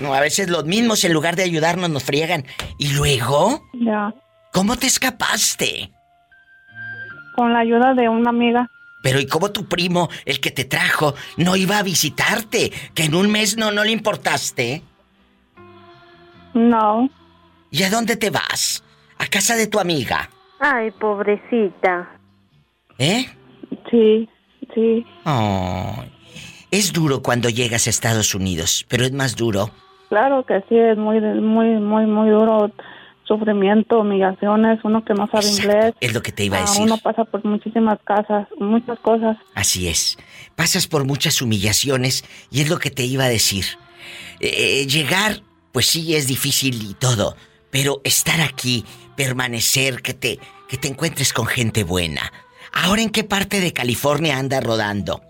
no, 0.00 0.14
a 0.14 0.20
veces 0.20 0.48
los 0.48 0.64
mismos 0.64 1.02
en 1.02 1.12
lugar 1.12 1.34
de 1.34 1.42
ayudarnos 1.42 1.90
nos 1.90 2.04
friegan. 2.04 2.44
¿Y 2.78 2.92
luego? 2.92 3.60
Ya. 3.72 4.14
¿Cómo 4.52 4.76
te 4.76 4.86
escapaste? 4.86 5.90
Con 7.34 7.52
la 7.52 7.58
ayuda 7.58 7.92
de 7.94 8.08
una 8.08 8.30
amiga. 8.30 8.70
Pero 9.02 9.18
¿y 9.18 9.26
cómo 9.26 9.50
tu 9.50 9.66
primo, 9.66 10.08
el 10.26 10.38
que 10.38 10.52
te 10.52 10.64
trajo, 10.64 11.16
no 11.38 11.56
iba 11.56 11.78
a 11.78 11.82
visitarte? 11.82 12.70
Que 12.94 13.06
en 13.06 13.16
un 13.16 13.32
mes 13.32 13.56
no, 13.56 13.72
no 13.72 13.82
le 13.82 13.90
importaste. 13.90 14.84
No. 16.54 17.10
¿Y 17.72 17.82
a 17.82 17.90
dónde 17.90 18.16
te 18.16 18.30
vas? 18.30 18.84
¿A 19.18 19.26
casa 19.26 19.56
de 19.56 19.66
tu 19.66 19.80
amiga? 19.80 20.30
Ay, 20.60 20.92
pobrecita. 20.92 22.16
¿Eh? 22.98 23.26
Sí, 23.90 24.28
sí. 24.72 25.04
Ay. 25.24 26.12
Es 26.74 26.92
duro 26.92 27.22
cuando 27.22 27.48
llegas 27.48 27.86
a 27.86 27.90
Estados 27.90 28.34
Unidos, 28.34 28.84
pero 28.88 29.04
es 29.04 29.12
más 29.12 29.36
duro. 29.36 29.70
Claro 30.08 30.44
que 30.44 30.60
sí, 30.68 30.76
es 30.76 30.98
muy, 30.98 31.20
muy, 31.20 31.68
muy, 31.78 32.06
muy 32.06 32.30
duro. 32.30 32.70
Sufrimiento, 33.26 34.00
humillaciones, 34.00 34.80
uno 34.84 35.04
que 35.04 35.14
no 35.14 35.26
sabe 35.28 35.46
inglés. 35.48 35.94
Es 36.00 36.12
lo 36.12 36.20
que 36.20 36.32
te 36.32 36.44
iba 36.44 36.58
a 36.58 36.60
Ah, 36.60 36.62
decir. 36.66 36.82
uno 36.82 36.98
pasa 36.98 37.24
por 37.24 37.44
muchísimas 37.44 37.98
casas, 38.04 38.46
muchas 38.58 38.98
cosas. 38.98 39.36
Así 39.54 39.88
es. 39.88 40.18
Pasas 40.56 40.86
por 40.86 41.04
muchas 41.04 41.40
humillaciones 41.40 42.24
y 42.50 42.60
es 42.60 42.68
lo 42.68 42.78
que 42.78 42.90
te 42.90 43.04
iba 43.04 43.24
a 43.24 43.28
decir. 43.28 43.64
Eh, 44.40 44.82
eh, 44.82 44.86
llegar, 44.86 45.40
pues 45.72 45.86
sí, 45.86 46.14
es 46.16 46.26
difícil 46.26 46.82
y 46.90 46.94
todo, 46.94 47.36
pero 47.70 48.00
estar 48.04 48.40
aquí, 48.42 48.84
permanecer, 49.16 50.02
que 50.02 50.12
te, 50.12 50.38
que 50.68 50.76
te 50.76 50.88
encuentres 50.88 51.32
con 51.32 51.46
gente 51.46 51.82
buena. 51.84 52.30
¿Ahora 52.72 53.00
en 53.00 53.10
qué 53.10 53.24
parte 53.24 53.60
de 53.60 53.72
California 53.72 54.38
anda 54.38 54.60
rodando? 54.60 55.22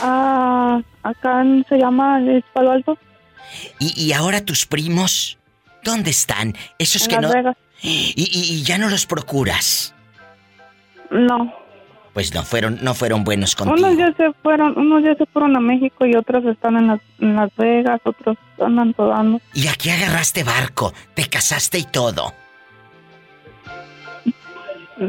Ah, 0.00 0.80
acá 1.02 1.44
se 1.68 1.76
llama 1.78 2.18
el 2.18 2.44
Palo 2.52 2.72
Alto. 2.72 2.98
¿Y, 3.78 4.00
y 4.08 4.12
ahora 4.12 4.44
tus 4.44 4.66
primos? 4.66 5.38
¿Dónde 5.82 6.10
están? 6.10 6.54
Esos 6.78 7.02
En 7.04 7.08
que 7.08 7.14
Las 7.16 7.22
no... 7.22 7.32
Vegas. 7.32 7.56
Y, 7.82 8.14
y- 8.16 8.54
y 8.54 8.62
ya 8.62 8.78
no 8.78 8.88
los 8.88 9.04
procuras. 9.04 9.94
No. 11.10 11.52
Pues 12.14 12.32
no 12.32 12.42
fueron, 12.44 12.78
no 12.80 12.94
fueron 12.94 13.24
buenos 13.24 13.54
contigo. 13.56 13.76
Unos 13.86 13.98
ya 13.98 14.12
se 14.16 14.32
fueron, 14.42 14.78
unos 14.78 15.02
ya 15.02 15.14
se 15.16 15.26
fueron 15.26 15.54
a 15.56 15.60
México 15.60 16.06
y 16.06 16.14
otros 16.14 16.44
están 16.46 16.76
en 16.76 16.86
Las, 16.86 17.00
en 17.18 17.36
Las 17.36 17.50
Vegas, 17.56 18.00
otros 18.04 18.38
andan 18.64 18.94
rodando. 18.96 19.40
Y 19.52 19.66
aquí 19.66 19.90
agarraste 19.90 20.44
barco, 20.44 20.94
te 21.14 21.26
casaste 21.28 21.78
y 21.78 21.84
todo. 21.84 22.32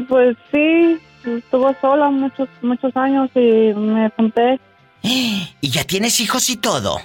Pues 0.08 0.36
sí, 0.52 0.98
estuvo 1.26 1.74
sola 1.80 2.10
muchos, 2.10 2.48
muchos 2.62 2.96
años 2.96 3.30
y 3.34 3.72
me 3.74 4.10
junté. 4.10 4.60
Y 5.60 5.70
ya 5.70 5.84
tienes 5.84 6.20
hijos 6.20 6.48
y 6.50 6.56
todo. 6.56 7.00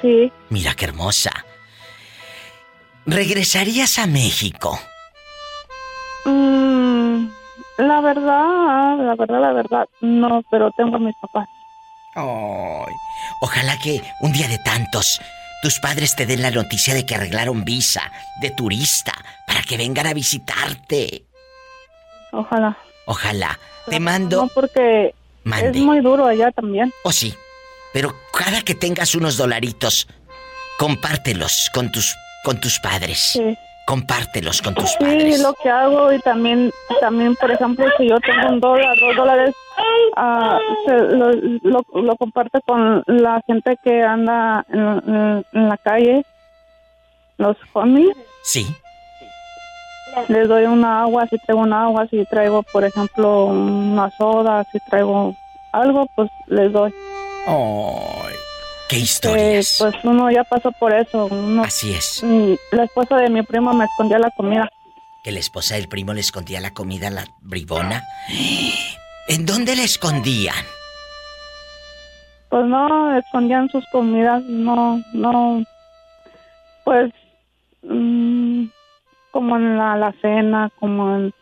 Sí. 0.00 0.32
Mira 0.48 0.74
qué 0.74 0.86
hermosa. 0.86 1.30
¿Regresarías 3.06 3.98
a 3.98 4.06
México? 4.06 4.78
Mm, 6.24 7.26
la 7.78 8.00
verdad, 8.00 8.98
la 8.98 9.14
verdad, 9.16 9.40
la 9.40 9.52
verdad, 9.52 9.88
no, 10.00 10.42
pero 10.50 10.70
tengo 10.72 10.96
a 10.96 10.98
mis 10.98 11.14
papás. 11.20 11.48
Ay, 12.16 12.94
Ojalá 13.40 13.78
que 13.78 14.02
un 14.20 14.32
día 14.32 14.48
de 14.48 14.58
tantos 14.58 15.20
tus 15.62 15.78
padres 15.78 16.16
te 16.16 16.24
den 16.26 16.42
la 16.42 16.50
noticia 16.50 16.94
de 16.94 17.04
que 17.04 17.14
arreglaron 17.14 17.64
visa 17.64 18.10
de 18.40 18.50
turista 18.50 19.12
para 19.46 19.62
que 19.62 19.76
vengan 19.76 20.06
a 20.06 20.14
visitarte. 20.14 21.29
Ojalá. 22.32 22.76
Ojalá. 23.06 23.58
Te 23.88 23.98
mando. 24.00 24.42
No, 24.42 24.48
porque 24.54 25.14
Mande. 25.44 25.70
es 25.70 25.84
muy 25.84 26.00
duro 26.00 26.26
allá 26.26 26.50
también. 26.52 26.92
Oh, 27.02 27.12
sí. 27.12 27.34
Pero 27.92 28.14
cada 28.32 28.62
que 28.62 28.74
tengas 28.74 29.14
unos 29.14 29.36
dolaritos, 29.36 30.06
compártelos 30.78 31.70
con 31.74 31.90
tus 31.90 32.14
con 32.44 32.58
tus 32.60 32.78
padres. 32.80 33.18
Sí. 33.32 33.56
Compártelos 33.86 34.62
con 34.62 34.74
tus 34.74 34.90
Sí, 34.90 34.96
padres. 35.00 35.40
lo 35.40 35.52
que 35.54 35.68
hago 35.68 36.12
y 36.12 36.20
también, 36.20 36.70
también 37.00 37.34
por 37.36 37.50
ejemplo, 37.50 37.86
si 37.98 38.08
yo 38.08 38.20
tengo 38.20 38.48
un 38.48 38.60
dólar, 38.60 38.94
dos 39.00 39.16
dólares, 39.16 39.54
ah, 40.16 40.58
se- 40.86 41.16
lo, 41.16 41.32
lo, 41.32 41.82
lo 42.00 42.16
comparto 42.16 42.60
con 42.64 43.02
la 43.08 43.42
gente 43.48 43.76
que 43.82 44.00
anda 44.02 44.64
en, 44.68 44.80
en- 44.80 45.46
en 45.52 45.68
la 45.68 45.76
calle, 45.78 46.24
los 47.38 47.56
homies. 47.72 48.16
Sí. 48.44 48.66
Les 50.28 50.48
doy 50.48 50.64
una 50.64 51.02
agua, 51.02 51.26
si 51.28 51.38
traigo 51.38 51.62
una 51.62 51.84
agua, 51.84 52.06
si 52.10 52.24
traigo, 52.26 52.62
por 52.64 52.84
ejemplo, 52.84 53.46
una 53.46 54.10
soda, 54.16 54.64
si 54.72 54.78
traigo 54.90 55.34
algo, 55.72 56.06
pues 56.16 56.30
les 56.48 56.72
doy. 56.72 56.92
Ay, 57.46 58.34
qué 58.88 58.96
Eh, 58.96 59.00
historias. 59.00 59.76
pues 59.78 59.94
uno 60.04 60.30
ya 60.30 60.44
pasó 60.44 60.70
por 60.72 60.92
eso. 60.94 61.26
Uno, 61.26 61.62
Así 61.62 61.92
es. 61.94 62.22
La 62.72 62.84
esposa 62.84 63.16
de 63.16 63.30
mi 63.30 63.42
primo 63.42 63.72
me 63.72 63.84
escondía 63.84 64.18
la 64.18 64.30
comida. 64.30 64.68
Que 65.22 65.32
la 65.32 65.38
esposa 65.40 65.74
del 65.76 65.88
primo 65.88 66.12
le 66.14 66.20
escondía 66.20 66.60
la 66.60 66.70
comida 66.72 67.08
a 67.08 67.10
la 67.10 67.24
bribona. 67.42 68.02
¿En 69.28 69.46
dónde 69.46 69.76
le 69.76 69.84
escondían? 69.84 70.64
Pues 72.48 72.64
no, 72.66 73.16
escondían 73.16 73.68
sus 73.68 73.84
comidas, 73.92 74.42
no, 74.42 75.00
no, 75.12 75.62
pues, 76.84 77.12
mm, 77.82 78.64
como 79.30 79.56
en 79.56 79.76
la, 79.78 79.96
la 79.96 80.12
cena, 80.20 80.70
como 80.80 81.16
en, 81.16 81.34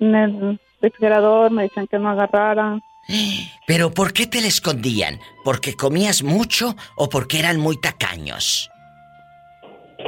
en 0.00 0.14
el 0.14 0.60
refrigerador, 0.80 1.50
me 1.50 1.64
decían 1.64 1.86
que 1.86 1.98
no 1.98 2.10
agarrara. 2.10 2.78
Pero 3.66 3.92
¿por 3.92 4.12
qué 4.12 4.26
te 4.26 4.40
la 4.40 4.46
escondían? 4.48 5.18
¿Porque 5.44 5.74
comías 5.74 6.22
mucho 6.22 6.74
o 6.96 7.08
porque 7.08 7.38
eran 7.38 7.58
muy 7.58 7.80
tacaños? 7.80 8.70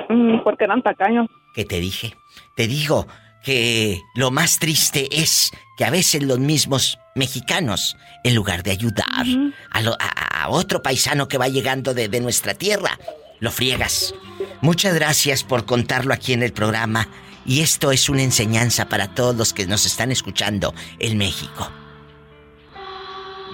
Mm, 0.08 0.42
porque 0.42 0.64
eran 0.64 0.82
tacaños. 0.82 1.26
¿Qué 1.54 1.64
te 1.64 1.80
dije? 1.80 2.14
Te 2.56 2.66
digo 2.66 3.06
que 3.44 4.00
lo 4.14 4.30
más 4.30 4.58
triste 4.58 5.08
es 5.12 5.50
que 5.76 5.84
a 5.84 5.90
veces 5.90 6.22
los 6.22 6.38
mismos 6.38 6.98
mexicanos, 7.14 7.96
en 8.24 8.34
lugar 8.34 8.62
de 8.62 8.70
ayudar 8.72 9.26
a, 9.70 9.80
lo- 9.82 9.96
a- 10.00 10.42
a 10.44 10.48
otro 10.48 10.82
paisano 10.82 11.28
que 11.28 11.38
va 11.38 11.48
llegando 11.48 11.94
de, 11.94 12.08
de 12.08 12.20
nuestra 12.20 12.54
tierra, 12.54 12.98
lo 13.44 13.52
friegas. 13.52 14.14
Muchas 14.60 14.94
gracias 14.94 15.44
por 15.44 15.64
contarlo 15.66 16.12
aquí 16.12 16.32
en 16.32 16.42
el 16.42 16.52
programa. 16.52 17.08
Y 17.46 17.60
esto 17.60 17.92
es 17.92 18.08
una 18.08 18.22
enseñanza 18.22 18.88
para 18.88 19.14
todos 19.14 19.36
los 19.36 19.52
que 19.52 19.66
nos 19.66 19.84
están 19.86 20.10
escuchando 20.10 20.74
en 20.98 21.18
México. 21.18 21.70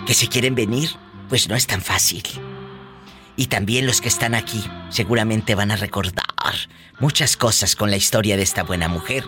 Que 0.06 0.14
si 0.14 0.28
quieren 0.28 0.54
venir, 0.54 0.90
pues 1.28 1.48
no 1.48 1.56
es 1.56 1.66
tan 1.66 1.82
fácil. 1.82 2.22
Y 3.36 3.46
también 3.46 3.86
los 3.86 4.00
que 4.00 4.08
están 4.08 4.34
aquí 4.34 4.64
seguramente 4.90 5.54
van 5.54 5.70
a 5.70 5.76
recordar 5.76 6.24
muchas 7.00 7.36
cosas 7.36 7.74
con 7.74 7.90
la 7.90 7.96
historia 7.96 8.36
de 8.36 8.42
esta 8.42 8.62
buena 8.62 8.88
mujer. 8.88 9.24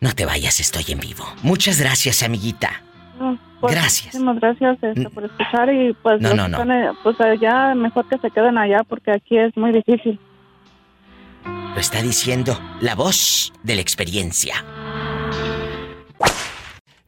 No 0.00 0.14
te 0.14 0.26
vayas, 0.26 0.60
estoy 0.60 0.84
en 0.88 1.00
vivo. 1.00 1.24
Muchas 1.42 1.78
gracias, 1.78 2.22
amiguita. 2.22 2.82
No, 3.18 3.38
pues, 3.62 3.74
Gracias. 3.74 4.06
Muchísimas 4.06 4.40
gracias 4.40 4.78
este, 4.82 5.08
por 5.10 5.24
escuchar 5.24 5.72
y 5.72 5.94
pues, 6.02 6.20
No, 6.20 6.30
los 6.30 6.36
no, 6.36 6.48
no. 6.48 6.56
están, 6.58 6.72
eh, 6.72 6.90
pues 7.04 7.18
allá 7.20 7.74
mejor 7.76 8.08
que 8.08 8.18
se 8.18 8.30
queden 8.30 8.58
allá 8.58 8.82
porque 8.88 9.12
aquí 9.12 9.38
es 9.38 9.56
muy 9.56 9.72
difícil. 9.72 10.18
Lo 11.44 11.80
está 11.80 12.02
diciendo 12.02 12.58
la 12.80 12.94
voz 12.96 13.52
de 13.62 13.76
la 13.76 13.80
experiencia. 13.80 14.64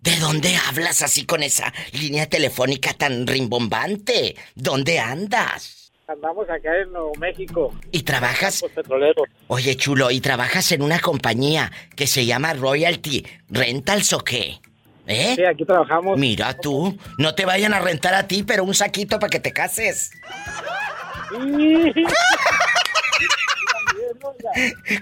¿De 0.01 0.17
dónde 0.21 0.55
hablas 0.69 1.03
así 1.03 1.27
con 1.27 1.43
esa 1.43 1.73
línea 1.93 2.27
telefónica 2.27 2.93
tan 2.93 3.27
rimbombante? 3.27 4.37
¿Dónde 4.55 5.01
andas? 5.01 5.93
Andamos 6.07 6.49
acá 6.49 6.71
en 6.83 6.93
Nuevo 6.93 7.13
México. 7.19 7.75
¿Y 7.91 8.03
trabajas? 8.03 8.63
Los 8.63 8.71
petroleros. 8.73 9.27
Oye, 9.49 9.75
chulo, 9.77 10.11
¿y 10.11 10.21
trabajas 10.21 10.71
en 10.73 10.83
una 10.83 11.01
compañía 11.01 11.73
que 11.97 12.07
se 12.07 12.27
llama 12.27 12.53
Royalty 12.55 13.27
Rentals 13.49 14.13
o 14.13 14.21
qué? 14.21 14.61
¿Eh? 15.07 15.35
Sí, 15.37 15.45
aquí 15.45 15.65
trabajamos. 15.65 16.19
Mira 16.19 16.55
tú, 16.55 16.97
no 17.19 17.35
te 17.35 17.45
vayan 17.45 17.75
a 17.75 17.81
rentar 17.81 18.15
a 18.15 18.27
ti, 18.27 18.43
pero 18.43 18.65
un 18.65 18.75
saquito 18.75 19.19
para 19.19 19.31
que 19.31 19.41
te 19.41 19.53
cases. 19.53 20.13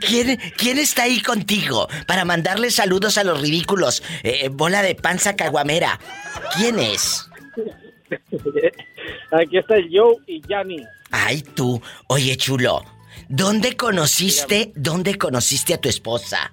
¿Quién, 0.00 0.38
quién 0.56 0.78
está 0.78 1.04
ahí 1.04 1.20
contigo 1.20 1.88
para 2.06 2.24
mandarle 2.24 2.70
saludos 2.70 3.18
a 3.18 3.24
los 3.24 3.40
ridículos? 3.40 4.02
Eh, 4.22 4.48
bola 4.48 4.82
de 4.82 4.94
panza 4.94 5.36
caguamera. 5.36 6.00
¿Quién 6.56 6.78
es? 6.78 7.28
Aquí 9.30 9.58
está 9.58 9.76
el 9.76 9.88
Joe 9.92 10.16
y 10.26 10.42
Yanni. 10.48 10.84
Ay, 11.10 11.42
tú. 11.42 11.80
Oye, 12.08 12.36
chulo. 12.36 12.84
¿Dónde 13.28 13.76
conociste, 13.76 14.72
dónde 14.74 15.16
conociste 15.16 15.74
a 15.74 15.80
tu 15.80 15.88
esposa? 15.88 16.52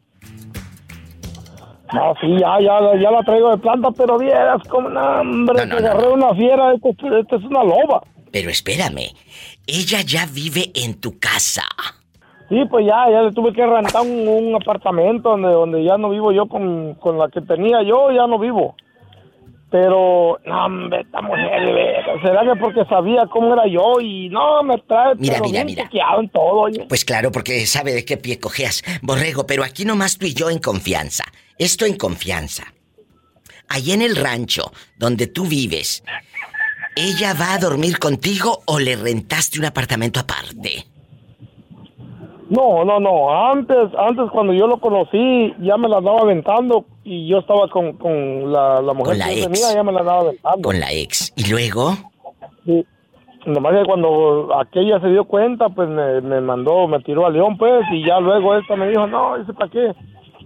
No, 1.93 2.13
sí, 2.19 2.27
ya, 2.37 2.59
ya, 2.59 2.79
ya 3.01 3.11
la 3.11 3.23
traigo 3.23 3.51
de 3.51 3.57
planta, 3.59 3.89
pero 3.91 4.17
vieras 4.17 4.61
como, 4.67 4.89
no, 4.89 5.21
hombre, 5.21 5.59
No, 5.59 5.65
no, 5.67 5.75
que 5.77 5.81
no, 5.81 5.87
agarré 5.89 6.07
una 6.09 6.35
fiera, 6.35 6.73
esta 6.73 6.89
esta 7.19 7.35
es 7.37 7.43
una 7.43 7.63
loba. 7.63 8.01
Pero 8.33 8.49
espérame, 8.49 9.13
ella 9.65 10.01
ya 10.01 10.25
vive 10.25 10.71
en 10.75 10.99
tu 10.99 11.17
casa. 11.17 11.63
Sí, 12.49 12.63
pues 12.69 12.85
ya, 12.85 13.09
ya 13.11 13.23
le 13.23 13.33
tuve 13.33 13.51
que 13.51 13.65
rentar 13.65 14.01
un, 14.03 14.27
un 14.27 14.55
apartamento 14.55 15.29
donde, 15.31 15.49
donde 15.49 15.83
ya 15.83 15.97
no 15.97 16.09
vivo 16.09 16.31
yo 16.31 16.47
con, 16.47 16.95
con 16.95 17.17
la 17.17 17.27
que 17.29 17.41
tenía 17.41 17.83
yo, 17.83 18.11
ya 18.11 18.25
no 18.25 18.39
vivo. 18.39 18.75
Pero, 19.69 20.39
no, 20.45 20.65
hombre, 20.65 21.01
esta 21.01 21.21
mujer, 21.21 21.67
será 22.23 22.41
que 22.43 22.57
porque 22.57 22.85
sabía 22.85 23.25
cómo 23.25 23.53
era 23.53 23.67
yo 23.67 23.99
y 23.99 24.29
no, 24.29 24.63
me 24.63 24.77
trae 24.77 25.15
Mira, 25.15 25.41
mira, 25.41 25.65
mira. 25.65 25.89
en 26.17 26.29
todo, 26.29 26.61
oye. 26.61 26.85
Pues 26.87 27.03
claro, 27.03 27.33
porque 27.33 27.65
sabe 27.65 27.93
de 27.93 28.05
qué 28.05 28.15
pie 28.15 28.39
cojeas, 28.39 28.81
Borrego, 29.01 29.45
pero 29.45 29.65
aquí 29.65 29.83
nomás 29.83 30.17
tú 30.17 30.25
y 30.25 30.33
yo 30.33 30.49
en 30.49 30.59
confianza. 30.59 31.25
Esto 31.57 31.85
en 31.85 31.97
confianza. 31.97 32.63
Allí 33.67 33.91
en 33.91 34.01
el 34.01 34.15
rancho 34.15 34.71
donde 34.97 35.27
tú 35.27 35.45
vives, 35.45 36.01
¿ella 36.95 37.33
va 37.33 37.53
a 37.53 37.57
dormir 37.57 37.99
contigo 37.99 38.61
o 38.67 38.79
le 38.79 38.95
rentaste 38.95 39.59
un 39.59 39.65
apartamento 39.65 40.21
aparte? 40.21 40.85
No, 42.49 42.85
no, 42.85 42.99
no, 42.99 43.29
antes, 43.51 43.89
antes 43.97 44.29
cuando 44.31 44.53
yo 44.53 44.67
lo 44.67 44.77
conocí, 44.77 45.53
ya 45.59 45.75
me 45.77 45.89
la 45.89 45.97
andaba 45.97 46.21
aventando 46.21 46.85
y 47.03 47.27
yo 47.27 47.39
estaba 47.39 47.67
con, 47.67 47.93
con 47.93 48.51
la, 48.51 48.81
la 48.81 48.93
mujer 48.93 49.11
Con 49.13 49.19
la 49.19 49.25
que 49.25 49.33
ex. 49.43 49.51
tenía, 49.51 49.73
ya 49.75 49.83
me 49.83 49.91
la 49.91 49.99
andaba 49.99 50.19
aventando. 50.21 50.61
Con 50.61 50.79
la 50.79 50.91
ex. 50.91 51.33
¿Y 51.35 51.49
luego? 51.51 51.91
Sí. 52.65 52.85
Nomás 53.45 53.73
que 53.73 53.85
cuando 53.85 54.49
aquella 54.59 54.99
se 54.99 55.07
dio 55.09 55.25
cuenta, 55.25 55.69
pues 55.69 55.87
me, 55.89 56.21
me 56.21 56.41
mandó, 56.41 56.87
me 56.87 56.99
tiró 56.99 57.25
a 57.25 57.29
León, 57.29 57.57
pues, 57.57 57.83
y 57.93 58.05
ya 58.05 58.19
luego 58.19 58.55
esta 58.55 58.75
me 58.75 58.89
dijo, 58.89 59.07
no, 59.07 59.37
dice, 59.37 59.53
¿para 59.53 59.69
qué? 59.71 59.93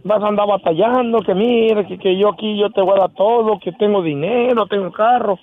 Vas 0.03 0.23
a 0.23 0.27
andar 0.27 0.47
batallando, 0.47 1.19
que 1.19 1.33
mira, 1.35 1.85
que, 1.87 1.97
que 1.99 2.17
yo 2.17 2.29
aquí 2.29 2.57
yo 2.57 2.69
te 2.71 2.81
voy 2.81 2.93
a 2.95 3.01
dar 3.01 3.13
todo, 3.13 3.59
que 3.59 3.71
tengo 3.73 4.01
dinero, 4.01 4.65
tengo 4.67 4.91
carro. 4.91 5.37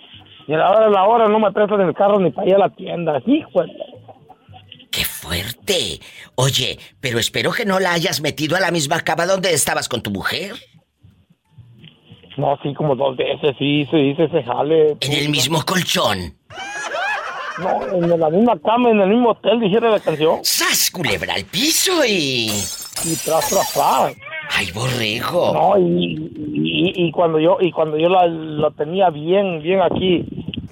Y 0.48 0.54
a 0.54 0.58
la 0.58 0.70
hora 0.70 0.84
de 0.86 0.90
la 0.90 1.04
hora 1.06 1.28
no 1.28 1.38
me 1.38 1.52
prestan 1.52 1.80
el 1.82 1.94
carro 1.94 2.18
ni 2.18 2.30
para 2.30 2.48
ir 2.48 2.54
a 2.54 2.58
la 2.58 2.68
tienda. 2.70 3.20
Hijo 3.26 3.62
de- 3.62 3.68
¡Qué 3.68 3.87
fuerte! 5.28 6.00
Oye, 6.36 6.78
pero 7.00 7.18
espero 7.18 7.52
que 7.52 7.66
no 7.66 7.78
la 7.78 7.92
hayas 7.92 8.20
metido 8.20 8.56
a 8.56 8.60
la 8.60 8.70
misma 8.70 9.00
cama 9.00 9.26
donde 9.26 9.52
estabas 9.52 9.88
con 9.88 10.02
tu 10.02 10.10
mujer. 10.10 10.54
No, 12.36 12.56
sí, 12.62 12.72
como 12.74 12.94
dos 12.94 13.16
veces, 13.16 13.54
sí, 13.58 13.86
se 13.90 13.96
dice 13.96 14.24
ese 14.24 14.42
jale. 14.44 14.96
En 15.00 15.12
el 15.12 15.28
mismo 15.28 15.62
colchón. 15.64 16.38
No, 17.58 17.82
en 17.92 18.20
la 18.20 18.30
misma 18.30 18.58
cama, 18.60 18.90
en 18.90 19.00
el 19.00 19.08
mismo 19.08 19.30
hotel, 19.30 19.60
dijera 19.60 19.90
la 19.90 20.00
canción. 20.00 20.38
¡Sas, 20.44 20.90
culebra 20.90 21.34
al 21.34 21.44
piso 21.44 22.04
y... 22.06 22.48
Y 23.04 23.16
tras, 23.16 23.48
tras, 23.48 23.72
tras. 23.72 24.16
Ay, 24.56 24.70
borrego. 24.72 25.52
No, 25.52 25.78
y, 25.78 26.30
y, 26.54 27.06
y 27.06 27.12
cuando 27.12 27.38
yo 27.38 27.58
y 27.60 27.70
cuando 27.70 27.98
yo 27.98 28.08
la, 28.08 28.26
la 28.26 28.70
tenía 28.70 29.10
bien, 29.10 29.62
bien 29.62 29.80
aquí, 29.82 30.24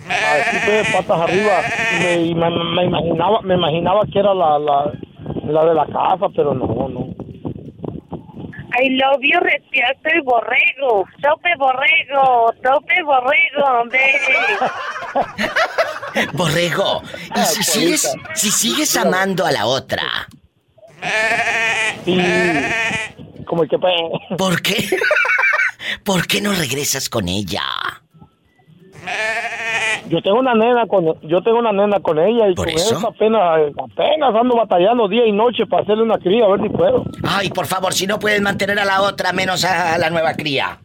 así 0.08 0.56
pues, 0.64 0.88
patas 0.92 1.20
arriba, 1.20 1.60
me, 2.00 2.14
y 2.22 2.34
me, 2.34 2.50
me 2.50 2.84
imaginaba, 2.84 3.40
me 3.42 3.54
imaginaba 3.54 4.00
que 4.12 4.18
era 4.18 4.34
la, 4.34 4.58
la, 4.58 4.92
la 5.44 5.64
de 5.64 5.74
la 5.74 5.86
casa, 5.86 6.26
pero 6.34 6.54
no, 6.54 6.66
no. 6.88 7.06
I 8.78 8.90
love 8.90 9.20
you, 9.22 9.40
respierto 9.40 10.08
y 10.14 10.20
borrego. 10.20 11.06
Tope 11.22 11.50
borrego, 11.58 12.52
tope 12.62 13.02
borrego, 13.04 13.84
baby. 13.90 15.46
Borrego, 16.32 17.02
y 17.34 17.40
si 17.40 17.62
sigues, 17.62 18.16
si 18.34 18.50
sigues 18.50 18.96
amando 18.96 19.44
a 19.44 19.52
la 19.52 19.66
otra, 19.66 20.02
Y 22.06 23.44
como 23.44 23.62
que 23.64 23.78
pues, 23.78 23.94
¿por 24.38 24.62
qué? 24.62 24.88
¿Por 26.04 26.26
qué 26.26 26.40
no 26.40 26.52
regresas 26.52 27.08
con 27.08 27.28
ella? 27.28 27.62
yo 30.08 30.20
tengo 30.22 30.38
una 30.38 30.54
nena 30.54 30.86
con 30.86 31.04
yo 31.22 31.42
tengo 31.42 31.58
una 31.58 31.72
nena 31.72 32.00
con 32.00 32.18
ella 32.18 32.48
y 32.48 32.54
con 32.54 32.68
eso? 32.68 32.96
eso 32.96 33.08
apenas 33.08 33.40
apenas 33.78 34.34
ando 34.34 34.56
batallando 34.56 35.08
día 35.08 35.26
y 35.26 35.32
noche 35.32 35.66
para 35.66 35.82
hacerle 35.82 36.04
una 36.04 36.18
cría 36.18 36.44
a 36.44 36.48
ver 36.48 36.62
si 36.62 36.68
puedo. 36.68 37.04
Ay, 37.24 37.50
por 37.50 37.66
favor, 37.66 37.92
si 37.92 38.06
no 38.06 38.18
puedes 38.18 38.40
mantener 38.40 38.78
a 38.78 38.84
la 38.84 39.02
otra, 39.02 39.32
menos 39.32 39.64
a 39.64 39.98
la 39.98 40.10
nueva 40.10 40.34
cría. 40.34 40.78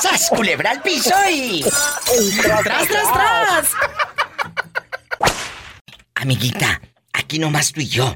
¡Sas, 0.00 0.28
culebra 0.34 0.72
al 0.72 0.82
piso 0.82 1.14
y... 1.30 1.62
¡Tras, 1.62 2.88
tras, 2.88 3.12
tras! 3.12 3.72
Amiguita, 6.16 6.80
aquí 7.12 7.38
nomás 7.38 7.72
tú 7.72 7.80
y 7.80 7.86
yo. 7.86 8.14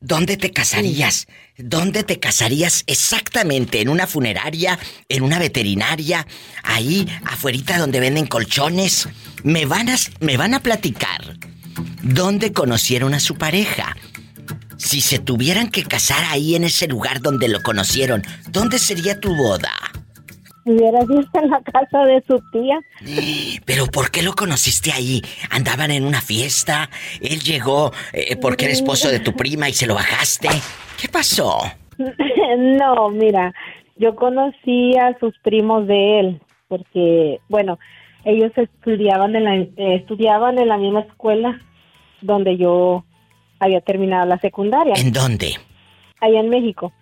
¿Dónde 0.00 0.36
te 0.36 0.50
casarías? 0.50 1.26
¿Dónde 1.56 2.02
te 2.02 2.18
casarías 2.18 2.82
exactamente? 2.86 3.80
¿En 3.80 3.88
una 3.88 4.06
funeraria? 4.06 4.78
¿En 5.08 5.22
una 5.22 5.38
veterinaria? 5.38 6.26
Ahí, 6.64 7.08
afuerita 7.24 7.78
donde 7.78 8.00
venden 8.00 8.26
colchones. 8.26 9.08
Me 9.44 9.64
van 9.64 9.88
a, 9.88 9.96
me 10.20 10.36
van 10.36 10.54
a 10.54 10.60
platicar 10.60 11.38
dónde 12.02 12.52
conocieron 12.52 13.14
a 13.14 13.20
su 13.20 13.36
pareja. 13.36 13.96
Si 14.76 15.00
se 15.00 15.18
tuvieran 15.20 15.70
que 15.70 15.84
casar 15.84 16.24
ahí 16.30 16.56
en 16.56 16.64
ese 16.64 16.88
lugar 16.88 17.20
donde 17.20 17.48
lo 17.48 17.62
conocieron, 17.62 18.22
¿dónde 18.50 18.78
sería 18.78 19.20
tu 19.20 19.34
boda? 19.36 19.72
Hubieras 20.66 21.06
visto 21.08 21.40
en 21.40 21.50
la 21.50 21.60
casa 21.60 22.04
de 22.04 22.22
su 22.26 22.40
tía. 22.50 22.78
Pero 23.64 23.86
¿por 23.86 24.10
qué 24.10 24.22
lo 24.22 24.34
conociste 24.34 24.92
ahí? 24.92 25.22
¿Andaban 25.50 25.90
en 25.90 26.04
una 26.04 26.20
fiesta? 26.20 26.88
¿Él 27.20 27.40
llegó 27.40 27.92
eh, 28.12 28.36
porque 28.36 28.64
era 28.64 28.74
esposo 28.74 29.08
de 29.08 29.20
tu 29.20 29.32
prima 29.34 29.68
y 29.68 29.72
se 29.72 29.86
lo 29.86 29.94
bajaste? 29.94 30.48
¿Qué 31.00 31.08
pasó? 31.08 31.58
no, 31.98 33.10
mira, 33.10 33.52
yo 33.96 34.14
conocí 34.16 34.96
a 34.96 35.16
sus 35.18 35.36
primos 35.38 35.86
de 35.86 36.20
él, 36.20 36.40
porque, 36.68 37.40
bueno, 37.48 37.78
ellos 38.24 38.52
estudiaban 38.56 39.36
en 39.36 39.44
la, 39.44 39.56
eh, 39.56 39.70
estudiaban 39.76 40.58
en 40.58 40.68
la 40.68 40.78
misma 40.78 41.00
escuela 41.00 41.60
donde 42.20 42.56
yo 42.56 43.04
había 43.60 43.80
terminado 43.80 44.26
la 44.26 44.38
secundaria, 44.38 44.94
¿En 44.96 45.12
dónde? 45.12 45.54
allá 46.20 46.40
en 46.40 46.48
México. 46.48 46.92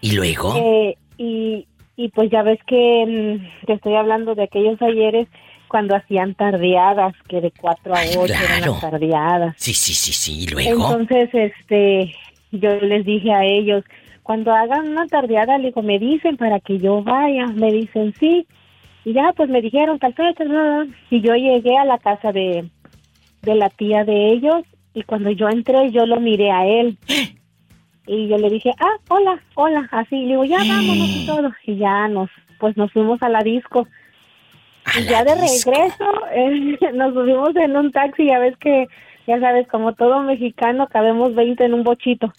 ¿Y 0.00 0.12
luego? 0.12 0.56
Eh, 0.56 0.96
y, 1.18 1.66
y 1.96 2.08
pues 2.08 2.30
ya 2.30 2.42
ves 2.42 2.58
que 2.66 3.04
mm, 3.06 3.66
te 3.66 3.74
estoy 3.74 3.94
hablando 3.94 4.34
de 4.34 4.44
aquellos 4.44 4.80
ayeres 4.82 5.28
cuando 5.68 5.94
hacían 5.94 6.34
tardeadas, 6.34 7.14
que 7.28 7.40
de 7.40 7.52
4 7.52 7.94
a 7.94 8.00
8 8.18 8.34
eran 8.34 8.60
las 8.60 8.80
tardeadas. 8.80 9.54
Sí, 9.56 9.72
sí, 9.72 9.94
sí, 9.94 10.12
sí. 10.12 10.42
¿Y 10.42 10.46
luego? 10.48 10.90
Entonces, 10.90 11.30
este, 11.32 12.14
yo 12.50 12.74
les 12.80 13.06
dije 13.06 13.32
a 13.32 13.44
ellos, 13.44 13.84
cuando 14.22 14.52
hagan 14.52 14.88
una 14.88 15.06
tardeada, 15.06 15.58
le 15.58 15.68
digo, 15.68 15.82
me 15.82 15.98
dicen 15.98 16.36
para 16.36 16.58
que 16.60 16.78
yo 16.78 17.02
vaya, 17.02 17.46
me 17.46 17.70
dicen 17.72 18.12
sí. 18.18 18.46
Y 19.04 19.12
ya, 19.12 19.32
pues 19.36 19.48
me 19.48 19.62
dijeron 19.62 19.98
tal 19.98 20.12
bla. 20.12 20.86
y 21.10 21.20
yo 21.20 21.34
llegué 21.34 21.78
a 21.78 21.84
la 21.84 21.98
casa 21.98 22.32
de, 22.32 22.68
de 23.42 23.54
la 23.54 23.70
tía 23.70 24.04
de 24.04 24.32
ellos, 24.32 24.62
y 24.92 25.04
cuando 25.04 25.30
yo 25.30 25.48
entré, 25.48 25.90
yo 25.92 26.04
lo 26.04 26.20
miré 26.20 26.50
a 26.50 26.66
él. 26.66 26.98
Y 28.12 28.26
yo 28.26 28.38
le 28.38 28.50
dije, 28.50 28.72
ah, 28.80 28.96
hola, 29.08 29.40
hola, 29.54 29.88
así, 29.92 30.16
le 30.22 30.30
digo, 30.30 30.44
ya 30.44 30.58
vámonos 30.58 31.08
y 31.08 31.26
todo. 31.26 31.52
Y 31.64 31.76
ya 31.76 32.08
nos, 32.08 32.28
pues 32.58 32.76
nos 32.76 32.92
fuimos 32.92 33.22
a 33.22 33.28
la 33.28 33.38
disco. 33.44 33.86
y 34.98 35.04
ya 35.04 35.22
de 35.22 35.36
regreso, 35.36 36.04
eh, 36.34 36.76
nos 36.94 37.14
subimos 37.14 37.54
en 37.54 37.76
un 37.76 37.92
taxi, 37.92 38.26
ya 38.26 38.40
ves 38.40 38.56
que, 38.58 38.88
ya 39.28 39.38
sabes, 39.38 39.68
como 39.68 39.94
todo 39.94 40.22
mexicano, 40.22 40.88
cabemos 40.88 41.36
20 41.36 41.64
en 41.64 41.74
un 41.74 41.84
bochito. 41.84 42.32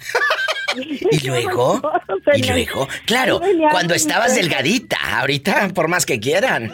¿Y 1.12 1.26
luego? 1.26 1.82
¿Y 2.36 2.44
luego? 2.50 2.88
Claro, 3.06 3.40
cuando 3.72 3.94
estabas 3.94 4.36
delgadita, 4.36 4.98
ahorita 5.22 5.70
por 5.74 5.88
más 5.88 6.06
que 6.06 6.20
quieran. 6.20 6.70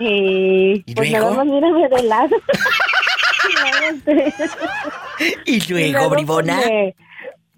Y, 0.00 0.82
¿Y 0.86 0.94
pues 0.94 1.10
luego? 1.10 1.30
nada 1.30 1.44
más 1.44 1.46
mírame 1.46 1.88
de 1.88 2.02
lado. 2.02 2.36
¿Y 5.46 5.60
luego, 5.72 6.10
bribona? 6.10 6.56
Pues, 6.56 6.68
me- 6.70 6.94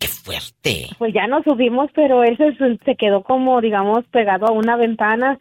¡Qué 0.02 0.08
fuerte! 0.08 0.88
pues 0.98 1.14
ya 1.14 1.28
nos 1.28 1.44
subimos, 1.44 1.88
pero 1.94 2.24
él 2.24 2.36
se, 2.36 2.76
se 2.84 2.96
quedó 2.96 3.22
como, 3.22 3.60
digamos, 3.60 4.04
pegado 4.10 4.46
a 4.46 4.50
una 4.50 4.76
ventana 4.76 5.38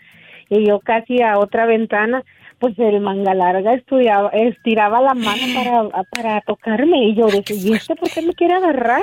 y 0.49 0.67
yo 0.67 0.79
casi 0.79 1.19
a 1.23 1.39
otra 1.39 1.65
ventana. 1.65 2.23
Pues 2.59 2.77
el 2.77 2.99
manga 2.99 3.33
larga 3.33 3.73
estudiaba, 3.73 4.29
estiraba 4.29 5.01
la 5.01 5.15
mano 5.15 5.41
para, 5.91 6.03
para 6.11 6.41
tocarme 6.41 7.05
y 7.05 7.15
yo 7.15 7.25
decía, 7.25 7.55
¿y 7.55 7.73
este 7.73 7.95
por 7.95 8.11
qué 8.11 8.21
me 8.21 8.33
quiere 8.33 8.53
agarrar? 8.53 9.01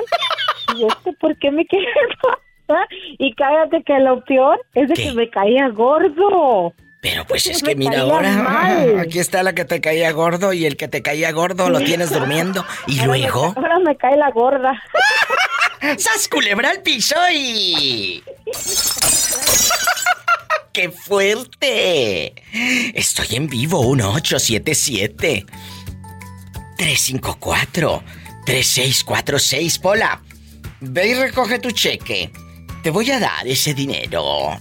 ¿Y 0.77 0.85
este 0.85 1.11
por 1.19 1.37
qué 1.37 1.51
me 1.51 1.65
quiere 1.65 1.87
tocar? 2.21 2.87
Y 3.17 3.33
cállate 3.33 3.83
que 3.83 3.99
lo 3.99 4.23
peor 4.23 4.61
es 4.75 4.87
de 4.87 4.93
que 4.93 5.11
me 5.11 5.29
caía 5.29 5.67
gordo. 5.67 6.73
Pero 7.01 7.25
pues 7.25 7.45
es 7.47 7.63
que 7.63 7.75
mira 7.75 8.01
ahora, 8.01 8.31
mal. 8.37 8.99
aquí 9.01 9.19
está 9.19 9.43
la 9.43 9.53
que 9.53 9.65
te 9.65 9.79
caía 9.81 10.11
gordo 10.11 10.53
y 10.53 10.65
el 10.65 10.75
que 10.77 10.87
te 10.87 11.01
caía 11.01 11.31
gordo 11.31 11.69
lo 11.69 11.79
tienes 11.79 12.11
durmiendo. 12.11 12.65
¿Y 12.87 12.99
Ahora 12.99 13.11
me- 13.13 13.19
luego? 13.19 13.53
ahora 13.55 13.79
me 13.79 13.95
cae 13.97 14.17
la 14.17 14.31
gorda. 14.31 14.71
¡Sas 15.97 16.27
culebra 16.27 16.71
al 16.71 16.81
piso 16.81 17.15
y... 17.33 18.21
¡Qué 20.73 20.89
fuerte! 20.91 22.33
Estoy 22.93 23.35
en 23.37 23.47
vivo, 23.47 23.81
1877 23.95 25.45
354 26.77 28.03
3646 28.45 29.79
Pola, 29.79 30.21
ve 30.81 31.07
y 31.07 31.13
recoge 31.15 31.59
tu 31.59 31.71
cheque. 31.71 32.31
Te 32.83 32.89
voy 32.91 33.09
a 33.11 33.19
dar 33.19 33.47
ese 33.47 33.73
dinero. 33.73 34.57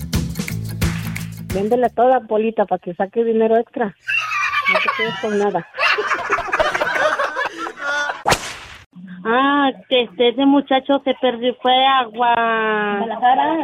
Véndela 1.52 1.88
toda, 1.88 2.20
Polita, 2.20 2.66
para 2.66 2.80
que 2.80 2.94
saque 2.94 3.24
dinero 3.24 3.56
extra. 3.56 3.86
No 3.86 4.78
te 4.78 4.88
quedes 4.96 5.14
con 5.20 5.38
nada. 5.38 5.66
Ah, 9.24 9.70
que 9.88 10.02
este, 10.02 10.28
ese 10.28 10.44
muchacho 10.44 11.00
se 11.04 11.14
perdió, 11.14 11.54
fue 11.62 11.72
a, 11.86 12.04
Gua- 12.06 12.34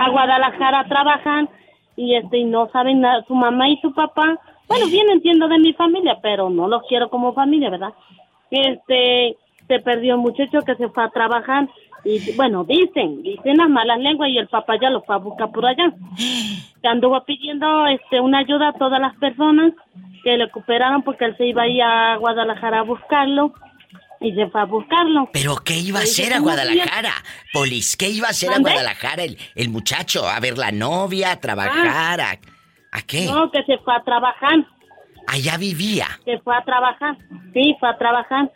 a 0.01 0.09
Guadalajara 0.11 0.81
a 0.81 0.85
trabajar 0.89 1.49
y 1.97 2.15
este 2.15 2.39
y 2.39 2.45
no 2.45 2.69
saben 2.70 3.01
nada, 3.03 3.23
su 3.27 3.35
mamá 3.35 3.69
y 3.69 3.77
su 3.81 3.93
papá, 3.93 4.39
bueno, 4.69 4.87
bien 4.87 5.11
entiendo 5.11 5.49
de 5.49 5.59
mi 5.59 5.73
familia, 5.74 6.19
pero 6.23 6.49
no 6.49 6.66
los 6.69 6.82
quiero 6.89 7.11
como 7.11 7.35
familia, 7.35 7.69
¿verdad? 7.70 7.93
Este, 8.51 9.37
se 9.69 9.81
perdió 9.81 10.16
un 10.16 10.23
muchacho 10.23 10.61
que 10.62 10.74
se 10.77 10.89
fue 10.89 11.05
a 11.05 11.11
trabajar 11.11 11.69
y 12.05 12.35
bueno, 12.37 12.65
dicen, 12.65 13.23
dicen 13.23 13.59
las 13.59 13.69
malas 13.69 13.99
lenguas 13.99 14.31
y 14.31 14.39
el 14.39 14.49
papá 14.49 14.77
ya 14.81 14.89
lo 14.89 15.03
fue 15.03 15.15
a 15.15 15.19
buscar 15.19 15.51
por 15.51 15.66
allá. 15.66 15.93
Que 16.81 16.89
anduvo 16.89 17.23
pidiendo 17.24 17.87
este 17.89 18.20
una 18.20 18.39
ayuda 18.39 18.69
a 18.69 18.73
todas 18.73 18.99
las 18.99 19.15
personas 19.16 19.74
que 20.24 20.39
le 20.39 20.51
cooperaran 20.51 21.03
porque 21.03 21.27
él 21.27 21.37
se 21.37 21.47
iba 21.49 21.65
a 21.65 21.69
ir 21.69 21.82
a 21.82 22.16
Guadalajara 22.16 22.78
a 22.78 22.85
buscarlo 22.85 23.53
y 24.21 24.33
se 24.35 24.47
fue 24.49 24.61
a 24.61 24.65
buscarlo. 24.65 25.29
¿Pero 25.33 25.57
qué 25.65 25.79
iba 25.79 26.01
a 26.01 26.03
hacer 26.03 26.33
a 26.33 26.39
"¿Cómo 26.39 26.51
se 26.51 26.57
Guadalajara? 26.57 27.13
Polis, 27.53 27.97
¿qué 27.97 28.09
iba 28.11 28.27
a 28.29 28.31
hacer 28.31 28.51
a. 28.53 28.59
Guadalajara 28.59 29.23
el, 29.25 29.39
el 29.55 29.69
muchacho? 29.71 30.29
¿A 30.29 30.39
ver 30.41 30.59
la 30.59 30.71
novia? 30.73 31.33
¿A 31.33 31.41
trabajar? 31.41 32.21
¿A, 32.21 32.31
a 32.93 33.03
qué? 33.07 33.27
No, 33.27 33.51
que 33.51 33.63
se 33.65 33.79
fue 33.79 33.95
a 33.95 34.03
trabajar, 34.03 34.67
Allá 35.27 35.57
vivía. 35.59 36.07
que 36.25 36.39
fue 36.41 36.55
a 36.57 36.63
trabajar. 36.65 37.17
Sí, 37.55 37.77
fue 37.81 37.89
a 37.89 37.97
trabajar. 37.99 38.51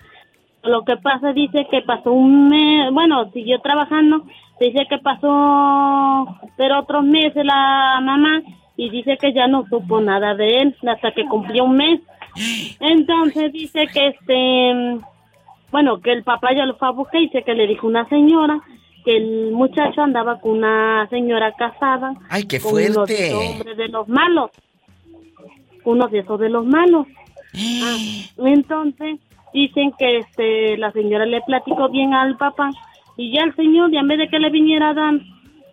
Lo 0.62 0.84
que 0.84 0.96
pasa, 0.96 1.32
dice 1.32 1.66
que 1.70 1.82
pasó 1.82 2.10
un 2.10 2.48
mes, 2.48 2.90
bueno, 2.92 3.30
siguió 3.32 3.60
trabajando, 3.60 4.24
dice 4.60 4.86
que 4.88 4.96
pasó, 4.98 6.26
pero 6.56 6.80
otros 6.80 7.04
meses 7.04 7.44
la 7.44 8.00
mamá, 8.02 8.40
y 8.76 8.88
dice 8.90 9.16
que 9.18 9.32
ya 9.34 9.46
no 9.46 9.66
supo 9.68 10.00
nada 10.00 10.34
de 10.34 10.58
él 10.62 10.76
hasta 10.88 11.12
que 11.12 11.24
cumplió 11.26 11.64
un 11.64 11.76
mes. 11.76 12.00
Entonces 12.80 13.52
dice 13.52 13.86
que 13.92 14.08
este, 14.08 14.98
bueno, 15.74 16.00
que 16.00 16.12
el 16.12 16.22
papá 16.22 16.54
ya 16.54 16.66
lo 16.66 16.76
fue 16.76 16.86
a 16.86 16.92
buscar 16.92 17.20
y 17.20 17.28
que 17.28 17.52
le 17.52 17.66
dijo 17.66 17.88
una 17.88 18.08
señora 18.08 18.60
que 19.04 19.16
el 19.16 19.50
muchacho 19.50 20.02
andaba 20.02 20.38
con 20.40 20.58
una 20.58 21.08
señora 21.10 21.50
casada. 21.58 22.14
Ay, 22.30 22.44
qué 22.44 22.60
con 22.60 22.74
uno 22.74 22.82
de 22.84 22.90
fuerte. 22.92 23.34
hombres 23.34 23.76
de 23.76 23.88
los 23.88 24.06
malos. 24.06 24.52
Uno 25.84 26.06
de 26.06 26.20
esos 26.20 26.38
de 26.38 26.48
los 26.48 26.64
malos. 26.64 27.08
Ah, 27.56 27.96
entonces, 28.38 29.18
dicen 29.52 29.92
que 29.98 30.18
este 30.18 30.76
la 30.76 30.92
señora 30.92 31.26
le 31.26 31.40
platicó 31.40 31.88
bien 31.88 32.14
al 32.14 32.36
papá 32.36 32.70
y 33.16 33.32
ya 33.32 33.42
el 33.42 33.54
señor, 33.56 33.92
y 33.92 33.96
en 33.96 34.06
vez 34.06 34.18
de 34.18 34.28
que 34.28 34.38
le 34.38 34.50
viniera 34.50 34.90
a 34.90 34.94
dar 34.94 35.14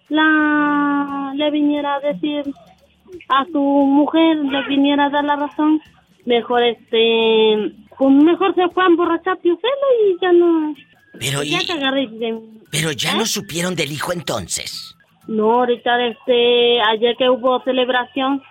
la 0.09 1.31
le 1.35 1.51
viniera 1.51 1.95
a 1.95 1.99
decir 1.99 2.43
a 3.29 3.45
su 3.45 3.59
mujer, 3.59 4.37
le 4.37 4.63
viniera 4.67 5.05
a 5.05 5.09
dar 5.09 5.25
la 5.25 5.35
razón, 5.35 5.79
mejor 6.25 6.63
este 6.63 7.73
pues 8.01 8.15
mejor 8.15 8.55
se 8.55 8.67
fue 8.69 8.83
a 8.83 8.87
emborrachar 8.87 9.37
Pio 9.39 9.55
Felo 9.57 9.87
y 10.07 10.17
ya 10.19 10.31
no 10.31 10.73
Pero 11.19 11.43
ya 11.43 11.61
y- 11.61 11.65
que 11.67 11.73
agarré 11.73 12.07
de- 12.07 12.39
Pero 12.71 12.91
ya 12.93 13.15
no 13.15 13.25
supieron 13.27 13.75
del 13.75 13.91
hijo 13.91 14.11
entonces. 14.11 14.95
no 15.27 15.51
ahorita 15.59 16.03
este 16.07 16.81
ayer 16.81 17.15
que 17.15 17.29
hubo 17.29 17.61
celebración 17.63 18.41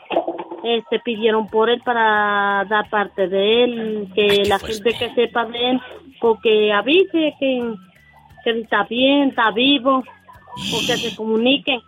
este 0.63 1.01
pidieron 1.01 1.49
por 1.49 1.69
él 1.69 1.81
para 1.85 2.65
dar 2.69 2.89
parte 2.91 3.27
de 3.29 3.65
él 3.65 4.09
que 4.15 4.45
la 4.47 4.59
gente 4.61 4.95
que 4.97 5.15
sepa 5.15 5.47
de 5.47 5.71
él 5.71 5.81
porque 6.21 6.73
avise 6.73 7.35
que 7.41 7.75
que 8.45 8.51
está 8.61 8.85
bien 8.85 9.31
está 9.31 9.51
vivo 9.51 9.97
o 10.75 10.79
que 10.87 10.97
se 10.97 11.17
comuniquen 11.17 11.81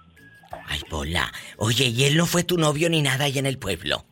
Ay, 0.68 0.80
Pola. 0.90 1.32
Oye, 1.56 1.86
¿y 1.86 2.05
él 2.05 2.16
no 2.16 2.26
fue 2.26 2.43
tu 2.44 2.59
novio 2.59 2.90
ni 2.90 3.01
nada 3.02 3.24
ahí 3.24 3.39
en 3.39 3.47
el 3.47 3.59
pueblo? 3.59 4.05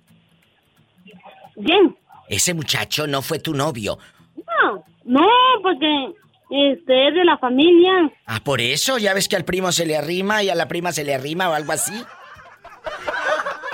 bien 1.56 1.97
Ese 2.31 2.55
muchacho 2.55 3.09
no 3.09 3.23
fue 3.23 3.40
tu 3.40 3.52
novio. 3.55 3.98
no 4.36 4.85
no 5.05 5.27
porque 5.62 6.12
este 6.51 7.09
es 7.09 7.15
de 7.15 7.24
la 7.24 7.36
familia 7.39 8.11
Ah, 8.27 8.39
por 8.43 8.61
eso, 8.61 8.98
ya 8.98 9.15
ves 9.15 9.28
que 9.28 9.36
al 9.36 9.44
primo 9.44 9.73
se 9.73 9.85
le 9.85 9.97
arrima 9.97 10.43
y 10.43 10.48
a 10.48 10.55
la 10.55 10.69
prima 10.69 10.93
se 10.93 11.05
le 11.05 11.12
arrima 11.15 11.48
o 11.48 11.55
algo 11.55 11.73
así. 11.73 12.01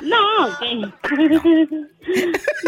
No, 0.02 0.58
que... 0.58 0.74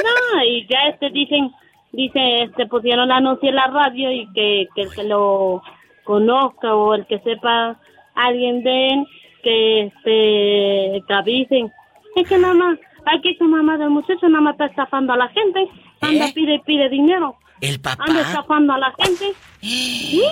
no, 0.05 0.45
y 0.45 0.67
ya 0.69 0.89
este 0.91 1.11
dicen, 1.11 1.51
dice, 1.93 2.43
este 2.43 2.67
pusieron 2.67 3.09
la 3.09 3.17
anuncio 3.17 3.49
en 3.49 3.55
la 3.55 3.67
radio 3.69 4.13
y 4.13 4.31
que, 4.35 4.67
que 4.75 4.83
el 4.83 4.91
que 4.95 5.05
lo 5.05 5.63
conozca 6.05 6.75
o 6.75 6.95
el 6.95 7.07
que 7.07 7.19
sepa 7.21 7.81
alguien 8.15 8.63
de 8.63 8.89
él, 8.89 9.07
que 9.43 9.81
este, 9.87 11.03
que 11.07 11.15
avisen. 11.15 11.73
Es 12.17 12.29
que 12.29 12.39
nada 12.39 12.55
más, 12.55 12.79
aquí 13.17 13.35
su 13.39 13.45
mamá 13.45 13.77
del 13.79 13.91
muchacho 13.91 14.29
nada 14.29 14.41
más 14.43 14.53
está 14.55 14.67
estafando 14.67 15.13
a 15.13 15.17
la 15.17 15.29
gente, 15.29 15.67
anda 16.01 16.27
pide 16.35 16.55
y 16.55 16.59
pide 16.61 16.89
dinero, 16.89 17.37
El 17.61 17.81
papá. 17.81 18.05
anda 18.07 18.21
estafando 18.23 18.73
a 18.75 18.79
la 18.79 18.93
gente. 18.99 19.33
¿Sí? 19.61 20.23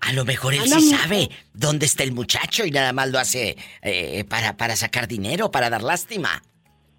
A 0.00 0.12
lo 0.14 0.24
mejor 0.24 0.54
él 0.54 0.62
sí 0.62 0.80
sabe 0.80 1.28
dónde 1.52 1.86
está 1.86 2.02
el 2.04 2.12
muchacho 2.12 2.64
y 2.64 2.70
nada 2.70 2.92
más 2.92 3.10
lo 3.10 3.18
hace 3.18 3.56
eh, 3.82 4.24
para, 4.24 4.56
para 4.56 4.74
sacar 4.76 5.06
dinero, 5.06 5.50
para 5.50 5.68
dar 5.70 5.82
lástima. 5.82 6.42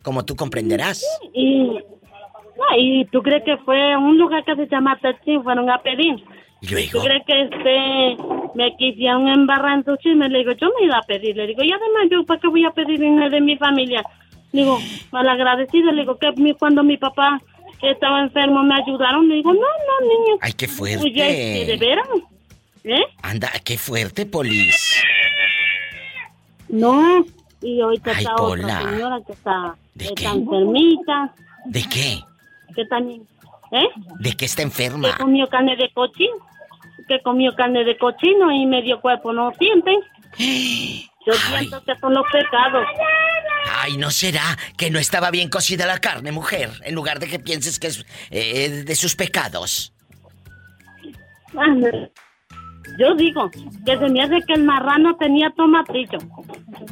Como 0.04 0.24
tú 0.26 0.36
comprenderás. 0.36 1.04
Y, 1.34 1.78
y 2.78 3.06
tú 3.06 3.22
crees 3.22 3.44
que 3.44 3.58
fue 3.58 3.96
un 3.98 4.18
lugar 4.18 4.44
que 4.46 4.56
se 4.56 4.68
llama 4.68 4.98
Tetsin, 5.02 5.44
fueron 5.44 5.70
a 5.70 5.80
pedir. 5.82 6.24
¿Y 6.62 6.68
luego? 6.70 7.00
¿Tú 7.02 7.06
crees 7.08 7.24
que 7.26 7.42
este 7.42 8.24
me 8.56 8.76
quisieron 8.78 9.28
embarrar 9.28 9.80
en 9.80 9.86
su 9.86 9.96
chisme? 9.98 10.30
Le 10.30 10.40
digo, 10.40 10.52
yo 10.54 10.68
no 10.68 10.86
iba 10.86 10.98
a 10.98 11.02
pedir. 11.02 11.36
Le 11.36 11.48
digo, 11.48 11.64
y 11.64 11.72
además, 11.72 12.04
¿yo 12.12 12.24
para 12.26 12.40
qué 12.40 12.48
voy 12.48 12.66
a 12.66 12.72
pedir 12.72 13.00
dinero 13.00 13.30
de 13.32 13.42
mi 13.42 13.58
familia? 13.58 14.04
Digo, 14.52 14.80
mal 15.12 15.28
agradecido. 15.30 15.92
Le 15.92 16.02
digo, 16.02 16.18
que 16.18 16.32
mi- 16.34 16.54
cuando 16.54 16.84
mi 16.84 16.98
papá 16.98 17.42
estaba 17.82 18.22
enfermo 18.22 18.64
me 18.64 18.76
ayudaron. 18.76 19.28
Le 19.30 19.36
digo, 19.36 19.54
no, 19.54 19.60
no, 19.60 20.08
niño. 20.08 20.38
Ay, 20.42 20.54
qué 20.54 20.68
Pues 20.68 20.92
ya, 20.92 21.26
fuerte. 21.26 21.66
¿de 21.66 21.78
veras? 21.80 22.08
¿Eh? 22.84 23.04
Anda, 23.22 23.52
qué 23.64 23.78
fuerte, 23.78 24.26
Polis. 24.26 25.02
No. 26.70 27.26
Y 27.62 27.80
ahorita 27.82 28.12
Ay, 28.16 28.24
está 28.24 28.36
Pola. 28.36 28.80
otra 28.80 28.92
señora 28.92 29.20
que 29.26 29.34
está, 29.34 29.76
está 30.00 30.32
enfermita. 30.32 31.34
¿De 31.66 31.84
qué? 31.84 32.20
Que 32.76 32.86
también, 32.86 33.22
¿eh? 33.72 33.88
¿De 34.20 34.32
qué 34.34 34.46
está 34.46 34.64
que 34.64 34.68
enferma? 34.68 35.16
comió 35.18 35.48
carne 35.48 35.76
de 35.76 35.90
cochino, 35.94 36.34
que 37.08 37.20
comió 37.22 37.54
carne 37.56 37.84
de 37.84 37.98
cochino 37.98 38.52
y 38.52 38.66
medio 38.66 39.00
cuerpo 39.00 39.32
no 39.32 39.52
siente. 39.60 39.96
Yo 41.26 41.34
siento 41.34 41.84
que 41.84 41.96
son 42.00 42.14
los 42.14 42.26
pecados. 42.32 42.86
Ay, 43.74 43.98
¿no 43.98 44.10
será 44.12 44.58
que 44.78 44.90
no 44.90 45.00
estaba 45.00 45.32
bien 45.32 45.50
cocida 45.50 45.86
la 45.86 46.00
carne, 46.00 46.32
mujer? 46.32 46.70
En 46.84 46.96
lugar 46.96 47.20
de 47.20 47.28
que 47.28 47.40
pienses 47.40 47.80
que 47.80 47.88
es 47.88 48.06
eh, 48.32 48.84
de 48.86 48.96
sus 48.96 49.16
pecados. 49.16 49.94
Yo 52.98 53.14
digo 53.16 53.50
que 53.86 53.98
se 53.98 54.10
me 54.10 54.24
hace 54.24 54.40
que 54.48 54.54
el 54.54 54.64
marrano 54.64 55.16
tenía 55.18 55.52
tomatillo. 55.52 56.20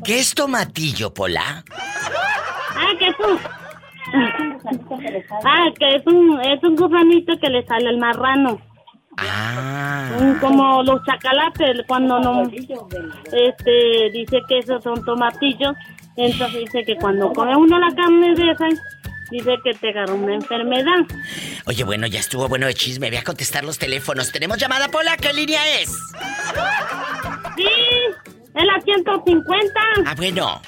¿Qué 0.03 0.19
es 0.19 0.33
tomatillo, 0.33 1.13
Pola? 1.13 1.63
Ah, 2.75 2.91
que 2.97 3.07
es 3.07 3.15
un... 3.19 3.39
Ah, 5.45 5.67
que 5.77 5.95
es 5.95 6.07
un, 6.07 6.41
es 6.41 6.63
un 6.63 6.75
gusanito 6.75 7.37
que 7.39 7.49
le 7.49 7.63
sale 7.65 7.89
al 7.89 7.97
marrano. 7.97 8.59
Ah. 9.27 10.11
Un- 10.19 10.35
Como 10.39 10.83
los 10.83 11.03
chacalates, 11.05 11.85
cuando 11.87 12.19
no... 12.19 12.43
Este, 12.43 14.09
dice 14.13 14.39
que 14.47 14.59
esos 14.59 14.83
son 14.83 15.03
tomatillos. 15.05 15.73
Entonces 16.15 16.59
dice 16.65 16.83
que 16.85 16.95
cuando 16.97 17.31
come 17.33 17.55
uno 17.55 17.79
la 17.79 17.93
carne 17.95 18.33
de 18.35 18.51
esa, 18.51 18.65
dice 19.31 19.55
que 19.63 19.73
te 19.73 19.89
agarra 19.89 20.13
una 20.13 20.35
enfermedad. 20.35 20.99
Oye, 21.65 21.83
bueno, 21.83 22.07
ya 22.07 22.19
estuvo 22.19 22.47
bueno 22.49 22.65
de 22.67 22.73
chisme. 22.73 23.09
Voy 23.09 23.17
a 23.17 23.23
contestar 23.23 23.63
los 23.63 23.77
teléfonos. 23.79 24.31
¿Tenemos 24.31 24.57
llamada, 24.57 24.89
Pola? 24.89 25.15
¿Qué 25.17 25.31
línea 25.33 25.61
es? 25.79 25.89
Sí, 27.55 27.67
es 28.55 28.63
la 28.65 28.81
150. 28.83 29.79
Ah, 30.05 30.13
bueno. 30.17 30.61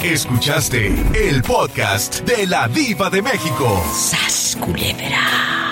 Escuchaste 0.00 0.86
el 1.14 1.42
podcast 1.42 2.22
de 2.22 2.46
la 2.48 2.66
Diva 2.66 3.08
de 3.08 3.22
México. 3.22 3.80
¡Sas, 3.94 4.56
culebra! 4.60 5.71